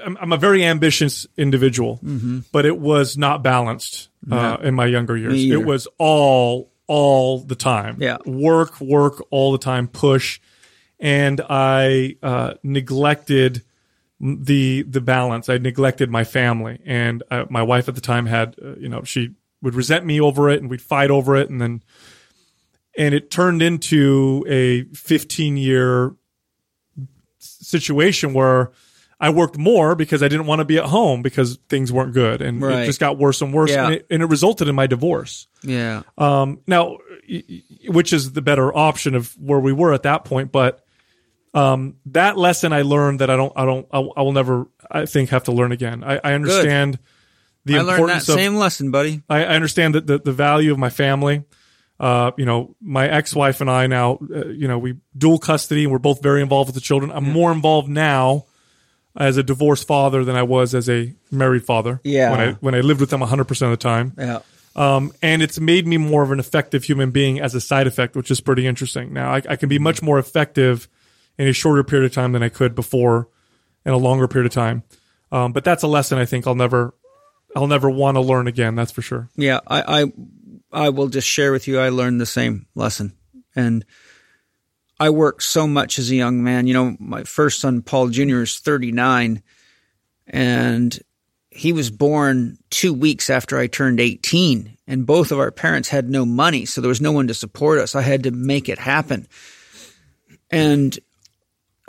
I'm, 0.04 0.16
I'm 0.20 0.32
a 0.32 0.36
very 0.38 0.64
ambitious 0.64 1.26
individual, 1.36 1.98
Mm-hmm. 2.02 2.38
but 2.52 2.64
it 2.64 2.78
was 2.78 3.18
not 3.18 3.42
balanced 3.42 4.08
uh, 4.30 4.56
in 4.62 4.74
my 4.74 4.86
younger 4.86 5.16
years. 5.16 5.32
Me. 5.34 5.50
It 5.52 5.64
was 5.64 5.88
all 5.98 6.70
all 6.86 7.40
the 7.40 7.54
time. 7.56 7.96
Yeah. 8.00 8.18
work, 8.24 8.80
work 8.80 9.22
all 9.30 9.52
the 9.52 9.58
time, 9.58 9.88
push, 9.88 10.40
and 10.98 11.40
I 11.50 12.16
uh, 12.22 12.54
neglected 12.62 13.62
the 14.20 14.82
the 14.82 15.00
balance. 15.00 15.48
I 15.48 15.58
neglected 15.58 16.10
my 16.10 16.24
family, 16.24 16.80
and 16.84 17.22
uh, 17.30 17.44
my 17.48 17.62
wife 17.62 17.88
at 17.88 17.94
the 17.94 18.00
time 18.00 18.26
had, 18.26 18.56
uh, 18.62 18.74
you 18.76 18.88
know, 18.88 19.02
she 19.02 19.30
would 19.62 19.74
resent 19.74 20.04
me 20.06 20.20
over 20.20 20.50
it, 20.50 20.60
and 20.60 20.68
we'd 20.70 20.82
fight 20.82 21.10
over 21.10 21.36
it, 21.36 21.48
and 21.50 21.60
then, 21.60 21.82
and 22.98 23.14
it 23.14 23.30
turned 23.30 23.62
into 23.62 24.44
a 24.48 24.84
15 24.94 25.56
year 25.56 26.14
situation 27.38 28.32
where 28.34 28.72
I 29.22 29.28
worked 29.30 29.58
more 29.58 29.94
because 29.94 30.22
I 30.22 30.28
didn't 30.28 30.46
want 30.46 30.60
to 30.60 30.64
be 30.64 30.78
at 30.78 30.84
home 30.86 31.20
because 31.22 31.58
things 31.68 31.92
weren't 31.92 32.14
good, 32.14 32.40
and 32.40 32.62
Right. 32.62 32.82
it 32.82 32.86
just 32.86 33.00
got 33.00 33.18
worse 33.18 33.42
and 33.42 33.52
worse, 33.52 33.70
Yeah. 33.70 33.86
and, 33.86 33.94
it, 33.96 34.06
and 34.10 34.22
it 34.22 34.26
resulted 34.26 34.66
in 34.68 34.74
my 34.74 34.86
divorce. 34.86 35.46
Yeah. 35.62 36.02
Um, 36.16 36.60
now, 36.66 36.98
which 37.88 38.12
is 38.14 38.32
the 38.32 38.42
better 38.42 38.74
option 38.76 39.14
of 39.14 39.32
where 39.38 39.60
we 39.60 39.72
were 39.72 39.92
at 39.92 40.04
that 40.04 40.24
point, 40.24 40.52
but 40.52 40.84
um, 41.54 41.96
that 42.06 42.36
lesson 42.36 42.72
I 42.72 42.82
learned 42.82 43.20
that 43.20 43.30
I 43.30 43.36
don't, 43.36 43.52
I 43.56 43.64
don't, 43.64 43.86
I, 43.90 43.98
will- 43.98 44.12
I 44.16 44.22
will 44.22 44.32
never, 44.32 44.66
I 44.90 45.06
think, 45.06 45.30
have 45.30 45.44
to 45.44 45.52
learn 45.52 45.72
again. 45.72 46.04
I, 46.04 46.20
I 46.22 46.32
understand 46.34 46.98
the 47.64 47.74
I 47.74 47.78
learned 47.78 47.88
that 47.88 47.94
importance 47.94 48.28
of. 48.28 48.34
same 48.36 48.54
lesson, 48.56 48.90
buddy. 48.90 49.22
I, 49.28 49.44
I 49.44 49.54
understand 49.54 49.94
that 49.94 50.06
the, 50.06 50.18
the 50.18 50.32
value 50.32 50.72
of 50.72 50.78
my 50.78 50.90
family. 50.90 51.44
Uh, 51.98 52.30
you 52.38 52.46
know, 52.46 52.74
my 52.80 53.06
ex-wife 53.06 53.60
and 53.60 53.70
I 53.70 53.86
now, 53.86 54.18
uh, 54.34 54.46
you 54.46 54.66
know, 54.66 54.78
we 54.78 54.94
dual 55.18 55.38
custody 55.38 55.82
and 55.82 55.92
we're 55.92 55.98
both 55.98 56.22
very 56.22 56.40
involved 56.40 56.68
with 56.68 56.74
the 56.74 56.80
children. 56.80 57.10
I'm 57.12 57.30
more 57.30 57.52
involved 57.52 57.90
now 57.90 58.46
as 59.14 59.36
a 59.36 59.42
divorced 59.42 59.86
father 59.86 60.24
than 60.24 60.34
I 60.34 60.44
was 60.44 60.74
as 60.74 60.88
a 60.88 61.14
married 61.30 61.66
father. 61.66 62.00
Yeah. 62.02 62.30
When 62.30 62.40
I 62.40 62.52
when 62.52 62.74
I 62.74 62.80
lived 62.80 63.00
with 63.00 63.10
them 63.10 63.20
100 63.20 63.44
percent 63.44 63.70
of 63.70 63.78
the 63.78 63.82
time. 63.82 64.14
Yeah. 64.16 64.38
Um, 64.74 65.12
and 65.20 65.42
it's 65.42 65.60
made 65.60 65.86
me 65.86 65.98
more 65.98 66.22
of 66.22 66.30
an 66.30 66.38
effective 66.40 66.84
human 66.84 67.10
being 67.10 67.38
as 67.38 67.54
a 67.54 67.60
side 67.60 67.86
effect, 67.86 68.16
which 68.16 68.30
is 68.30 68.40
pretty 68.40 68.66
interesting. 68.66 69.12
Now 69.12 69.32
I, 69.32 69.42
I 69.46 69.56
can 69.56 69.68
be 69.68 69.78
much 69.78 70.00
more 70.00 70.18
effective 70.18 70.88
in 71.40 71.48
a 71.48 71.54
shorter 71.54 71.82
period 71.82 72.04
of 72.04 72.12
time 72.12 72.32
than 72.32 72.42
I 72.42 72.50
could 72.50 72.74
before 72.74 73.26
in 73.86 73.94
a 73.94 73.96
longer 73.96 74.28
period 74.28 74.44
of 74.44 74.52
time. 74.52 74.82
Um, 75.32 75.54
but 75.54 75.64
that's 75.64 75.82
a 75.82 75.86
lesson 75.86 76.18
I 76.18 76.26
think 76.26 76.46
I'll 76.46 76.54
never, 76.54 76.92
I'll 77.56 77.66
never 77.66 77.88
want 77.88 78.16
to 78.16 78.20
learn 78.20 78.46
again. 78.46 78.74
That's 78.74 78.92
for 78.92 79.00
sure. 79.00 79.30
Yeah, 79.36 79.60
I, 79.66 80.02
I 80.02 80.12
I 80.70 80.88
will 80.90 81.08
just 81.08 81.26
share 81.26 81.50
with 81.50 81.66
you 81.66 81.80
I 81.80 81.88
learned 81.88 82.20
the 82.20 82.26
same 82.26 82.66
lesson. 82.74 83.14
And 83.56 83.86
I 84.98 85.08
worked 85.08 85.42
so 85.42 85.66
much 85.66 85.98
as 85.98 86.10
a 86.10 86.14
young 86.14 86.44
man. 86.44 86.66
You 86.66 86.74
know, 86.74 86.96
my 87.00 87.24
first 87.24 87.60
son 87.60 87.80
Paul 87.80 88.08
Jr. 88.08 88.40
is 88.40 88.58
39 88.58 89.42
and 90.26 91.00
he 91.48 91.72
was 91.72 91.90
born 91.90 92.58
2 92.68 92.92
weeks 92.92 93.30
after 93.30 93.58
I 93.58 93.66
turned 93.66 93.98
18 93.98 94.76
and 94.86 95.06
both 95.06 95.32
of 95.32 95.38
our 95.38 95.50
parents 95.50 95.88
had 95.88 96.10
no 96.10 96.26
money, 96.26 96.66
so 96.66 96.82
there 96.82 96.88
was 96.90 97.00
no 97.00 97.12
one 97.12 97.28
to 97.28 97.34
support 97.34 97.78
us. 97.78 97.94
I 97.94 98.02
had 98.02 98.24
to 98.24 98.30
make 98.30 98.68
it 98.68 98.78
happen. 98.78 99.26
And 100.50 100.98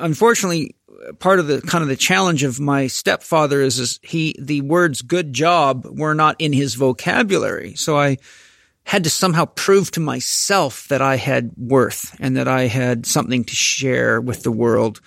unfortunately, 0.01 0.75
part 1.19 1.39
of 1.39 1.47
the 1.47 1.61
kind 1.61 1.81
of 1.81 1.87
the 1.87 1.95
challenge 1.95 2.43
of 2.43 2.59
my 2.59 2.87
stepfather 2.87 3.61
is, 3.61 3.79
is 3.79 3.99
he 4.03 4.35
the 4.39 4.61
words 4.61 5.01
good 5.01 5.33
job 5.33 5.85
were 5.85 6.13
not 6.13 6.35
in 6.39 6.53
his 6.53 6.75
vocabulary. 6.75 7.75
So 7.75 7.97
I 7.97 8.17
had 8.83 9.03
to 9.03 9.09
somehow 9.09 9.45
prove 9.45 9.91
to 9.91 9.99
myself 9.99 10.87
that 10.87 11.01
I 11.01 11.15
had 11.15 11.51
worth 11.55 12.15
and 12.19 12.37
that 12.37 12.47
I 12.47 12.67
had 12.67 13.05
something 13.05 13.43
to 13.43 13.55
share 13.55 14.19
with 14.19 14.43
the 14.43 14.51
world. 14.51 15.01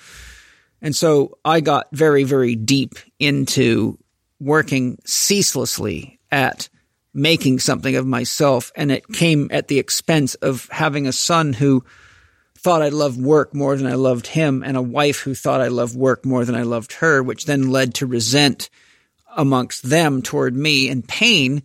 And 0.81 0.95
so 0.95 1.39
I 1.45 1.61
got 1.61 1.89
very, 1.93 2.25
very 2.25 2.55
deep 2.55 2.95
into 3.19 3.99
working 4.41 4.99
ceaselessly 5.05 6.21
at 6.31 6.69
making 7.13 7.61
something 7.61 7.97
of 7.97 8.07
myself. 8.07 8.73
And 8.77 8.91
it 8.93 9.07
came 9.09 9.49
at 9.51 9.69
the 9.69 9.79
expense 9.79 10.35
of 10.37 10.69
having 10.71 11.07
a 11.07 11.13
son 11.13 11.53
who 11.53 11.85
thought 12.65 12.81
I 12.81 12.89
loved 12.89 13.21
work 13.21 13.55
more 13.55 13.77
than 13.77 13.87
I 13.87 13.93
loved 13.93 14.27
him, 14.27 14.63
and 14.65 14.75
a 14.75 14.83
wife 14.83 15.21
who 15.21 15.35
thought 15.35 15.61
I 15.61 15.69
loved 15.69 15.95
work 15.95 16.25
more 16.25 16.47
than 16.47 16.55
I 16.55 16.63
loved 16.63 16.95
her, 16.95 17.23
which 17.23 17.45
then 17.45 17.71
led 17.71 17.93
to 17.97 18.07
resent 18.07 18.71
amongst 19.37 19.83
them 19.83 20.23
toward 20.23 20.57
me 20.57 20.89
and 20.89 21.07
pain. 21.07 21.63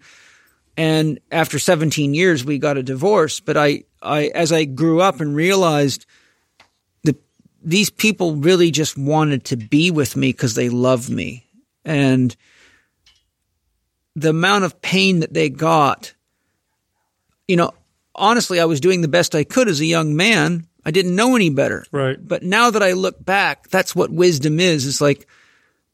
And 0.76 1.22
after 1.32 1.58
17 1.58 2.14
years, 2.14 2.44
we 2.44 2.58
got 2.58 2.78
a 2.78 2.84
divorce. 2.84 3.40
But 3.40 3.56
I, 3.56 3.86
I, 4.02 4.26
as 4.36 4.52
I 4.52 4.66
grew 4.66 5.00
up 5.00 5.22
and 5.22 5.34
realized 5.34 6.06
that 7.06 7.16
these 7.64 7.90
people 7.90 8.36
really 8.36 8.70
just 8.70 8.98
wanted 8.98 9.46
to 9.46 9.56
be 9.56 9.92
with 9.92 10.18
me 10.18 10.34
because 10.34 10.56
they 10.56 10.68
loved 10.68 11.10
me. 11.10 11.46
And 11.86 12.36
the 14.18 14.32
amount 14.32 14.66
of 14.66 14.82
pain 14.82 15.22
that 15.22 15.34
they 15.34 15.50
got, 15.50 16.14
you 17.48 17.56
know, 17.56 17.72
honestly, 18.14 18.60
I 18.60 18.66
was 18.66 18.82
doing 18.82 19.00
the 19.00 19.08
best 19.08 19.34
I 19.34 19.46
could 19.46 19.70
as 19.70 19.80
a 19.80 19.86
young 19.86 20.18
man. 20.18 20.66
I 20.90 20.92
didn't 20.92 21.16
know 21.16 21.36
any 21.36 21.52
better. 21.52 21.86
Right. 21.92 22.18
But 22.20 22.42
now 22.42 22.72
that 22.72 22.82
I 22.82 22.94
look 22.94 23.24
back, 23.24 23.70
that's 23.70 23.96
what 23.96 24.10
wisdom 24.10 24.60
is. 24.60 24.88
It's 24.88 25.00
like 25.00 25.28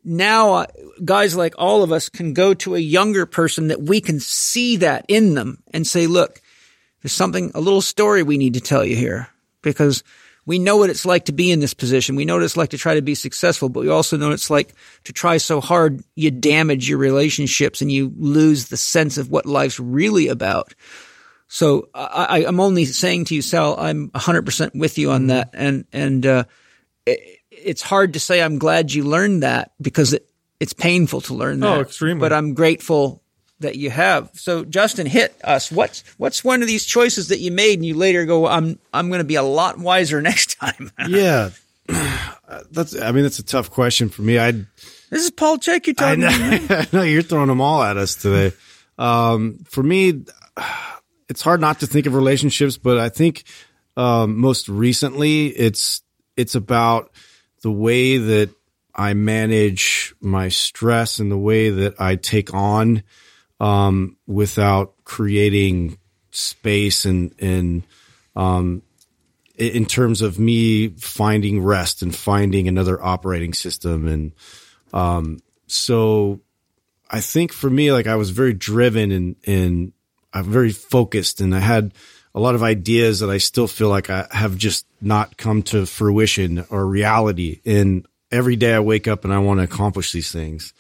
now 0.06 0.54
uh, 0.54 0.66
guys 1.04 1.36
like 1.36 1.54
all 1.58 1.84
of 1.84 1.92
us 1.92 2.08
can 2.08 2.32
go 2.32 2.54
to 2.54 2.76
a 2.76 2.80
younger 2.80 3.26
person 3.26 3.68
that 3.68 3.82
we 3.82 4.00
can 4.00 4.22
see 4.22 4.78
that 4.78 5.04
in 5.10 5.34
them 5.34 5.62
and 5.74 5.86
say, 5.86 6.08
look, 6.08 6.42
there's 7.04 7.12
something, 7.12 7.52
a 7.54 7.60
little 7.60 7.82
story 7.82 8.24
we 8.24 8.38
need 8.38 8.54
to 8.54 8.62
tell 8.62 8.86
you 8.86 8.96
here 8.96 9.28
because 9.62 10.02
we 10.46 10.60
know 10.60 10.78
what 10.78 10.90
it's 10.90 11.06
like 11.06 11.26
to 11.26 11.34
be 11.34 11.52
in 11.52 11.60
this 11.60 11.74
position. 11.74 12.16
We 12.16 12.24
know 12.24 12.36
what 12.36 12.44
it's 12.44 12.56
like 12.56 12.70
to 12.70 12.78
try 12.78 12.94
to 12.94 13.02
be 13.02 13.16
successful, 13.16 13.68
but 13.68 13.82
we 13.82 13.90
also 13.90 14.16
know 14.16 14.28
what 14.28 14.36
it's 14.36 14.50
like 14.50 14.74
to 15.04 15.12
try 15.12 15.36
so 15.36 15.60
hard 15.60 16.06
you 16.16 16.32
damage 16.32 16.88
your 16.88 17.00
relationships 17.00 17.82
and 17.82 17.92
you 17.92 18.14
lose 18.16 18.70
the 18.70 18.78
sense 18.78 19.18
of 19.18 19.30
what 19.30 19.46
life's 19.46 19.78
really 19.78 20.30
about. 20.30 20.74
So 21.48 21.90
I, 21.94 22.26
I, 22.30 22.46
I'm 22.46 22.60
only 22.60 22.86
saying 22.86 23.26
to 23.26 23.36
you, 23.36 23.42
Sal, 23.42 23.80
I'm 23.80 24.10
100% 24.10 24.76
with 24.76 24.98
you 24.98 25.12
on 25.12 25.28
that. 25.28 25.52
And, 25.54 25.86
and, 25.94 26.26
uh, 26.26 26.44
it, 27.06 27.40
it's 27.52 27.82
hard 27.82 28.14
to 28.14 28.20
say 28.20 28.42
I'm 28.42 28.58
glad 28.58 28.94
you 28.94 29.04
learned 29.04 29.44
that 29.44 29.72
because 29.82 30.14
it, 30.14 30.30
it's 30.60 30.74
painful 30.74 31.22
to 31.22 31.34
learn 31.34 31.60
that. 31.60 31.78
Oh, 31.78 31.82
extremely. 31.82 32.20
But 32.20 32.34
I'm 32.34 32.54
grateful 32.54 33.22
that 33.60 33.76
you 33.76 33.90
have. 33.90 34.30
So 34.34 34.66
Justin, 34.66 35.08
hit 35.08 35.36
us. 35.44 35.72
What's, 35.72 36.04
what's 36.18 36.44
one 36.44 36.62
of 36.62 36.68
these 36.68 36.86
choices 36.86 37.30
that 37.30 37.40
you 37.40 37.52
made 37.52 37.80
and 37.80 37.86
you 37.86 37.96
later 37.96 38.26
go, 38.26 38.48
I'm, 38.48 38.80
I'm 38.94 39.10
going 39.10 39.20
to 39.20 39.26
be 39.26 39.36
a 39.36 39.44
lot 39.44 39.78
wiser 39.78 40.22
next 40.24 40.60
time. 40.60 40.92
yeah. 41.08 41.50
That's, 42.72 43.00
I 43.00 43.12
mean, 43.12 43.24
that's 43.24 43.40
a 43.40 43.44
tough 43.44 43.70
question 43.70 44.10
for 44.10 44.22
me. 44.22 44.38
I'd, 44.38 44.66
this 45.10 45.24
is 45.24 45.32
Paul 45.32 45.58
Chek 45.58 45.88
you're 45.88 45.96
I 46.00 46.16
talking 46.16 46.20
know, 46.22 46.58
to. 46.58 46.78
I 46.80 46.88
know 46.96 47.04
you're 47.04 47.22
throwing 47.22 47.48
them 47.48 47.60
all 47.60 47.84
at 47.84 47.98
us 47.98 48.16
today. 48.16 48.56
Um, 48.98 49.60
for 49.68 49.84
me, 49.84 50.24
it's 51.30 51.42
hard 51.42 51.62
not 51.62 51.80
to 51.80 51.88
think 51.88 52.06
of 52.06 52.14
relationships, 52.14 52.78
but 52.78 52.98
I 52.98 53.10
think 53.10 53.44
um, 53.98 54.38
most 54.38 54.70
recently 54.70 55.48
it's 55.48 56.02
it's 56.36 56.56
about 56.56 57.12
the 57.62 57.72
way 57.72 58.18
that 58.18 58.50
I 58.94 59.14
manage 59.14 60.14
my 60.22 60.50
stress 60.50 61.20
and 61.20 61.32
the 61.32 61.38
way 61.38 61.70
that 61.70 62.00
I 62.00 62.16
take 62.16 62.54
on 62.54 63.04
um, 63.60 64.18
without 64.28 64.94
creating 65.04 65.98
space 66.32 67.06
and 67.06 67.34
and 67.40 67.84
um, 68.36 68.82
in 69.58 69.86
terms 69.86 70.22
of 70.22 70.38
me 70.38 70.90
finding 70.90 71.64
rest 71.64 72.02
and 72.02 72.14
finding 72.14 72.68
another 72.68 73.02
operating 73.02 73.54
system. 73.54 74.08
And 74.08 74.32
um, 74.94 75.40
so 75.68 76.42
I 77.10 77.22
think 77.22 77.54
for 77.54 77.70
me, 77.70 77.92
like 77.92 78.08
I 78.08 78.16
was 78.16 78.32
very 78.32 78.54
driven 78.54 79.12
and, 79.12 79.36
and 79.46 79.94
I'm 80.36 80.52
very 80.52 80.72
focused 80.72 81.40
and 81.40 81.56
I 81.56 81.60
had 81.60 81.94
a 82.36 82.40
lot 82.40 82.54
of 82.54 82.62
ideas 82.62 83.22
that 83.22 83.30
I 83.30 83.38
still 83.38 83.68
feel 83.68 83.88
like 83.88 84.10
I 84.10 84.28
have 84.32 84.58
just 84.58 84.86
not 85.02 85.38
come 85.38 85.64
to 85.64 85.86
fruition 85.86 86.66
or 86.70 86.86
reality. 86.86 87.62
And 87.66 88.06
every 88.30 88.58
day 88.58 88.74
I 88.74 88.82
wake 88.82 89.08
up 89.08 89.24
and 89.24 89.34
I 89.34 89.40
want 89.40 89.60
to 89.62 89.64
accomplish 89.64 90.12
these 90.12 90.32
things 90.32 90.74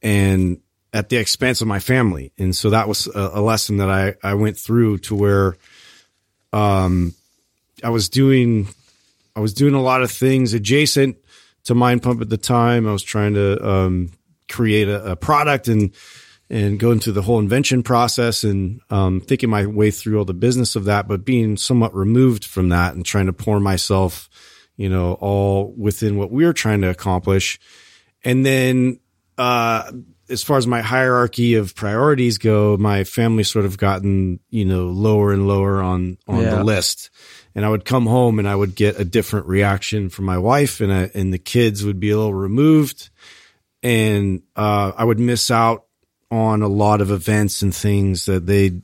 and 0.00 0.60
at 0.92 1.08
the 1.08 1.16
expense 1.16 1.60
of 1.60 1.66
my 1.66 1.80
family. 1.80 2.32
And 2.38 2.54
so 2.54 2.70
that 2.70 2.86
was 2.86 3.08
a, 3.08 3.32
a 3.34 3.40
lesson 3.40 3.78
that 3.78 3.90
I, 3.90 4.14
I 4.22 4.34
went 4.34 4.56
through 4.56 4.98
to 4.98 5.16
where, 5.16 5.56
um, 6.52 7.14
I 7.82 7.90
was 7.90 8.08
doing, 8.08 8.68
I 9.34 9.40
was 9.40 9.52
doing 9.52 9.74
a 9.74 9.82
lot 9.82 10.02
of 10.02 10.12
things 10.12 10.54
adjacent 10.54 11.16
to 11.64 11.74
Mind 11.74 12.04
Pump 12.04 12.20
at 12.20 12.28
the 12.28 12.36
time. 12.38 12.86
I 12.86 12.92
was 12.92 13.02
trying 13.02 13.34
to 13.34 13.68
um, 13.68 14.12
create 14.48 14.88
a, 14.88 15.12
a 15.12 15.16
product 15.16 15.66
and 15.66 15.92
and 16.50 16.78
going 16.78 17.00
through 17.00 17.14
the 17.14 17.22
whole 17.22 17.38
invention 17.38 17.82
process 17.82 18.44
and 18.44 18.80
um, 18.90 19.20
thinking 19.20 19.48
my 19.50 19.66
way 19.66 19.90
through 19.90 20.18
all 20.18 20.24
the 20.24 20.34
business 20.34 20.76
of 20.76 20.84
that, 20.84 21.08
but 21.08 21.24
being 21.24 21.56
somewhat 21.56 21.94
removed 21.94 22.44
from 22.44 22.68
that 22.68 22.94
and 22.94 23.04
trying 23.04 23.26
to 23.26 23.32
pour 23.32 23.60
myself, 23.60 24.28
you 24.76 24.88
know, 24.88 25.14
all 25.14 25.72
within 25.76 26.16
what 26.18 26.30
we 26.30 26.44
were 26.44 26.52
trying 26.52 26.82
to 26.82 26.90
accomplish. 26.90 27.58
And 28.24 28.44
then, 28.44 29.00
uh, 29.38 29.90
as 30.30 30.42
far 30.42 30.56
as 30.56 30.66
my 30.66 30.80
hierarchy 30.80 31.54
of 31.54 31.74
priorities 31.74 32.38
go, 32.38 32.78
my 32.78 33.04
family 33.04 33.44
sort 33.44 33.66
of 33.66 33.76
gotten, 33.76 34.40
you 34.48 34.64
know, 34.64 34.86
lower 34.86 35.32
and 35.32 35.46
lower 35.46 35.82
on, 35.82 36.16
on 36.26 36.42
Yeah. 36.42 36.56
the 36.56 36.64
list. 36.64 37.10
And 37.54 37.64
I 37.64 37.68
would 37.68 37.84
come 37.84 38.06
home 38.06 38.38
and 38.38 38.48
I 38.48 38.54
would 38.56 38.74
get 38.74 38.98
a 38.98 39.04
different 39.04 39.46
reaction 39.46 40.08
from 40.08 40.24
my 40.24 40.38
wife 40.38 40.80
and 40.80 40.90
I, 40.92 41.10
and 41.14 41.32
the 41.32 41.38
kids 41.38 41.84
would 41.84 42.00
be 42.00 42.10
a 42.10 42.16
little 42.16 42.32
removed 42.34 43.10
and, 43.82 44.42
uh, 44.56 44.92
I 44.96 45.04
would 45.04 45.18
miss 45.20 45.50
out 45.50 45.83
on 46.34 46.62
a 46.62 46.68
lot 46.68 47.00
of 47.00 47.10
events 47.10 47.62
and 47.62 47.74
things 47.74 48.26
that 48.26 48.46
they 48.46 48.80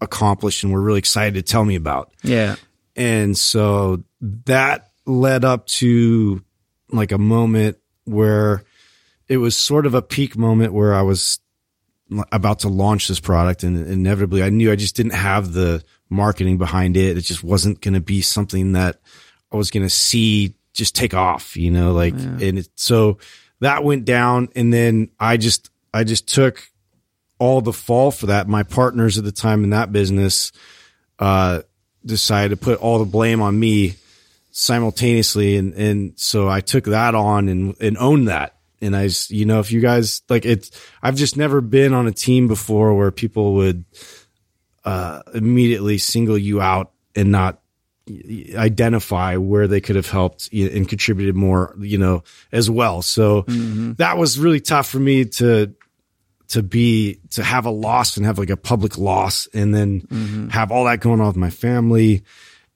accomplished 0.00 0.64
and 0.64 0.72
were 0.72 0.80
really 0.80 0.98
excited 0.98 1.34
to 1.34 1.42
tell 1.42 1.64
me 1.64 1.74
about. 1.74 2.12
Yeah. 2.22 2.56
And 2.96 3.36
so 3.36 4.04
that 4.20 4.90
led 5.04 5.44
up 5.44 5.66
to 5.66 6.42
like 6.90 7.12
a 7.12 7.18
moment 7.18 7.76
where 8.04 8.64
it 9.28 9.36
was 9.36 9.56
sort 9.56 9.86
of 9.86 9.94
a 9.94 10.02
peak 10.02 10.36
moment 10.36 10.72
where 10.72 10.94
I 10.94 11.02
was 11.02 11.40
about 12.32 12.60
to 12.60 12.68
launch 12.68 13.06
this 13.06 13.20
product 13.20 13.62
and 13.62 13.86
inevitably 13.86 14.42
I 14.42 14.48
knew 14.48 14.72
I 14.72 14.76
just 14.76 14.96
didn't 14.96 15.12
have 15.12 15.52
the 15.52 15.84
marketing 16.08 16.56
behind 16.56 16.96
it. 16.96 17.18
It 17.18 17.20
just 17.20 17.44
wasn't 17.44 17.82
going 17.82 17.94
to 17.94 18.00
be 18.00 18.22
something 18.22 18.72
that 18.72 18.98
I 19.52 19.56
was 19.56 19.70
going 19.70 19.84
to 19.84 19.90
see 19.90 20.54
just 20.72 20.94
take 20.94 21.12
off, 21.12 21.56
you 21.56 21.70
know, 21.70 21.92
like, 21.92 22.14
and 22.14 22.58
it, 22.60 22.68
so 22.76 23.18
that 23.60 23.84
went 23.84 24.06
down 24.06 24.48
and 24.56 24.72
then 24.72 25.10
I 25.20 25.36
just, 25.36 25.70
I 25.92 26.04
just 26.04 26.28
took 26.28 26.70
all 27.38 27.60
the 27.60 27.72
fall 27.72 28.10
for 28.10 28.26
that. 28.26 28.48
My 28.48 28.62
partners 28.62 29.18
at 29.18 29.24
the 29.24 29.32
time 29.32 29.64
in 29.64 29.70
that 29.70 29.92
business, 29.92 30.52
uh, 31.18 31.62
decided 32.06 32.50
to 32.50 32.56
put 32.56 32.80
all 32.80 32.98
the 32.98 33.04
blame 33.04 33.42
on 33.42 33.58
me 33.58 33.94
simultaneously. 34.50 35.56
And, 35.56 35.74
and 35.74 36.12
so 36.18 36.48
I 36.48 36.60
took 36.60 36.84
that 36.84 37.14
on 37.14 37.48
and, 37.48 37.76
and 37.80 37.98
owned 37.98 38.28
that. 38.28 38.56
And 38.80 38.96
I, 38.96 39.08
you 39.28 39.44
know, 39.44 39.58
if 39.58 39.72
you 39.72 39.80
guys 39.80 40.22
like 40.28 40.46
it's, 40.46 40.70
I've 41.02 41.16
just 41.16 41.36
never 41.36 41.60
been 41.60 41.92
on 41.92 42.06
a 42.06 42.12
team 42.12 42.46
before 42.48 42.94
where 42.94 43.10
people 43.10 43.54
would, 43.54 43.84
uh, 44.84 45.22
immediately 45.34 45.98
single 45.98 46.38
you 46.38 46.60
out 46.60 46.92
and 47.14 47.30
not 47.32 47.60
identify 48.54 49.36
where 49.36 49.66
they 49.66 49.80
could 49.80 49.96
have 49.96 50.08
helped 50.08 50.50
and 50.52 50.88
contributed 50.88 51.34
more, 51.34 51.74
you 51.78 51.98
know, 51.98 52.22
as 52.52 52.70
well. 52.70 53.02
So 53.02 53.42
that 53.98 54.16
was 54.16 54.38
really 54.38 54.60
tough 54.60 54.88
for 54.88 54.98
me 54.98 55.24
to, 55.26 55.74
to 56.48 56.62
be 56.62 57.20
to 57.30 57.42
have 57.42 57.66
a 57.66 57.70
loss 57.70 58.16
and 58.16 58.26
have 58.26 58.38
like 58.38 58.50
a 58.50 58.56
public 58.56 58.96
loss 58.98 59.48
and 59.52 59.74
then 59.74 60.48
have 60.50 60.72
all 60.72 60.84
that 60.84 61.00
going 61.00 61.20
on 61.20 61.26
with 61.26 61.36
my 61.36 61.50
family. 61.50 62.24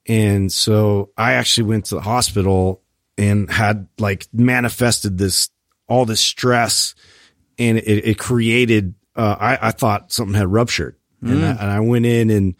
And 0.06 0.52
so 0.52 1.10
i 1.16 1.34
actually 1.34 1.68
went 1.68 1.86
to 1.86 1.94
the 1.94 2.00
hospital 2.00 2.82
and 3.16 3.50
had 3.50 3.86
like 3.98 4.26
manifested 4.32 5.16
this 5.18 5.50
all 5.88 6.04
this 6.04 6.20
stress 6.20 6.94
and 7.58 7.78
it, 7.78 8.08
it 8.08 8.18
created 8.18 8.94
uh, 9.14 9.36
I, 9.38 9.68
I 9.68 9.70
thought 9.72 10.10
something 10.10 10.34
had 10.34 10.48
ruptured. 10.48 10.96
And, 11.20 11.44
I, 11.44 11.50
and 11.50 11.70
i 11.70 11.78
went 11.78 12.04
in 12.04 12.30
and 12.30 12.56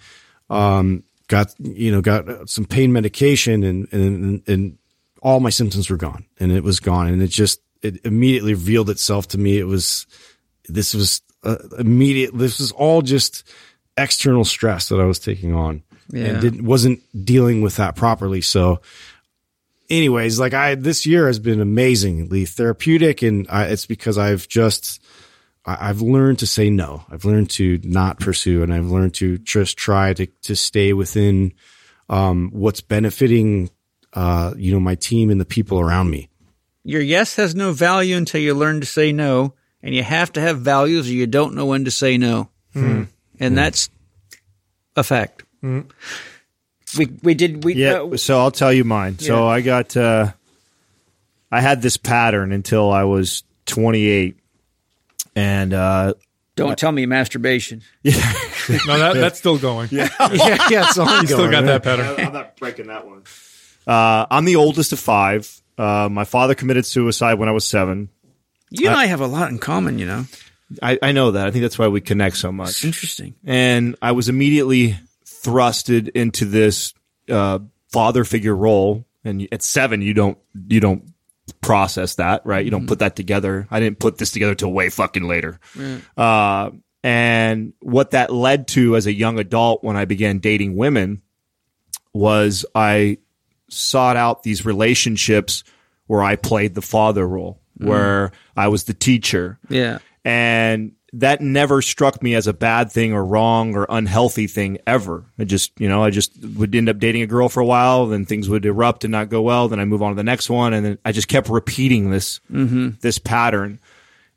um 0.49 1.03
got 1.27 1.53
you 1.59 1.91
know 1.91 2.01
got 2.01 2.49
some 2.49 2.65
pain 2.65 2.93
medication 2.93 3.65
and 3.65 3.93
and 3.93 4.43
and 4.47 4.79
all 5.23 5.41
my 5.41 5.51
symptoms 5.51 5.89
were 5.89 5.97
gone 5.97 6.27
and 6.39 6.53
it 6.53 6.65
was 6.65 6.81
gone. 6.81 7.07
And 7.09 7.23
it 7.23 7.29
just 7.29 7.61
it 7.81 8.05
immediately 8.05 8.55
revealed 8.55 8.91
itself 8.91 9.29
to 9.29 9.39
me. 9.39 9.59
It 9.59 9.67
was 9.67 10.07
this 10.69 10.95
was 10.95 11.21
uh, 11.45 11.57
immediate. 11.79 12.37
This 12.37 12.59
was 12.59 12.73
all 12.73 13.03
just 13.03 13.45
external 13.97 14.45
stress 14.45 14.89
that 14.89 15.01
I 15.01 15.05
was 15.05 15.19
taking 15.19 15.55
on 15.55 15.83
Yeah. 16.11 16.25
and 16.27 16.41
didn't, 16.41 16.65
wasn't 16.65 17.01
dealing 17.25 17.63
with 17.63 17.77
that 17.77 17.95
properly. 17.97 18.41
So 18.41 18.81
anyways, 19.91 20.39
like 20.41 20.55
I, 20.55 20.75
this 20.75 21.05
year 21.07 21.27
has 21.27 21.39
been 21.39 21.61
amazingly 21.61 22.45
therapeutic 22.47 23.23
and 23.23 23.47
I, 23.51 23.65
it's 23.67 23.87
because 23.87 24.19
I've 24.19 24.49
just, 24.49 25.03
I, 25.67 25.91
I've 25.91 26.01
learned 26.01 26.39
to 26.41 26.47
say 26.47 26.71
no. 26.71 27.05
I've 27.11 27.25
learned 27.25 27.51
to 27.51 27.79
not 27.85 28.19
pursue 28.21 28.63
and 28.63 28.73
I've 28.73 28.87
learned 28.91 29.15
to 29.15 29.39
just 29.39 29.77
try 29.77 30.15
to, 30.15 30.27
to 30.27 30.57
stay 30.57 30.93
within, 30.93 31.53
um, 32.09 32.51
what's 32.53 32.81
benefiting, 32.81 33.71
uh, 34.15 34.55
you 34.57 34.73
know, 34.73 34.81
my 34.81 34.95
team 34.95 35.31
and 35.31 35.41
the 35.41 35.45
people 35.45 35.81
around 35.81 36.11
me. 36.11 36.29
Your 36.85 37.01
yes 37.03 37.37
has 37.37 37.55
no 37.55 37.73
value 37.73 38.17
until 38.17 38.41
you 38.41 38.55
learn 38.55 38.81
to 38.81 38.87
say 38.87 39.13
no, 39.13 39.55
and 39.83 39.95
you 39.95 40.03
have 40.03 40.33
to 40.35 40.41
have 40.41 40.61
values 40.61 41.09
or 41.09 41.13
you 41.13 41.27
don't 41.27 41.55
know 41.55 41.67
when 41.67 41.85
to 41.87 41.91
say 41.91 42.19
no. 42.19 42.49
And 42.75 43.09
that's 43.59 43.91
a 44.97 45.03
fact. 45.03 45.43
We 45.63 47.07
we 47.23 47.35
did 47.35 47.65
we 47.65 47.75
Yeah. 47.75 48.03
uh, 48.03 48.17
so 48.17 48.39
I'll 48.39 48.51
tell 48.51 48.73
you 48.73 48.85
mine. 48.85 49.19
So 49.19 49.47
I 49.47 49.61
got, 49.63 49.97
uh, 49.97 50.33
I 51.51 51.61
had 51.61 51.81
this 51.83 51.97
pattern 51.97 52.53
until 52.53 52.91
I 52.93 53.05
was 53.05 53.43
28. 53.67 54.37
And, 55.35 55.73
uh, 55.73 56.15
don't 56.55 56.79
tell 56.79 56.93
me 56.93 57.07
masturbation. 57.07 57.83
Yeah. 58.03 58.79
no, 58.87 58.97
that, 58.97 59.15
that's 59.15 59.39
still 59.41 59.59
going. 59.59 59.89
Yeah. 59.91 60.09
yeah, 60.33 60.69
yeah, 60.71 60.85
it's 60.89 60.97
ongoing. 60.97 61.27
Still 61.27 61.51
got 61.51 61.65
that 61.65 61.83
pattern. 61.83 62.15
I'm 62.25 62.33
not 62.33 62.57
breaking 62.57 62.87
that 62.87 63.05
one. 63.07 63.25
Uh, 63.85 64.25
I'm 64.31 64.45
the 64.45 64.55
oldest 64.55 64.93
of 64.93 65.01
five. 65.01 65.51
Uh, 65.77 66.09
my 66.09 66.23
father 66.23 66.55
committed 66.55 66.87
suicide 66.87 67.35
when 67.41 67.49
I 67.49 67.53
was 67.53 67.65
seven. 67.65 68.09
You 68.81 68.89
and 68.89 68.97
I 68.97 69.07
have 69.07 69.21
a 69.21 69.27
lot 69.27 69.51
in 69.51 69.59
common, 69.59 69.99
you 69.99 70.07
know. 70.07 70.25
I, 70.83 70.99
I 71.03 71.13
know 71.13 71.33
that. 71.33 71.47
I 71.47 71.51
think 71.51 71.63
that's 71.63 71.79
why 71.79 71.89
we 71.89 72.01
connect 72.01 72.37
so 72.37 72.51
much. 72.51 72.85
Interesting. 72.85 73.35
and 73.45 73.97
I 74.01 74.13
was 74.13 74.29
immediately 74.29 74.99
thrusted 75.27 76.09
into 76.11 76.45
this 76.47 76.95
uh, 77.29 77.59
father 77.89 78.25
figure 78.25 78.57
role. 78.57 79.05
And 79.25 79.47
at 79.53 79.63
seven, 79.63 80.03
you 80.03 80.15
don't 80.15 80.39
you 80.69 80.81
don't 80.81 81.05
process 81.61 82.17
that, 82.17 82.45
right? 82.47 82.65
You 82.65 82.71
don't 82.71 82.87
put 82.87 83.01
that 83.01 83.15
together. 83.17 83.69
I 83.71 83.79
didn't 83.81 83.99
put 83.99 84.19
this 84.19 84.33
together 84.33 84.55
till 84.55 84.73
way 84.73 84.89
fucking 84.89 85.29
later. 85.29 85.61
Uh, 86.17 86.71
and 87.05 87.73
what 87.81 88.13
that 88.13 88.33
led 88.33 88.69
to 88.69 88.97
as 88.97 89.07
a 89.07 89.13
young 89.13 89.39
adult 89.39 89.85
when 89.85 89.97
I 89.97 90.05
began 90.07 90.39
dating 90.39 90.77
women 90.77 91.23
was 92.13 92.65
I 92.75 93.19
sought 93.69 94.17
out 94.17 94.43
these 94.43 94.65
relationships 94.65 95.65
where 96.07 96.23
I 96.23 96.37
played 96.37 96.75
the 96.75 96.83
father 96.83 97.27
role, 97.27 97.61
Mm. 97.83 97.87
where 97.87 98.33
I 98.57 98.69
was 98.69 98.85
the 98.85 98.95
teacher, 98.95 99.59
Yeah. 99.69 99.99
and 100.25 100.93
that 101.15 101.43
never 101.43 101.83
struck 101.83 102.23
me 102.23 102.35
as 102.35 102.47
a 102.47 102.55
bad 102.55 102.91
thing 102.91 103.13
or 103.13 103.23
wrong 103.25 103.75
or 103.77 103.85
unhealthy 103.89 104.47
thing 104.47 104.79
ever. 104.87 105.27
I 105.39 105.45
just, 105.45 105.79
you 105.79 105.87
know, 105.87 106.03
I 106.03 106.09
just 106.09 106.33
would 106.57 106.75
end 106.75 106.89
up 106.89 106.99
dating 106.99 107.21
a 107.21 107.27
girl 107.27 107.51
for 107.51 107.61
a 107.61 107.67
while, 107.67 108.07
then 108.07 108.25
things 108.25 108.49
would 108.49 108.65
erupt 108.65 109.05
and 109.05 109.13
not 109.13 109.29
go 109.29 109.43
well. 109.43 109.69
Then 109.69 109.79
I 109.79 109.85
move 109.85 110.03
on 110.03 110.13
to 110.13 110.17
the 110.17 110.25
next 110.25 110.49
one, 110.49 110.73
and 110.73 110.87
then 110.87 110.99
I 111.05 111.13
just 111.13 111.29
kept 111.29 111.51
repeating 111.51 112.11
this 112.11 112.41
mm-hmm. 112.51 112.91
this 113.01 113.19
pattern. 113.19 113.79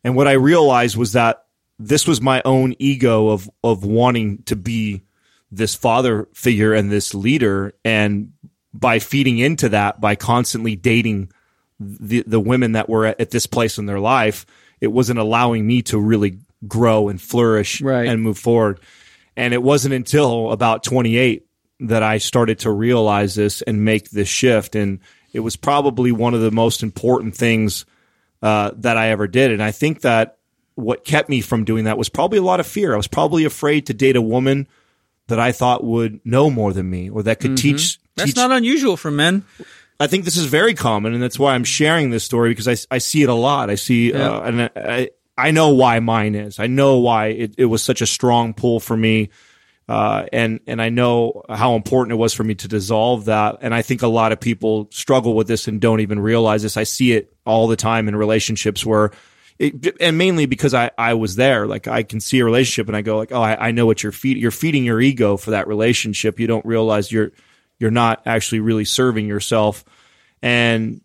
And 0.03 0.15
what 0.15 0.27
I 0.27 0.33
realized 0.33 0.97
was 0.97 1.13
that 1.13 1.45
this 1.79 2.07
was 2.07 2.21
my 2.21 2.41
own 2.43 2.75
ego 2.77 3.29
of 3.29 3.49
of 3.63 3.85
wanting 3.85 4.43
to 4.43 4.55
be 4.57 5.03
this 5.51 5.75
father 5.75 6.27
figure 6.33 6.73
and 6.73 6.91
this 6.91 7.13
leader, 7.13 7.73
and 7.85 8.33
by 8.73 8.99
feeding 8.99 9.37
into 9.37 9.69
that, 9.69 10.01
by 10.01 10.15
constantly 10.15 10.75
dating 10.75 11.31
the 11.79 12.23
the 12.25 12.39
women 12.39 12.73
that 12.73 12.87
were 12.89 13.05
at, 13.07 13.19
at 13.19 13.31
this 13.31 13.45
place 13.47 13.77
in 13.77 13.85
their 13.85 13.99
life, 13.99 14.45
it 14.81 14.87
wasn't 14.87 15.19
allowing 15.19 15.65
me 15.65 15.81
to 15.83 15.99
really 15.99 16.39
grow 16.67 17.09
and 17.09 17.21
flourish 17.21 17.81
Right. 17.81 18.07
and 18.07 18.21
move 18.21 18.37
forward. 18.37 18.79
And 19.37 19.53
it 19.53 19.61
wasn't 19.61 19.93
until 19.93 20.51
about 20.51 20.83
28 20.83 21.45
that 21.81 22.01
I 22.03 22.17
started 22.19 22.59
to 22.59 22.71
realize 22.71 23.35
this 23.35 23.61
and 23.61 23.83
make 23.83 24.09
this 24.09 24.29
shift. 24.29 24.75
And 24.75 24.99
it 25.33 25.41
was 25.41 25.57
probably 25.57 26.11
one 26.13 26.33
of 26.33 26.39
the 26.41 26.51
most 26.51 26.81
important 26.83 27.35
things 27.35 27.85
uh, 28.41 28.71
that 28.77 28.95
I 28.97 29.09
ever 29.09 29.27
did. 29.27 29.51
And 29.51 29.61
I 29.61 29.71
think 29.71 30.01
that 30.01 30.37
what 30.75 31.03
kept 31.03 31.27
me 31.29 31.41
from 31.41 31.65
doing 31.65 31.83
that 31.85 31.97
was 31.97 32.07
probably 32.09 32.37
a 32.37 32.43
lot 32.43 32.59
of 32.61 32.67
fear. 32.67 32.93
I 32.93 32.97
was 32.97 33.07
probably 33.07 33.43
afraid 33.43 33.87
to 33.87 33.93
date 33.93 34.15
a 34.15 34.21
woman 34.21 34.67
that 35.27 35.39
I 35.39 35.51
thought 35.51 35.83
would 35.83 36.21
know 36.25 36.49
more 36.49 36.71
than 36.71 36.89
me 36.89 37.09
or 37.09 37.23
that 37.23 37.39
could 37.41 37.57
teach. 37.57 37.99
That's 38.15 38.27
teach 38.29 38.35
not 38.37 38.51
unusual 38.51 38.95
for 38.95 39.11
men. 39.11 39.43
I 39.99 40.07
think 40.07 40.25
this 40.25 40.35
is 40.35 40.45
very 40.45 40.73
common, 40.73 41.13
and 41.13 41.23
that's 41.23 41.39
why 41.39 41.55
I'm 41.55 41.63
sharing 41.63 42.09
this 42.09 42.23
story 42.23 42.49
because 42.49 42.67
I, 42.67 42.95
I 42.95 42.97
see 42.97 43.23
it 43.23 43.29
a 43.29 43.33
lot. 43.33 43.69
I 43.69 43.75
see, 43.75 44.13
uh, 44.13 44.41
and 44.41 44.71
I, 44.75 45.09
I 45.37 45.51
know 45.51 45.69
why 45.69 45.99
mine 45.99 46.35
is. 46.35 46.59
I 46.59 46.67
know 46.67 46.99
why 46.99 47.27
it, 47.27 47.55
it 47.57 47.65
was 47.65 47.81
such 47.81 48.01
a 48.01 48.05
strong 48.05 48.53
pull 48.53 48.81
for 48.81 48.97
me, 48.97 49.29
uh, 49.87 50.25
and 50.33 50.59
and 50.67 50.81
I 50.81 50.89
know 50.89 51.43
how 51.47 51.75
important 51.75 52.11
it 52.11 52.17
was 52.17 52.33
for 52.33 52.43
me 52.43 52.55
to 52.55 52.67
dissolve 52.67 53.25
that. 53.25 53.59
And 53.61 53.73
I 53.73 53.81
think 53.81 54.01
a 54.01 54.07
lot 54.07 54.33
of 54.33 54.39
people 54.41 54.89
struggle 54.91 55.33
with 55.33 55.47
this 55.47 55.67
and 55.67 55.79
don't 55.79 56.01
even 56.01 56.19
realize 56.19 56.63
this. 56.63 56.75
I 56.75 56.83
see 56.83 57.13
it 57.13 57.33
all 57.45 57.67
the 57.67 57.77
time 57.77 58.07
in 58.07 58.15
relationships 58.15 58.85
where. 58.85 59.11
It, 59.57 59.95
and 60.01 60.17
mainly 60.17 60.47
because 60.47 60.73
I, 60.73 60.91
I 60.97 61.13
was 61.13 61.37
there, 61.37 61.65
like 61.65 61.87
I 61.87 62.03
can 62.03 62.19
see 62.19 62.39
a 62.39 62.43
relationship 62.43 62.89
and 62.89 62.97
I 62.97 63.01
go 63.01 63.15
like, 63.15 63.31
oh, 63.31 63.41
I, 63.41 63.67
I 63.69 63.71
know 63.71 63.85
what 63.85 64.03
you're 64.03 64.11
feeding. 64.11 64.41
You're 64.41 64.51
feeding 64.51 64.83
your 64.83 64.99
ego 64.99 65.37
for 65.37 65.51
that 65.51 65.65
relationship. 65.69 66.41
You 66.41 66.47
don't 66.47 66.65
realize 66.65 67.09
you're, 67.09 67.31
you're 67.79 67.91
not 67.91 68.21
actually 68.25 68.59
really 68.59 68.85
serving 68.85 69.27
yourself. 69.27 69.83
And 70.41 71.01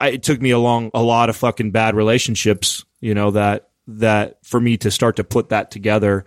I, 0.00 0.10
it 0.10 0.22
took 0.22 0.40
me 0.40 0.50
along 0.50 0.90
a 0.94 1.02
lot 1.02 1.28
of 1.28 1.36
fucking 1.36 1.70
bad 1.70 1.94
relationships, 1.94 2.84
you 3.00 3.14
know, 3.14 3.32
that, 3.32 3.68
that 3.88 4.44
for 4.44 4.60
me 4.60 4.76
to 4.78 4.90
start 4.90 5.16
to 5.16 5.24
put 5.24 5.50
that 5.50 5.70
together. 5.70 6.24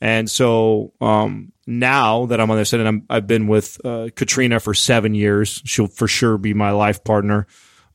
And 0.00 0.30
so, 0.30 0.92
um, 1.00 1.52
now 1.66 2.26
that 2.26 2.40
I'm 2.40 2.50
on 2.50 2.56
this 2.56 2.72
and 2.72 2.86
I'm, 2.86 3.04
I've 3.10 3.26
been 3.26 3.46
with, 3.46 3.84
uh, 3.84 4.08
Katrina 4.14 4.60
for 4.60 4.74
seven 4.74 5.14
years. 5.14 5.60
She'll 5.64 5.86
for 5.86 6.06
sure 6.06 6.38
be 6.38 6.54
my 6.54 6.70
life 6.70 7.02
partner. 7.02 7.46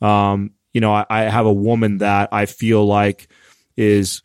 Um, 0.01 0.51
you 0.73 0.81
know, 0.81 0.93
I, 0.93 1.05
I 1.09 1.21
have 1.23 1.45
a 1.45 1.53
woman 1.53 1.99
that 1.99 2.29
I 2.31 2.45
feel 2.45 2.85
like 2.85 3.29
is 3.77 4.21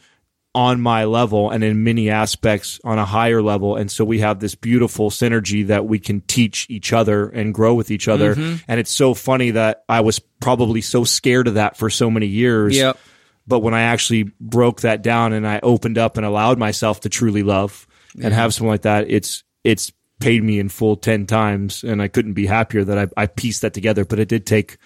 on 0.58 0.80
my 0.80 1.04
level 1.04 1.50
and 1.50 1.62
in 1.62 1.84
many 1.84 2.10
aspects 2.10 2.80
on 2.82 2.98
a 2.98 3.04
higher 3.04 3.40
level. 3.40 3.76
And 3.76 3.88
so 3.88 4.04
we 4.04 4.18
have 4.18 4.40
this 4.40 4.56
beautiful 4.56 5.08
synergy 5.08 5.68
that 5.68 5.86
we 5.86 6.00
can 6.00 6.20
teach 6.22 6.66
each 6.68 6.92
other 6.92 7.28
and 7.28 7.54
grow 7.54 7.74
with 7.74 7.92
each 7.92 8.08
other. 8.08 8.34
Mm-hmm. 8.34 8.56
And 8.66 8.80
it's 8.80 8.90
so 8.90 9.14
funny 9.14 9.52
that 9.52 9.84
I 9.88 10.00
was 10.00 10.18
probably 10.18 10.80
so 10.80 11.04
scared 11.04 11.46
of 11.46 11.54
that 11.54 11.76
for 11.76 11.88
so 11.90 12.10
many 12.10 12.26
years. 12.26 12.76
Yep. 12.76 12.98
But 13.46 13.60
when 13.60 13.72
I 13.72 13.82
actually 13.82 14.24
broke 14.40 14.80
that 14.80 15.00
down 15.00 15.32
and 15.32 15.46
I 15.46 15.60
opened 15.62 15.96
up 15.96 16.16
and 16.16 16.26
allowed 16.26 16.58
myself 16.58 17.02
to 17.02 17.08
truly 17.08 17.44
love 17.44 17.86
and 18.20 18.34
have 18.34 18.52
someone 18.52 18.74
like 18.74 18.82
that, 18.82 19.08
it's, 19.08 19.44
it's 19.62 19.92
paid 20.18 20.42
me 20.42 20.58
in 20.58 20.70
full 20.70 20.96
10 20.96 21.26
times. 21.26 21.84
And 21.84 22.02
I 22.02 22.08
couldn't 22.08 22.34
be 22.34 22.46
happier 22.46 22.82
that 22.82 22.98
I, 22.98 23.22
I 23.22 23.26
pieced 23.26 23.62
that 23.62 23.74
together, 23.74 24.04
but 24.04 24.18
it 24.18 24.28
did 24.28 24.44
take 24.44 24.76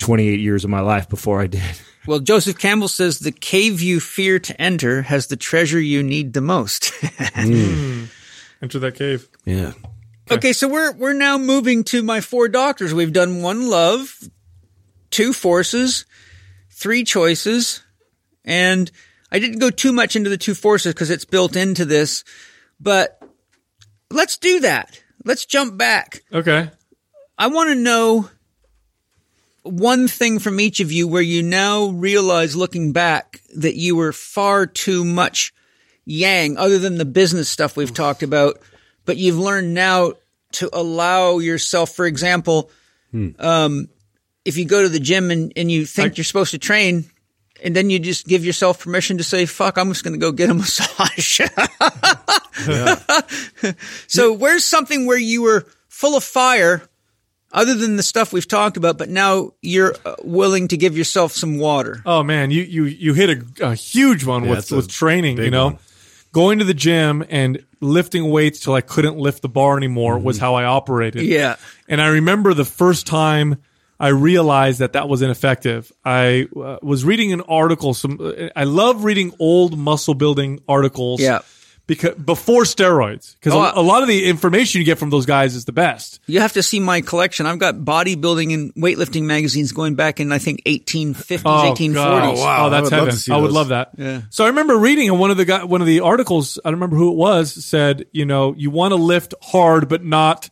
28 0.00 0.38
years 0.38 0.64
of 0.64 0.70
my 0.70 0.80
life 0.80 1.08
before 1.08 1.40
I 1.40 1.46
did. 1.46 1.62
Well, 2.06 2.20
Joseph 2.20 2.58
Campbell 2.58 2.88
says 2.88 3.18
the 3.18 3.32
cave 3.32 3.80
you 3.80 3.98
fear 3.98 4.38
to 4.38 4.60
enter 4.60 5.02
has 5.02 5.28
the 5.28 5.36
treasure 5.36 5.80
you 5.80 6.02
need 6.02 6.32
the 6.32 6.40
most. 6.40 6.92
Hmm. 7.34 8.04
Enter 8.62 8.78
that 8.78 8.94
cave. 8.94 9.28
Yeah. 9.44 9.72
okay, 10.30 10.52
so 10.52 10.68
we're 10.68 10.92
we're 10.92 11.12
now 11.12 11.36
moving 11.36 11.84
to 11.84 12.02
my 12.02 12.20
four 12.20 12.48
doctors. 12.48 12.94
We've 12.94 13.12
done 13.12 13.42
one 13.42 13.68
love, 13.68 14.16
two 15.10 15.32
forces, 15.32 16.06
three 16.70 17.04
choices, 17.04 17.82
and 18.44 18.90
I 19.30 19.38
didn't 19.38 19.58
go 19.58 19.70
too 19.70 19.92
much 19.92 20.16
into 20.16 20.30
the 20.30 20.38
two 20.38 20.54
forces 20.54 20.94
because 20.94 21.10
it's 21.10 21.24
built 21.24 21.56
into 21.56 21.84
this, 21.84 22.24
but 22.80 23.20
let's 24.10 24.38
do 24.38 24.60
that. 24.60 25.02
Let's 25.24 25.44
jump 25.44 25.76
back. 25.76 26.22
Okay. 26.32 26.70
I 27.36 27.48
want 27.48 27.70
to 27.70 27.74
know 27.74 28.30
one 29.64 30.08
thing 30.08 30.38
from 30.38 30.60
each 30.60 30.80
of 30.80 30.92
you 30.92 31.08
where 31.08 31.22
you 31.22 31.42
now 31.42 31.86
realize 31.86 32.54
looking 32.54 32.92
back 32.92 33.40
that 33.56 33.76
you 33.76 33.96
were 33.96 34.12
far 34.12 34.66
too 34.66 35.04
much 35.04 35.52
yang 36.04 36.58
other 36.58 36.78
than 36.78 36.98
the 36.98 37.04
business 37.06 37.48
stuff 37.48 37.76
we've 37.76 37.94
talked 37.94 38.22
about, 38.22 38.58
but 39.06 39.16
you've 39.16 39.38
learned 39.38 39.72
now 39.72 40.12
to 40.52 40.68
allow 40.72 41.38
yourself, 41.38 41.90
for 41.96 42.06
example, 42.06 42.70
um, 43.38 43.88
if 44.44 44.58
you 44.58 44.66
go 44.66 44.82
to 44.82 44.88
the 44.88 45.00
gym 45.00 45.30
and, 45.30 45.52
and 45.56 45.70
you 45.70 45.86
think 45.86 46.18
you're 46.18 46.24
supposed 46.24 46.50
to 46.50 46.58
train, 46.58 47.06
and 47.62 47.74
then 47.74 47.88
you 47.88 47.98
just 47.98 48.26
give 48.26 48.44
yourself 48.44 48.80
permission 48.80 49.18
to 49.18 49.24
say, 49.24 49.46
fuck, 49.46 49.78
I'm 49.78 49.88
just 49.88 50.04
going 50.04 50.12
to 50.12 50.20
go 50.20 50.32
get 50.32 50.50
a 50.50 50.54
massage. 50.62 51.40
so 54.06 54.32
where's 54.34 54.64
something 54.64 55.06
where 55.06 55.18
you 55.18 55.42
were 55.42 55.66
full 55.88 56.16
of 56.16 56.24
fire 56.24 56.82
other 57.54 57.74
than 57.74 57.96
the 57.96 58.02
stuff 58.02 58.32
we've 58.32 58.48
talked 58.48 58.76
about, 58.76 58.98
but 58.98 59.08
now 59.08 59.52
you're 59.62 59.94
uh, 60.04 60.16
willing 60.22 60.68
to 60.68 60.76
give 60.76 60.98
yourself 60.98 61.32
some 61.32 61.58
water? 61.58 62.02
Oh 62.04 62.22
man, 62.22 62.50
you 62.50 62.62
you 62.62 62.84
you 62.84 63.14
hit 63.14 63.30
a, 63.30 63.68
a 63.70 63.74
huge 63.74 64.24
one 64.24 64.48
with 64.48 64.70
with 64.70 64.88
training. 64.88 65.38
You 65.38 65.50
know, 65.50 65.66
one. 65.66 65.78
going 66.32 66.58
to 66.58 66.64
the 66.64 66.74
gym 66.74 67.24
and 67.30 67.64
lifting 67.80 68.28
weights 68.28 68.60
till 68.60 68.74
I 68.74 68.80
couldn't 68.80 69.16
lift 69.16 69.42
the 69.42 69.48
bar 69.48 69.76
anymore 69.76 70.18
was 70.18 70.38
how 70.38 70.54
I 70.54 70.64
operated. 70.64 71.22
Yeah. 71.22 71.56
And 71.88 72.00
I 72.00 72.08
remember 72.08 72.54
the 72.54 72.64
first 72.64 73.06
time 73.06 73.62
I 74.00 74.08
realized 74.08 74.80
that 74.80 74.94
that 74.94 75.08
was 75.08 75.22
ineffective. 75.22 75.92
I 76.04 76.48
uh, 76.56 76.78
was 76.82 77.04
reading 77.04 77.32
an 77.32 77.42
article. 77.42 77.94
Some 77.94 78.18
uh, 78.20 78.48
I 78.56 78.64
love 78.64 79.04
reading 79.04 79.32
old 79.38 79.78
muscle 79.78 80.14
building 80.14 80.60
articles. 80.68 81.20
Yeah. 81.20 81.40
Because 81.86 82.14
before 82.14 82.62
steroids, 82.62 83.34
because 83.34 83.52
Oh, 83.52 83.60
a, 83.60 83.80
a 83.80 83.82
lot 83.82 84.00
of 84.02 84.08
the 84.08 84.24
information 84.24 84.78
you 84.78 84.86
get 84.86 84.96
from 84.98 85.10
those 85.10 85.26
guys 85.26 85.54
is 85.54 85.66
the 85.66 85.72
best. 85.72 86.18
You 86.26 86.40
have 86.40 86.54
to 86.54 86.62
see 86.62 86.80
my 86.80 87.02
collection. 87.02 87.44
I've 87.44 87.58
got 87.58 87.74
bodybuilding 87.74 88.54
and 88.54 88.74
weightlifting 88.74 89.24
magazines 89.24 89.72
going 89.72 89.94
back 89.94 90.18
in, 90.18 90.32
I 90.32 90.38
think, 90.38 90.62
1850s, 90.64 91.42
Oh, 91.44 91.74
1840s. 91.74 91.92
God. 91.94 92.24
Oh, 92.24 92.40
wow. 92.40 92.66
Oh, 92.66 92.70
that's 92.70 92.90
I 92.90 92.96
heaven. 92.96 93.14
I 93.30 93.36
would 93.36 93.52
love 93.52 93.68
that. 93.68 93.90
Yeah. 93.98 94.22
So 94.30 94.44
I 94.44 94.48
remember 94.48 94.78
reading 94.78 95.08
in 95.08 95.18
one 95.18 95.30
of 95.30 95.36
the 95.36 95.44
guy, 95.44 95.64
one 95.64 95.82
of 95.82 95.86
the 95.86 96.00
articles. 96.00 96.58
I 96.64 96.68
don't 96.70 96.80
remember 96.80 96.96
who 96.96 97.10
it 97.12 97.16
was. 97.16 97.52
Said 97.64 98.06
you 98.12 98.24
know 98.24 98.54
you 98.56 98.70
want 98.70 98.92
to 98.92 98.96
lift 98.96 99.34
hard, 99.42 99.86
but 99.90 100.02
not 100.02 100.48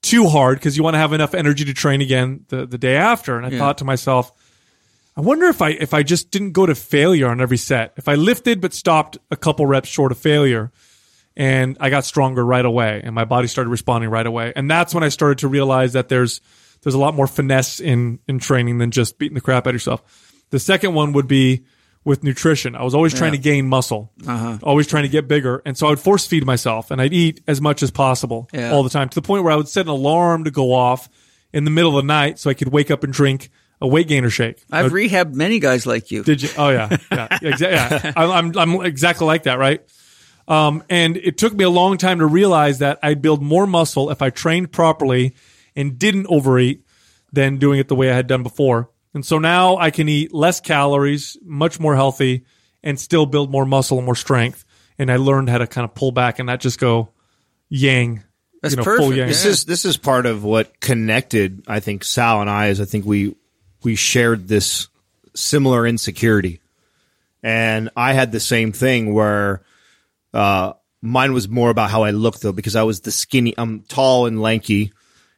too 0.00 0.26
hard 0.28 0.58
because 0.58 0.76
you 0.76 0.82
want 0.82 0.94
to 0.94 0.98
have 0.98 1.12
enough 1.12 1.34
energy 1.34 1.66
to 1.66 1.74
train 1.74 2.00
again 2.00 2.46
the, 2.48 2.64
the 2.66 2.78
day 2.78 2.96
after. 2.96 3.36
And 3.36 3.44
I 3.44 3.50
Yeah. 3.50 3.58
thought 3.58 3.78
to 3.78 3.84
myself, 3.84 4.32
I 5.16 5.20
wonder 5.20 5.46
if 5.46 5.60
I 5.60 5.70
if 5.70 5.92
I 5.94 6.02
just 6.02 6.30
didn't 6.30 6.52
go 6.52 6.64
to 6.66 6.74
failure 6.74 7.28
on 7.28 7.40
every 7.40 7.58
set. 7.58 7.92
If 7.96 8.08
I 8.08 8.14
lifted 8.14 8.60
but 8.60 8.72
stopped 8.72 9.18
a 9.30 9.36
couple 9.36 9.66
reps 9.66 9.88
short 9.88 10.10
of 10.12 10.18
failure, 10.18 10.72
and 11.36 11.76
I 11.80 11.90
got 11.90 12.04
stronger 12.04 12.44
right 12.44 12.64
away, 12.64 13.00
and 13.04 13.14
my 13.14 13.24
body 13.24 13.46
started 13.48 13.70
responding 13.70 14.10
right 14.10 14.26
away. 14.26 14.52
And 14.56 14.70
that's 14.70 14.94
when 14.94 15.04
I 15.04 15.08
started 15.10 15.38
to 15.38 15.48
realize 15.48 15.92
that 15.92 16.08
there's 16.08 16.40
there's 16.82 16.94
a 16.94 16.98
lot 16.98 17.14
more 17.14 17.26
finesse 17.26 17.78
in 17.80 18.20
in 18.26 18.38
training 18.38 18.78
than 18.78 18.90
just 18.90 19.18
beating 19.18 19.34
the 19.34 19.40
crap 19.40 19.66
out 19.66 19.70
of 19.70 19.74
yourself. 19.74 20.02
The 20.50 20.58
second 20.58 20.94
one 20.94 21.12
would 21.12 21.28
be 21.28 21.64
with 22.04 22.24
nutrition. 22.24 22.74
I 22.74 22.82
was 22.82 22.94
always 22.96 23.14
trying 23.14 23.30
to 23.32 23.38
gain 23.38 23.68
muscle, 23.68 24.10
Uh-huh. 24.26 24.58
always 24.64 24.88
trying 24.88 25.04
to 25.04 25.08
get 25.08 25.28
bigger, 25.28 25.62
and 25.64 25.78
so 25.78 25.86
I 25.86 25.90
would 25.90 26.00
force 26.00 26.26
feed 26.26 26.44
myself, 26.44 26.90
and 26.90 27.00
I'd 27.00 27.12
eat 27.12 27.42
as 27.46 27.60
much 27.60 27.80
as 27.82 27.90
possible 27.92 28.48
Yeah. 28.52 28.72
all 28.72 28.82
the 28.82 28.90
time 28.90 29.08
to 29.10 29.14
the 29.14 29.22
point 29.22 29.44
where 29.44 29.52
I 29.52 29.56
would 29.56 29.68
set 29.68 29.86
an 29.86 29.90
alarm 29.90 30.42
to 30.44 30.50
go 30.50 30.72
off 30.74 31.08
in 31.52 31.64
the 31.64 31.70
middle 31.70 31.96
of 31.96 32.02
the 32.02 32.06
night 32.08 32.40
so 32.40 32.50
I 32.50 32.54
could 32.54 32.72
wake 32.72 32.90
up 32.90 33.04
and 33.04 33.12
drink 33.12 33.50
a 33.82 33.88
weight 33.88 34.06
gainer 34.06 34.30
shake. 34.30 34.62
I've 34.70 34.92
rehabbed 34.92 35.34
many 35.34 35.58
guys 35.58 35.86
like 35.86 36.10
you. 36.12 36.22
Did 36.22 36.40
you? 36.40 36.48
Oh 36.56 36.70
yeah, 36.70 36.96
yeah, 37.10 37.38
exactly. 37.42 38.10
Yeah. 38.10 38.12
I'm, 38.16 38.30
I'm 38.30 38.58
I'm 38.58 38.86
exactly 38.86 39.26
like 39.26 39.42
that, 39.42 39.58
right? 39.58 39.82
Um, 40.46 40.84
and 40.88 41.16
it 41.16 41.36
took 41.36 41.52
me 41.52 41.64
a 41.64 41.70
long 41.70 41.98
time 41.98 42.20
to 42.20 42.26
realize 42.26 42.78
that 42.78 43.00
I'd 43.02 43.20
build 43.20 43.42
more 43.42 43.66
muscle 43.66 44.10
if 44.10 44.22
I 44.22 44.30
trained 44.30 44.72
properly 44.72 45.34
and 45.74 45.98
didn't 45.98 46.26
overeat 46.28 46.86
than 47.32 47.58
doing 47.58 47.80
it 47.80 47.88
the 47.88 47.94
way 47.94 48.10
I 48.10 48.14
had 48.14 48.28
done 48.28 48.42
before. 48.42 48.90
And 49.14 49.26
so 49.26 49.38
now 49.38 49.76
I 49.76 49.90
can 49.90 50.08
eat 50.08 50.32
less 50.32 50.60
calories, 50.60 51.36
much 51.42 51.78
more 51.80 51.94
healthy, 51.94 52.44
and 52.82 52.98
still 52.98 53.26
build 53.26 53.50
more 53.50 53.66
muscle 53.66 53.98
and 53.98 54.06
more 54.06 54.16
strength. 54.16 54.64
And 54.98 55.10
I 55.10 55.16
learned 55.16 55.48
how 55.48 55.58
to 55.58 55.66
kind 55.66 55.84
of 55.84 55.94
pull 55.94 56.12
back 56.12 56.38
and 56.38 56.46
not 56.46 56.60
just 56.60 56.78
go 56.78 57.10
yang. 57.68 58.22
That's 58.62 58.74
you 58.74 58.76
know, 58.76 58.84
perfect. 58.84 59.02
Full 59.02 59.16
yang. 59.16 59.28
This 59.28 59.44
is 59.44 59.64
this 59.64 59.84
is 59.84 59.96
part 59.96 60.26
of 60.26 60.44
what 60.44 60.80
connected. 60.80 61.64
I 61.66 61.80
think 61.80 62.04
Sal 62.04 62.40
and 62.40 62.50
I 62.50 62.68
is 62.68 62.80
I 62.80 62.84
think 62.84 63.04
we 63.04 63.34
we 63.84 63.94
shared 63.94 64.48
this 64.48 64.88
similar 65.34 65.86
insecurity, 65.86 66.60
and 67.42 67.90
I 67.96 68.12
had 68.12 68.32
the 68.32 68.40
same 68.40 68.72
thing 68.72 69.12
where 69.12 69.62
uh, 70.32 70.74
mine 71.00 71.32
was 71.32 71.48
more 71.48 71.70
about 71.70 71.90
how 71.90 72.04
I 72.04 72.10
looked 72.10 72.42
though 72.42 72.52
because 72.52 72.76
I 72.76 72.84
was 72.84 73.00
the 73.00 73.10
skinny. 73.10 73.54
I'm 73.58 73.80
tall 73.82 74.26
and 74.26 74.40
lanky, 74.40 74.92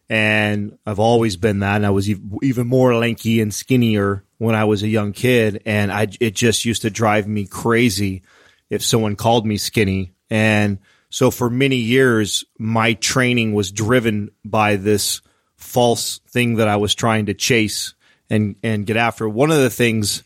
and 0.08 0.78
I've 0.86 1.00
always 1.00 1.36
been 1.36 1.60
that. 1.60 1.76
And 1.76 1.86
I 1.86 1.90
was 1.90 2.08
even 2.08 2.66
more 2.66 2.94
lanky 2.94 3.40
and 3.40 3.52
skinnier 3.52 4.24
when 4.38 4.54
I 4.54 4.64
was 4.64 4.82
a 4.82 4.88
young 4.88 5.12
kid, 5.12 5.62
and 5.64 5.90
I 5.90 6.08
it 6.20 6.34
just 6.34 6.64
used 6.64 6.82
to 6.82 6.90
drive 6.90 7.26
me 7.26 7.46
crazy 7.46 8.22
if 8.70 8.84
someone 8.84 9.16
called 9.16 9.46
me 9.46 9.56
skinny. 9.56 10.12
And 10.30 10.78
so 11.10 11.30
for 11.30 11.48
many 11.48 11.76
years, 11.76 12.44
my 12.58 12.94
training 12.94 13.54
was 13.54 13.70
driven 13.72 14.30
by 14.44 14.76
this 14.76 15.22
false 15.56 16.18
thing 16.28 16.56
that 16.56 16.68
I 16.68 16.76
was 16.76 16.94
trying 16.94 17.26
to 17.26 17.34
chase 17.34 17.94
and, 18.30 18.56
and 18.62 18.86
get 18.86 18.96
after. 18.96 19.28
One 19.28 19.50
of 19.50 19.58
the 19.58 19.70
things 19.70 20.22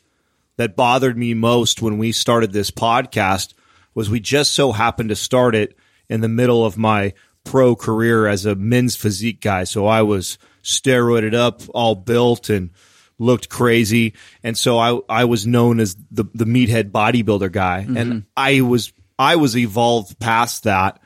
that 0.56 0.76
bothered 0.76 1.16
me 1.16 1.34
most 1.34 1.82
when 1.82 1.98
we 1.98 2.12
started 2.12 2.52
this 2.52 2.70
podcast 2.70 3.54
was 3.94 4.10
we 4.10 4.20
just 4.20 4.52
so 4.52 4.72
happened 4.72 5.08
to 5.08 5.16
start 5.16 5.54
it 5.54 5.76
in 6.08 6.20
the 6.20 6.28
middle 6.28 6.64
of 6.64 6.76
my 6.76 7.12
pro 7.44 7.74
career 7.74 8.26
as 8.26 8.44
a 8.44 8.54
men's 8.54 8.96
physique 8.96 9.40
guy. 9.40 9.64
So 9.64 9.86
I 9.86 10.02
was 10.02 10.38
steroided 10.62 11.34
up, 11.34 11.62
all 11.72 11.94
built 11.94 12.50
and 12.50 12.70
looked 13.18 13.48
crazy. 13.48 14.14
And 14.42 14.56
so 14.56 14.78
I, 14.78 15.00
I 15.08 15.24
was 15.24 15.46
known 15.46 15.80
as 15.80 15.96
the, 16.10 16.24
the 16.34 16.44
meathead 16.44 16.90
bodybuilder 16.90 17.50
guy. 17.50 17.84
Mm-hmm. 17.84 17.96
And 17.96 18.24
I 18.36 18.60
was, 18.60 18.92
I 19.18 19.36
was 19.36 19.56
evolved 19.56 20.18
past 20.18 20.64
that. 20.64 21.00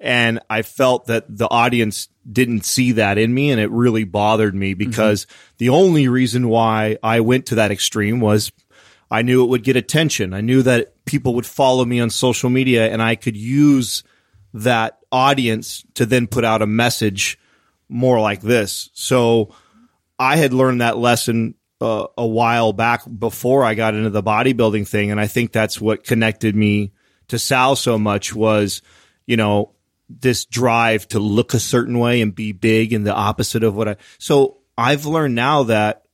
And 0.00 0.40
I 0.50 0.62
felt 0.62 1.06
that 1.06 1.24
the 1.28 1.48
audience 1.48 2.08
didn't 2.30 2.64
see 2.64 2.92
that 2.92 3.18
in 3.18 3.32
me. 3.32 3.50
And 3.50 3.60
it 3.60 3.70
really 3.70 4.04
bothered 4.04 4.54
me 4.54 4.74
because 4.74 5.26
the 5.58 5.68
only 5.68 6.08
reason 6.08 6.48
why 6.48 6.98
I 7.02 7.20
went 7.20 7.46
to 7.46 7.56
that 7.56 7.70
extreme 7.70 8.20
was 8.20 8.52
I 9.10 9.22
knew 9.22 9.44
it 9.44 9.48
would 9.48 9.64
get 9.64 9.76
attention. 9.76 10.34
I 10.34 10.40
knew 10.40 10.62
that 10.62 11.04
people 11.04 11.34
would 11.34 11.46
follow 11.46 11.84
me 11.84 12.00
on 12.00 12.10
social 12.10 12.50
media 12.50 12.90
and 12.90 13.02
I 13.02 13.14
could 13.14 13.36
use 13.36 14.02
that 14.54 14.98
audience 15.12 15.84
to 15.94 16.06
then 16.06 16.26
put 16.26 16.44
out 16.44 16.62
a 16.62 16.66
message 16.66 17.38
more 17.88 18.20
like 18.20 18.40
this. 18.40 18.90
So 18.94 19.54
I 20.18 20.36
had 20.36 20.52
learned 20.52 20.80
that 20.80 20.96
lesson 20.96 21.54
uh, 21.80 22.06
a 22.16 22.26
while 22.26 22.72
back 22.72 23.02
before 23.18 23.64
I 23.64 23.74
got 23.74 23.94
into 23.94 24.10
the 24.10 24.22
bodybuilding 24.22 24.88
thing. 24.88 25.10
And 25.10 25.20
I 25.20 25.26
think 25.26 25.52
that's 25.52 25.80
what 25.80 26.04
connected 26.04 26.56
me 26.56 26.92
to 27.28 27.38
Sal 27.38 27.76
so 27.76 27.98
much 27.98 28.34
was, 28.34 28.82
you 29.26 29.36
know, 29.36 29.72
this 30.08 30.44
drive 30.44 31.08
to 31.08 31.18
look 31.18 31.54
a 31.54 31.60
certain 31.60 31.98
way 31.98 32.20
and 32.20 32.34
be 32.34 32.52
big 32.52 32.92
and 32.92 33.06
the 33.06 33.14
opposite 33.14 33.64
of 33.64 33.74
what 33.74 33.88
I, 33.88 33.96
so 34.18 34.58
I've 34.76 35.06
learned 35.06 35.34
now 35.34 35.64
that 35.64 36.04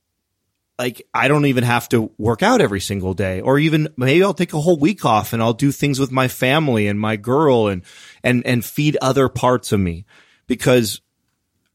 like 0.79 1.07
I 1.13 1.27
don't 1.27 1.45
even 1.45 1.63
have 1.63 1.89
to 1.89 2.11
work 2.17 2.41
out 2.41 2.59
every 2.59 2.79
single 2.79 3.13
day 3.13 3.41
or 3.41 3.59
even 3.59 3.89
maybe 3.97 4.23
I'll 4.23 4.33
take 4.33 4.53
a 4.53 4.61
whole 4.61 4.77
week 4.77 5.05
off 5.05 5.31
and 5.31 5.41
I'll 5.41 5.53
do 5.53 5.71
things 5.71 5.99
with 5.99 6.11
my 6.11 6.27
family 6.27 6.87
and 6.87 6.99
my 6.99 7.17
girl 7.17 7.67
and 7.67 7.83
and 8.23 8.45
and 8.47 8.65
feed 8.65 8.97
other 9.01 9.29
parts 9.29 9.71
of 9.71 9.79
me 9.79 10.05
because 10.47 11.01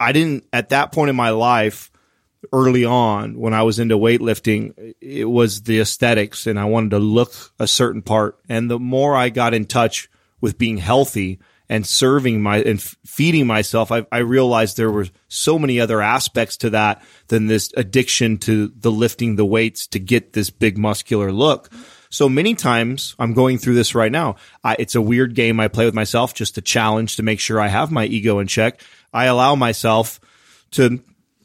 I 0.01 0.13
didn't 0.13 0.45
at 0.53 0.71
that 0.71 0.91
point 0.91 1.11
in 1.11 1.17
my 1.17 1.31
life 1.31 1.91
early 2.53 2.85
on 2.85 3.39
when 3.39 3.55
I 3.55 3.63
was 3.63 3.79
into 3.79 3.97
weightlifting 3.97 4.95
it 5.01 5.29
was 5.29 5.63
the 5.63 5.81
aesthetics 5.81 6.47
and 6.47 6.59
I 6.59 6.65
wanted 6.65 6.91
to 6.91 6.99
look 6.99 7.33
a 7.59 7.67
certain 7.67 8.03
part. 8.03 8.39
And 8.49 8.71
the 8.71 8.79
more 8.79 9.15
I 9.15 9.29
got 9.29 9.55
in 9.55 9.67
touch 9.67 10.09
with 10.41 10.59
being 10.59 10.79
healthy 10.79 11.39
and 11.69 11.87
serving 11.87 12.43
my 12.43 12.59
and 12.59 12.81
feeding 12.81 13.47
myself, 13.47 13.91
I, 13.91 14.07
I 14.13 14.19
realized 14.19 14.77
there 14.77 14.91
were 14.91 15.09
so 15.29 15.59
many 15.59 15.81
other 15.81 16.01
aspects 16.01 16.57
to 16.59 16.71
that 16.71 17.03
than 17.29 17.47
this 17.47 17.73
addiction 17.77 18.39
to 18.39 18.73
the 18.77 18.91
lifting 18.91 19.37
the 19.37 19.45
weights 19.45 19.87
to 19.89 19.99
get 19.99 20.33
this 20.33 20.51
big 20.51 20.79
muscular 20.79 21.33
look. 21.33 21.71
So 22.09 22.29
many 22.29 22.55
times 22.55 23.15
I'm 23.19 23.35
going 23.35 23.59
through 23.59 23.75
this 23.75 23.95
right 23.95 24.13
now. 24.13 24.37
I, 24.63 24.77
it's 24.79 24.95
a 24.95 25.03
weird 25.03 25.35
game 25.35 25.59
I 25.59 25.69
play 25.69 25.85
with 25.85 25.95
myself, 25.95 26.35
just 26.35 26.57
a 26.59 26.63
challenge 26.63 27.17
to 27.17 27.23
make 27.23 27.41
sure 27.41 27.61
I 27.61 27.69
have 27.69 27.91
my 27.91 28.05
ego 28.07 28.39
in 28.39 28.47
check. 28.47 28.81
I 29.13 29.25
allow 29.25 29.55
myself 29.55 30.21
to 30.73 31.03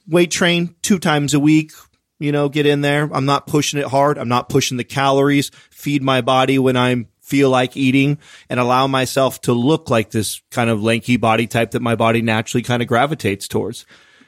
weight 0.08 0.32
train 0.32 0.76
two 0.82 1.00
times 1.00 1.34
a 1.34 1.40
week, 1.40 1.72
you 2.20 2.32
know, 2.32 2.48
get 2.50 2.66
in 2.66 2.82
there. 2.82 3.10
I'm 3.12 3.26
not 3.26 3.48
pushing 3.48 3.80
it 3.80 3.88
hard. 3.88 4.18
I'm 4.18 4.30
not 4.30 4.50
pushing 4.50 4.78
the 4.78 4.84
calories, 4.84 5.50
feed 5.72 6.04
my 6.04 6.22
body 6.22 6.60
when 6.60 6.78
I'm 6.78 7.08
feel 7.32 7.50
like 7.50 7.78
eating 7.78 8.18
and 8.50 8.60
allow 8.60 8.88
myself 8.88 9.40
to 9.40 9.54
look 9.54 9.90
like 9.90 10.12
this 10.12 10.42
kind 10.52 10.70
of 10.70 10.84
lanky 10.84 11.16
body 11.16 11.48
type 11.48 11.72
that 11.72 11.82
my 11.82 11.96
body 11.96 12.22
naturally 12.22 12.62
kind 12.62 12.82
of 12.82 12.90
gravitates 12.90 13.48
towards. 13.48 13.86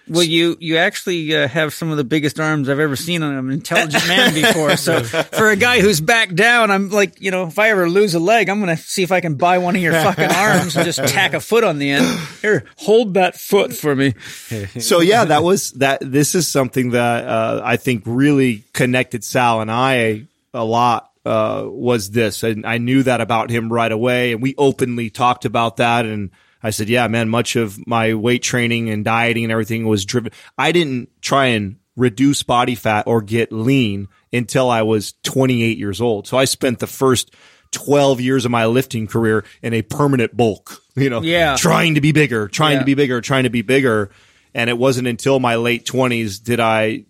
Well, 0.08 0.24
you 0.24 0.58
you 0.60 0.78
actually 0.78 1.36
uh, 1.36 1.48
have 1.48 1.74
some 1.74 1.90
of 1.90 1.98
the 1.98 2.04
biggest 2.06 2.40
arms 2.40 2.70
I've 2.70 2.80
ever 2.80 2.96
seen 2.96 3.24
on 3.24 3.34
an 3.34 3.52
intelligent 3.52 4.06
man 4.08 4.34
before. 4.42 4.78
So 4.78 5.02
for 5.02 5.50
a 5.50 5.56
guy 5.56 5.82
who's 5.82 6.02
back 6.02 6.34
down, 6.34 6.72
I'm 6.72 6.90
like, 6.90 7.22
you 7.22 7.32
know, 7.32 7.48
if 7.48 7.60
I 7.60 7.70
ever 7.70 7.90
lose 7.90 8.14
a 8.14 8.20
leg, 8.20 8.50
I'm 8.50 8.60
gonna 8.60 8.78
see 8.78 9.04
if 9.04 9.12
I 9.12 9.22
can 9.22 9.36
buy 9.36 9.60
one 9.60 9.76
of 9.76 9.82
your 9.82 9.94
fucking 9.94 10.30
arms 10.30 10.76
and 10.76 10.86
just 10.86 11.00
tack 11.08 11.34
a 11.34 11.40
foot 11.40 11.64
on 11.64 11.78
the 11.78 11.92
end. 11.92 12.06
Here, 12.42 12.66
hold 12.78 13.16
that 13.16 13.38
foot 13.38 13.74
for 13.74 13.96
me. 13.96 14.14
so 14.80 15.00
yeah, 15.02 15.26
that 15.26 15.44
was 15.44 15.72
that. 15.74 16.00
This 16.02 16.36
is 16.36 16.48
something 16.50 16.92
that 16.92 17.26
uh, 17.26 17.62
I 17.64 17.78
think 17.78 18.04
really 18.06 18.64
connected 18.74 19.24
Sal 19.24 19.62
and 19.62 19.72
I 19.72 20.28
a 20.54 20.66
lot. 20.66 21.12
Uh, 21.26 21.64
was 21.68 22.12
this, 22.12 22.44
and 22.44 22.66
I 22.66 22.80
knew 22.80 23.02
that 23.04 23.22
about 23.22 23.50
him 23.50 23.72
right 23.72 23.91
away, 23.91 24.34
and 24.34 24.41
we 24.41 24.56
openly 24.58 25.10
talked 25.10 25.45
about 25.45 25.78
that. 25.78 26.06
And 26.06 26.32
I 26.62 26.72
said, 26.72 26.90
"Yeah, 26.90 27.08
man, 27.08 27.30
much 27.30 27.56
of 27.56 27.80
my 27.88 28.14
weight 28.14 28.44
training 28.44 28.90
and 28.90 29.06
dieting 29.06 29.44
and 29.45 29.52
everything 29.52 29.88
was 29.88 30.04
driven. 30.04 30.34
I 30.58 30.74
didn't 30.74 31.10
try 31.22 31.45
and 31.48 31.78
reduce 31.95 32.44
body 32.44 32.76
fat 32.76 33.06
or 33.08 33.22
get 33.22 33.54
lean 33.54 34.10
until 34.34 34.70
I 34.70 34.82
was 34.82 35.14
28 35.24 35.78
years 35.78 36.02
old. 36.02 36.28
So 36.28 36.38
I 36.38 36.44
spent 36.45 36.80
the 36.80 36.88
first 36.88 37.34
12 37.72 38.20
years 38.20 38.44
of 38.45 38.52
my 38.52 38.66
lifting 38.66 39.08
career 39.08 39.45
in 39.62 39.74
a 39.74 39.82
permanent 39.82 40.36
bulk, 40.36 40.82
you 40.95 41.10
know, 41.10 41.22
Yeah. 41.22 41.56
trying 41.56 41.95
to 41.95 42.02
be 42.02 42.12
bigger, 42.12 42.48
trying 42.50 42.74
Yeah. 42.74 42.80
to 42.80 42.86
be 42.86 42.95
bigger, 42.95 43.22
trying 43.22 43.44
to 43.44 43.50
be 43.50 43.62
bigger. 43.62 44.10
And 44.54 44.70
it 44.70 44.78
wasn't 44.78 45.08
until 45.08 45.40
my 45.40 45.56
late 45.56 45.86
twenties 45.86 46.40
did 46.40 46.60
I 46.60 47.06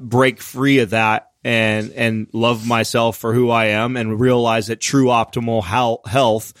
break 0.00 0.40
free 0.40 0.78
of 0.78 0.90
that 0.90 1.30
and, 1.46 1.92
and 1.92 2.26
love 2.32 2.66
myself 2.66 3.18
for 3.18 3.32
who 3.32 3.50
I 3.50 3.66
am 3.66 3.96
and 3.96 4.18
realize 4.18 4.66
that 4.66 4.80
true 4.80 5.06
optimal 5.06 5.64
health 6.04 6.52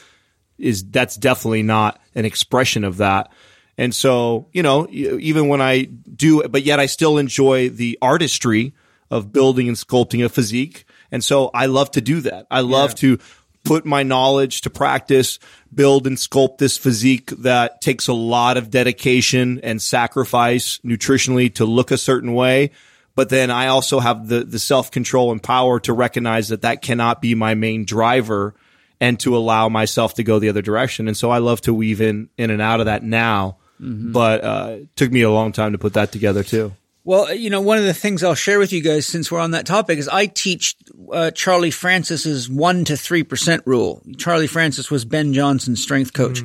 is 0.58 0.88
that's 0.88 1.16
definitely 1.16 1.64
not 1.64 2.00
an 2.14 2.24
expression 2.24 2.84
of 2.84 2.98
that. 2.98 3.32
And 3.76 3.92
so, 3.92 4.46
you 4.52 4.62
know, 4.62 4.86
even 4.88 5.48
when 5.48 5.60
I 5.60 5.82
do, 5.82 6.44
but 6.44 6.62
yet 6.62 6.78
I 6.78 6.86
still 6.86 7.18
enjoy 7.18 7.68
the 7.68 7.98
artistry 8.00 8.74
of 9.10 9.32
building 9.32 9.66
and 9.66 9.76
sculpting 9.76 10.24
a 10.24 10.28
physique. 10.28 10.84
And 11.10 11.22
so 11.22 11.50
I 11.52 11.66
love 11.66 11.90
to 11.92 12.00
do 12.00 12.20
that. 12.20 12.46
I 12.48 12.60
love 12.60 12.94
to 12.96 13.18
put 13.64 13.84
my 13.84 14.04
knowledge 14.04 14.60
to 14.60 14.70
practice, 14.70 15.40
build 15.74 16.06
and 16.06 16.16
sculpt 16.16 16.58
this 16.58 16.78
physique 16.78 17.30
that 17.38 17.80
takes 17.80 18.06
a 18.06 18.14
lot 18.14 18.56
of 18.56 18.70
dedication 18.70 19.58
and 19.64 19.82
sacrifice 19.82 20.78
nutritionally 20.84 21.52
to 21.56 21.64
look 21.64 21.90
a 21.90 21.98
certain 21.98 22.34
way. 22.34 22.70
But 23.16 23.30
then 23.30 23.50
I 23.50 23.68
also 23.68 23.98
have 23.98 24.28
the, 24.28 24.44
the 24.44 24.60
self 24.60 24.92
control 24.92 25.32
and 25.32 25.42
power 25.42 25.80
to 25.80 25.92
recognize 25.92 26.50
that 26.50 26.62
that 26.62 26.82
cannot 26.82 27.20
be 27.20 27.34
my 27.34 27.54
main 27.54 27.84
driver 27.84 28.54
and 29.00 29.18
to 29.20 29.36
allow 29.36 29.68
myself 29.68 30.14
to 30.14 30.22
go 30.22 30.38
the 30.38 30.50
other 30.50 30.62
direction. 30.62 31.08
And 31.08 31.16
so 31.16 31.30
I 31.30 31.38
love 31.38 31.60
to 31.62 31.74
weave 31.74 32.00
in, 32.00 32.28
in 32.38 32.50
and 32.50 32.62
out 32.62 32.80
of 32.80 32.86
that 32.86 33.02
now. 33.02 33.56
But, 33.78 34.44
uh, 34.44 34.68
it 34.82 34.96
took 34.96 35.10
me 35.10 35.22
a 35.22 35.30
long 35.30 35.52
time 35.52 35.72
to 35.72 35.78
put 35.78 35.94
that 35.94 36.12
together 36.12 36.42
too. 36.42 36.72
Well, 37.04 37.32
you 37.32 37.50
know, 37.50 37.60
one 37.60 37.78
of 37.78 37.84
the 37.84 37.94
things 37.94 38.24
I'll 38.24 38.34
share 38.34 38.58
with 38.58 38.72
you 38.72 38.82
guys 38.82 39.06
since 39.06 39.30
we're 39.30 39.38
on 39.38 39.52
that 39.52 39.64
topic 39.64 39.98
is 39.98 40.08
I 40.08 40.26
teach 40.26 40.74
uh, 41.12 41.30
Charlie 41.30 41.70
Francis's 41.70 42.50
one 42.50 42.84
to 42.86 42.96
three 42.96 43.22
percent 43.22 43.62
rule. 43.64 44.02
Charlie 44.18 44.48
Francis 44.48 44.90
was 44.90 45.04
Ben 45.04 45.32
Johnson's 45.32 45.80
strength 45.80 46.12
coach. 46.12 46.42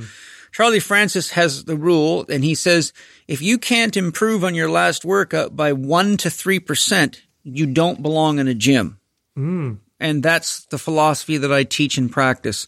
Charlie 0.52 0.80
Francis 0.80 1.32
has 1.32 1.64
the 1.64 1.76
rule, 1.76 2.26
and 2.30 2.44
he 2.44 2.54
says 2.54 2.94
if 3.32 3.42
you 3.42 3.58
can't 3.58 3.96
improve 3.96 4.44
on 4.44 4.56
your 4.56 4.70
last 4.70 5.06
workout 5.06 5.56
by 5.56 5.72
one 5.72 6.18
to 6.18 6.30
three 6.30 6.60
percent, 6.60 7.22
you 7.44 7.66
don't 7.66 8.02
belong 8.02 8.40
in 8.40 8.50
a 8.50 8.54
gym. 8.54 9.00
Hmm. 9.36 9.76
And 10.02 10.22
that's 10.22 10.66
the 10.66 10.78
philosophy 10.78 11.38
that 11.38 11.54
I 11.54 11.64
teach 11.64 11.98
and 11.98 12.12
practice. 12.12 12.68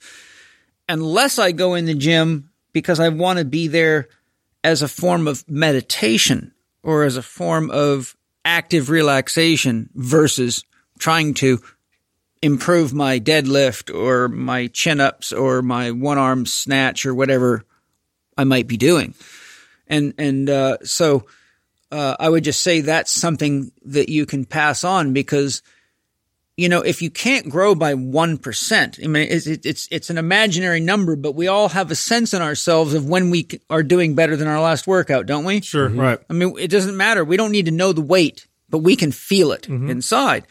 Unless 0.88 1.38
I 1.38 1.52
go 1.52 1.74
in 1.74 1.84
the 1.84 1.94
gym 1.94 2.50
because 2.72 3.02
I 3.02 3.10
want 3.10 3.40
to 3.40 3.46
be 3.46 3.68
there 3.68 4.08
as 4.64 4.82
a 4.82 4.88
form 4.88 5.28
of 5.28 5.44
meditation 5.50 6.54
or 6.82 7.04
as 7.04 7.18
a 7.18 7.22
form 7.22 7.70
of 7.70 8.16
active 8.46 8.90
relaxation 8.90 9.90
versus 9.94 10.64
trying 10.98 11.34
to 11.34 11.60
improve 12.42 12.94
my 12.94 13.20
deadlift 13.20 13.94
or 13.94 14.30
my 14.30 14.68
chin 14.68 15.02
ups 15.02 15.34
or 15.34 15.62
my 15.62 15.92
one 15.92 16.18
arm 16.18 16.46
snatch 16.46 17.06
or 17.06 17.14
whatever 17.14 17.66
I 18.38 18.46
might 18.46 18.68
be 18.68 18.78
doing. 18.78 19.14
And, 19.88 20.14
and, 20.18 20.50
uh, 20.50 20.78
so, 20.84 21.26
uh, 21.92 22.16
I 22.20 22.28
would 22.28 22.44
just 22.44 22.62
say 22.62 22.82
that's 22.82 23.12
something 23.12 23.72
that 23.86 24.10
you 24.10 24.26
can 24.26 24.46
pass 24.46 24.84
on 24.84 25.14
because, 25.14 25.62
you 26.58 26.68
know, 26.68 26.82
if 26.82 27.04
you 27.04 27.12
can't 27.12 27.50
grow 27.50 27.76
by 27.76 27.94
1%, 27.94 29.04
I 29.04 29.08
mean, 29.08 29.28
it's, 29.30 29.46
it's, 29.46 29.88
it's 29.92 30.10
an 30.10 30.18
imaginary 30.18 30.80
number, 30.80 31.16
but 31.16 31.36
we 31.36 31.48
all 31.48 31.70
have 31.70 31.92
a 31.92 31.96
sense 31.96 32.34
in 32.34 32.42
ourselves 32.42 32.96
of 32.96 33.08
when 33.08 33.30
we 33.30 33.48
are 33.70 33.84
doing 33.84 34.16
better 34.16 34.36
than 34.36 34.48
our 34.48 34.60
last 34.60 34.88
workout, 34.88 35.28
don't 35.28 35.46
we? 35.46 35.62
Sure. 35.62 35.90
Right. 35.90 36.20
I 36.30 36.34
mean, 36.34 36.56
it 36.58 36.70
doesn't 36.70 36.98
matter. 36.98 37.24
We 37.24 37.38
don't 37.38 37.52
need 37.52 37.66
to 37.66 37.72
know 37.72 37.94
the 37.94 38.02
weight, 38.02 38.48
but 38.70 38.80
we 38.80 38.96
can 38.96 39.12
feel 39.12 39.52
it 39.52 39.68
inside. 39.68 40.48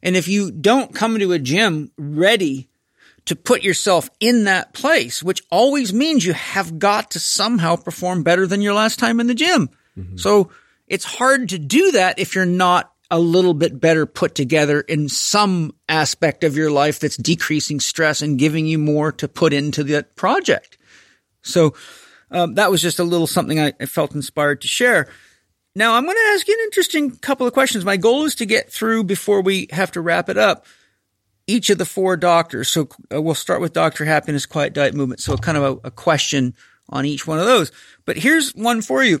And 0.00 0.16
if 0.16 0.28
you 0.28 0.52
don't 0.52 0.94
come 0.94 1.18
to 1.18 1.32
a 1.32 1.38
gym 1.40 1.90
ready 1.96 2.68
to 3.26 3.36
put 3.36 3.62
yourself 3.62 4.10
in 4.20 4.44
that 4.44 4.74
place, 4.74 5.22
which 5.22 5.42
always 5.50 5.92
means 5.92 6.24
you 6.24 6.34
have 6.34 6.78
got 6.78 7.12
to 7.12 7.18
somehow 7.18 7.76
perform 7.76 8.22
better 8.22 8.46
than 8.46 8.60
your 8.60 8.74
last 8.74 8.98
time 8.98 9.18
in 9.20 9.26
the 9.26 9.34
gym. 9.34 9.70
So 10.18 10.50
it's 10.88 11.04
hard 11.04 11.48
to 11.50 11.58
do 11.58 11.92
that 11.92 12.18
if 12.18 12.34
you're 12.34 12.44
not 12.44 12.92
a 13.10 13.18
little 13.18 13.54
bit 13.54 13.80
better 13.80 14.06
put 14.06 14.34
together 14.34 14.80
in 14.80 15.08
some 15.08 15.74
aspect 15.88 16.42
of 16.42 16.56
your 16.56 16.70
life 16.70 16.98
that's 16.98 17.16
decreasing 17.16 17.78
stress 17.78 18.22
and 18.22 18.38
giving 18.38 18.66
you 18.66 18.78
more 18.78 19.12
to 19.12 19.28
put 19.28 19.52
into 19.52 19.84
that 19.84 20.16
project. 20.16 20.76
So 21.42 21.74
um, 22.30 22.54
that 22.54 22.70
was 22.70 22.82
just 22.82 22.98
a 22.98 23.04
little 23.04 23.26
something 23.26 23.60
I, 23.60 23.72
I 23.80 23.86
felt 23.86 24.14
inspired 24.14 24.62
to 24.62 24.68
share. 24.68 25.08
Now 25.76 25.94
I'm 25.94 26.04
going 26.04 26.16
to 26.16 26.32
ask 26.34 26.48
you 26.48 26.54
an 26.54 26.64
interesting 26.64 27.16
couple 27.16 27.46
of 27.46 27.52
questions. 27.52 27.84
My 27.84 27.96
goal 27.96 28.24
is 28.24 28.34
to 28.36 28.46
get 28.46 28.70
through 28.70 29.04
before 29.04 29.42
we 29.42 29.68
have 29.70 29.92
to 29.92 30.00
wrap 30.00 30.28
it 30.28 30.38
up. 30.38 30.66
Each 31.46 31.68
of 31.70 31.78
the 31.78 31.84
four 31.84 32.16
doctors. 32.16 32.68
So 32.68 32.88
uh, 33.12 33.20
we'll 33.20 33.34
start 33.34 33.60
with 33.60 33.72
Doctor 33.72 34.04
Happiness, 34.04 34.46
Quiet 34.46 34.72
Diet 34.72 34.94
Movement. 34.94 35.20
So 35.20 35.36
kind 35.36 35.58
of 35.58 35.64
a, 35.64 35.88
a 35.88 35.90
question 35.90 36.54
on 36.88 37.04
each 37.04 37.26
one 37.26 37.38
of 37.38 37.46
those. 37.46 37.70
But 38.04 38.16
here's 38.16 38.54
one 38.54 38.82
for 38.82 39.04
you. 39.04 39.20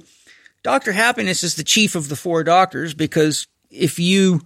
Doctor 0.62 0.92
Happiness 0.92 1.42
is 1.42 1.56
the 1.56 1.64
chief 1.64 1.94
of 1.94 2.08
the 2.08 2.16
four 2.16 2.42
doctors 2.42 2.94
because 2.94 3.46
if 3.70 3.98
you 3.98 4.40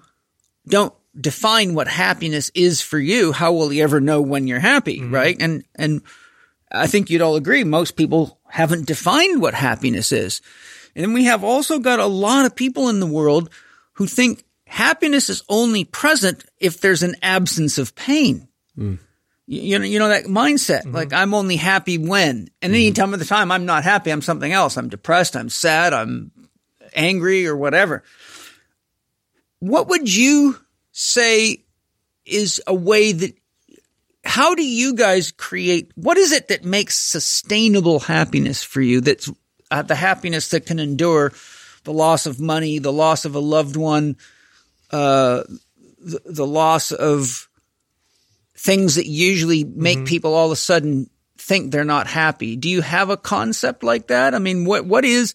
don't 0.66 0.92
define 1.18 1.74
what 1.74 1.88
happiness 1.88 2.50
is 2.54 2.80
for 2.80 2.98
you, 2.98 3.32
how 3.32 3.52
will 3.52 3.72
you 3.72 3.82
ever 3.82 4.00
know 4.00 4.20
when 4.20 4.46
you're 4.46 4.58
happy, 4.58 5.02
right? 5.02 5.36
And 5.40 5.64
and 5.76 6.02
I 6.70 6.86
think 6.86 7.10
you'd 7.10 7.22
all 7.22 7.36
agree 7.36 7.64
most 7.64 7.96
people 7.96 8.38
haven't 8.48 8.86
defined 8.86 9.40
what 9.40 9.54
happiness 9.54 10.12
is. 10.12 10.40
And 10.94 11.04
then 11.04 11.12
we 11.12 11.24
have 11.24 11.44
also 11.44 11.78
got 11.78 12.00
a 12.00 12.06
lot 12.06 12.46
of 12.46 12.56
people 12.56 12.88
in 12.88 13.00
the 13.00 13.06
world 13.06 13.50
who 13.94 14.06
think 14.06 14.44
happiness 14.68 15.28
is 15.28 15.42
only 15.48 15.84
present 15.84 16.44
if 16.58 16.80
there's 16.80 17.02
an 17.02 17.16
absence 17.22 17.78
of 17.78 17.94
pain. 17.94 18.48
Mm. 18.76 18.98
You, 19.46 19.60
you 19.62 19.78
know, 19.78 19.84
you 19.84 19.98
know 19.98 20.08
that 20.08 20.24
mindset. 20.24 20.82
Mm-hmm. 20.82 20.94
Like 20.94 21.12
I'm 21.12 21.34
only 21.34 21.56
happy 21.56 21.98
when, 21.98 22.48
and 22.62 22.72
any 22.72 22.88
mm-hmm. 22.88 22.94
time 22.94 23.14
of 23.14 23.18
the 23.18 23.24
time 23.24 23.50
I'm 23.50 23.66
not 23.66 23.82
happy, 23.82 24.10
I'm 24.10 24.22
something 24.22 24.52
else. 24.52 24.76
I'm 24.76 24.88
depressed. 24.88 25.36
I'm 25.36 25.48
sad. 25.48 25.92
I'm 25.92 26.30
angry 26.94 27.46
or 27.46 27.56
whatever. 27.56 28.04
What 29.60 29.88
would 29.88 30.14
you 30.14 30.56
say 30.92 31.64
is 32.24 32.62
a 32.66 32.74
way 32.74 33.12
that 33.12 33.34
how 34.24 34.54
do 34.54 34.64
you 34.64 34.94
guys 34.94 35.32
create? 35.32 35.90
What 35.94 36.18
is 36.18 36.32
it 36.32 36.48
that 36.48 36.64
makes 36.64 36.98
sustainable 36.98 38.00
happiness 38.00 38.62
for 38.62 38.80
you? 38.80 39.00
That's 39.00 39.30
uh, 39.70 39.82
the 39.82 39.94
happiness 39.94 40.48
that 40.48 40.66
can 40.66 40.78
endure 40.78 41.32
the 41.84 41.92
loss 41.92 42.26
of 42.26 42.38
money, 42.38 42.78
the 42.78 42.92
loss 42.92 43.24
of 43.24 43.34
a 43.34 43.40
loved 43.40 43.76
one, 43.76 44.16
uh, 44.90 45.42
the, 45.98 46.20
the 46.24 46.46
loss 46.46 46.92
of 46.92 47.48
things 48.56 48.96
that 48.96 49.06
usually 49.06 49.64
make 49.64 50.04
people 50.04 50.34
all 50.34 50.46
of 50.46 50.52
a 50.52 50.56
sudden 50.56 51.08
think 51.36 51.70
they're 51.70 51.84
not 51.84 52.06
happy. 52.06 52.56
Do 52.56 52.68
you 52.68 52.82
have 52.82 53.10
a 53.10 53.16
concept 53.16 53.82
like 53.82 54.08
that? 54.08 54.34
I 54.34 54.38
mean, 54.38 54.64
what 54.64 54.84
what 54.84 55.04
is 55.04 55.34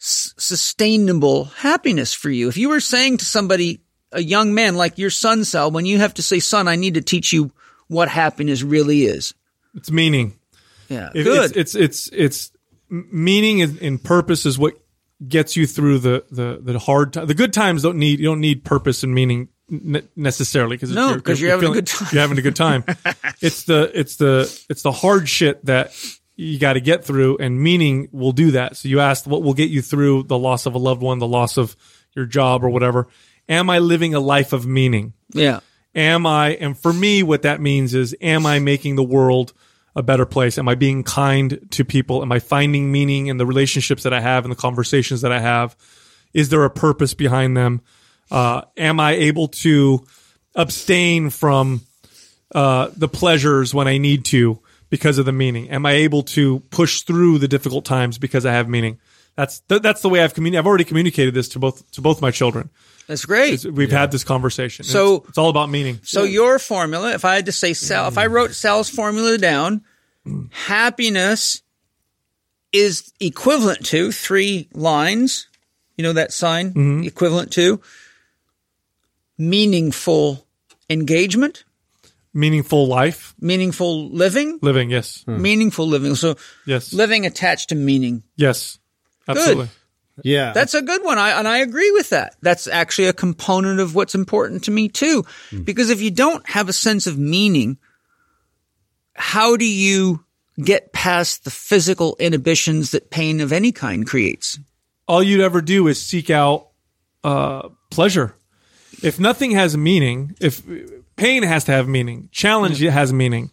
s- 0.00 0.34
sustainable 0.36 1.44
happiness 1.44 2.12
for 2.12 2.30
you? 2.30 2.48
If 2.48 2.56
you 2.56 2.68
were 2.68 2.80
saying 2.80 3.18
to 3.18 3.24
somebody, 3.24 3.80
a 4.12 4.22
young 4.22 4.54
man 4.54 4.74
like 4.76 4.98
your 4.98 5.10
son, 5.10 5.44
Sal, 5.44 5.70
when 5.70 5.86
you 5.86 5.98
have 5.98 6.14
to 6.14 6.22
say, 6.22 6.40
"Son, 6.40 6.68
I 6.68 6.76
need 6.76 6.94
to 6.94 7.00
teach 7.02 7.32
you 7.32 7.52
what 7.88 8.08
happiness 8.08 8.62
really 8.62 9.04
is," 9.04 9.34
It's 9.74 9.90
meaning. 9.90 10.34
yeah, 10.88 11.10
It- 11.14 11.24
good. 11.24 11.56
It's, 11.56 11.74
it's, 11.74 12.10
it's, 12.10 12.10
it's 12.12 12.50
meaning 12.88 13.62
and 13.62 14.02
purpose 14.02 14.46
is 14.46 14.58
what 14.58 14.74
gets 15.26 15.56
you 15.56 15.66
through 15.66 15.98
the, 16.00 16.24
the, 16.30 16.58
the 16.62 16.78
hard 16.78 17.12
time. 17.12 17.26
The 17.26 17.34
good 17.34 17.52
times 17.52 17.82
don't 17.82 17.98
need, 17.98 18.18
you 18.18 18.26
don't 18.26 18.40
need 18.40 18.64
purpose 18.64 19.02
and 19.02 19.14
meaning 19.14 19.48
ne- 19.68 20.02
necessarily 20.14 20.76
because 20.76 20.90
No, 20.90 21.18
'cause 21.20 21.40
you're 21.40 21.50
having 21.50 21.70
a 21.70 21.72
good 21.72 21.86
time. 21.86 22.08
You're 22.12 22.22
having 22.22 22.38
a 22.38 22.42
good 22.42 22.56
time. 22.56 22.84
it's 23.40 23.64
the, 23.64 23.90
it's 23.94 24.16
the, 24.16 24.42
it's 24.68 24.82
the 24.82 24.92
hard 24.92 25.28
shit 25.28 25.64
that 25.64 25.92
you 26.36 26.58
got 26.58 26.74
to 26.74 26.80
get 26.80 27.04
through 27.04 27.38
and 27.38 27.60
meaning 27.60 28.08
will 28.12 28.32
do 28.32 28.50
that. 28.52 28.76
So 28.76 28.88
you 28.88 29.00
asked 29.00 29.26
what 29.26 29.42
will 29.42 29.54
get 29.54 29.70
you 29.70 29.80
through 29.80 30.24
the 30.24 30.38
loss 30.38 30.66
of 30.66 30.74
a 30.74 30.78
loved 30.78 31.00
one, 31.02 31.18
the 31.18 31.26
loss 31.26 31.56
of 31.56 31.74
your 32.14 32.26
job 32.26 32.62
or 32.62 32.68
whatever. 32.68 33.08
Am 33.48 33.70
I 33.70 33.78
living 33.78 34.12
a 34.14 34.20
life 34.20 34.52
of 34.52 34.66
meaning? 34.66 35.14
yeah, 35.32 35.60
am 35.94 36.26
I, 36.26 36.50
and 36.56 36.76
for 36.78 36.92
me, 36.92 37.22
what 37.22 37.42
that 37.42 37.60
means 37.60 37.94
is, 37.94 38.14
am 38.20 38.44
I 38.44 38.58
making 38.58 38.96
the 38.96 39.02
world 39.02 39.52
a 39.96 40.02
better 40.02 40.26
place? 40.26 40.58
Am 40.58 40.68
I 40.68 40.74
being 40.74 41.02
kind 41.02 41.66
to 41.70 41.84
people? 41.84 42.22
Am 42.22 42.30
I 42.30 42.38
finding 42.38 42.92
meaning 42.92 43.26
in 43.26 43.38
the 43.38 43.46
relationships 43.46 44.02
that 44.02 44.12
I 44.12 44.20
have 44.20 44.44
and 44.44 44.52
the 44.52 44.56
conversations 44.56 45.22
that 45.22 45.32
I 45.32 45.40
have? 45.40 45.74
Is 46.34 46.50
there 46.50 46.64
a 46.64 46.70
purpose 46.70 47.14
behind 47.14 47.56
them? 47.56 47.80
Uh, 48.30 48.62
am 48.76 49.00
I 49.00 49.12
able 49.12 49.48
to 49.48 50.06
abstain 50.54 51.30
from 51.30 51.80
uh, 52.54 52.90
the 52.94 53.08
pleasures 53.08 53.72
when 53.72 53.88
I 53.88 53.96
need 53.96 54.26
to 54.26 54.60
because 54.90 55.16
of 55.16 55.24
the 55.24 55.32
meaning? 55.32 55.70
Am 55.70 55.86
I 55.86 55.92
able 55.92 56.22
to 56.24 56.60
push 56.70 57.02
through 57.02 57.38
the 57.38 57.48
difficult 57.48 57.86
times 57.86 58.18
because 58.18 58.44
I 58.44 58.52
have 58.52 58.68
meaning? 58.68 58.98
That's 59.34 59.60
th- 59.60 59.82
that's 59.82 60.02
the 60.02 60.08
way 60.10 60.22
I've 60.22 60.34
communicated. 60.34 60.60
I've 60.60 60.66
already 60.66 60.84
communicated 60.84 61.34
this 61.34 61.48
to 61.50 61.58
both 61.58 61.90
to 61.92 62.00
both 62.02 62.20
my 62.20 62.30
children. 62.30 62.70
That's 63.06 63.24
great. 63.24 63.64
We've 63.64 63.90
had 63.90 64.10
this 64.10 64.24
conversation. 64.24 64.84
So- 64.84 65.16
it's, 65.16 65.30
it's 65.30 65.38
all 65.38 65.48
about 65.48 65.70
meaning. 65.70 66.00
So 66.02 66.24
your 66.24 66.58
formula, 66.58 67.12
if 67.12 67.24
I 67.24 67.36
had 67.36 67.46
to 67.46 67.52
say 67.52 67.72
Sal, 67.72 68.08
if 68.08 68.18
I 68.18 68.26
wrote 68.26 68.52
Sal's 68.52 68.88
formula 68.88 69.38
down, 69.38 69.84
happiness 70.50 71.62
is 72.72 73.12
equivalent 73.20 73.86
to 73.86 74.12
three 74.12 74.68
lines. 74.72 75.48
You 75.96 76.02
know 76.02 76.12
that 76.12 76.32
sign 76.32 76.70
mm-hmm. 76.70 77.02
equivalent 77.04 77.52
to 77.52 77.80
meaningful 79.38 80.46
engagement, 80.90 81.64
meaningful 82.34 82.86
life 82.86 83.34
meaningful 83.40 84.10
living, 84.10 84.58
living. 84.60 84.90
Yes, 84.90 85.22
hmm. 85.24 85.40
meaningful 85.40 85.86
living. 85.86 86.14
So 86.16 86.36
yes, 86.66 86.92
living 86.92 87.24
attached 87.24 87.70
to 87.70 87.74
meaning. 87.74 88.24
yes, 88.36 88.78
absolutely. 89.26 89.68
Yeah. 90.22 90.52
That's 90.52 90.74
a 90.74 90.82
good 90.82 91.04
one. 91.04 91.18
I, 91.18 91.38
and 91.38 91.46
I 91.46 91.58
agree 91.58 91.90
with 91.90 92.10
that. 92.10 92.36
That's 92.40 92.66
actually 92.66 93.08
a 93.08 93.12
component 93.12 93.80
of 93.80 93.94
what's 93.94 94.14
important 94.14 94.64
to 94.64 94.70
me 94.70 94.88
too. 94.88 95.24
Because 95.64 95.90
if 95.90 96.00
you 96.00 96.10
don't 96.10 96.46
have 96.48 96.68
a 96.68 96.72
sense 96.72 97.06
of 97.06 97.18
meaning, 97.18 97.78
how 99.14 99.56
do 99.56 99.66
you 99.66 100.24
get 100.62 100.92
past 100.92 101.44
the 101.44 101.50
physical 101.50 102.16
inhibitions 102.18 102.92
that 102.92 103.10
pain 103.10 103.40
of 103.40 103.52
any 103.52 103.72
kind 103.72 104.06
creates? 104.06 104.58
All 105.06 105.22
you'd 105.22 105.40
ever 105.40 105.60
do 105.60 105.86
is 105.86 106.02
seek 106.02 106.30
out 106.30 106.68
uh, 107.22 107.68
pleasure. 107.90 108.34
If 109.02 109.20
nothing 109.20 109.50
has 109.52 109.76
meaning, 109.76 110.34
if 110.40 110.62
pain 111.16 111.42
has 111.42 111.64
to 111.64 111.72
have 111.72 111.86
meaning, 111.86 112.28
challenge 112.32 112.80
has 112.80 113.12
meaning. 113.12 113.50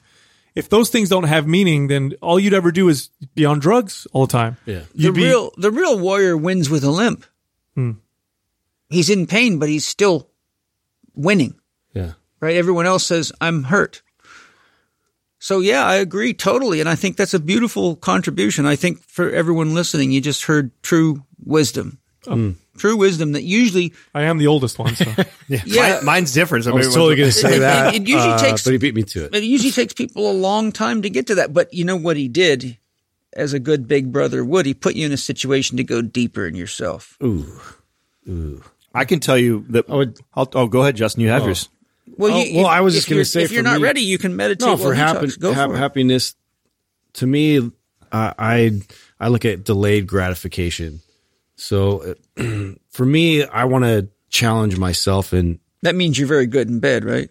If 0.55 0.69
those 0.69 0.89
things 0.89 1.09
don't 1.09 1.23
have 1.23 1.47
meaning, 1.47 1.87
then 1.87 2.13
all 2.21 2.39
you'd 2.39 2.53
ever 2.53 2.71
do 2.71 2.87
is 2.89 3.09
be 3.33 3.45
on 3.45 3.59
drugs 3.59 4.05
all 4.13 4.27
the 4.27 4.31
time. 4.31 4.57
Yeah. 4.65 4.79
The 4.93 5.03
You'd 5.03 5.15
be, 5.15 5.23
real, 5.23 5.51
the 5.57 5.71
real 5.71 5.97
warrior 5.97 6.37
wins 6.37 6.69
with 6.69 6.83
a 6.83 6.91
limp. 6.91 7.25
Hmm. 7.75 7.93
He's 8.89 9.09
in 9.09 9.25
pain, 9.25 9.57
but 9.57 9.69
he's 9.69 9.87
still 9.87 10.29
winning. 11.15 11.55
yeah. 11.93 12.13
right? 12.39 12.55
Everyone 12.55 12.85
else 12.85 13.05
says, 13.05 13.31
I'm 13.41 13.63
hurt. 13.63 14.03
So 15.39 15.59
yeah, 15.59 15.85
I 15.85 15.95
agree 15.95 16.33
totally. 16.33 16.79
And 16.79 16.87
I 16.87 16.95
think 16.95 17.17
that's 17.17 17.33
a 17.33 17.39
beautiful 17.39 17.95
contribution. 17.95 18.65
I 18.65 18.75
think 18.75 19.03
for 19.03 19.29
everyone 19.31 19.73
listening, 19.73 20.11
you 20.11 20.21
just 20.21 20.45
heard 20.45 20.71
true 20.83 21.25
wisdom. 21.43 21.99
True 22.77 22.97
wisdom 22.97 23.33
that 23.33 23.43
usually, 23.43 23.93
I 24.15 24.23
am 24.23 24.37
the 24.39 24.47
oldest 24.47 24.79
one, 24.79 24.95
so 24.95 25.05
yeah, 25.47 25.61
Mine- 25.97 26.05
mine's 26.05 26.33
different. 26.33 26.63
So 26.65 26.71
I 26.71 26.75
was 26.75 26.87
totally 26.87 27.15
going 27.15 27.29
to 27.29 27.31
say 27.31 27.57
It- 27.57 27.59
that. 27.67 27.93
it- 27.93 28.01
it 28.01 28.07
usually 28.07 28.33
uh, 28.33 28.37
takes- 28.39 28.63
but 28.63 28.71
he 28.73 28.77
beat 28.79 28.95
me 28.95 29.03
to 29.03 29.25
it. 29.25 29.35
it 29.35 29.43
usually 29.43 29.71
takes 29.71 29.93
people 29.93 30.29
a 30.29 30.33
long 30.33 30.71
time 30.71 31.03
to 31.03 31.09
get 31.09 31.27
to 31.27 31.35
that. 31.35 31.53
But 31.53 31.73
you 31.73 31.85
know 31.85 31.95
what 31.97 32.17
he 32.17 32.27
did 32.27 32.77
as 33.33 33.53
a 33.53 33.59
good 33.59 33.87
big 33.87 34.11
brother 34.11 34.43
would? 34.43 34.65
He 34.65 34.73
put 34.73 34.95
you 34.95 35.05
in 35.05 35.11
a 35.11 35.17
situation 35.17 35.77
to 35.77 35.83
go 35.83 36.01
deeper 36.01 36.47
in 36.47 36.55
yourself. 36.55 37.15
Ooh, 37.23 37.45
ooh. 38.27 38.63
I 38.95 39.05
can 39.05 39.19
tell 39.19 39.37
you 39.37 39.65
that. 39.69 39.87
would- 39.89 40.19
I'll, 40.33 40.49
oh, 40.53 40.67
go 40.67 40.81
ahead, 40.81 40.95
Justin. 40.95 41.21
You 41.21 41.29
have 41.29 41.43
yours. 41.45 41.69
Well, 42.17 42.33
Oh, 42.33 42.41
you, 42.43 42.57
well, 42.57 42.67
I 42.67 42.81
was 42.81 42.93
just 42.95 43.09
gonna 43.09 43.23
say 43.25 43.43
if 43.43 43.51
you're 43.51 43.63
for 43.63 43.69
not 43.69 43.77
me- 43.81 43.83
ready, 43.83 44.01
you 44.01 44.17
can 44.17 44.35
meditate. 44.35 44.61
No, 44.65 44.73
while 44.73 44.77
for 44.77 44.93
he 44.93 44.99
happen, 44.99 45.21
talks. 45.25 45.37
Go 45.37 45.51
hap- 45.53 45.69
for 45.69 45.75
it. 45.75 45.79
happiness, 45.79 46.35
to 47.13 47.25
me, 47.27 47.57
uh, 47.59 48.33
I 48.37 48.81
I 49.19 49.27
look 49.29 49.45
at 49.45 49.63
delayed 49.63 50.05
gratification. 50.07 51.01
So 51.63 52.15
for 52.91 53.05
me, 53.05 53.45
I 53.45 53.63
want 53.65 53.85
to 53.85 54.09
challenge 54.29 54.77
myself 54.77 55.31
and 55.33 55.59
That 55.81 55.95
means 55.95 56.17
you're 56.19 56.27
very 56.27 56.45
good 56.47 56.67
in 56.69 56.79
bed, 56.79 57.05
right? 57.05 57.29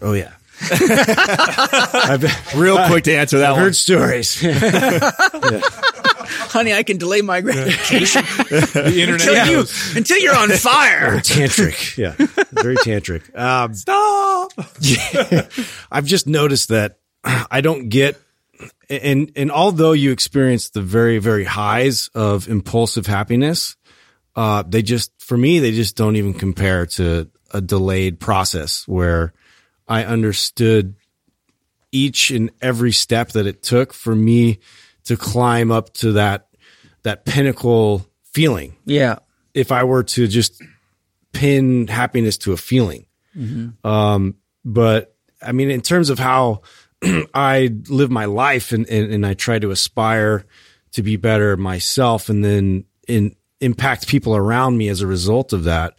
oh 0.00 0.14
yeah, 0.14 0.32
I've, 0.70 2.24
Real 2.56 2.86
quick 2.86 3.04
to 3.04 3.14
answer 3.14 3.38
that 3.40 3.50
I've 3.50 3.56
one. 3.56 3.62
heard 3.64 3.76
stories. 3.76 4.40
Honey, 6.48 6.72
I 6.72 6.82
can 6.82 6.96
delay 6.96 7.20
my 7.20 7.40
gratification 7.42 8.22
the 8.24 8.96
internet 9.00 9.28
until, 9.28 9.46
you, 9.46 9.64
until 9.94 10.18
you're 10.18 10.36
on 10.36 10.48
fire. 10.50 11.18
tantric, 11.18 11.96
yeah, 11.98 12.12
very 12.52 12.76
tantric. 12.76 13.36
Um, 13.38 13.74
Stop. 13.74 14.52
I've 15.92 16.06
just 16.06 16.26
noticed 16.26 16.70
that 16.70 16.98
I 17.24 17.60
don't 17.60 17.88
get 17.90 18.16
and 18.88 19.32
and 19.36 19.50
although 19.50 19.92
you 19.92 20.12
experience 20.12 20.70
the 20.70 20.82
very 20.82 21.18
very 21.18 21.44
highs 21.44 22.08
of 22.14 22.48
impulsive 22.48 23.06
happiness, 23.06 23.76
uh, 24.34 24.62
they 24.66 24.82
just 24.82 25.12
for 25.18 25.36
me 25.36 25.58
they 25.58 25.72
just 25.72 25.96
don't 25.96 26.16
even 26.16 26.34
compare 26.34 26.86
to 26.86 27.28
a 27.52 27.60
delayed 27.60 28.18
process 28.20 28.86
where 28.88 29.32
I 29.88 30.04
understood 30.04 30.94
each 31.92 32.30
and 32.30 32.50
every 32.60 32.92
step 32.92 33.30
that 33.30 33.46
it 33.46 33.62
took 33.62 33.92
for 33.92 34.14
me 34.14 34.58
to 35.04 35.16
climb 35.16 35.70
up 35.70 35.92
to 35.94 36.12
that 36.12 36.48
that 37.02 37.24
pinnacle 37.24 38.06
feeling 38.32 38.76
Yeah. 38.84 39.18
if 39.54 39.70
I 39.72 39.84
were 39.84 40.02
to 40.02 40.26
just 40.26 40.60
pin 41.32 41.86
happiness 41.86 42.36
to 42.38 42.52
a 42.52 42.56
feeling. 42.56 43.06
Um, 43.84 44.34
but 44.64 45.14
I 45.40 45.52
mean, 45.52 45.70
in 45.70 45.82
terms 45.82 46.10
of 46.10 46.18
how 46.18 46.62
I 47.34 47.74
live 47.88 48.10
my 48.10 48.24
life 48.24 48.72
and, 48.72 48.88
and, 48.88 49.12
and 49.12 49.26
I 49.26 49.34
try 49.34 49.58
to 49.58 49.70
aspire 49.70 50.44
to 50.92 51.02
be 51.02 51.16
better 51.16 51.56
myself 51.56 52.28
and 52.28 52.44
then 52.44 52.84
in, 53.06 53.36
impact 53.60 54.08
people 54.08 54.36
around 54.36 54.76
me 54.76 54.88
as 54.88 55.00
a 55.00 55.06
result 55.06 55.52
of 55.52 55.64
that, 55.64 55.94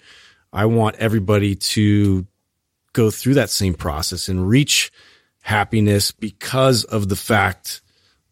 I 0.54 0.66
want 0.66 0.96
everybody 0.98 1.56
to 1.56 2.26
go 2.94 3.12
through 3.12 3.36
that 3.36 3.50
same 3.50 3.74
process 3.74 4.28
and 4.28 4.48
reach 4.48 4.92
happiness 5.42 6.12
because 6.12 6.84
of 6.84 7.10
the 7.10 7.16
fact 7.16 7.82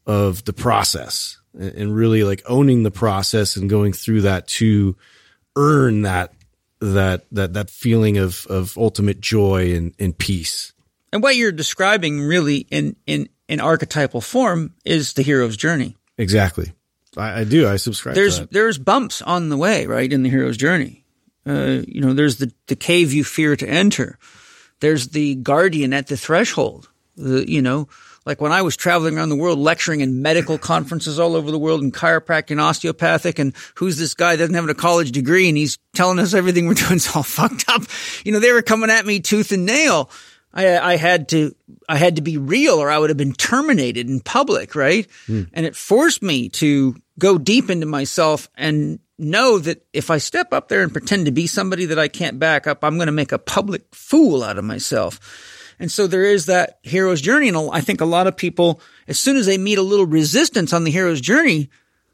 of 0.06 0.44
the 0.46 0.54
process 0.54 1.40
and 1.54 1.96
really 1.96 2.24
like 2.24 2.44
owning 2.48 2.84
the 2.84 2.92
process 2.92 3.56
and 3.56 3.70
going 3.70 3.94
through 3.94 4.22
that 4.22 4.48
to 4.48 4.96
earn 5.56 6.02
that 6.02 6.34
that 6.82 7.26
that 7.32 7.54
that 7.54 7.70
feeling 7.70 8.18
of 8.18 8.46
of 8.48 8.78
ultimate 8.78 9.22
joy 9.22 9.74
and, 9.74 9.94
and 9.98 10.18
peace. 10.18 10.74
And 11.16 11.24
what 11.24 11.38
you're 11.38 11.54
describing 11.54 12.24
really 12.24 12.68
in, 12.70 12.98
in, 13.08 13.30
in 13.48 13.62
archetypal 13.62 14.20
form 14.20 14.74
is 14.84 15.14
the 15.14 15.22
hero's 15.22 15.56
journey. 15.56 15.96
Exactly. 16.18 16.74
I, 17.16 17.40
I 17.40 17.44
do. 17.46 17.70
I 17.70 17.78
subscribe 17.78 18.16
There's, 18.16 18.36
to 18.36 18.42
that. 18.42 18.52
there's 18.52 18.78
bumps 18.78 19.22
on 19.22 19.48
the 19.48 19.56
way, 19.56 19.86
right? 19.86 20.12
In 20.12 20.24
the 20.24 20.30
hero's 20.30 20.58
journey. 20.58 21.06
Uh, 21.48 21.84
you 21.88 22.02
know, 22.02 22.12
there's 22.12 22.36
the, 22.36 22.52
the 22.68 22.76
cave 22.76 23.14
you 23.14 23.24
fear 23.24 23.56
to 23.56 23.66
enter. 23.66 24.20
There's 24.82 25.08
the 25.08 25.36
guardian 25.36 25.94
at 25.94 26.08
the 26.08 26.18
threshold. 26.18 26.90
The, 27.16 27.50
you 27.50 27.62
know, 27.62 27.88
like 28.26 28.42
when 28.42 28.52
I 28.52 28.64
was 28.64 28.76
traveling 28.76 29.16
around 29.16 29.30
the 29.30 29.38
world 29.38 29.58
lecturing 29.58 30.02
in 30.02 30.22
medical 30.22 30.58
conferences 30.58 31.18
all 31.18 31.38
over 31.38 31.50
the 31.50 31.58
world 31.58 31.82
in 31.82 31.94
chiropractic 31.94 32.52
and 32.52 32.60
osteopathic 32.60 33.40
and 33.40 33.54
who's 33.76 33.98
this 33.98 34.16
guy 34.16 34.36
that 34.36 34.40
doesn't 34.44 34.56
have 34.56 34.68
a 34.68 34.74
college 34.74 35.14
degree 35.14 35.48
and 35.48 35.58
he's 35.58 35.78
telling 35.94 36.20
us 36.20 36.34
everything 36.34 36.68
we're 36.68 36.74
doing 36.74 36.96
is 36.96 37.16
all 37.16 37.24
fucked 37.24 37.70
up. 37.70 37.84
You 38.26 38.34
know, 38.34 38.40
they 38.40 38.52
were 38.52 38.62
coming 38.62 38.90
at 38.90 39.06
me 39.06 39.22
tooth 39.22 39.54
and 39.54 39.66
nail. 39.66 40.10
I, 40.56 40.78
I 40.78 40.96
had 40.96 41.30
to, 41.30 41.54
I 41.88 41.98
had 41.98 42.16
to 42.16 42.22
be 42.22 42.38
real 42.38 42.76
or 42.76 42.90
I 42.90 42.98
would 42.98 43.10
have 43.10 43.18
been 43.18 43.34
terminated 43.34 44.10
in 44.10 44.22
public, 44.22 44.74
right? 44.74 45.08
Hmm. 45.28 45.44
And 45.54 45.66
it 45.66 45.76
forced 45.76 46.24
me 46.24 46.50
to 46.50 46.96
go 47.20 47.38
deep 47.38 47.70
into 47.70 47.86
myself 47.86 48.50
and 48.56 49.00
know 49.18 49.60
that 49.60 49.86
if 49.94 50.10
I 50.10 50.18
step 50.18 50.54
up 50.54 50.68
there 50.68 50.82
and 50.82 50.92
pretend 50.92 51.26
to 51.26 51.32
be 51.32 51.48
somebody 51.48 51.86
that 51.86 52.00
I 52.00 52.08
can't 52.08 52.40
back 52.40 52.68
up, 52.68 52.84
I'm 52.84 52.98
going 52.98 53.08
to 53.08 53.12
make 53.12 53.32
a 53.32 53.40
public 53.40 53.84
fool 53.94 54.44
out 54.44 54.58
of 54.58 54.66
myself. 54.66 55.20
And 55.80 55.92
so 55.92 56.08
there 56.08 56.24
is 56.24 56.46
that 56.46 56.80
hero's 56.84 57.22
journey. 57.22 57.50
And 57.50 57.70
I 57.72 57.82
think 57.82 58.02
a 58.02 58.06
lot 58.06 58.28
of 58.28 58.38
people, 58.38 58.82
as 59.08 59.20
soon 59.20 59.36
as 59.36 59.46
they 59.46 59.58
meet 59.58 59.78
a 59.78 59.84
little 59.84 60.06
resistance 60.06 60.74
on 60.74 60.84
the 60.84 60.92
hero's 60.92 61.22
journey, 61.22 61.70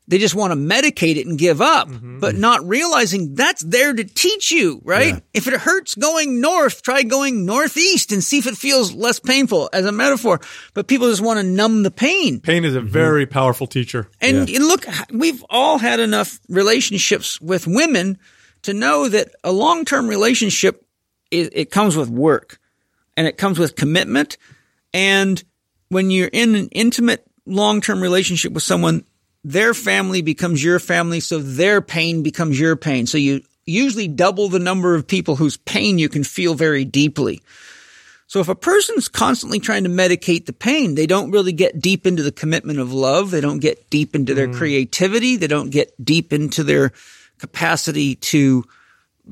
they 0.07 0.17
just 0.17 0.35
want 0.35 0.51
to 0.51 0.57
medicate 0.57 1.15
it 1.15 1.25
and 1.25 1.37
give 1.37 1.61
up, 1.61 1.87
mm-hmm. 1.87 2.19
but 2.19 2.35
not 2.35 2.67
realizing 2.67 3.35
that's 3.35 3.61
there 3.61 3.93
to 3.93 4.03
teach 4.03 4.51
you, 4.51 4.81
right? 4.83 5.21
If 5.33 5.47
it 5.47 5.53
hurts 5.53 5.95
going 5.95 6.41
north, 6.41 6.81
try 6.81 7.03
going 7.03 7.45
northeast 7.45 8.11
and 8.11 8.23
see 8.23 8.37
if 8.39 8.47
it 8.47 8.57
feels 8.57 8.93
less 8.93 9.19
painful 9.19 9.69
as 9.71 9.85
a 9.85 9.91
metaphor. 9.91 10.41
But 10.73 10.87
people 10.87 11.07
just 11.07 11.21
want 11.21 11.39
to 11.39 11.43
numb 11.43 11.83
the 11.83 11.91
pain. 11.91 12.41
Pain 12.41 12.65
is 12.65 12.75
a 12.75 12.79
mm-hmm. 12.79 12.89
very 12.89 13.25
powerful 13.25 13.67
teacher. 13.67 14.09
And 14.19 14.49
and 14.49 14.67
look, 14.67 14.85
we've 15.11 15.45
all 15.49 15.77
had 15.77 15.99
enough 15.99 16.39
relationships 16.49 17.39
with 17.39 17.65
women 17.67 18.17
to 18.63 18.73
know 18.73 19.07
that 19.07 19.29
a 19.43 19.51
long-term 19.51 20.07
relationship 20.07 20.85
is, 21.29 21.49
it 21.53 21.71
comes 21.71 21.95
with 21.95 22.09
work 22.09 22.59
and 23.15 23.27
it 23.27 23.37
comes 23.37 23.57
with 23.57 23.75
commitment. 23.75 24.37
And 24.93 25.41
when 25.89 26.11
you're 26.11 26.29
in 26.31 26.55
an 26.55 26.67
intimate 26.69 27.25
long-term 27.45 28.01
relationship 28.01 28.51
with 28.51 28.63
someone, 28.63 29.05
their 29.43 29.73
family 29.73 30.21
becomes 30.21 30.63
your 30.63 30.79
family. 30.79 31.19
So 31.19 31.39
their 31.39 31.81
pain 31.81 32.23
becomes 32.23 32.59
your 32.59 32.75
pain. 32.75 33.07
So 33.07 33.17
you 33.17 33.41
usually 33.65 34.07
double 34.07 34.49
the 34.49 34.59
number 34.59 34.95
of 34.95 35.07
people 35.07 35.35
whose 35.35 35.57
pain 35.57 35.97
you 35.97 36.09
can 36.09 36.23
feel 36.23 36.53
very 36.53 36.85
deeply. 36.85 37.41
So 38.27 38.39
if 38.39 38.47
a 38.47 38.55
person's 38.55 39.09
constantly 39.09 39.59
trying 39.59 39.83
to 39.83 39.89
medicate 39.89 40.45
the 40.45 40.53
pain, 40.53 40.95
they 40.95 41.05
don't 41.05 41.31
really 41.31 41.51
get 41.51 41.81
deep 41.81 42.07
into 42.07 42.23
the 42.23 42.31
commitment 42.31 42.79
of 42.79 42.93
love. 42.93 43.29
They 43.29 43.41
don't 43.41 43.59
get 43.59 43.89
deep 43.89 44.15
into 44.15 44.33
their 44.33 44.51
creativity. 44.53 45.35
They 45.35 45.47
don't 45.47 45.69
get 45.69 45.93
deep 46.03 46.31
into 46.31 46.63
their 46.63 46.93
capacity 47.39 48.15
to 48.15 48.63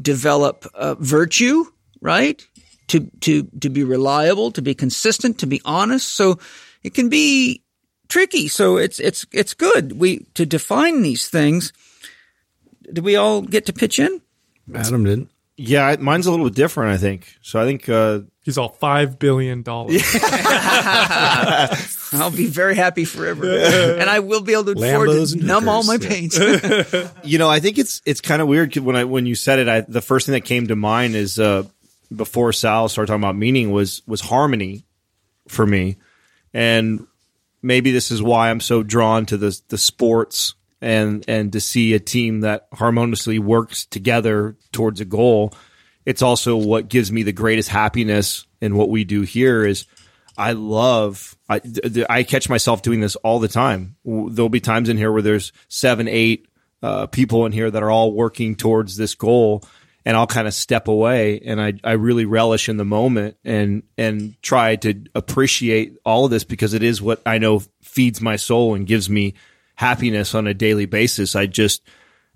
develop 0.02 0.66
uh, 0.74 0.96
virtue, 0.96 1.64
right? 2.02 2.46
To, 2.90 3.10
to, 3.22 3.44
to 3.62 3.70
be 3.70 3.86
reliable, 3.86 4.52
to 4.52 4.62
be 4.62 4.74
consistent, 4.74 5.40
to 5.40 5.48
be 5.48 5.62
honest. 5.64 6.10
So 6.10 6.40
it 6.84 6.94
can 6.94 7.08
be 7.08 7.64
tricky. 8.10 8.48
So 8.48 8.78
it's, 8.78 9.00
it's, 9.00 9.26
it's 9.32 9.54
good. 9.54 9.94
We, 9.94 10.26
to 10.34 10.46
define 10.46 11.02
these 11.02 11.28
things. 11.28 11.72
Do 12.92 13.02
we 13.02 13.16
all 13.16 13.42
get 13.42 13.66
to 13.68 13.74
pitch 13.74 14.00
in? 14.00 14.22
Adam 14.74 15.06
didn't. 15.06 15.30
Yeah, 15.56 15.96
mine's 16.00 16.26
a 16.26 16.32
little 16.32 16.46
bit 16.46 16.56
different. 16.56 16.94
I 16.94 16.98
think 16.98 17.36
so. 17.42 17.62
I 17.62 17.66
think 17.66 17.90
uh, 17.90 18.22
He's 18.50 18.58
all 18.58 18.70
five 18.70 19.20
billion 19.20 19.62
dollars. 19.62 20.02
I'll 22.12 22.32
be 22.32 22.48
very 22.48 22.74
happy 22.74 23.06
forever. 23.06 23.46
and 24.00 24.10
I 24.10 24.22
will 24.22 24.42
be 24.42 24.54
able 24.54 24.64
to 24.66 24.72
afford 24.72 25.10
Lambos 25.10 25.34
to 25.34 25.38
and 25.38 25.48
numb 25.48 25.70
all 25.70 25.84
my 25.84 26.00
pains. 26.00 26.36
you 27.24 27.38
know, 27.38 27.48
I 27.48 27.60
think 27.60 27.78
it's 27.78 28.02
it's 28.08 28.22
kind 28.22 28.42
of 28.42 28.48
weird 28.48 28.74
'cause 28.74 28.82
when 28.82 28.96
I 28.96 29.04
when 29.04 29.28
you 29.28 29.36
said 29.36 29.60
it. 29.60 29.70
I, 29.70 29.82
the 29.82 30.02
first 30.02 30.26
thing 30.26 30.34
that 30.34 30.46
came 30.46 30.66
to 30.66 30.76
mind 30.76 31.14
is 31.14 31.38
uh, 31.38 31.62
before 32.12 32.52
Sal 32.54 32.90
started 32.90 33.06
talking 33.06 33.22
about 33.22 33.36
meaning 33.36 33.70
was 33.70 34.02
was 34.08 34.20
harmony 34.20 34.84
for 35.48 35.64
me, 35.64 35.98
and 36.52 37.06
maybe 37.62 37.92
this 37.92 38.12
is 38.12 38.22
why 38.22 38.50
I'm 38.50 38.60
so 38.60 38.84
drawn 38.84 39.26
to 39.28 39.38
the 39.38 39.60
the 39.70 39.78
sports 39.78 40.56
and 40.82 41.24
and 41.28 41.52
to 41.54 41.60
see 41.60 41.94
a 41.94 42.00
team 42.00 42.42
that 42.42 42.68
harmoniously 42.74 43.40
works 43.40 43.86
together 43.86 44.58
towards 44.72 45.02
a 45.02 45.06
goal. 45.06 45.54
It's 46.06 46.22
also 46.22 46.56
what 46.56 46.90
gives 46.90 47.12
me 47.12 47.24
the 47.24 47.32
greatest 47.32 47.70
happiness 47.70 48.46
in 48.62 48.76
what 48.76 48.90
we 48.90 49.04
do 49.04 49.22
here 49.22 49.66
is 49.66 49.86
I 50.38 50.54
love 50.54 51.38
I 51.50 51.62
I 52.10 52.24
catch 52.24 52.50
myself 52.50 52.82
doing 52.82 53.02
this 53.02 53.16
all 53.18 53.40
the 53.40 53.48
time. 53.48 53.98
There'll 54.06 54.50
be 54.50 54.62
times 54.62 54.90
in 54.90 54.98
here 54.98 55.12
where 55.12 55.22
there's 55.22 55.52
seven, 55.68 56.08
eight 56.08 56.48
uh, 56.82 57.08
people 57.08 57.46
in 57.46 57.52
here 57.52 57.70
that 57.70 57.84
are 57.84 57.92
all 57.92 58.14
working 58.14 58.56
towards 58.56 58.96
this 58.96 59.16
goal, 59.16 59.64
and 60.06 60.16
I'll 60.18 60.28
kind 60.28 60.48
of 60.48 60.54
step 60.54 60.88
away, 60.88 61.40
and 61.46 61.62
I 61.62 61.74
I 61.84 61.94
really 61.94 62.26
relish 62.26 62.70
in 62.70 62.78
the 62.78 62.86
moment 62.86 63.38
and 63.44 63.84
and 63.98 64.42
try 64.42 64.76
to 64.78 65.04
appreciate 65.16 65.98
all 66.06 66.26
of 66.26 66.32
this 66.32 66.44
because 66.44 66.74
it 66.74 66.84
is 66.84 67.02
what 67.02 67.22
I 67.26 67.38
know 67.38 67.62
feeds 67.82 68.22
my 68.22 68.36
soul 68.38 68.76
and 68.76 68.88
gives 68.88 69.10
me 69.10 69.34
happiness 69.76 70.34
on 70.36 70.48
a 70.48 70.54
daily 70.54 70.86
basis. 70.86 71.36
I 71.36 71.46
just 71.46 71.82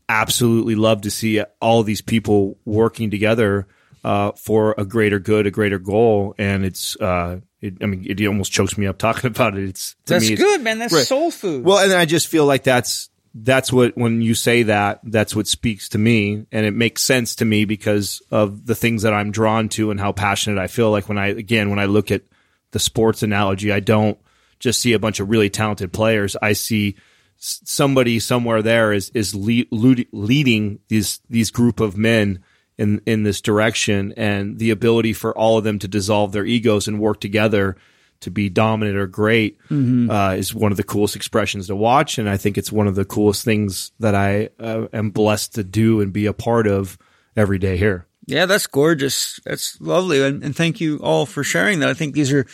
absolutely 0.10 0.76
love 0.76 1.02
to 1.02 1.12
see 1.12 1.42
all 1.62 1.84
these 1.84 2.02
people 2.02 2.58
working 2.66 3.10
together 3.10 3.68
uh, 4.04 4.32
for 4.34 4.76
a 4.78 4.86
greater 4.86 5.20
good, 5.20 5.48
a 5.48 5.52
greater 5.52 5.80
goal, 5.80 6.36
and 6.38 6.66
it's. 6.66 6.96
Uh, 7.00 7.40
it, 7.62 7.76
I 7.82 7.86
mean, 7.86 8.06
it 8.06 8.22
almost 8.28 8.52
chokes 8.52 8.78
me 8.78 8.88
up 8.88 8.98
talking 8.98 9.28
about 9.32 9.58
it. 9.58 9.70
It's 9.70 9.94
to 10.08 10.16
That's 10.16 10.28
me, 10.28 10.34
it's- 10.34 10.46
good, 10.46 10.62
man. 10.62 10.80
That's 10.80 10.94
Right. 10.94 11.06
soul 11.08 11.32
food. 11.32 11.64
Well, 11.64 11.78
and 11.78 11.94
I 11.94 12.04
just 12.04 12.28
feel 12.28 12.46
like 12.46 12.64
that's 12.64 13.10
that's 13.34 13.74
what 13.74 13.98
when 13.98 14.22
you 14.22 14.36
say 14.36 14.64
that, 14.64 15.00
that's 15.04 15.36
what 15.36 15.48
speaks 15.48 15.90
to 15.90 15.98
me, 15.98 16.46
and 16.52 16.66
it 16.66 16.74
makes 16.74 17.02
sense 17.02 17.36
to 17.36 17.46
me 17.46 17.66
because 17.66 18.22
of 18.30 18.66
the 18.66 18.76
things 18.76 19.02
that 19.02 19.14
I'm 19.14 19.32
drawn 19.32 19.70
to 19.70 19.90
and 19.90 20.00
how 20.00 20.12
passionate 20.12 20.62
I 20.62 20.68
feel. 20.68 20.92
Like 20.92 21.10
when 21.10 21.18
I 21.18 21.28
again 21.28 21.70
when 21.70 21.80
I 21.80 21.86
look 21.86 22.12
at 22.12 22.24
the 22.72 22.80
sports 22.80 23.24
analogy, 23.24 23.72
I 23.72 23.80
don't 23.80 24.20
just 24.60 24.80
see 24.80 24.94
a 24.94 25.00
bunch 25.00 25.20
of 25.20 25.30
really 25.30 25.50
talented 25.50 25.92
players. 25.92 26.36
I 26.42 26.54
see 26.54 26.96
somebody 27.38 28.20
somewhere 28.20 28.62
there 28.62 28.94
is 28.94 29.10
is 29.10 29.34
lead, 29.34 29.68
leading 29.72 30.80
these 30.88 31.20
these 31.28 31.50
group 31.50 31.80
of 31.80 31.98
men 31.98 32.44
in 32.78 33.02
in 33.08 33.24
this 33.24 33.42
direction, 33.42 34.14
and 34.16 34.60
the 34.60 34.70
ability 34.70 35.14
for 35.14 35.36
all 35.36 35.58
of 35.58 35.64
them 35.64 35.80
to 35.80 35.88
dissolve 35.88 36.34
their 36.34 36.46
egos 36.46 36.88
and 36.88 37.00
work 37.00 37.20
together 37.20 37.78
to 38.24 38.32
be 38.32 38.50
dominant 38.50 38.98
or 38.98 39.08
great 39.08 39.58
uh, 39.72 40.36
is 40.38 40.54
one 40.54 40.72
of 40.72 40.78
the 40.78 40.84
coolest 40.84 41.16
expressions 41.16 41.68
to 41.68 41.76
watch, 41.76 42.18
and 42.18 42.30
I 42.30 42.38
think 42.38 42.58
it's 42.58 42.72
one 42.72 42.88
of 42.88 42.96
the 42.96 43.06
coolest 43.06 43.46
things 43.46 43.92
that 44.00 44.16
I 44.16 44.50
uh, 44.60 44.88
am 44.92 45.12
blessed 45.12 45.56
to 45.56 45.64
do 45.64 46.02
and 46.02 46.12
be 46.12 46.26
a 46.26 46.34
part 46.34 46.68
of 46.68 46.98
every 47.36 47.60
day 47.60 47.78
here. 47.78 48.06
Yeah, 48.26 48.46
that's 48.46 48.68
gorgeous. 48.68 49.40
That's 49.46 49.80
lovely. 49.82 50.24
And, 50.24 50.44
and 50.44 50.56
thank 50.56 50.80
you 50.80 50.98
all 51.00 51.26
for 51.26 51.44
sharing 51.44 51.80
that. 51.80 51.90
I 51.90 51.94
think 51.94 52.14
these 52.16 52.32
are 52.32 52.46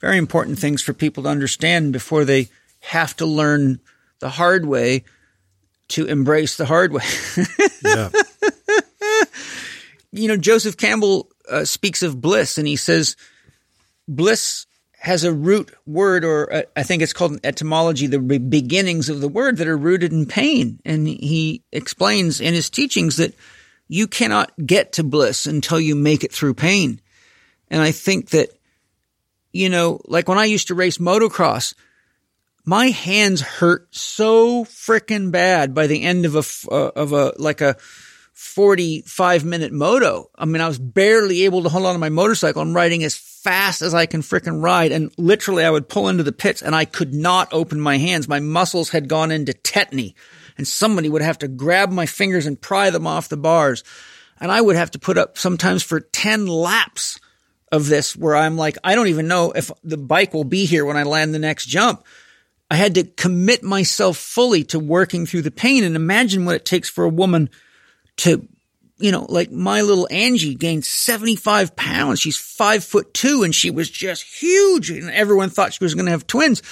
very 0.00 0.16
important 0.16 0.58
things 0.58 0.82
for 0.82 0.92
people 0.92 1.24
to 1.24 1.28
understand 1.28 1.92
before 1.92 2.24
they 2.24 2.48
have 2.80 3.14
to 3.16 3.26
learn 3.26 3.80
the 4.20 4.30
hard 4.30 4.64
way 4.64 5.04
to 5.88 6.06
embrace 6.06 6.56
the 6.56 6.66
hard 6.66 6.92
way. 6.92 7.04
Yeah. 7.84 8.10
you 10.12 10.28
know, 10.28 10.36
Joseph 10.36 10.76
Campbell 10.76 11.30
uh, 11.48 11.64
speaks 11.64 12.02
of 12.02 12.20
bliss 12.20 12.58
and 12.58 12.66
he 12.66 12.76
says 12.76 13.16
bliss 14.08 14.66
has 14.98 15.22
a 15.22 15.32
root 15.32 15.72
word, 15.86 16.24
or 16.24 16.52
uh, 16.52 16.62
I 16.76 16.82
think 16.82 17.02
it's 17.02 17.12
called 17.12 17.38
etymology, 17.44 18.08
the 18.08 18.18
be- 18.18 18.38
beginnings 18.38 19.08
of 19.08 19.20
the 19.20 19.28
word 19.28 19.58
that 19.58 19.68
are 19.68 19.76
rooted 19.76 20.12
in 20.12 20.26
pain. 20.26 20.80
And 20.84 21.06
he 21.06 21.62
explains 21.70 22.40
in 22.40 22.52
his 22.52 22.68
teachings 22.68 23.16
that 23.16 23.34
you 23.86 24.08
cannot 24.08 24.52
get 24.64 24.94
to 24.94 25.04
bliss 25.04 25.46
until 25.46 25.78
you 25.78 25.94
make 25.94 26.24
it 26.24 26.32
through 26.32 26.54
pain. 26.54 27.00
And 27.70 27.80
I 27.80 27.92
think 27.92 28.30
that, 28.30 28.50
you 29.52 29.68
know, 29.68 30.00
like 30.06 30.28
when 30.28 30.38
I 30.38 30.44
used 30.44 30.68
to 30.68 30.74
race 30.74 30.98
motocross, 30.98 31.74
my 32.64 32.86
hands 32.86 33.40
hurt 33.40 33.94
so 33.94 34.64
freaking 34.64 35.30
bad 35.30 35.74
by 35.74 35.86
the 35.86 36.02
end 36.02 36.26
of 36.26 36.34
a, 36.34 36.42
uh, 36.74 36.90
of 36.96 37.12
a, 37.12 37.32
like 37.38 37.60
a 37.60 37.76
45 38.34 39.44
minute 39.44 39.72
moto. 39.72 40.30
I 40.36 40.44
mean, 40.44 40.60
I 40.60 40.68
was 40.68 40.78
barely 40.78 41.44
able 41.44 41.62
to 41.62 41.68
hold 41.68 41.86
on 41.86 41.94
to 41.94 41.98
my 41.98 42.08
motorcycle. 42.08 42.60
I'm 42.60 42.74
riding 42.74 43.04
as 43.04 43.14
fast 43.48 43.80
as 43.80 43.94
I 43.94 44.04
can 44.04 44.20
freaking 44.20 44.62
ride. 44.62 44.92
And 44.92 45.10
literally 45.16 45.64
I 45.64 45.70
would 45.70 45.88
pull 45.88 46.08
into 46.08 46.22
the 46.22 46.32
pits 46.32 46.60
and 46.60 46.74
I 46.74 46.84
could 46.84 47.14
not 47.14 47.48
open 47.50 47.80
my 47.80 47.96
hands. 47.96 48.28
My 48.28 48.40
muscles 48.40 48.90
had 48.90 49.08
gone 49.08 49.30
into 49.30 49.54
tetany 49.54 50.12
and 50.58 50.68
somebody 50.68 51.08
would 51.08 51.22
have 51.22 51.38
to 51.38 51.48
grab 51.48 51.90
my 51.90 52.04
fingers 52.04 52.44
and 52.44 52.60
pry 52.60 52.90
them 52.90 53.06
off 53.06 53.30
the 53.30 53.38
bars. 53.38 53.84
And 54.38 54.52
I 54.52 54.60
would 54.60 54.76
have 54.76 54.90
to 54.90 54.98
put 54.98 55.16
up 55.16 55.38
sometimes 55.38 55.82
for 55.82 55.98
10 55.98 56.46
laps 56.46 57.18
of 57.72 57.88
this 57.88 58.14
where 58.14 58.36
I'm 58.36 58.58
like, 58.58 58.76
I 58.84 58.94
don't 58.94 59.08
even 59.08 59.28
know 59.28 59.52
if 59.52 59.70
the 59.82 59.96
bike 59.96 60.34
will 60.34 60.44
be 60.44 60.66
here 60.66 60.84
when 60.84 60.98
I 60.98 61.04
land 61.04 61.32
the 61.32 61.38
next 61.38 61.68
jump. 61.68 62.04
I 62.70 62.76
had 62.76 62.96
to 62.96 63.04
commit 63.04 63.62
myself 63.62 64.18
fully 64.18 64.62
to 64.64 64.78
working 64.78 65.24
through 65.24 65.42
the 65.42 65.50
pain 65.50 65.84
and 65.84 65.96
imagine 65.96 66.44
what 66.44 66.56
it 66.56 66.66
takes 66.66 66.90
for 66.90 67.04
a 67.04 67.08
woman 67.08 67.48
to, 68.18 68.46
you 68.98 69.12
know, 69.12 69.26
like 69.28 69.50
my 69.50 69.82
little 69.82 70.08
Angie 70.10 70.54
gained 70.54 70.84
75 70.84 71.76
pounds. 71.76 72.20
She's 72.20 72.36
five 72.36 72.84
foot 72.84 73.14
two 73.14 73.42
and 73.42 73.54
she 73.54 73.70
was 73.70 73.88
just 73.88 74.22
huge 74.22 74.90
and 74.90 75.10
everyone 75.10 75.50
thought 75.50 75.72
she 75.72 75.84
was 75.84 75.94
going 75.94 76.06
to 76.06 76.12
have 76.12 76.26
twins. 76.26 76.62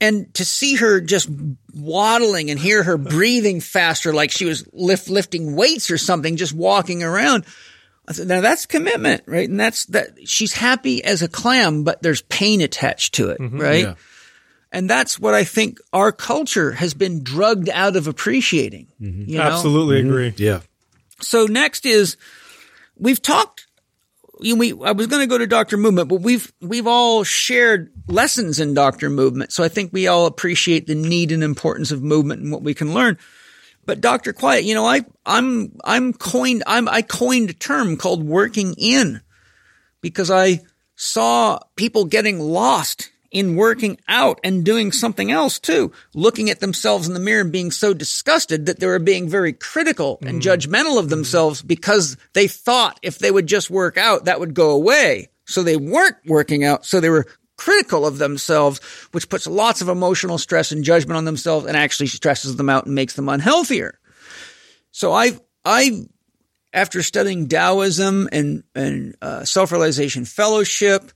And 0.00 0.34
to 0.34 0.44
see 0.44 0.74
her 0.76 1.00
just 1.00 1.28
waddling 1.72 2.50
and 2.50 2.58
hear 2.58 2.82
her 2.82 2.98
breathing 2.98 3.60
faster, 3.60 4.12
like 4.12 4.32
she 4.32 4.44
was 4.44 4.66
lift, 4.72 5.08
lifting 5.08 5.54
weights 5.54 5.92
or 5.92 5.98
something, 5.98 6.36
just 6.36 6.52
walking 6.52 7.04
around. 7.04 7.44
I 8.08 8.12
said, 8.12 8.26
now 8.26 8.40
that's 8.40 8.66
commitment, 8.66 9.22
right? 9.26 9.48
And 9.48 9.60
that's 9.60 9.86
that 9.86 10.28
she's 10.28 10.54
happy 10.54 11.04
as 11.04 11.22
a 11.22 11.28
clam, 11.28 11.84
but 11.84 12.02
there's 12.02 12.22
pain 12.22 12.60
attached 12.60 13.14
to 13.14 13.30
it, 13.30 13.38
mm-hmm. 13.38 13.60
right? 13.60 13.84
Yeah. 13.84 13.94
And 14.72 14.90
that's 14.90 15.20
what 15.20 15.34
I 15.34 15.44
think 15.44 15.78
our 15.92 16.10
culture 16.10 16.72
has 16.72 16.94
been 16.94 17.22
drugged 17.22 17.68
out 17.68 17.94
of 17.94 18.08
appreciating. 18.08 18.88
Mm-hmm. 19.00 19.30
You 19.30 19.38
know? 19.38 19.44
Absolutely 19.44 20.00
mm-hmm. 20.00 20.08
agree. 20.08 20.34
Yeah. 20.36 20.60
So 21.22 21.46
next 21.46 21.86
is 21.86 22.16
we've 22.96 23.22
talked 23.22 23.66
you 24.42 24.54
know, 24.54 24.58
we 24.58 24.72
I 24.72 24.92
was 24.92 25.06
going 25.06 25.22
to 25.22 25.28
go 25.28 25.38
to 25.38 25.46
Doctor 25.46 25.76
Movement, 25.76 26.08
but 26.08 26.20
we've 26.20 26.52
we've 26.60 26.86
all 26.86 27.24
shared 27.24 27.92
lessons 28.08 28.60
in 28.60 28.74
Doctor 28.74 29.08
Movement, 29.08 29.52
so 29.52 29.62
I 29.62 29.68
think 29.68 29.92
we 29.92 30.08
all 30.08 30.26
appreciate 30.26 30.86
the 30.86 30.94
need 30.94 31.32
and 31.32 31.44
importance 31.44 31.90
of 31.92 32.02
movement 32.02 32.42
and 32.42 32.52
what 32.52 32.62
we 32.62 32.74
can 32.74 32.92
learn. 32.92 33.18
But 33.86 34.00
Doctor 34.00 34.32
Quiet, 34.32 34.64
you 34.64 34.74
know, 34.74 34.86
I 34.86 35.04
I'm 35.24 35.76
I'm 35.84 36.12
coined 36.12 36.64
I'm 36.66 36.88
I 36.88 37.02
coined 37.02 37.50
a 37.50 37.54
term 37.54 37.96
called 37.96 38.24
working 38.24 38.74
in 38.78 39.20
because 40.00 40.30
I 40.30 40.60
saw 40.96 41.60
people 41.76 42.04
getting 42.04 42.40
lost 42.40 43.11
in 43.32 43.56
working 43.56 43.98
out 44.08 44.38
and 44.44 44.64
doing 44.64 44.92
something 44.92 45.32
else 45.32 45.58
too, 45.58 45.90
looking 46.14 46.50
at 46.50 46.60
themselves 46.60 47.08
in 47.08 47.14
the 47.14 47.20
mirror 47.20 47.40
and 47.40 47.50
being 47.50 47.70
so 47.70 47.94
disgusted 47.94 48.66
that 48.66 48.78
they 48.78 48.86
were 48.86 48.98
being 48.98 49.28
very 49.28 49.52
critical 49.52 50.18
and 50.22 50.42
judgmental 50.42 50.98
of 50.98 51.08
themselves 51.08 51.62
because 51.62 52.16
they 52.34 52.46
thought 52.46 53.00
if 53.02 53.18
they 53.18 53.30
would 53.30 53.46
just 53.46 53.70
work 53.70 53.96
out, 53.96 54.26
that 54.26 54.38
would 54.38 54.54
go 54.54 54.70
away. 54.70 55.30
So 55.46 55.62
they 55.62 55.76
weren't 55.76 56.16
working 56.26 56.62
out. 56.64 56.84
So 56.84 57.00
they 57.00 57.10
were 57.10 57.26
critical 57.56 58.06
of 58.06 58.18
themselves, 58.18 58.80
which 59.12 59.28
puts 59.28 59.46
lots 59.46 59.80
of 59.80 59.88
emotional 59.88 60.38
stress 60.38 60.72
and 60.72 60.84
judgment 60.84 61.16
on 61.16 61.24
themselves 61.24 61.66
and 61.66 61.76
actually 61.76 62.08
stresses 62.08 62.56
them 62.56 62.68
out 62.68 62.86
and 62.86 62.94
makes 62.94 63.14
them 63.14 63.28
unhealthier. 63.28 63.92
So 64.90 65.12
I, 65.12 65.38
I, 65.64 66.06
after 66.72 67.02
studying 67.02 67.48
Taoism 67.48 68.28
and, 68.32 68.64
and 68.74 69.14
uh, 69.22 69.44
self-realization 69.44 70.24
fellowship, 70.24 71.12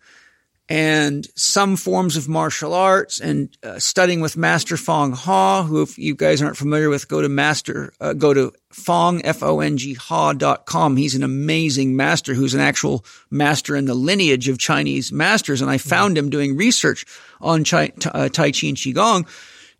and 0.68 1.26
some 1.36 1.76
forms 1.76 2.16
of 2.16 2.28
martial 2.28 2.74
arts 2.74 3.20
and 3.20 3.56
uh, 3.62 3.78
studying 3.78 4.20
with 4.20 4.36
Master 4.36 4.76
Fong 4.76 5.12
Ha, 5.12 5.62
who, 5.62 5.82
if 5.82 5.96
you 5.96 6.14
guys 6.14 6.42
aren't 6.42 6.56
familiar 6.56 6.90
with, 6.90 7.06
go 7.08 7.22
to 7.22 7.28
master, 7.28 7.92
uh, 8.00 8.12
go 8.14 8.34
to 8.34 8.52
Fong, 8.70 9.24
F-O-N-G 9.24 9.94
Ha.com. 9.94 10.96
He's 10.96 11.14
an 11.14 11.22
amazing 11.22 11.94
master 11.94 12.34
who's 12.34 12.54
an 12.54 12.60
actual 12.60 13.04
master 13.30 13.76
in 13.76 13.84
the 13.84 13.94
lineage 13.94 14.48
of 14.48 14.58
Chinese 14.58 15.12
masters. 15.12 15.62
And 15.62 15.70
I 15.70 15.78
found 15.78 16.18
him 16.18 16.30
doing 16.30 16.56
research 16.56 17.04
on 17.40 17.62
Chi, 17.64 17.92
uh, 18.06 18.28
Tai 18.28 18.50
Chi 18.50 18.66
and 18.66 18.76
Qigong 18.76 19.26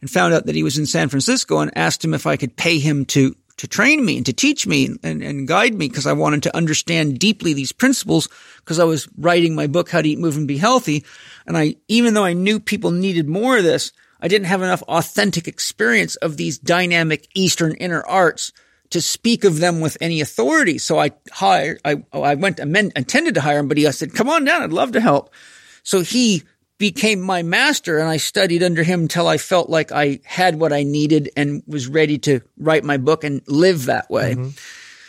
and 0.00 0.10
found 0.10 0.34
out 0.34 0.46
that 0.46 0.54
he 0.54 0.62
was 0.62 0.78
in 0.78 0.86
San 0.86 1.08
Francisco 1.08 1.58
and 1.58 1.76
asked 1.76 2.04
him 2.04 2.14
if 2.14 2.26
I 2.26 2.36
could 2.36 2.56
pay 2.56 2.78
him 2.78 3.04
to 3.06 3.34
to 3.59 3.66
train 3.66 4.05
me 4.05 4.19
and 4.19 4.27
to 4.27 4.33
teach 4.33 4.66
me 4.66 4.97
and, 5.03 5.23
and 5.23 5.49
guide 5.49 5.74
me 5.74 5.89
because 5.89 6.07
I 6.07 6.12
wanted 6.12 6.43
to 6.45 6.57
understand 6.57 7.19
deeply 7.19 7.55
these 7.55 7.73
principles 7.73 8.28
because 8.59 8.78
I 8.78 8.85
was 8.85 9.09
writing 9.16 9.55
my 9.55 9.66
book, 9.66 9.91
How 9.91 10.03
to 10.03 10.09
Eat, 10.09 10.19
Move, 10.19 10.37
and 10.37 10.49
Be 10.49 10.59
Healthy. 10.59 11.05
And 11.47 11.57
I, 11.57 11.77
even 11.89 12.15
though 12.15 12.24
I 12.24 12.35
knew 12.35 12.61
people 12.61 12.91
needed 12.91 13.28
more 13.28 13.57
of 13.59 13.65
this, 13.65 13.93
I 14.20 14.28
didn't 14.28 14.47
have 14.47 14.62
enough 14.62 14.83
authentic 14.83 15.49
experience 15.49 16.16
of 16.16 16.37
these 16.37 16.59
dynamic 16.59 17.28
Eastern 17.35 17.74
inner 17.74 18.03
arts 18.07 18.53
to 18.91 19.01
speak 19.01 19.45
of 19.45 19.59
them 19.59 19.81
with 19.81 19.97
any 20.01 20.20
authority. 20.20 20.78
So 20.78 20.99
I 20.99 21.11
hired, 21.31 21.81
I, 21.85 22.03
I 22.12 22.35
went, 22.35 22.61
I 22.61 22.65
intended 22.65 23.35
to 23.35 23.41
hire 23.41 23.59
him, 23.59 23.69
but 23.69 23.78
he 23.78 23.87
I 23.87 23.91
said, 23.91 24.15
come 24.15 24.28
on 24.28 24.45
down. 24.45 24.62
I'd 24.62 24.73
love 24.73 24.93
to 24.93 25.01
help. 25.01 25.33
So 25.83 26.01
he 26.01 26.43
became 26.78 27.20
my 27.20 27.43
master 27.43 27.98
and 27.98 28.09
I 28.09 28.19
studied 28.19 28.62
under 28.62 28.82
him 28.82 29.03
until 29.03 29.27
I 29.27 29.39
felt 29.39 29.70
like 29.70 29.93
I 29.93 30.20
had 30.24 30.59
what 30.59 30.73
I 30.73 30.82
needed 30.82 31.31
and 31.36 31.62
was 31.66 31.89
ready 31.89 32.19
to 32.19 32.40
write 32.59 32.85
my 32.85 32.97
book 32.97 33.24
and 33.24 33.43
live 33.47 33.86
that 33.86 34.11
way. 34.11 34.35
Mm-hmm. 34.35 34.51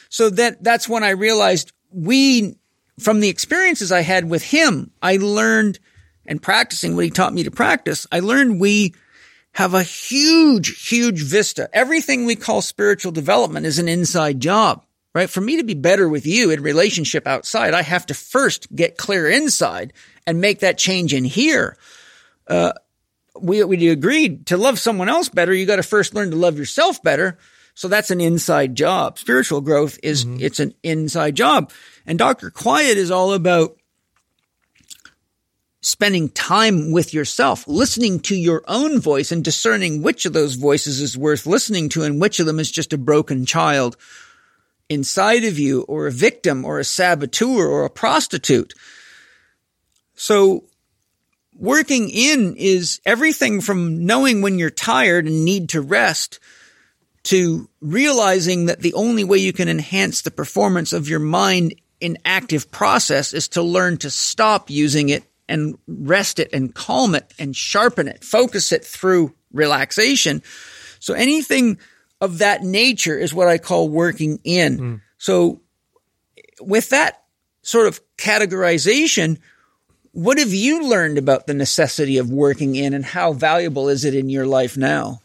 So 0.10 0.30
that, 0.32 0.64
that's 0.64 0.88
when 0.88 1.04
I 1.04 1.10
realized 1.10 1.74
we, 1.92 2.56
from 3.00 3.20
the 3.20 3.30
experiences 3.30 3.92
I 3.92 4.02
had 4.02 4.30
with 4.30 4.44
him, 4.44 4.92
I 5.02 5.18
learned 5.18 5.80
and 6.28 6.42
practicing 6.42 6.96
what 6.96 7.06
he 7.06 7.12
taught 7.12 7.34
me 7.34 7.44
to 7.44 7.52
practice, 7.52 8.06
I 8.12 8.20
learned 8.20 8.60
we 8.60 8.94
have 9.54 9.74
a 9.74 9.84
huge, 9.84 10.88
huge 10.88 11.24
vista. 11.24 11.70
Everything 11.74 12.26
we 12.26 12.36
call 12.36 12.62
spiritual 12.62 13.12
development 13.12 13.66
is 13.66 13.80
an 13.80 13.88
inside 13.88 14.40
job, 14.40 14.86
right? 15.14 15.30
For 15.30 15.42
me 15.42 15.58
to 15.58 15.64
be 15.64 15.74
better 15.74 16.08
with 16.08 16.26
you 16.26 16.52
in 16.52 16.62
relationship 16.62 17.28
outside, 17.28 17.74
I 17.74 17.82
have 17.82 18.06
to 18.08 18.14
first 18.14 18.74
get 18.76 18.98
clear 18.98 19.30
inside 19.30 19.94
and 20.26 20.42
make 20.42 20.60
that 20.60 20.78
change 20.78 21.14
in 21.14 21.24
here. 21.24 21.78
Uh, 22.48 22.74
we, 23.40 23.64
we 23.64 23.90
agreed 23.90 24.48
to 24.48 24.58
love 24.58 24.80
someone 24.80 25.10
else 25.10 25.30
better. 25.30 25.54
You 25.54 25.66
got 25.66 25.78
to 25.78 25.84
first 25.84 26.14
learn 26.14 26.32
to 26.32 26.36
love 26.36 26.58
yourself 26.58 27.02
better. 27.02 27.38
So 27.74 27.88
that's 27.88 28.12
an 28.12 28.22
inside 28.22 28.76
job. 28.76 29.20
Spiritual 29.20 29.62
growth 29.62 30.00
is, 30.02 30.26
mm-hmm. 30.26 30.44
it's 30.44 30.60
an 30.60 30.74
inside 30.82 31.36
job. 31.36 31.72
And 32.06 32.18
Dr. 32.18 32.50
Quiet 32.50 32.98
is 32.98 33.12
all 33.12 33.34
about 33.34 33.78
spending 35.82 36.30
time 36.30 36.92
with 36.92 37.14
yourself, 37.14 37.68
listening 37.68 38.20
to 38.20 38.36
your 38.36 38.64
own 38.68 39.00
voice 39.00 39.32
and 39.32 39.44
discerning 39.44 40.02
which 40.02 40.26
of 40.26 40.34
those 40.34 40.56
voices 40.56 41.00
is 41.00 41.18
worth 41.18 41.46
listening 41.46 41.88
to 41.90 42.04
and 42.04 42.20
which 42.20 42.40
of 42.40 42.46
them 42.46 42.60
is 42.60 42.72
just 42.72 42.94
a 42.94 42.98
broken 42.98 43.46
child 43.46 43.96
inside 44.90 45.44
of 45.44 45.60
you 45.60 45.82
or 45.84 46.08
a 46.08 46.12
victim 46.12 46.66
or 46.66 46.80
a 46.80 46.84
saboteur 46.84 47.66
or 47.68 47.86
a 47.86 47.90
prostitute. 47.90 48.74
So 50.16 50.64
working 51.54 52.10
in 52.10 52.56
is 52.58 53.02
everything 53.06 53.62
from 53.62 54.06
knowing 54.06 54.42
when 54.42 54.60
you're 54.60 54.70
tired 54.70 55.26
and 55.26 55.46
need 55.46 55.70
to 55.70 55.82
rest 55.82 56.40
to 57.24 57.70
realizing 57.82 58.68
that 58.68 58.80
the 58.80 58.94
only 58.94 59.24
way 59.24 59.38
you 59.38 59.52
can 59.52 59.68
enhance 59.68 60.22
the 60.22 60.32
performance 60.32 60.94
of 60.94 61.10
your 61.10 61.20
mind 61.20 61.76
in 62.00 62.18
active 62.24 62.72
process 62.72 63.34
is 63.34 63.50
to 63.50 63.62
learn 63.62 63.98
to 63.98 64.10
stop 64.10 64.70
using 64.70 65.10
it 65.10 65.24
and 65.50 65.78
rest 65.88 66.40
it 66.40 66.50
and 66.54 66.74
calm 66.74 67.16
it 67.16 67.34
and 67.40 67.56
sharpen 67.56 68.08
it, 68.08 68.24
focus 68.24 68.72
it 68.72 68.86
through 68.86 69.34
relaxation. 69.52 70.42
So 71.00 71.14
anything 71.14 71.80
of 72.22 72.40
that 72.40 72.64
nature 72.64 73.18
is 73.18 73.34
what 73.34 73.48
I 73.48 73.58
call 73.58 73.90
working 73.90 74.40
in. 74.44 74.78
Mm. 74.78 75.02
So 75.18 75.62
with 76.60 76.90
that 76.90 77.24
sort 77.62 77.88
of 77.88 78.00
categorization, 78.18 79.38
what 80.12 80.40
have 80.40 80.54
you 80.54 80.90
learned 80.90 81.18
about 81.18 81.48
the 81.48 81.54
necessity 81.54 82.18
of 82.18 82.32
working 82.32 82.76
in 82.76 82.94
and 82.94 83.06
how 83.06 83.34
valuable 83.34 83.90
is 83.90 84.04
it 84.04 84.16
in 84.16 84.30
your 84.30 84.48
life 84.48 84.78
now? 84.78 85.20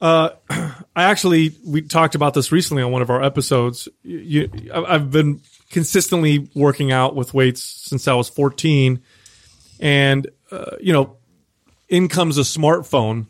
Uh, 0.00 0.30
I 0.50 0.74
actually, 0.94 1.56
we 1.66 1.82
talked 1.82 2.14
about 2.14 2.34
this 2.34 2.52
recently 2.52 2.82
on 2.82 2.92
one 2.92 3.02
of 3.02 3.10
our 3.10 3.22
episodes. 3.22 3.88
You, 4.02 4.48
I've 4.72 5.10
been 5.10 5.40
consistently 5.70 6.48
working 6.54 6.92
out 6.92 7.16
with 7.16 7.34
weights 7.34 7.62
since 7.62 8.06
I 8.06 8.14
was 8.14 8.28
14. 8.28 9.02
And, 9.80 10.28
uh, 10.50 10.76
you 10.80 10.92
know, 10.92 11.16
in 11.88 12.08
comes 12.08 12.38
a 12.38 12.42
smartphone. 12.42 13.26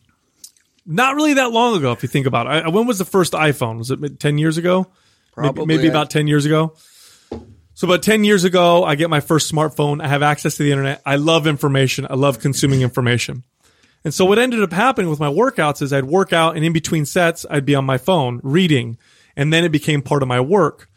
Not 0.86 1.16
really 1.16 1.34
that 1.34 1.50
long 1.50 1.76
ago, 1.76 1.92
if 1.92 2.02
you 2.02 2.08
think 2.08 2.26
about 2.26 2.46
it. 2.46 2.64
I, 2.64 2.68
when 2.68 2.86
was 2.86 2.98
the 2.98 3.04
first 3.04 3.32
iPhone? 3.32 3.78
Was 3.78 3.90
it 3.90 4.20
10 4.20 4.38
years 4.38 4.56
ago? 4.56 4.86
Probably. 5.32 5.66
Maybe, 5.66 5.78
maybe 5.78 5.88
about 5.88 6.10
10 6.10 6.28
years 6.28 6.46
ago. 6.46 6.76
So 7.74 7.86
about 7.86 8.02
10 8.02 8.24
years 8.24 8.44
ago, 8.44 8.84
I 8.84 8.94
get 8.94 9.10
my 9.10 9.20
first 9.20 9.52
smartphone. 9.52 10.02
I 10.02 10.08
have 10.08 10.22
access 10.22 10.56
to 10.56 10.62
the 10.62 10.70
internet. 10.70 11.02
I 11.04 11.16
love 11.16 11.46
information. 11.46 12.06
I 12.08 12.14
love 12.14 12.38
consuming 12.38 12.80
information. 12.80 13.42
And 14.02 14.14
so 14.14 14.24
what 14.24 14.38
ended 14.38 14.62
up 14.62 14.72
happening 14.72 15.10
with 15.10 15.20
my 15.20 15.28
workouts 15.28 15.82
is 15.82 15.92
I'd 15.92 16.04
work 16.04 16.32
out 16.32 16.56
and 16.56 16.64
in 16.64 16.72
between 16.72 17.04
sets, 17.04 17.44
I'd 17.50 17.66
be 17.66 17.74
on 17.74 17.84
my 17.84 17.98
phone 17.98 18.40
reading. 18.42 18.96
And 19.36 19.52
then 19.52 19.64
it 19.64 19.72
became 19.72 20.00
part 20.00 20.22
of 20.22 20.28
my 20.28 20.40
work. 20.40 20.88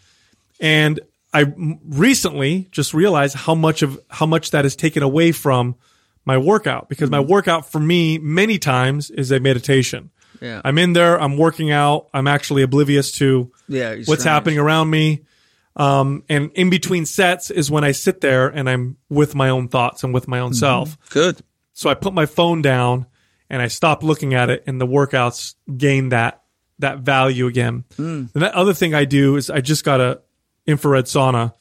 And 0.61 0.99
I 1.33 1.51
recently 1.57 2.69
just 2.71 2.93
realized 2.93 3.35
how 3.35 3.55
much 3.55 3.81
of, 3.81 3.99
how 4.09 4.25
much 4.25 4.51
that 4.51 4.63
has 4.63 4.75
taken 4.75 5.03
away 5.03 5.31
from 5.31 5.75
my 6.29 6.37
workout 6.37 6.87
because 6.89 7.09
my 7.09 7.19
workout 7.19 7.71
for 7.71 7.79
me 7.79 8.19
many 8.19 8.59
times 8.59 9.09
is 9.09 9.31
a 9.31 9.39
meditation. 9.39 10.11
Yeah. 10.39 10.61
I'm 10.63 10.77
in 10.77 10.93
there. 10.93 11.19
I'm 11.19 11.37
working 11.37 11.71
out. 11.71 12.07
I'm 12.13 12.27
actually 12.27 12.61
oblivious 12.61 13.11
to 13.13 13.51
yeah, 13.67 13.95
what's 14.05 14.23
happening 14.23 14.59
around 14.59 14.91
me. 14.91 15.25
Um, 15.75 16.23
and 16.29 16.51
in 16.53 16.69
between 16.69 17.07
sets 17.07 17.49
is 17.49 17.71
when 17.71 17.83
I 17.83 17.93
sit 17.93 18.21
there 18.21 18.47
and 18.47 18.69
I'm 18.69 18.97
with 19.09 19.33
my 19.33 19.49
own 19.49 19.69
thoughts 19.69 20.03
and 20.03 20.13
with 20.13 20.27
my 20.27 20.37
own 20.37 20.51
mm-hmm. 20.51 20.59
self. 20.59 20.99
Good. 21.09 21.41
So 21.73 21.89
I 21.89 21.95
put 21.95 22.13
my 22.13 22.27
phone 22.27 22.61
down 22.61 23.07
and 23.49 23.59
I 23.59 23.67
stop 23.67 24.03
looking 24.03 24.35
at 24.35 24.51
it 24.51 24.63
and 24.67 24.79
the 24.79 24.85
workouts 24.85 25.55
gain 25.75 26.09
that, 26.09 26.43
that 26.77 26.99
value 26.99 27.47
again. 27.47 27.85
Mm. 27.97 28.29
And 28.35 28.43
that 28.43 28.53
other 28.53 28.75
thing 28.75 28.93
I 28.93 29.05
do 29.05 29.35
is 29.35 29.49
I 29.49 29.61
just 29.61 29.83
got 29.83 29.99
a 29.99 30.21
infrared 30.67 31.05
sauna, 31.05 31.53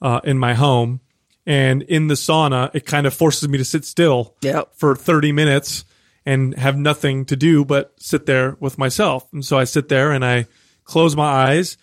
uh, 0.00 0.20
in 0.24 0.38
my 0.38 0.54
home. 0.54 1.00
And 1.46 1.82
in 1.82 2.08
the 2.08 2.14
sauna, 2.14 2.74
it 2.74 2.86
kind 2.86 3.06
of 3.06 3.14
forces 3.14 3.48
me 3.48 3.58
to 3.58 3.64
sit 3.64 3.84
still 3.84 4.34
yep. 4.42 4.74
for 4.74 4.96
30 4.96 5.30
minutes 5.32 5.84
and 6.24 6.56
have 6.58 6.76
nothing 6.76 7.24
to 7.26 7.36
do 7.36 7.64
but 7.64 7.94
sit 7.98 8.26
there 8.26 8.56
with 8.58 8.78
myself. 8.78 9.32
And 9.32 9.44
so 9.44 9.56
I 9.56 9.64
sit 9.64 9.88
there 9.88 10.10
and 10.10 10.24
I 10.24 10.46
close 10.84 11.14
my 11.14 11.24
eyes 11.24 11.76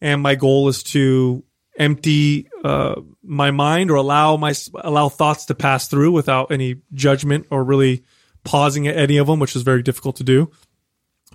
and 0.00 0.22
my 0.22 0.34
goal 0.34 0.68
is 0.68 0.82
to 0.84 1.44
empty 1.76 2.48
uh, 2.64 3.00
my 3.22 3.50
mind 3.50 3.90
or 3.90 3.94
allow 3.96 4.36
my 4.36 4.54
allow 4.82 5.08
thoughts 5.08 5.46
to 5.46 5.54
pass 5.54 5.88
through 5.88 6.12
without 6.12 6.50
any 6.50 6.76
judgment 6.92 7.46
or 7.50 7.62
really 7.62 8.04
pausing 8.44 8.88
at 8.88 8.96
any 8.96 9.18
of 9.18 9.26
them, 9.26 9.38
which 9.38 9.54
is 9.54 9.62
very 9.62 9.82
difficult 9.82 10.16
to 10.16 10.24
do. 10.24 10.50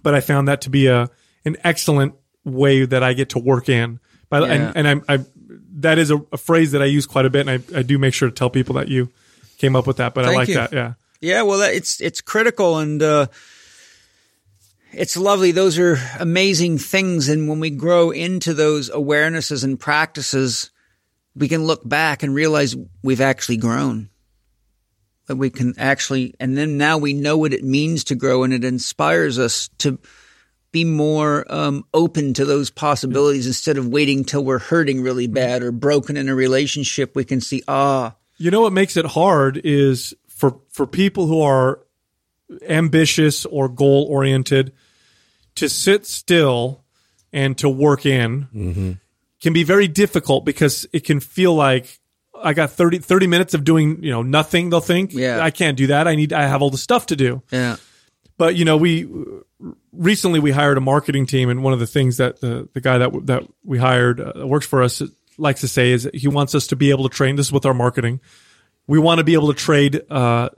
But 0.03 0.15
I 0.15 0.21
found 0.21 0.47
that 0.47 0.61
to 0.61 0.69
be 0.69 0.87
a 0.87 1.09
an 1.45 1.57
excellent 1.63 2.15
way 2.43 2.85
that 2.85 3.03
I 3.03 3.13
get 3.13 3.29
to 3.29 3.39
work 3.39 3.69
in. 3.69 3.99
But 4.29 4.43
yeah. 4.43 4.53
and, 4.53 4.87
and 4.87 5.03
I, 5.07 5.15
I 5.15 5.25
that 5.85 5.97
is 5.99 6.11
a, 6.11 6.17
a, 6.31 6.37
phrase 6.37 6.71
that 6.71 6.81
I 6.81 6.85
use 6.85 7.05
quite 7.05 7.25
a 7.25 7.29
bit, 7.29 7.47
and 7.47 7.49
I, 7.49 7.79
I 7.79 7.83
do 7.83 7.97
make 7.97 8.13
sure 8.13 8.29
to 8.29 8.35
tell 8.35 8.49
people 8.49 8.75
that 8.75 8.87
you 8.87 9.09
came 9.57 9.75
up 9.75 9.87
with 9.87 9.97
that. 9.97 10.13
But 10.13 10.25
Thank 10.25 10.35
I 10.35 10.39
like 10.39 10.47
you. 10.49 10.55
that. 10.55 10.73
Yeah. 10.73 10.93
Yeah. 11.21 11.41
Well, 11.43 11.61
it's 11.61 12.01
it's 12.01 12.21
critical 12.21 12.79
and. 12.79 13.01
Uh, 13.01 13.27
it's 14.97 15.17
lovely. 15.17 15.51
Those 15.51 15.77
are 15.77 15.97
amazing 16.19 16.77
things. 16.77 17.27
And 17.27 17.49
when 17.49 17.59
we 17.59 17.69
grow 17.69 18.11
into 18.11 18.53
those 18.53 18.89
awarenesses 18.89 19.65
and 19.65 19.77
practices, 19.77 20.71
we 21.35 21.49
can 21.49 21.65
look 21.65 21.87
back 21.87 22.23
and 22.23 22.33
realize 22.33 22.77
we've 23.03 23.19
actually 23.19 23.57
grown. 23.57 24.09
That 25.27 25.35
we 25.35 25.49
can 25.49 25.73
actually, 25.77 26.33
and 26.39 26.55
then 26.55 26.77
now 26.77 26.97
we 26.97 27.13
know 27.13 27.37
what 27.37 27.51
it 27.51 27.63
means 27.63 28.05
to 28.05 28.15
grow, 28.15 28.43
and 28.43 28.53
it 28.53 28.63
inspires 28.63 29.37
us 29.37 29.69
to 29.79 29.99
be 30.75 30.83
more 30.83 31.45
um, 31.49 31.85
open 31.93 32.33
to 32.33 32.43
those 32.45 32.69
possibilities 32.69 33.47
instead 33.47 33.77
of 33.77 33.87
waiting 33.87 34.25
till 34.25 34.43
we're 34.43 34.59
hurting 34.59 35.01
really 35.01 35.27
bad 35.27 35.63
or 35.63 35.71
broken 35.71 36.17
in 36.17 36.27
a 36.29 36.35
relationship. 36.35 37.15
We 37.15 37.23
can 37.23 37.39
see, 37.41 37.63
ah, 37.67 38.15
You 38.37 38.51
know 38.51 38.61
what 38.61 38.73
makes 38.73 38.97
it 38.97 39.05
hard 39.05 39.61
is 39.63 40.13
for 40.27 40.59
for 40.71 40.85
people 40.85 41.27
who 41.27 41.41
are 41.41 41.79
ambitious 42.67 43.45
or 43.45 43.69
goal 43.69 44.05
oriented 44.09 44.73
to 45.55 45.69
sit 45.69 46.05
still 46.05 46.83
and 47.31 47.57
to 47.57 47.69
work 47.69 48.05
in 48.05 48.99
can 49.41 49.53
be 49.53 49.63
very 49.63 49.87
difficult 49.87 50.45
because 50.45 50.85
it 50.91 51.03
can 51.05 51.19
feel 51.19 51.53
like 51.55 51.99
I 52.43 52.53
got 52.53 52.71
30, 52.71 52.99
30 52.99 53.27
minutes 53.27 53.53
of 53.53 53.63
doing, 53.63 54.03
you 54.03 54.11
know, 54.11 54.21
nothing. 54.21 54.69
They'll 54.69 54.81
think, 54.81 55.13
Yeah. 55.13 55.39
I 55.41 55.51
can't 55.51 55.77
do 55.77 55.87
that. 55.87 56.07
I 56.07 56.15
need, 56.15 56.33
I 56.33 56.43
have 56.47 56.61
all 56.61 56.69
the 56.69 56.77
stuff 56.77 57.05
to 57.07 57.15
do. 57.15 57.41
yeah, 57.51 57.77
But 58.37 58.55
you 58.55 58.65
know, 58.65 58.77
we 58.77 59.07
recently 59.91 60.39
we 60.39 60.51
hired 60.51 60.77
a 60.77 60.81
marketing 60.81 61.25
team, 61.25 61.49
and 61.49 61.63
one 61.63 61.73
of 61.73 61.79
the 61.79 61.87
things 61.87 62.17
that 62.17 62.41
the 62.41 62.67
the 62.73 62.81
guy 62.81 62.97
that 62.97 63.25
that 63.27 63.43
we 63.63 63.77
hired 63.77 64.19
uh, 64.19 64.45
works 64.45 64.65
for 64.65 64.83
us 64.83 65.01
likes 65.37 65.61
to 65.61 65.67
say 65.67 65.91
is 65.91 66.09
he 66.13 66.27
wants 66.27 66.55
us 66.55 66.67
to 66.67 66.75
be 66.75 66.89
able 66.89 67.07
to 67.07 67.15
train. 67.15 67.35
This 67.35 67.47
is 67.47 67.51
with 67.51 67.65
our 67.65 67.73
marketing. 67.73 68.19
We 68.87 68.99
want 68.99 69.19
to 69.19 69.23
be 69.23 69.33
able 69.33 69.47
to 69.47 69.53
trade 69.53 70.01
uh, 70.09 70.49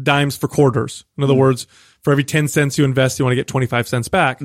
dimes 0.00 0.36
for 0.36 0.48
quarters. 0.48 1.04
In 1.16 1.24
other 1.24 1.34
words, 1.34 1.66
for 2.02 2.12
every 2.12 2.24
ten 2.24 2.48
cents 2.48 2.78
you 2.78 2.84
invest, 2.84 3.18
you 3.18 3.24
want 3.24 3.32
to 3.32 3.36
get 3.36 3.48
twenty 3.48 3.66
five 3.66 3.88
cents 3.88 4.08
back. 4.08 4.40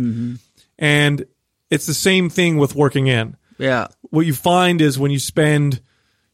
And 0.80 1.26
it's 1.70 1.86
the 1.86 1.94
same 1.94 2.30
thing 2.30 2.58
with 2.58 2.76
working 2.76 3.08
in 3.08 3.36
yeah, 3.58 3.88
what 4.02 4.26
you 4.26 4.34
find 4.34 4.82
is 4.82 5.00
when 5.00 5.12
you 5.12 5.20
spend 5.20 5.82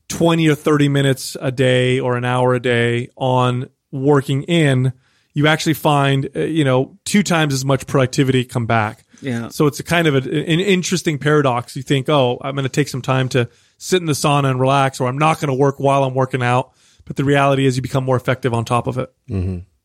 20 0.10 0.48
or 0.50 0.56
30 0.56 0.90
minutes 0.90 1.38
a 1.40 1.52
day 1.52 2.00
or 2.00 2.18
an 2.18 2.26
hour 2.26 2.54
a 2.54 2.60
day 2.60 3.10
on 3.16 3.70
working 3.92 4.44
in, 4.44 4.94
you 5.34 5.48
actually 5.48 5.74
find, 5.74 6.30
uh, 6.36 6.42
you 6.42 6.64
know, 6.64 6.98
two 7.06 7.24
times 7.24 7.54
as 7.54 7.66
much 7.66 7.88
productivity 7.88 8.46
come 8.46 8.66
back. 8.66 9.04
Yeah. 9.22 9.50
So 9.50 9.68
it's 9.68 9.80
a 9.80 9.84
kind 9.84 10.08
of 10.08 10.16
a, 10.16 10.20
an 10.20 10.60
interesting 10.60 11.18
paradox. 11.18 11.76
You 11.76 11.82
think, 11.82 12.10
oh, 12.10 12.40
I'm 12.42 12.56
going 12.56 12.64
to 12.64 12.70
take 12.70 12.88
some 12.88 13.02
time 13.02 13.30
to 13.30 13.50
sit 13.78 14.00
in 14.02 14.06
the 14.06 14.14
sauna 14.14 14.52
and 14.52 14.60
relax, 14.60 15.00
or 15.00 15.08
I'm 15.08 15.18
not 15.18 15.40
going 15.40 15.48
to 15.48 15.54
work 15.54 15.80
while 15.80 16.04
I'm 16.04 16.14
working 16.14 16.44
out. 16.44 16.74
But 17.06 17.16
the 17.18 17.24
reality 17.26 17.66
is 17.66 17.76
you 17.76 17.82
become 17.82 18.06
more 18.06 18.16
effective 18.16 18.54
on 18.54 18.64
top 18.64 18.88
of 18.88 18.98
it. 18.98 19.14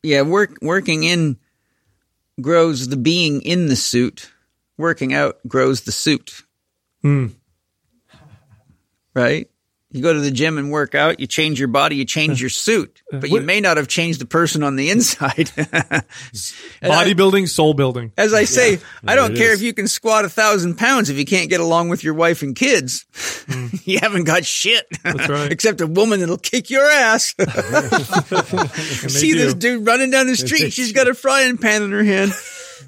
yeah. 0.03 0.21
Work 0.21 0.57
working 0.61 1.03
in 1.03 1.37
grows 2.41 2.87
the 2.87 2.97
being 2.97 3.41
in 3.41 3.67
the 3.67 3.75
suit. 3.75 4.31
Working 4.77 5.13
out 5.13 5.39
grows 5.47 5.81
the 5.81 5.91
suit. 5.91 6.43
Right. 9.13 9.49
You 9.91 10.03
go 10.03 10.13
to 10.13 10.19
the 10.19 10.29
gym 10.29 10.59
and 10.59 10.71
work 10.71 10.93
out, 10.93 11.19
you 11.19 11.25
change 11.25 11.57
your 11.57 11.67
body, 11.67 11.95
you 11.95 12.05
change 12.05 12.39
your 12.39 12.51
suit, 12.51 13.01
but 13.11 13.31
you 13.31 13.41
may 13.41 13.59
not 13.59 13.77
have 13.77 13.87
changed 13.87 14.21
the 14.21 14.27
person 14.27 14.61
on 14.61 14.75
the 14.75 14.91
inside. 14.91 15.47
Bodybuilding, 16.83 17.49
soul 17.49 17.73
building. 17.73 18.11
As 18.15 18.31
I 18.31 18.43
say, 18.43 18.77
I 19.07 19.15
don't 19.15 19.35
care 19.35 19.51
is. 19.51 19.61
if 19.61 19.65
you 19.65 19.73
can 19.73 19.87
squat 19.87 20.25
a 20.25 20.29
thousand 20.29 20.75
pounds 20.77 21.09
if 21.09 21.17
you 21.17 21.25
can't 21.25 21.49
get 21.49 21.59
along 21.59 21.89
with 21.89 22.03
your 22.03 22.13
wife 22.13 22.43
and 22.43 22.55
kids. 22.55 23.07
Mm. 23.47 23.81
you 23.87 23.97
haven't 23.99 24.25
got 24.25 24.45
shit. 24.45 24.85
That's 25.01 25.27
right. 25.29 25.51
Except 25.51 25.81
a 25.81 25.87
woman 25.87 26.19
that'll 26.19 26.37
kick 26.37 26.69
your 26.69 26.85
ass. 26.85 27.33
See 29.07 29.33
this 29.33 29.55
dude 29.55 29.87
running 29.87 30.11
down 30.11 30.27
the 30.27 30.35
street. 30.35 30.71
She's 30.71 30.93
got 30.93 31.07
a 31.07 31.15
frying 31.15 31.57
pan 31.57 31.81
in 31.81 31.91
her 31.91 32.03
hand. 32.03 32.31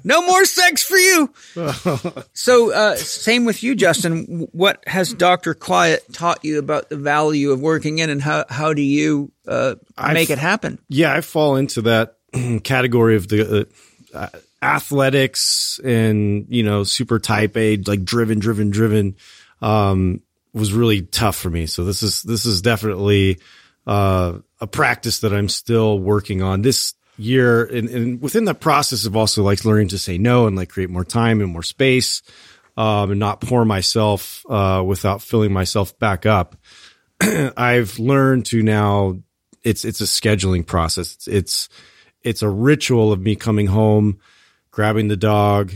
No 0.04 0.24
more 0.26 0.44
sex 0.44 0.82
for 0.82 0.96
you. 0.96 1.32
so, 2.32 2.72
uh, 2.72 2.96
same 2.96 3.44
with 3.44 3.62
you, 3.62 3.74
Justin. 3.74 4.48
What 4.52 4.82
has 4.86 5.12
Dr. 5.14 5.54
Quiet 5.54 6.04
taught 6.12 6.44
you 6.44 6.58
about 6.58 6.88
the 6.90 6.96
value 6.96 7.52
of 7.52 7.60
working 7.60 7.98
in 7.98 8.10
and 8.10 8.22
how, 8.22 8.44
how 8.48 8.74
do 8.74 8.82
you, 8.82 9.32
uh, 9.46 9.74
make 10.12 10.30
it 10.30 10.38
happen? 10.38 10.78
yeah, 10.88 11.12
I 11.14 11.20
fall 11.20 11.56
into 11.56 11.82
that 11.82 12.16
category 12.64 13.16
of 13.16 13.28
the 13.28 13.68
uh, 14.14 14.28
athletics 14.62 15.80
and 15.82 16.46
you 16.48 16.62
know 16.62 16.84
super 16.84 17.18
type 17.18 17.56
A, 17.56 17.76
like 17.78 18.04
driven, 18.04 18.38
driven, 18.38 18.70
driven. 18.70 19.16
Um, 19.60 20.22
was 20.54 20.72
really 20.72 21.02
tough 21.02 21.36
for 21.36 21.50
me. 21.50 21.66
So 21.66 21.84
this 21.84 22.02
is 22.02 22.22
this 22.22 22.46
is 22.46 22.62
definitely 22.62 23.38
uh, 23.86 24.38
a 24.60 24.66
practice 24.66 25.20
that 25.20 25.32
I'm 25.32 25.48
still 25.48 25.98
working 25.98 26.42
on 26.42 26.62
this 26.62 26.94
year. 27.16 27.64
And, 27.64 27.88
and 27.88 28.22
within 28.22 28.44
the 28.44 28.54
process 28.54 29.06
of 29.06 29.16
also 29.16 29.42
like 29.42 29.64
learning 29.64 29.88
to 29.88 29.98
say 29.98 30.18
no 30.18 30.46
and 30.46 30.56
like 30.56 30.70
create 30.70 30.90
more 30.90 31.04
time 31.04 31.40
and 31.40 31.52
more 31.52 31.62
space, 31.62 32.22
um, 32.76 33.10
and 33.10 33.20
not 33.20 33.40
pour 33.40 33.64
myself 33.64 34.44
uh, 34.48 34.82
without 34.84 35.22
filling 35.22 35.52
myself 35.52 35.98
back 35.98 36.26
up. 36.26 36.56
I've 37.20 37.98
learned 37.98 38.46
to 38.46 38.62
now 38.62 39.18
it's 39.62 39.84
it's 39.84 40.00
a 40.00 40.04
scheduling 40.04 40.66
process. 40.66 41.14
It's 41.14 41.28
it's 41.28 41.68
it's 42.22 42.42
a 42.42 42.48
ritual 42.48 43.12
of 43.12 43.20
me 43.20 43.36
coming 43.36 43.66
home, 43.66 44.20
grabbing 44.70 45.08
the 45.08 45.16
dog, 45.16 45.72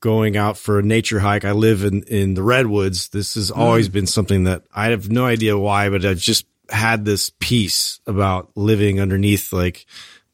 going 0.00 0.36
out 0.36 0.58
for 0.58 0.78
a 0.78 0.82
nature 0.82 1.20
hike. 1.20 1.44
I 1.44 1.52
live 1.52 1.84
in 1.84 2.02
in 2.04 2.34
the 2.34 2.42
redwoods. 2.42 3.08
This 3.08 3.34
has 3.34 3.50
always 3.50 3.88
been 3.88 4.06
something 4.06 4.44
that 4.44 4.64
I 4.74 4.90
have 4.90 5.10
no 5.10 5.24
idea 5.24 5.58
why, 5.58 5.88
but 5.88 6.04
I've 6.04 6.18
just 6.18 6.46
had 6.70 7.04
this 7.04 7.30
peace 7.40 8.00
about 8.06 8.50
living 8.56 9.00
underneath 9.00 9.52
like 9.52 9.86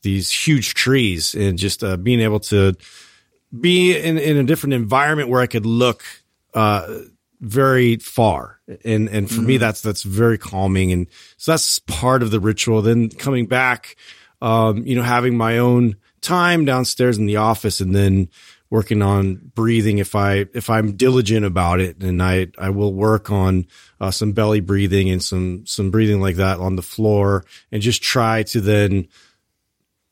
these 0.02 0.31
huge 0.31 0.74
trees 0.74 1.35
and 1.35 1.59
just 1.59 1.85
uh, 1.85 1.97
being 1.97 2.20
able 2.20 2.40
to 2.40 2.74
be 3.59 3.97
in, 3.97 4.18
in 4.18 4.36
a 4.36 4.44
different 4.44 4.74
environment 4.74 5.28
where 5.28 5.40
I 5.40 5.47
could 5.47 5.66
look 5.66 6.05
uh, 6.55 7.01
very 7.40 7.97
far. 7.97 8.60
And 8.85 9.09
and 9.09 9.31
for 9.31 9.40
me 9.40 9.56
that's 9.56 9.81
that's 9.81 10.02
very 10.02 10.39
calming 10.39 10.93
and 10.93 11.06
so 11.36 11.52
that's 11.52 11.78
part 11.81 12.22
of 12.22 12.31
the 12.31 12.40
ritual. 12.40 12.82
Then 12.82 13.09
coming 13.09 13.47
back, 13.47 13.97
um, 14.40 14.86
you 14.86 14.94
know, 14.94 15.02
having 15.02 15.36
my 15.36 15.59
own 15.59 15.97
time 16.20 16.64
downstairs 16.64 17.18
in 17.18 17.27
the 17.27 17.36
office 17.36 17.81
and 17.81 17.94
then 17.94 18.28
working 18.68 19.02
on 19.02 19.51
breathing 19.55 19.98
if 19.98 20.14
I 20.14 20.47
if 20.55 20.70
I'm 20.70 20.97
diligent 20.97 21.44
about 21.44 21.81
it 21.81 22.02
and 22.02 22.22
I 22.22 22.48
I 22.59 22.70
will 22.70 22.94
work 22.94 23.31
on 23.31 23.66
uh, 24.01 24.12
some 24.12 24.32
belly 24.32 24.60
breathing 24.60 25.10
and 25.10 25.22
some 25.22 25.66
some 25.66 25.90
breathing 25.90 26.20
like 26.20 26.36
that 26.36 26.60
on 26.60 26.77
the 26.77 26.82
floor 26.82 27.44
and 27.72 27.82
just 27.82 28.02
try 28.02 28.44
to 28.44 28.60
then 28.60 29.09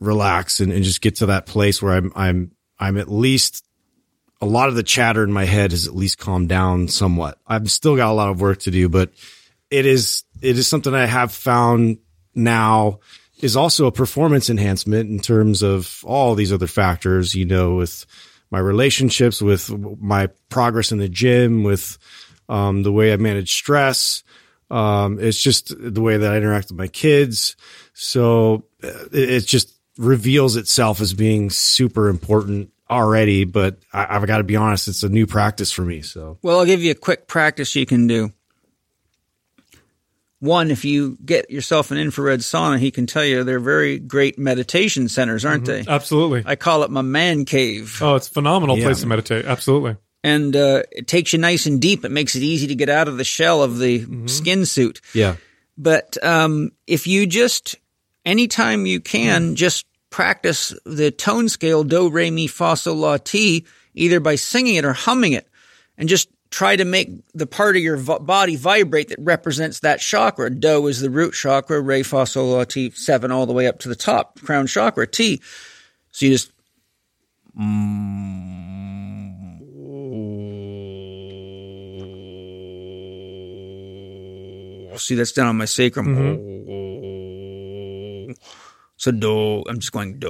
relax 0.01 0.61
and, 0.61 0.73
and 0.73 0.85
just 0.85 1.01
get 1.01 1.17
to 1.17 1.27
that 1.27 1.47
place 1.47 1.83
where 1.83 1.95
I'm 1.95 2.13
I'm 2.15 2.53
I'm 2.79 2.97
at 2.99 3.11
least 3.11 3.65
a 4.41 4.47
lot 4.47 4.69
of 4.69 4.77
the 4.77 4.83
chatter 4.83 5.25
in 5.25 5.33
my 5.33 5.45
head 5.45 5.73
has 5.73 5.89
at 5.89 5.97
least 5.97 6.19
calmed 6.19 6.49
down 6.49 6.89
somewhat. 6.89 7.39
I've 7.47 7.71
still 7.71 7.97
got 7.97 8.11
a 8.11 8.15
lot 8.15 8.29
of 8.29 8.41
work 8.41 8.61
to 8.61 8.71
do, 8.71 8.89
but 8.89 9.11
it 9.71 9.87
is 9.87 10.25
it 10.41 10.57
is 10.57 10.67
something 10.67 10.95
I 10.95 11.07
have 11.07 11.33
found 11.33 11.99
now 12.35 13.01
is 13.41 13.57
also 13.57 13.87
a 13.87 13.93
performance 13.93 14.51
enhancement 14.51 15.11
in 15.11 15.21
terms 15.21 15.63
of 15.63 16.03
all 16.05 16.35
these 16.35 16.53
other 16.53 16.67
factors, 16.67 17.35
you 17.35 17.45
know, 17.45 17.75
with 17.75 18.05
my 18.51 18.59
relationships, 18.59 19.43
with 19.43 19.71
my 20.01 20.29
progress 20.49 20.93
in 20.93 20.99
the 20.99 21.09
gym, 21.09 21.63
with 21.63 21.99
um, 22.49 22.83
the 22.83 22.93
way 22.93 23.13
I 23.13 23.17
manage 23.17 23.55
stress. 23.55 24.23
Um, 24.71 25.19
it's 25.21 25.41
just 25.41 25.75
the 25.79 26.01
way 26.01 26.17
that 26.17 26.33
I 26.33 26.37
interact 26.37 26.71
with 26.71 26.79
my 26.79 26.89
kids. 26.89 27.57
So 27.95 28.65
uh, 28.83 28.89
it, 29.13 29.31
it 29.31 29.47
just 29.47 29.78
reveals 29.99 30.57
itself 30.57 31.01
as 31.03 31.13
being 31.13 31.51
super 31.51 32.09
important 32.09 32.71
already, 32.89 33.45
but 33.45 33.77
I, 33.93 34.17
I've 34.17 34.27
got 34.27 34.39
to 34.39 34.45
be 34.45 34.57
honest, 34.57 34.89
it's 34.89 35.03
a 35.03 35.09
new 35.11 35.27
practice 35.27 35.71
for 35.73 35.83
me. 35.83 36.01
So 36.01 36.39
Well, 36.41 36.61
I'll 36.61 36.65
give 36.65 36.83
you 36.83 36.93
a 36.93 36.95
quick 36.95 37.27
practice 37.27 37.75
you 37.77 37.85
can 37.85 38.07
do. 38.07 38.33
One, 40.41 40.71
if 40.71 40.85
you 40.85 41.19
get 41.25 41.51
yourself 41.51 41.91
an 41.91 41.99
infrared 41.99 42.41
sauna, 42.41 42.79
he 42.79 42.93
can 42.93 43.07
tell 43.07 43.25
you 43.25 43.43
they're 43.43 43.59
very 43.59 43.99
great 43.99 44.39
meditation 44.39 45.09
centers, 45.09 45.45
aren't 45.45 45.65
they? 45.65 45.85
Absolutely. 45.87 46.45
I 46.47 46.55
call 46.55 46.85
it 46.85 46.91
my 46.93 47.03
man 47.03 47.45
cave. 47.45 47.99
Oh, 48.01 48.15
it's 48.15 48.29
a 48.29 48.31
phenomenal 48.31 48.79
Yeah. 48.79 48.85
place 48.85 49.01
to 49.01 49.07
meditate. 49.09 49.47
Absolutely. 49.47 49.97
And 50.23 50.55
uh, 50.55 50.85
it 50.93 51.09
takes 51.09 51.33
you 51.33 51.41
nice 51.41 51.67
and 51.67 51.81
deep. 51.81 52.05
It 52.05 52.11
makes 52.13 52.37
it 52.37 52.43
easy 52.45 52.69
to 52.69 52.77
get 52.77 52.89
out 52.89 53.09
of 53.09 53.17
the 53.17 53.25
shell 53.25 53.65
of 53.65 53.79
the 53.79 54.07
skin 54.27 54.65
suit. 54.65 55.01
yeah, 55.13 55.37
But 55.77 56.17
um, 56.25 56.71
if 56.87 57.09
you 57.09 57.27
just, 57.27 57.75
anytime 58.25 58.87
you 58.87 59.01
can, 59.01 59.57
just 59.57 59.87
practice 60.11 60.75
the 60.85 61.11
tone 61.11 61.49
scale 61.49 61.85
do, 61.85 62.11
re, 62.11 62.31
mi, 62.31 62.47
fa, 62.47 62.77
sol, 62.77 62.97
la, 62.97 63.17
ti, 63.19 63.67
either 63.95 64.21
by 64.21 64.35
singing 64.35 64.77
it 64.77 64.85
or 64.85 64.93
humming 64.93 65.33
it, 65.33 65.49
and 65.97 66.09
just 66.09 66.29
try 66.51 66.77
to 66.77 66.85
make 66.85 67.11
the 67.35 67.47
part 67.47 67.77
of 67.77 67.83
your 67.83 67.99
body 67.99 68.57
vibrate 68.57 69.09
that 69.09 69.19
represents 69.21 69.81
that 69.81 70.01
chakra. 70.01 70.49
Do 70.51 70.87
is 70.87 71.01
the 71.01 71.11
root 71.11 71.35
chakra, 71.35 71.81
re, 71.81 72.03
fa, 72.03 72.27
sol, 72.27 72.49
la, 72.49 72.65
ti, 72.65 72.91
seven 72.91 73.31
all 73.31 73.47
the 73.47 73.53
way 73.53 73.67
up 73.67 73.79
to 73.81 73.89
the 73.89 73.97
top, 73.97 74.41
crown 74.41 74.67
chakra, 74.67 75.07
ti. 75.07 75.41
So 76.13 76.27
you 76.27 76.33
just. 76.33 76.53
Mm. 77.59 78.19
See, 84.99 85.15
that's 85.15 85.33
down 85.33 85.47
on 85.47 85.57
my 85.57 85.65
sacrum. 85.65 86.07
Mm-hmm. 86.09 86.58
So 88.99 89.13
do. 89.13 89.63
I'm 89.69 89.79
just 89.79 89.93
going 89.93 90.19
do. 90.19 90.29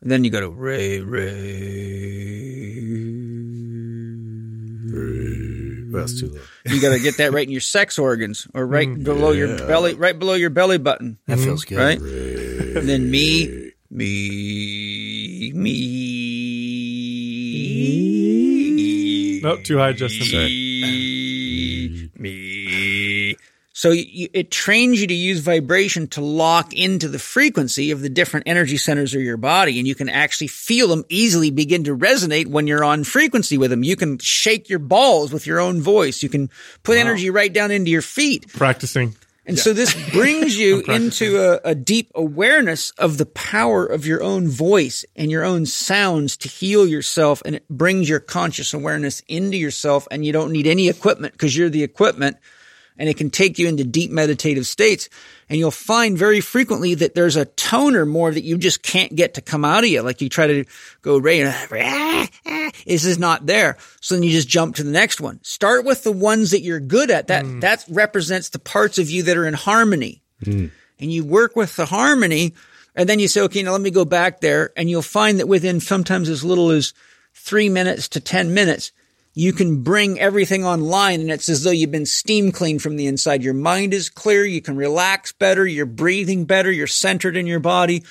And 0.00 0.10
then 0.10 0.24
you 0.24 0.30
go 0.30 0.40
to 0.40 0.48
re 0.48 1.00
re. 1.00 1.76
That's 5.92 6.20
too 6.20 6.28
low. 6.28 6.40
You 6.66 6.80
got 6.80 6.90
to 6.90 6.98
get 7.00 7.18
that 7.18 7.32
right 7.32 7.46
in 7.46 7.52
your 7.52 7.60
sex 7.60 7.98
organs 7.98 8.48
or 8.54 8.66
right 8.66 8.88
mm. 8.88 9.04
below 9.04 9.32
your 9.32 9.58
belly, 9.58 9.94
right 9.94 10.18
below 10.18 10.34
your 10.34 10.50
belly 10.50 10.78
button. 10.78 11.18
That 11.26 11.38
feels 11.38 11.64
good. 11.64 11.78
Right? 11.78 11.98
And 11.98 12.88
then 12.88 13.10
me, 13.10 13.72
me, 13.90 15.52
me. 15.54 16.46
Nope, 19.42 19.64
too 19.64 19.78
high, 19.78 19.92
Justin. 19.92 20.28
Me, 20.28 20.65
So 23.86 23.92
you, 23.92 24.28
it 24.32 24.50
trains 24.50 25.00
you 25.00 25.06
to 25.06 25.14
use 25.14 25.38
vibration 25.38 26.08
to 26.08 26.20
lock 26.20 26.74
into 26.74 27.06
the 27.06 27.20
frequency 27.20 27.92
of 27.92 28.00
the 28.00 28.08
different 28.08 28.48
energy 28.48 28.78
centers 28.78 29.14
of 29.14 29.22
your 29.22 29.36
body, 29.36 29.78
and 29.78 29.86
you 29.86 29.94
can 29.94 30.08
actually 30.08 30.48
feel 30.48 30.88
them 30.88 31.04
easily 31.08 31.52
begin 31.52 31.84
to 31.84 31.96
resonate 31.96 32.48
when 32.48 32.66
you're 32.66 32.82
on 32.82 33.04
frequency 33.04 33.56
with 33.56 33.70
them. 33.70 33.84
You 33.84 33.94
can 33.94 34.18
shake 34.18 34.68
your 34.68 34.80
balls 34.80 35.32
with 35.32 35.46
your 35.46 35.60
own 35.60 35.80
voice. 35.80 36.20
You 36.24 36.28
can 36.28 36.50
put 36.82 36.98
energy 36.98 37.30
right 37.30 37.52
down 37.52 37.70
into 37.70 37.88
your 37.88 38.02
feet. 38.02 38.48
Practicing. 38.48 39.14
And 39.46 39.56
so 39.56 39.72
this 39.72 39.94
brings 40.12 40.58
you 40.58 40.80
into 40.88 41.38
a, 41.38 41.70
a 41.70 41.74
deep 41.76 42.10
awareness 42.16 42.90
of 42.98 43.18
the 43.18 43.26
power 43.26 43.86
of 43.86 44.04
your 44.04 44.20
own 44.20 44.48
voice 44.48 45.04
and 45.14 45.30
your 45.30 45.44
own 45.44 45.64
sounds 45.64 46.36
to 46.38 46.48
heal 46.48 46.88
yourself. 46.88 47.40
And 47.44 47.54
it 47.54 47.68
brings 47.68 48.08
your 48.08 48.18
conscious 48.18 48.74
awareness 48.74 49.22
into 49.28 49.56
yourself 49.56 50.08
and 50.10 50.26
you 50.26 50.32
don't 50.32 50.50
need 50.50 50.66
any 50.66 50.88
equipment 50.88 51.34
because 51.34 51.56
you're 51.56 51.70
the 51.70 51.84
equipment 51.84 52.38
and 52.98 53.08
it 53.08 53.16
can 53.16 53.30
take 53.30 53.58
you 53.58 53.68
into 53.68 53.84
deep 53.84 54.10
meditative 54.10 54.66
states. 54.66 55.08
And 55.48 55.58
you'll 55.58 55.70
find 55.70 56.18
very 56.18 56.40
frequently 56.40 56.94
that 56.94 57.14
there's 57.14 57.36
a 57.36 57.44
toner 57.44 58.04
more 58.04 58.32
that 58.32 58.44
you 58.44 58.58
just 58.58 58.82
can't 58.82 59.14
get 59.14 59.34
to 59.34 59.40
come 59.40 59.64
out 59.64 59.84
of 59.84 59.90
you. 59.90 60.02
Like 60.02 60.20
you 60.20 60.28
try 60.28 60.46
to 60.46 60.64
go 61.02 61.18
right, 61.18 61.44
ah, 61.46 62.28
ah, 62.46 62.70
this 62.86 63.04
is 63.04 63.18
not 63.18 63.46
there. 63.46 63.76
So 64.00 64.14
then 64.14 64.22
you 64.22 64.30
just 64.30 64.48
jump 64.48 64.76
to 64.76 64.82
the 64.82 64.90
next 64.90 65.20
one. 65.20 65.40
Start 65.42 65.84
with 65.84 66.02
the 66.02 66.12
ones 66.12 66.50
that 66.50 66.62
you're 66.62 66.80
good 66.80 67.10
at. 67.10 67.28
That, 67.28 67.44
hmm. 67.44 67.60
that 67.60 67.84
represents 67.88 68.48
the 68.48 68.58
parts 68.58 68.98
of 68.98 69.10
you 69.10 69.22
that 69.24 69.36
are 69.36 69.46
in 69.46 69.54
harmony. 69.54 70.22
Hmm. 70.42 70.66
And 70.98 71.12
you 71.12 71.24
work 71.24 71.54
with 71.54 71.76
the 71.76 71.86
harmony 71.86 72.54
and 72.96 73.08
then 73.08 73.18
you 73.18 73.28
say, 73.28 73.42
okay, 73.42 73.62
now 73.62 73.72
let 73.72 73.82
me 73.82 73.90
go 73.90 74.06
back 74.06 74.40
there. 74.40 74.72
And 74.76 74.88
you'll 74.88 75.02
find 75.02 75.38
that 75.38 75.46
within 75.46 75.80
sometimes 75.80 76.30
as 76.30 76.42
little 76.42 76.70
as 76.70 76.94
three 77.34 77.68
minutes 77.68 78.08
to 78.08 78.20
10 78.20 78.54
minutes, 78.54 78.90
you 79.38 79.52
can 79.52 79.82
bring 79.82 80.18
everything 80.18 80.64
online 80.64 81.20
and 81.20 81.30
it's 81.30 81.50
as 81.50 81.62
though 81.62 81.70
you've 81.70 81.90
been 81.90 82.06
steam 82.06 82.50
cleaned 82.50 82.80
from 82.80 82.96
the 82.96 83.06
inside. 83.06 83.42
Your 83.42 83.52
mind 83.52 83.92
is 83.92 84.08
clear. 84.08 84.46
You 84.46 84.62
can 84.62 84.76
relax 84.76 85.30
better. 85.32 85.66
You're 85.66 85.84
breathing 85.84 86.46
better. 86.46 86.72
You're 86.72 86.86
centered 86.86 87.36
in 87.36 87.46
your 87.46 87.60
body. 87.60 88.02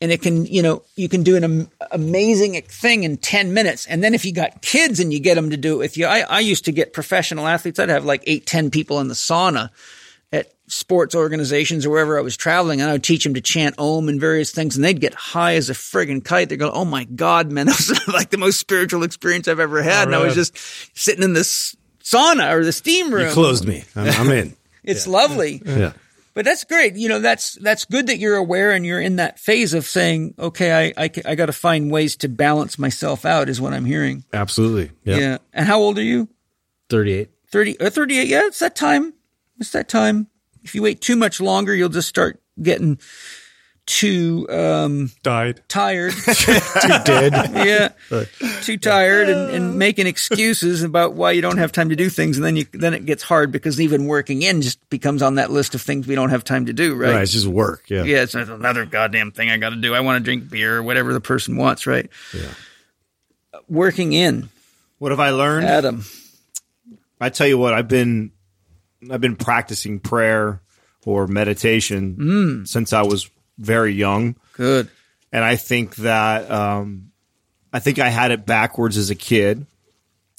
And 0.00 0.10
it 0.10 0.22
can, 0.22 0.46
you 0.46 0.62
know, 0.62 0.84
you 0.96 1.06
can 1.06 1.22
do 1.22 1.36
an 1.36 1.44
am- 1.44 1.70
amazing 1.90 2.62
thing 2.62 3.04
in 3.04 3.18
10 3.18 3.52
minutes. 3.52 3.86
And 3.88 4.02
then 4.02 4.14
if 4.14 4.24
you 4.24 4.32
got 4.32 4.62
kids 4.62 5.00
and 5.00 5.12
you 5.12 5.20
get 5.20 5.34
them 5.34 5.50
to 5.50 5.58
do 5.58 5.74
it 5.74 5.78
with 5.78 5.98
you, 5.98 6.06
I, 6.06 6.20
I 6.20 6.40
used 6.40 6.64
to 6.64 6.72
get 6.72 6.94
professional 6.94 7.46
athletes. 7.46 7.78
I'd 7.78 7.90
have 7.90 8.06
like 8.06 8.22
eight, 8.26 8.46
10 8.46 8.70
people 8.70 9.00
in 9.00 9.08
the 9.08 9.14
sauna 9.14 9.68
sports 10.68 11.14
organizations 11.14 11.84
or 11.84 11.90
wherever 11.90 12.18
I 12.18 12.22
was 12.22 12.36
traveling, 12.36 12.80
and 12.80 12.88
I 12.88 12.92
would 12.92 13.04
teach 13.04 13.24
them 13.24 13.34
to 13.34 13.40
chant 13.40 13.74
Om 13.78 14.08
and 14.08 14.20
various 14.20 14.50
things, 14.50 14.76
and 14.76 14.84
they'd 14.84 15.00
get 15.00 15.14
high 15.14 15.54
as 15.54 15.70
a 15.70 15.74
friggin' 15.74 16.24
kite. 16.24 16.48
They'd 16.48 16.56
go, 16.56 16.70
"Oh 16.70 16.84
my 16.84 17.04
god, 17.04 17.50
man, 17.50 17.66
that 17.66 17.76
was 17.78 18.08
like 18.08 18.30
the 18.30 18.38
most 18.38 18.58
spiritual 18.58 19.02
experience 19.02 19.48
I've 19.48 19.60
ever 19.60 19.82
had." 19.82 20.08
And 20.08 20.14
I 20.14 20.22
was 20.22 20.34
just 20.34 20.56
sitting 20.96 21.24
in 21.24 21.32
this 21.32 21.76
sauna 22.02 22.52
or 22.52 22.64
the 22.64 22.72
steam 22.72 23.12
room. 23.12 23.28
You 23.28 23.32
closed 23.32 23.66
me. 23.66 23.84
I'm, 23.96 24.08
I'm 24.08 24.30
in. 24.30 24.56
It's 24.84 25.06
lovely. 25.06 25.60
Yeah. 25.66 25.92
But 26.32 26.46
that's 26.46 26.64
great. 26.64 26.96
You 26.96 27.10
know, 27.10 27.18
that's 27.18 27.56
that's 27.56 27.84
good 27.84 28.06
that 28.06 28.16
you're 28.16 28.36
aware 28.36 28.70
and 28.70 28.86
you're 28.86 29.02
in 29.02 29.16
that 29.16 29.38
phase 29.38 29.74
of 29.74 29.84
saying, 29.84 30.32
okay, 30.38 30.94
I 30.96 31.04
I, 31.04 31.10
I 31.26 31.34
got 31.34 31.46
to 31.46 31.52
find 31.52 31.90
ways 31.90 32.16
to 32.18 32.28
balance 32.28 32.78
myself 32.78 33.26
out. 33.26 33.50
Is 33.50 33.60
what 33.60 33.74
I'm 33.74 33.84
hearing. 33.84 34.24
Absolutely. 34.32 34.92
Yeah. 35.04 35.18
Yeah. 35.18 35.38
And 35.52 35.66
how 35.66 35.80
old 35.80 35.98
are 35.98 36.02
you? 36.02 36.28
38. 36.88 37.28
30 37.50 37.76
or 37.80 37.90
38 37.90 38.28
yeah 38.28 38.46
it's 38.46 38.58
that 38.58 38.76
time 38.76 39.14
it's 39.58 39.72
that 39.72 39.88
time 39.88 40.28
if 40.68 40.74
you 40.74 40.82
wait 40.82 41.00
too 41.00 41.16
much 41.16 41.40
longer 41.40 41.74
you'll 41.74 41.88
just 41.88 42.08
start 42.08 42.40
getting 42.62 42.98
too 43.86 44.46
um 44.50 45.10
Died. 45.22 45.62
tired 45.66 46.12
too 46.34 46.52
Dead. 47.06 47.32
yeah 47.54 48.24
too 48.60 48.76
tired 48.76 49.30
and, 49.30 49.50
and 49.50 49.78
making 49.78 50.06
excuses 50.06 50.82
about 50.82 51.14
why 51.14 51.30
you 51.32 51.40
don't 51.40 51.56
have 51.56 51.72
time 51.72 51.88
to 51.88 51.96
do 51.96 52.10
things 52.10 52.36
and 52.36 52.44
then 52.44 52.54
you 52.54 52.66
then 52.74 52.92
it 52.92 53.06
gets 53.06 53.22
hard 53.22 53.50
because 53.50 53.80
even 53.80 54.04
working 54.04 54.42
in 54.42 54.60
just 54.60 54.78
becomes 54.90 55.22
on 55.22 55.36
that 55.36 55.50
list 55.50 55.74
of 55.74 55.80
things 55.80 56.06
we 56.06 56.14
don't 56.14 56.28
have 56.28 56.44
time 56.44 56.66
to 56.66 56.74
do 56.74 56.94
right, 56.94 57.12
Right. 57.14 57.22
It's 57.22 57.32
just 57.32 57.46
work. 57.46 57.84
Yeah. 57.88 58.02
yeah 58.04 58.22
it's 58.24 58.34
another 58.34 58.84
goddamn 58.84 59.30
thing 59.32 59.48
i 59.48 59.56
got 59.56 59.70
to 59.70 59.76
do 59.76 59.94
i 59.94 60.00
want 60.00 60.18
to 60.20 60.24
drink 60.24 60.50
beer 60.50 60.76
or 60.76 60.82
whatever 60.82 61.14
the 61.14 61.20
person 61.22 61.56
wants 61.56 61.86
right 61.86 62.10
Yeah. 62.34 62.50
working 63.68 64.12
in 64.12 64.50
What 64.98 65.12
have 65.12 65.20
I 65.20 65.30
learned? 65.30 65.66
adam 65.66 66.04
I 67.20 67.30
tell 67.30 67.48
you 67.48 67.58
what, 67.58 67.74
I've 67.74 67.88
been 67.88 68.30
I've 69.10 69.20
been 69.20 69.36
practicing 69.36 70.00
prayer 70.00 70.60
or 71.04 71.26
meditation 71.26 72.66
since 72.66 72.92
I 72.92 73.02
was 73.02 73.30
very 73.58 73.92
young, 73.92 74.36
good 74.54 74.88
and 75.32 75.44
I 75.44 75.56
think 75.56 75.96
that 75.96 76.50
um, 76.50 77.10
I 77.72 77.80
think 77.80 77.98
I 77.98 78.08
had 78.08 78.30
it 78.30 78.46
backwards 78.46 78.96
as 78.96 79.10
a 79.10 79.14
kid. 79.14 79.66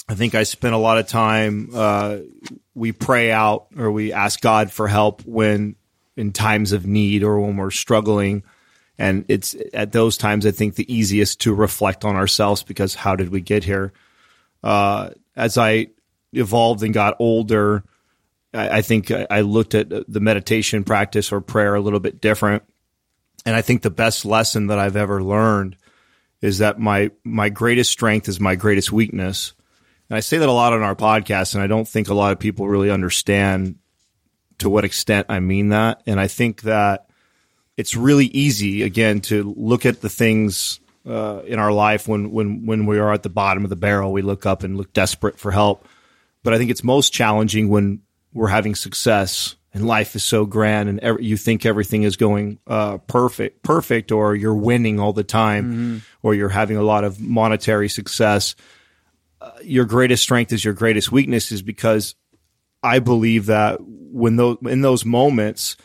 I 0.08 0.16
think 0.16 0.34
I 0.34 0.44
spent 0.44 0.74
a 0.74 0.80
lot 0.80 0.98
of 0.98 1.08
time. 1.08 1.70
Uh, 1.74 2.18
we 2.74 2.92
pray 2.92 3.32
out 3.32 3.68
or 3.78 3.92
we 3.92 4.12
ask 4.14 4.42
God 4.42 4.72
for 4.72 4.88
help 4.88 5.24
when 5.26 5.76
in 6.18 6.34
times 6.34 6.72
of 6.72 6.86
need 6.86 7.24
or 7.24 7.40
when 7.40 7.58
we're 7.58 7.72
struggling. 7.72 8.44
And 8.98 9.26
it's 9.28 9.56
at 9.74 9.92
those 9.92 10.18
times, 10.18 10.46
I 10.46 10.52
think 10.52 10.76
the 10.76 10.92
easiest 10.94 11.42
to 11.42 11.54
reflect 11.54 12.04
on 12.04 12.16
ourselves 12.16 12.64
because 12.64 12.96
how 12.96 13.16
did 13.16 13.30
we 13.30 13.40
get 13.40 13.64
here? 13.64 13.94
Uh, 14.64 15.12
as 15.36 15.58
I 15.58 15.88
evolved 16.34 16.84
and 16.84 16.94
got 16.94 17.16
older, 17.20 17.84
I, 18.54 18.78
I 18.78 18.82
think 18.82 19.12
I, 19.12 19.28
I 19.30 19.42
looked 19.42 19.76
at 19.76 19.90
the 19.90 20.20
meditation 20.20 20.84
practice 20.84 21.32
or 21.32 21.42
prayer 21.42 21.76
a 21.76 21.82
little 21.82 22.00
bit 22.00 22.22
different. 22.22 22.64
And 23.46 23.56
I 23.56 23.62
think 23.62 23.82
the 23.82 23.90
best 23.90 24.26
lesson 24.26 24.68
that 24.68 24.80
I've 24.80 24.96
ever 24.96 25.24
learned 25.24 25.78
is 26.42 26.60
that 26.60 26.80
my 26.80 27.12
my 27.24 27.50
greatest 27.50 27.92
strength 27.92 28.28
is 28.28 28.40
my 28.40 28.56
greatest 28.56 28.92
weakness. 28.92 29.54
And 30.10 30.18
I 30.18 30.22
say 30.22 30.38
that 30.38 30.50
a 30.50 30.52
lot 30.52 30.74
on 30.74 30.82
our 30.82 30.96
podcast, 30.96 31.54
and 31.54 31.64
I 31.64 31.68
don't 31.68 31.88
think 31.88 32.10
a 32.10 32.14
lot 32.14 32.32
of 32.32 32.40
people 32.40 32.68
really 32.68 32.90
understand 32.90 33.76
to 34.60 34.70
what 34.70 34.86
extent 34.86 35.28
I 35.30 35.40
mean 35.40 35.70
that. 35.70 36.02
And 36.06 36.20
I 36.20 36.28
think 36.28 36.64
that 36.64 37.10
it's 37.78 37.96
really 37.96 38.26
easy, 38.26 38.84
again, 38.84 39.22
to 39.22 39.54
look 39.56 39.86
at 39.86 40.02
the 40.02 40.10
things 40.10 40.80
uh, 41.08 41.42
in 41.46 41.60
our 41.60 41.72
life 41.72 42.08
when 42.08 42.32
when 42.32 42.66
when 42.66 42.86
we 42.86 43.00
are 43.00 43.14
at 43.14 43.24
the 43.24 43.30
bottom 43.30 43.64
of 43.64 43.70
the 43.70 43.76
barrel, 43.76 44.12
we 44.12 44.22
look 44.22 44.46
up 44.46 44.64
and 44.64 44.78
look 44.78 44.94
desperate 44.94 45.40
for 45.40 45.52
help. 45.52 45.88
But 46.44 46.54
I 46.54 46.58
think 46.58 46.72
it's 46.72 46.84
most 46.84 47.14
challenging 47.14 47.70
when 47.70 48.02
we're 48.34 48.48
having 48.48 48.76
success 48.76 49.56
and 49.74 49.86
life 49.88 50.16
is 50.16 50.24
so 50.24 50.46
grand 50.46 50.90
and 50.90 51.00
ev- 51.02 51.22
you 51.22 51.38
think 51.38 51.66
everything 51.66 52.04
is 52.04 52.18
going 52.18 52.60
uh, 52.68 52.98
perfect, 53.00 53.62
perfect, 53.64 54.12
or 54.12 54.36
you're 54.36 54.56
winning 54.56 55.00
all 55.00 55.14
the 55.14 55.24
time, 55.24 56.02
or 56.24 56.34
you're 56.34 56.50
having 56.50 56.78
a 56.78 56.84
lot 56.84 57.04
of 57.04 57.20
monetary 57.20 57.90
success. 57.90 58.56
Uh, 59.40 59.52
your 59.64 59.86
greatest 59.86 60.24
strength 60.24 60.52
is 60.52 60.66
your 60.66 60.74
greatest 60.74 61.12
weakness, 61.12 61.52
is 61.52 61.62
because 61.62 62.16
I 62.82 63.00
believe 63.00 63.48
that 63.48 63.80
when 63.82 64.38
those 64.38 64.58
in 64.64 64.82
those 64.82 65.06
moments, 65.06 65.78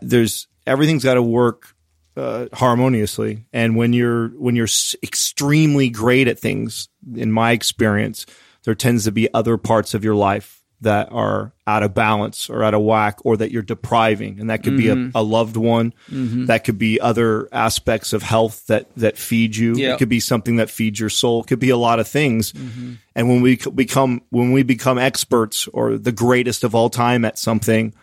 there's 0.00 0.48
everything's 0.66 1.04
got 1.04 1.14
to 1.14 1.22
work 1.22 1.74
uh, 2.16 2.46
harmoniously. 2.52 3.46
And 3.52 3.76
when 3.76 3.92
you're 3.92 4.28
when 4.30 4.56
you're 4.56 4.68
extremely 5.02 5.90
great 5.90 6.26
at 6.26 6.40
things, 6.40 6.88
in 7.14 7.30
my 7.30 7.52
experience, 7.52 8.26
there 8.64 8.74
tends 8.74 9.04
to 9.04 9.12
be 9.12 9.32
other 9.32 9.56
parts 9.56 9.94
of 9.94 10.02
your 10.02 10.16
life 10.16 10.55
that 10.82 11.10
are 11.10 11.52
out 11.66 11.82
of 11.82 11.94
balance 11.94 12.50
or 12.50 12.62
out 12.62 12.74
of 12.74 12.82
whack, 12.82 13.18
or 13.24 13.36
that 13.36 13.50
you're 13.50 13.62
depriving, 13.62 14.38
and 14.38 14.50
that 14.50 14.62
could 14.62 14.76
be 14.76 14.88
a, 14.88 14.94
mm-hmm. 14.94 15.16
a 15.16 15.22
loved 15.22 15.56
one. 15.56 15.94
Mm-hmm. 16.10 16.46
That 16.46 16.64
could 16.64 16.78
be 16.78 17.00
other 17.00 17.48
aspects 17.50 18.12
of 18.12 18.22
health 18.22 18.66
that 18.66 18.94
that 18.96 19.16
feed 19.16 19.56
you. 19.56 19.74
Yeah. 19.74 19.94
It 19.94 19.98
could 19.98 20.08
be 20.08 20.20
something 20.20 20.56
that 20.56 20.70
feeds 20.70 21.00
your 21.00 21.08
soul. 21.08 21.40
It 21.42 21.46
could 21.46 21.58
be 21.58 21.70
a 21.70 21.76
lot 21.76 21.98
of 21.98 22.06
things. 22.06 22.52
Mm-hmm. 22.52 22.94
And 23.14 23.28
when 23.28 23.40
we 23.40 23.56
become 23.56 24.22
when 24.30 24.52
we 24.52 24.62
become 24.62 24.98
experts 24.98 25.66
or 25.68 25.96
the 25.96 26.12
greatest 26.12 26.62
of 26.62 26.74
all 26.74 26.90
time 26.90 27.24
at 27.24 27.38
something, 27.38 27.94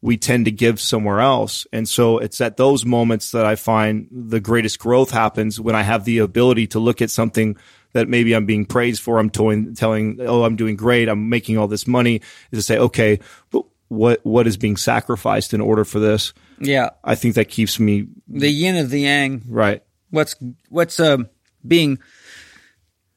we 0.00 0.16
tend 0.16 0.46
to 0.46 0.50
give 0.50 0.80
somewhere 0.80 1.20
else. 1.20 1.66
And 1.72 1.88
so 1.88 2.18
it's 2.18 2.40
at 2.40 2.56
those 2.56 2.84
moments 2.84 3.30
that 3.30 3.46
I 3.46 3.54
find 3.54 4.08
the 4.10 4.40
greatest 4.40 4.78
growth 4.78 5.10
happens 5.10 5.60
when 5.60 5.76
I 5.76 5.82
have 5.82 6.04
the 6.04 6.18
ability 6.18 6.66
to 6.68 6.80
look 6.80 7.00
at 7.00 7.10
something 7.10 7.56
that 7.92 8.08
maybe 8.08 8.34
I'm 8.34 8.46
being 8.46 8.66
praised 8.66 9.02
for. 9.02 9.18
I'm 9.18 9.30
telling, 9.30 9.74
telling, 9.74 10.18
oh, 10.20 10.44
I'm 10.44 10.56
doing 10.56 10.76
great. 10.76 11.08
I'm 11.08 11.28
making 11.28 11.58
all 11.58 11.68
this 11.68 11.86
money. 11.86 12.22
Is 12.50 12.58
to 12.58 12.62
say, 12.62 12.78
okay, 12.78 13.20
but 13.50 13.64
what 13.88 14.20
what 14.24 14.46
is 14.46 14.56
being 14.56 14.76
sacrificed 14.76 15.52
in 15.52 15.60
order 15.60 15.84
for 15.84 15.98
this? 15.98 16.32
yeah 16.62 16.90
I 17.04 17.14
think 17.14 17.34
that 17.34 17.48
keeps 17.48 17.78
me 17.78 18.06
the 18.28 18.48
yin 18.48 18.76
of 18.76 18.90
the 18.90 19.00
yang 19.00 19.42
right. 19.48 19.82
what's 20.10 20.36
what's 20.68 20.98
um, 21.00 21.28
being 21.66 21.98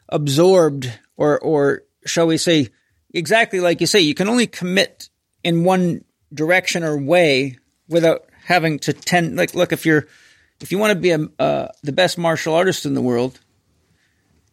absorbed 0.10 0.92
or 1.16 1.40
or 1.40 1.84
shall 2.06 2.28
we 2.28 2.38
say 2.38 2.70
exactly 3.14 3.60
like 3.60 3.82
you 3.82 3.88
say 3.88 4.00
you 4.00 4.16
can 4.16 4.28
only 4.28 4.48
commit 4.48 5.10
in 5.44 5.64
one 5.64 6.04
direction 6.34 6.84
or 6.84 6.98
way 6.98 7.58
without 7.88 8.26
having 8.44 8.80
to 8.80 8.94
tend 8.94 9.36
like 9.38 9.54
look 9.54 9.72
if 9.72 9.86
you're 9.86 10.08
if 10.62 10.72
you 10.72 10.78
want 10.78 10.94
to 10.94 11.00
be 11.00 11.12
a, 11.12 11.20
uh, 11.38 11.68
the 11.84 11.92
best 11.92 12.18
martial 12.18 12.56
artist 12.56 12.86
in 12.86 12.94
the 12.94 13.02
world 13.02 13.40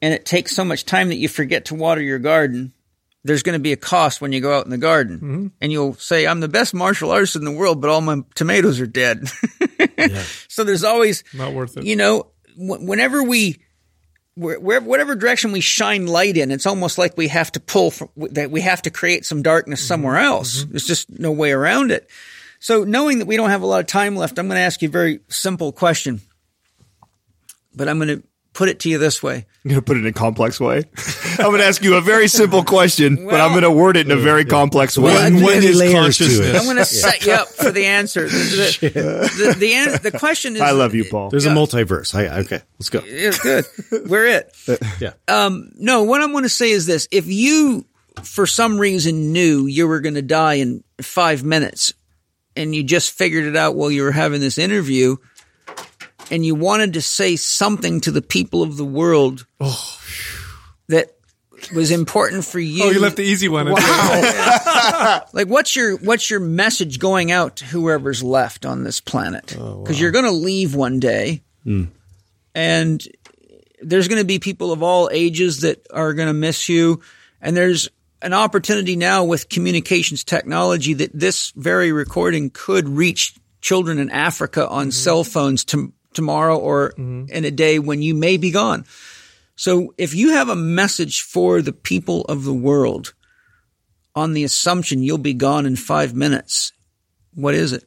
and 0.03 0.13
it 0.13 0.27
takes 0.27 0.55
so 0.55 0.65
much 0.65 0.85
time 0.85 1.09
that 1.09 1.17
you 1.17 1.29
forget 1.29 1.67
to 1.67 1.75
water 1.75 2.03
your 2.03 2.19
garden 2.19 2.75
there's 3.25 3.43
going 3.43 3.55
to 3.55 3.63
be 3.63 3.73
a 3.73 3.77
cost 3.77 4.21
when 4.21 4.33
you 4.33 4.41
go 4.41 4.57
out 4.57 4.65
in 4.65 4.71
the 4.71 4.79
garden 4.79 5.17
mm-hmm. 5.17 5.47
and 5.61 5.73
you'll 5.73 5.95
say, 5.95 6.27
I'm 6.27 6.41
the 6.41 6.49
best 6.49 6.75
martial 6.75 7.11
artist 7.11 7.37
in 7.37 7.45
the 7.45 7.53
world, 7.53 7.81
but 7.81 7.91
all 7.91 8.01
my 8.01 8.23
tomatoes 8.35 8.81
are 8.81 8.87
dead. 8.87 9.29
So 10.49 10.65
there's 10.65 10.83
always, 10.83 11.23
Not 11.33 11.53
worth 11.53 11.77
it. 11.77 11.85
you 11.85 11.95
know, 11.95 12.27
wh- 12.57 12.83
whenever 12.83 13.23
we, 13.23 13.63
where, 14.35 14.59
where- 14.59 14.81
whatever 14.81 15.15
direction 15.15 15.53
we 15.53 15.61
shine 15.61 16.07
light 16.07 16.37
in, 16.37 16.51
it's 16.51 16.67
almost 16.67 16.99
like 16.99 17.17
we 17.17 17.29
have 17.29 17.53
to 17.53 17.61
pull 17.61 17.93
from, 17.93 18.09
that 18.17 18.51
we 18.51 18.63
have 18.63 18.83
to 18.83 18.91
create 18.91 19.25
some 19.25 19.43
darkness 19.43 19.81
mm-hmm. 19.81 19.89
somewhere 19.89 20.17
else. 20.19 20.61
Mm-hmm. 20.63 20.73
There's 20.73 20.87
just 20.87 21.09
no 21.09 21.31
way 21.31 21.53
around 21.53 21.93
it. 21.93 22.11
So 22.59 22.83
knowing 22.83 23.21
that 23.21 23.27
we 23.27 23.37
don't 23.37 23.51
have 23.51 23.63
a 23.63 23.67
lot 23.67 23.81
of 23.81 23.87
time 23.87 24.17
left, 24.17 24.39
I'm 24.39 24.49
going 24.49 24.57
to 24.57 24.63
ask 24.63 24.83
you 24.83 24.89
a 24.89 24.93
very 24.93 25.21
simple 25.29 25.71
question, 25.71 26.21
but 27.75 27.89
I'm 27.89 27.99
going 27.99 28.21
to 28.21 28.23
put 28.53 28.69
it 28.69 28.81
to 28.81 28.89
you 28.91 28.99
this 28.99 29.23
way. 29.23 29.47
I'm 29.65 29.69
going 29.69 29.81
to 29.81 29.85
put 29.85 29.97
it 29.97 30.01
in 30.01 30.07
a 30.07 30.13
complex 30.13 30.61
way. 30.61 30.85
I'm 31.39 31.47
going 31.47 31.59
to 31.59 31.67
ask 31.67 31.83
you 31.83 31.95
a 31.95 32.01
very 32.01 32.29
simple 32.29 32.65
question, 32.65 33.27
but 33.27 33.41
I'm 33.41 33.51
going 33.51 33.63
to 33.63 33.71
word 33.71 33.97
it 33.97 34.07
in 34.07 34.13
a 34.13 34.21
very 34.21 34.45
complex 34.45 34.99
way. 34.99 35.15
When, 35.15 35.43
when 35.43 35.63
is 35.63 35.79
layers 35.79 35.93
to 36.19 36.25
consciousness? 36.25 36.59
I'm 36.59 36.65
going 36.65 36.77
to 36.77 36.85
set 36.85 37.25
you 37.25 37.33
up 37.33 37.49
for 37.49 37.71
the 37.71 37.87
answer. 37.87 38.29
The, 38.29 38.79
the, 38.81 38.89
the, 39.53 39.59
the, 39.59 39.73
an- 39.75 39.99
the 40.03 40.19
question 40.19 40.57
is, 40.57 40.63
I 40.63 40.73
love 40.73 40.95
you, 40.95 41.05
Paul. 41.05 41.31
There's 41.31 41.47
a 41.47 41.51
multiverse. 41.51 42.15
I, 42.15 42.41
okay, 42.41 42.61
let's 42.79 42.91
go. 42.91 43.01
It's 43.05 43.39
good. 43.39 43.65
We're 44.09 44.27
it. 44.27 44.57
Yeah. 45.01 45.15
Um, 45.27 45.71
no, 45.77 46.05
what 46.05 46.23
I'm 46.23 46.33
going 46.33 46.45
to 46.45 46.49
say 46.49 46.71
is 46.71 46.87
this: 46.87 47.09
if 47.11 47.27
you, 47.27 47.87
for 48.23 48.47
some 48.47 48.79
reason, 48.79 49.33
knew 49.33 49.67
you 49.67 49.89
were 49.89 50.01
going 50.01 50.15
to 50.15 50.23
die 50.23 50.55
in 50.55 50.85
five 51.01 51.43
minutes, 51.45 51.93
and 52.57 52.75
you 52.75 52.83
just 52.83 53.13
figured 53.13 53.45
it 53.45 53.57
out 53.57 53.75
while 53.75 53.91
you 53.91 54.03
were 54.03 54.13
having 54.13 54.41
this 54.41 54.59
interview, 54.59 55.17
and 56.33 56.45
you 56.47 56.55
wanted 56.55 56.95
to 56.95 57.03
say 57.03 57.37
something 57.37 58.01
to 58.01 58.11
the 58.11 58.23
people 58.23 58.63
of 58.63 58.79
the 58.79 58.85
world 58.85 59.47
that 60.89 61.15
was 61.75 61.91
important 61.91 62.45
for 62.45 62.59
you. 62.59 62.85
Oh, 62.85 62.91
you 62.91 63.01
left 63.01 63.17
the 63.17 63.23
easy 63.23 63.49
one. 63.49 63.71
Wow. 63.71 65.23
like 65.35 65.47
what's 65.47 65.77
your 65.77 65.99
what's 65.99 66.31
your 66.31 66.41
message 66.41 66.99
going 66.99 67.31
out 67.31 67.57
to 67.57 67.67
whoever's 67.67 68.23
left 68.23 68.65
on 68.65 68.83
this 68.83 69.01
planet 69.01 69.55
oh, 69.59 69.83
because 69.83 70.01
you're 70.01 70.11
going 70.11 70.25
to 70.25 70.33
leave 70.33 70.75
one 70.75 70.99
day 70.99 71.43
hmm. 71.63 71.85
and 72.55 73.07
there's 73.83 74.09
going 74.09 74.21
to 74.21 74.27
be 74.27 74.39
people 74.39 74.73
of 74.73 74.83
all 74.83 75.11
ages 75.13 75.61
that 75.61 75.87
are 75.93 76.15
going 76.15 76.29
to 76.29 76.35
miss 76.35 76.69
you 76.69 77.01
and 77.41 77.57
there's 77.57 77.89
an 78.23 78.33
opportunity 78.33 78.97
now 78.97 79.25
with 79.25 79.49
communications 79.49 80.25
technology 80.25 80.95
that 80.95 81.11
this 81.13 81.53
very 81.57 81.93
recording 81.93 82.51
could 82.51 82.89
reach 82.89 83.35
children 83.61 83.99
in 83.99 84.11
Africa 84.11 84.69
on 84.69 84.87
mm-hmm. 84.87 84.91
cell 84.91 85.25
phones 85.25 85.65
to, 85.67 85.93
tomorrow 86.15 86.57
or 86.59 86.91
in 86.97 87.45
a 87.45 87.51
day 87.51 87.79
when 87.79 88.03
you 88.03 88.15
may 88.15 88.37
be 88.37 88.51
gone. 88.51 88.85
So 89.57 89.95
if 89.99 90.15
you 90.15 90.31
have 90.31 90.49
a 90.49 90.57
message 90.57 91.21
for 91.23 91.61
the 91.63 91.73
people 91.73 92.23
of 92.23 92.45
the 92.45 92.55
world, 92.55 93.13
on 94.15 94.33
the 94.35 94.45
assumption 94.45 95.03
you'll 95.03 95.19
be 95.19 95.35
gone 95.35 95.67
in 95.67 95.77
five 95.77 96.15
minutes. 96.15 96.73
What 97.35 97.55
is 97.55 97.73
it? 97.73 97.85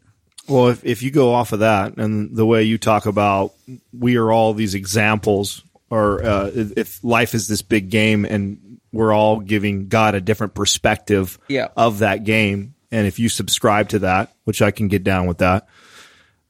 Well, 0.47 0.68
if, 0.69 0.84
if 0.85 1.03
you 1.03 1.11
go 1.11 1.34
off 1.34 1.52
of 1.53 1.60
that 1.60 1.97
and 1.97 2.35
the 2.35 2.45
way 2.45 2.64
you 2.64 2.77
talk 2.77 3.06
about 3.06 3.53
we 3.97 4.15
are 4.18 4.31
all 4.31 4.53
these 4.53 4.73
examples, 4.76 5.64
or 5.89 6.23
uh, 6.23 6.52
if 6.53 6.77
if 6.77 7.03
life 7.03 7.34
is 7.34 7.47
this 7.47 7.61
big 7.61 7.89
game 7.89 8.26
and 8.26 8.80
we're 8.91 9.14
all 9.14 9.39
giving 9.39 9.88
God 9.88 10.15
a 10.15 10.22
different 10.22 10.53
perspective 10.53 11.38
Yeah. 11.47 11.68
of 11.76 11.99
that 11.99 12.23
game, 12.23 12.76
and 12.91 13.06
if 13.07 13.19
you 13.19 13.27
subscribe 13.30 13.89
to 13.89 13.99
that, 13.99 14.34
which 14.45 14.61
I 14.61 14.72
can 14.72 14.88
get 14.88 15.03
down 15.03 15.27
with 15.27 15.39
that, 15.39 15.68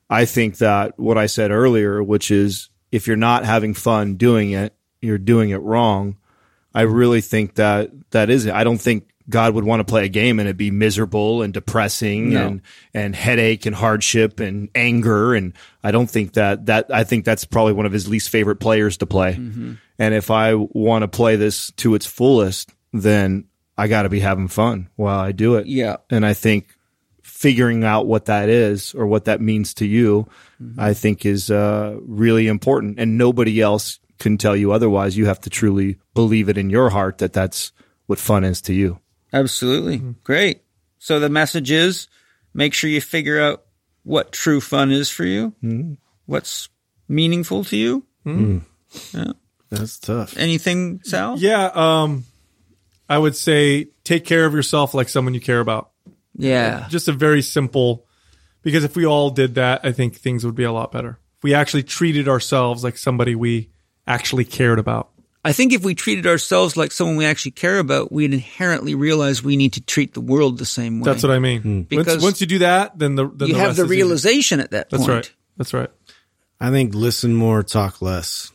I 0.09 0.25
think 0.25 0.57
that 0.57 0.99
what 0.99 1.17
I 1.17 1.25
said 1.25 1.51
earlier, 1.51 2.03
which 2.03 2.31
is 2.31 2.69
if 2.91 3.07
you're 3.07 3.15
not 3.15 3.45
having 3.45 3.73
fun 3.73 4.15
doing 4.15 4.51
it, 4.51 4.73
you're 5.01 5.17
doing 5.17 5.49
it 5.49 5.57
wrong. 5.57 6.17
I 6.73 6.81
really 6.81 7.21
think 7.21 7.55
that 7.55 7.91
that 8.11 8.29
is 8.29 8.45
it. 8.45 8.53
I 8.53 8.63
don't 8.63 8.77
think 8.79 9.09
God 9.27 9.55
would 9.55 9.63
want 9.63 9.79
to 9.79 9.85
play 9.85 10.05
a 10.05 10.09
game 10.09 10.39
and 10.39 10.47
it 10.47 10.57
be 10.57 10.71
miserable 10.71 11.41
and 11.41 11.53
depressing 11.53 12.35
and 12.35 12.61
and 12.93 13.15
headache 13.15 13.65
and 13.65 13.75
hardship 13.75 14.39
and 14.39 14.69
anger 14.75 15.33
and 15.33 15.53
I 15.83 15.91
don't 15.91 16.09
think 16.09 16.33
that 16.33 16.67
that 16.67 16.93
I 16.93 17.03
think 17.05 17.25
that's 17.25 17.45
probably 17.45 17.73
one 17.73 17.85
of 17.85 17.91
his 17.91 18.07
least 18.07 18.29
favorite 18.29 18.57
players 18.57 18.97
to 18.97 19.05
play. 19.05 19.33
Mm-hmm. 19.33 19.73
And 19.97 20.13
if 20.13 20.29
I 20.29 20.53
want 20.53 21.03
to 21.03 21.07
play 21.07 21.37
this 21.37 21.71
to 21.77 21.95
its 21.95 22.05
fullest, 22.05 22.71
then 22.93 23.45
I 23.77 23.87
got 23.87 24.03
to 24.03 24.09
be 24.09 24.19
having 24.19 24.47
fun 24.47 24.89
while 24.95 25.19
I 25.19 25.31
do 25.31 25.55
it. 25.55 25.67
Yeah. 25.67 25.97
And 26.09 26.25
I 26.25 26.33
think 26.33 26.74
figuring 27.45 27.83
out 27.83 28.07
what 28.07 28.25
that 28.25 28.49
is 28.49 28.95
or 28.95 29.05
what 29.05 29.25
that 29.25 29.39
means 29.39 29.75
to 29.75 29.85
you, 29.85 30.27
mm-hmm. 30.59 30.79
I 30.79 30.95
think 30.95 31.27
is 31.27 31.51
uh, 31.51 31.95
really 32.01 32.47
important. 32.47 32.99
And 32.99 33.19
nobody 33.19 33.61
else 33.61 33.99
can 34.17 34.39
tell 34.39 34.55
you 34.55 34.71
otherwise. 34.71 35.15
You 35.15 35.27
have 35.27 35.41
to 35.41 35.51
truly 35.51 35.99
believe 36.15 36.49
it 36.49 36.57
in 36.57 36.71
your 36.71 36.89
heart 36.89 37.19
that 37.19 37.33
that's 37.33 37.71
what 38.07 38.17
fun 38.17 38.43
is 38.43 38.61
to 38.61 38.73
you. 38.73 38.99
Absolutely. 39.31 39.99
Mm-hmm. 39.99 40.11
Great. 40.23 40.63
So 40.97 41.19
the 41.19 41.29
message 41.29 41.69
is 41.69 42.07
make 42.55 42.73
sure 42.73 42.89
you 42.89 42.99
figure 42.99 43.39
out 43.39 43.63
what 44.01 44.31
true 44.31 44.59
fun 44.59 44.91
is 44.91 45.11
for 45.11 45.23
you, 45.23 45.53
mm-hmm. 45.63 45.93
what's 46.25 46.69
meaningful 47.07 47.63
to 47.65 47.77
you. 47.77 48.07
That's 49.69 49.99
tough. 49.99 50.35
Anything, 50.35 51.01
Sal? 51.03 51.37
yeah. 51.37 51.69
Um, 51.75 52.23
I 53.07 53.19
would 53.19 53.35
say 53.35 53.89
take 54.03 54.25
care 54.25 54.45
of 54.45 54.55
yourself 54.55 54.95
like 54.95 55.09
someone 55.09 55.35
you 55.35 55.41
care 55.41 55.59
about. 55.59 55.91
Yeah. 56.37 56.87
Just 56.89 57.07
a 57.07 57.13
very 57.13 57.41
simple, 57.41 58.05
because 58.61 58.83
if 58.83 58.95
we 58.95 59.05
all 59.05 59.29
did 59.29 59.55
that, 59.55 59.81
I 59.83 59.91
think 59.91 60.15
things 60.15 60.45
would 60.45 60.55
be 60.55 60.63
a 60.63 60.71
lot 60.71 60.91
better. 60.91 61.19
If 61.37 61.43
we 61.43 61.53
actually 61.53 61.83
treated 61.83 62.27
ourselves 62.27 62.83
like 62.83 62.97
somebody 62.97 63.35
we 63.35 63.69
actually 64.07 64.45
cared 64.45 64.79
about. 64.79 65.09
I 65.43 65.51
think 65.51 65.73
if 65.73 65.83
we 65.83 65.93
treated 65.93 66.25
ourselves 66.25 66.75
like 66.75 66.91
someone 66.91 67.17
we 67.17 67.25
actually 67.25 67.51
care 67.51 67.77
about, 67.77 68.11
we'd 68.11 68.33
inherently 68.33 68.95
realize 68.95 69.43
we 69.43 69.57
need 69.57 69.73
to 69.73 69.81
treat 69.81 70.15
the 70.15 70.21
world 70.21 70.57
the 70.57 70.65
same 70.65 70.99
way. 70.99 71.05
That's 71.05 71.21
what 71.21 71.31
I 71.31 71.37
mean. 71.37 71.61
Hmm. 71.61 71.81
Because 71.81 72.07
once, 72.07 72.23
once 72.23 72.41
you 72.41 72.47
do 72.47 72.57
that, 72.59 72.97
then 72.97 73.13
the 73.13 73.27
then 73.27 73.49
you 73.49 73.53
the 73.53 73.59
have 73.59 73.75
the 73.75 73.83
is 73.83 73.91
easy. 73.91 73.95
realization 73.95 74.59
at 74.59 74.71
that 74.71 74.89
That's 74.89 75.03
point. 75.05 75.13
right. 75.13 75.33
That's 75.57 75.73
right. 75.73 75.91
I 76.59 76.71
think 76.71 76.95
listen 76.95 77.35
more, 77.35 77.61
talk 77.61 78.01
less. 78.01 78.51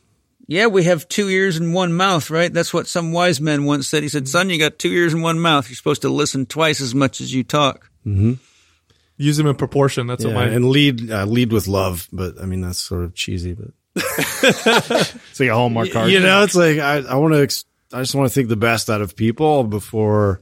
Yeah, 0.50 0.66
we 0.66 0.82
have 0.82 1.06
two 1.06 1.28
ears 1.28 1.56
and 1.58 1.72
one 1.72 1.92
mouth, 1.92 2.28
right? 2.28 2.52
That's 2.52 2.74
what 2.74 2.88
some 2.88 3.12
wise 3.12 3.40
man 3.40 3.66
once 3.66 3.86
said. 3.86 4.02
He 4.02 4.08
said, 4.08 4.26
son, 4.28 4.50
you 4.50 4.58
got 4.58 4.80
two 4.80 4.90
ears 4.90 5.14
and 5.14 5.22
one 5.22 5.38
mouth. 5.38 5.68
You're 5.68 5.76
supposed 5.76 6.02
to 6.02 6.08
listen 6.08 6.44
twice 6.44 6.80
as 6.80 6.92
much 6.92 7.20
as 7.20 7.32
you 7.32 7.44
talk. 7.44 7.88
Use 8.04 9.36
them 9.36 9.46
in 9.46 9.54
proportion. 9.54 10.08
That's 10.08 10.24
Yeah, 10.24 10.34
what 10.34 10.46
my 10.48 10.52
and 10.52 10.70
lead 10.70 11.08
uh, 11.08 11.24
lead 11.26 11.52
with 11.52 11.68
love. 11.68 12.08
But 12.12 12.40
I 12.42 12.46
mean, 12.46 12.62
that's 12.62 12.80
sort 12.80 13.04
of 13.04 13.14
cheesy. 13.14 13.54
But 13.54 13.70
It's 13.94 15.38
like 15.40 15.50
a 15.50 15.54
Hallmark 15.54 15.92
card. 15.92 16.10
you 16.10 16.18
know, 16.20 16.42
it's 16.42 16.56
like 16.56 16.78
I, 16.78 16.96
I 16.98 17.14
want 17.14 17.34
to. 17.34 17.42
Ex- 17.42 17.64
I 17.92 18.00
just 18.00 18.14
want 18.16 18.28
to 18.28 18.34
think 18.34 18.48
the 18.48 18.56
best 18.56 18.88
out 18.90 19.02
of 19.02 19.14
people 19.16 19.62
before, 19.64 20.40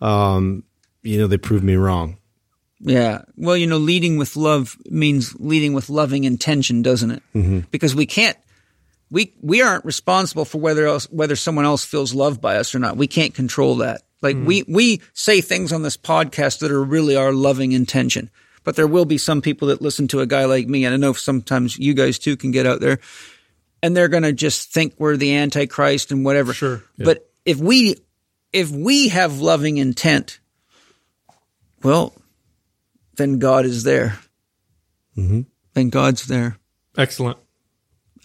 um, 0.00 0.64
you 1.02 1.18
know, 1.18 1.26
they 1.26 1.38
prove 1.38 1.62
me 1.64 1.74
wrong. 1.74 2.18
Yeah. 2.80 3.22
Well, 3.36 3.56
you 3.56 3.66
know, 3.66 3.78
leading 3.78 4.16
with 4.16 4.36
love 4.36 4.76
means 4.86 5.34
leading 5.40 5.72
with 5.72 5.88
loving 5.90 6.24
intention, 6.24 6.82
doesn't 6.82 7.10
it? 7.34 7.70
Because 7.70 7.94
we 7.94 8.06
can't, 8.06 8.36
we, 9.10 9.34
we 9.40 9.62
aren't 9.62 9.84
responsible 9.84 10.44
for 10.44 10.58
whether 10.58 10.86
else, 10.86 11.06
whether 11.10 11.36
someone 11.36 11.64
else 11.64 11.84
feels 11.84 12.14
loved 12.14 12.40
by 12.40 12.56
us 12.56 12.74
or 12.74 12.78
not. 12.78 12.96
We 12.96 13.06
can't 13.06 13.34
control 13.34 13.76
that. 13.76 14.02
Like 14.22 14.36
we, 14.36 14.64
we 14.68 15.00
say 15.14 15.40
things 15.40 15.72
on 15.72 15.82
this 15.82 15.96
podcast 15.96 16.60
that 16.60 16.70
are 16.70 16.82
really 16.82 17.16
our 17.16 17.32
loving 17.32 17.72
intention, 17.72 18.30
but 18.64 18.76
there 18.76 18.86
will 18.86 19.06
be 19.06 19.16
some 19.16 19.40
people 19.40 19.68
that 19.68 19.80
listen 19.80 20.08
to 20.08 20.20
a 20.20 20.26
guy 20.26 20.44
like 20.44 20.68
me. 20.68 20.84
And 20.84 20.92
I 20.92 20.98
know 20.98 21.14
sometimes 21.14 21.78
you 21.78 21.94
guys 21.94 22.18
too 22.18 22.36
can 22.36 22.50
get 22.50 22.66
out 22.66 22.80
there 22.80 22.98
and 23.82 23.96
they're 23.96 24.08
going 24.08 24.24
to 24.24 24.34
just 24.34 24.72
think 24.72 24.94
we're 24.98 25.16
the 25.16 25.36
antichrist 25.36 26.12
and 26.12 26.22
whatever. 26.24 26.52
Sure. 26.52 26.82
But 26.98 27.30
if 27.46 27.58
we, 27.58 27.96
if 28.52 28.70
we 28.70 29.08
have 29.08 29.40
loving 29.40 29.78
intent, 29.78 30.38
well, 31.82 32.12
then 33.16 33.38
God 33.38 33.64
is 33.64 33.84
there. 33.84 34.18
Mm-hmm. 35.16 35.42
Then 35.72 35.88
God's 35.88 36.26
there. 36.26 36.58
excellent. 36.96 37.38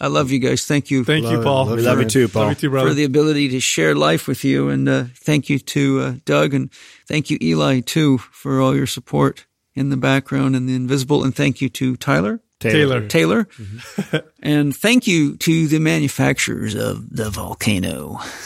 I 0.00 0.08
love 0.08 0.30
you 0.30 0.38
guys. 0.38 0.64
Thank 0.66 0.90
you 0.90 1.04
Thank 1.04 1.24
you, 1.24 1.30
Love 1.30 1.40
it. 1.40 1.44
Paul. 1.44 1.66
Love 1.66 1.76
We 1.76 1.82
love 1.82 2.00
you 2.00 2.06
too, 2.06 2.28
Paul. 2.28 2.42
Love 2.42 2.50
you 2.50 2.54
too, 2.56 2.70
brother. 2.70 2.88
for 2.90 2.94
the 2.94 3.04
ability 3.04 3.48
to 3.50 3.60
share 3.60 3.94
life 3.94 4.28
with 4.28 4.44
you. 4.44 4.68
And 4.68 4.88
uh, 4.88 5.04
thank 5.14 5.48
you 5.48 5.58
to 5.58 6.00
uh, 6.00 6.14
Doug 6.24 6.54
and 6.54 6.70
thank 7.08 7.30
you, 7.30 7.38
Eli, 7.40 7.80
too, 7.80 8.18
for 8.18 8.60
all 8.60 8.74
your 8.74 8.86
support 8.86 9.46
in 9.74 9.88
the 9.90 9.96
background 9.96 10.54
and 10.56 10.68
the 10.68 10.74
invisible. 10.74 11.24
And 11.24 11.34
thank 11.34 11.60
you 11.60 11.68
to 11.70 11.96
Tyler. 11.96 12.40
Taylor. 12.58 13.06
Taylor. 13.06 13.44
Mm-hmm. 13.44 14.16
and 14.42 14.74
thank 14.74 15.06
you 15.06 15.36
to 15.38 15.68
the 15.68 15.78
manufacturers 15.78 16.74
of 16.74 17.08
the 17.14 17.28
volcano. 17.30 18.18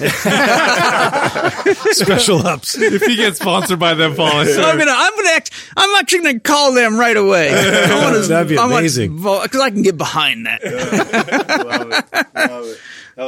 Special 1.92 2.44
ups. 2.46 2.76
if 2.76 3.02
you 3.02 3.16
get 3.16 3.36
sponsored 3.36 3.78
by 3.78 3.94
them, 3.94 4.14
Paul, 4.16 4.26
I 4.26 4.44
So 4.46 4.54
swear. 4.54 4.66
I'm 4.66 4.78
gonna, 4.78 4.90
I'm 4.94 5.14
gonna, 5.16 5.28
act, 5.30 5.50
I'm 5.76 5.94
actually 6.00 6.22
gonna 6.22 6.40
call 6.40 6.72
them 6.74 6.98
right 6.98 7.16
away. 7.16 7.50
I 7.54 8.02
wanna, 8.04 8.18
That'd 8.26 8.48
be 8.48 8.56
amazing. 8.56 9.16
because 9.16 9.60
I 9.60 9.70
can 9.70 9.82
get 9.82 9.96
behind 9.96 10.46
that. 10.46 10.60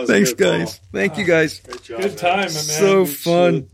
Thanks, 0.07 0.33
guys. 0.35 0.81
Thank 0.93 1.17
you, 1.19 1.25
guys. 1.25 1.61
good 1.87 2.19
time, 2.19 2.39
man. 2.39 2.49
So 2.51 3.07
fun. 3.07 3.69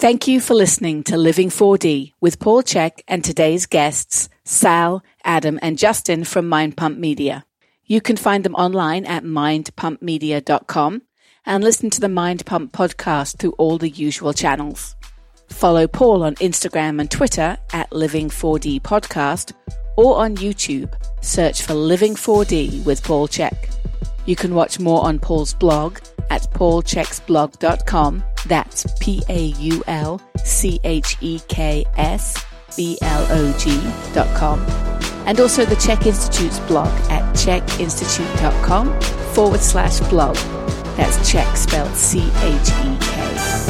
Thank 0.00 0.26
you 0.26 0.40
for 0.40 0.54
listening 0.54 1.02
to 1.04 1.18
Living 1.18 1.50
4D 1.50 2.14
with 2.22 2.38
Paul 2.38 2.62
Chek 2.62 3.02
and 3.06 3.22
today's 3.22 3.66
guests, 3.66 4.30
Sal, 4.44 5.04
Adam, 5.26 5.58
and 5.60 5.76
Justin 5.76 6.24
from 6.24 6.48
Mind 6.48 6.74
Pump 6.74 6.96
Media. 6.96 7.44
You 7.84 8.00
can 8.00 8.16
find 8.16 8.42
them 8.42 8.54
online 8.54 9.04
at 9.04 9.24
mindpumpmedia.com 9.24 11.02
and 11.44 11.62
listen 11.62 11.90
to 11.90 12.00
the 12.00 12.08
Mind 12.08 12.46
Pump 12.46 12.72
podcast 12.72 13.36
through 13.36 13.52
all 13.58 13.76
the 13.76 13.90
usual 13.90 14.32
channels. 14.32 14.96
Follow 15.50 15.86
Paul 15.86 16.22
on 16.22 16.34
Instagram 16.36 16.98
and 16.98 17.10
Twitter 17.10 17.58
at 17.74 17.90
Living4D 17.90 18.80
Podcast 18.80 19.52
or 19.98 20.16
on 20.16 20.34
YouTube. 20.34 20.90
Search 21.22 21.60
for 21.60 21.74
Living4D 21.74 22.86
with 22.86 23.04
Paul 23.04 23.28
Chek. 23.28 23.76
You 24.30 24.36
can 24.36 24.54
watch 24.54 24.78
more 24.78 25.04
on 25.04 25.18
Paul's 25.18 25.54
blog 25.54 25.98
at 26.30 26.42
paulcheksblog.com. 26.52 28.22
That's 28.46 28.86
P 29.00 29.24
A 29.28 29.46
U 29.46 29.82
L 29.88 30.22
C 30.44 30.78
H 30.84 31.16
E 31.20 31.40
K 31.48 31.84
S 31.96 32.40
B 32.76 32.96
L 33.02 33.26
O 33.28 33.58
G 33.58 33.76
dot 34.14 34.32
com. 34.36 34.60
And 35.26 35.40
also 35.40 35.64
the 35.64 35.74
Chek 35.74 36.06
Institute's 36.06 36.60
blog 36.60 36.86
at 37.10 37.24
chekinstitute.com 37.34 39.00
forward 39.34 39.60
slash 39.62 39.98
blog. 40.08 40.36
That's 40.96 41.18
Chek 41.28 41.56
spelled 41.56 41.96
C 41.96 42.20
H 42.20 42.70
E 42.84 42.98
K. 43.00 43.69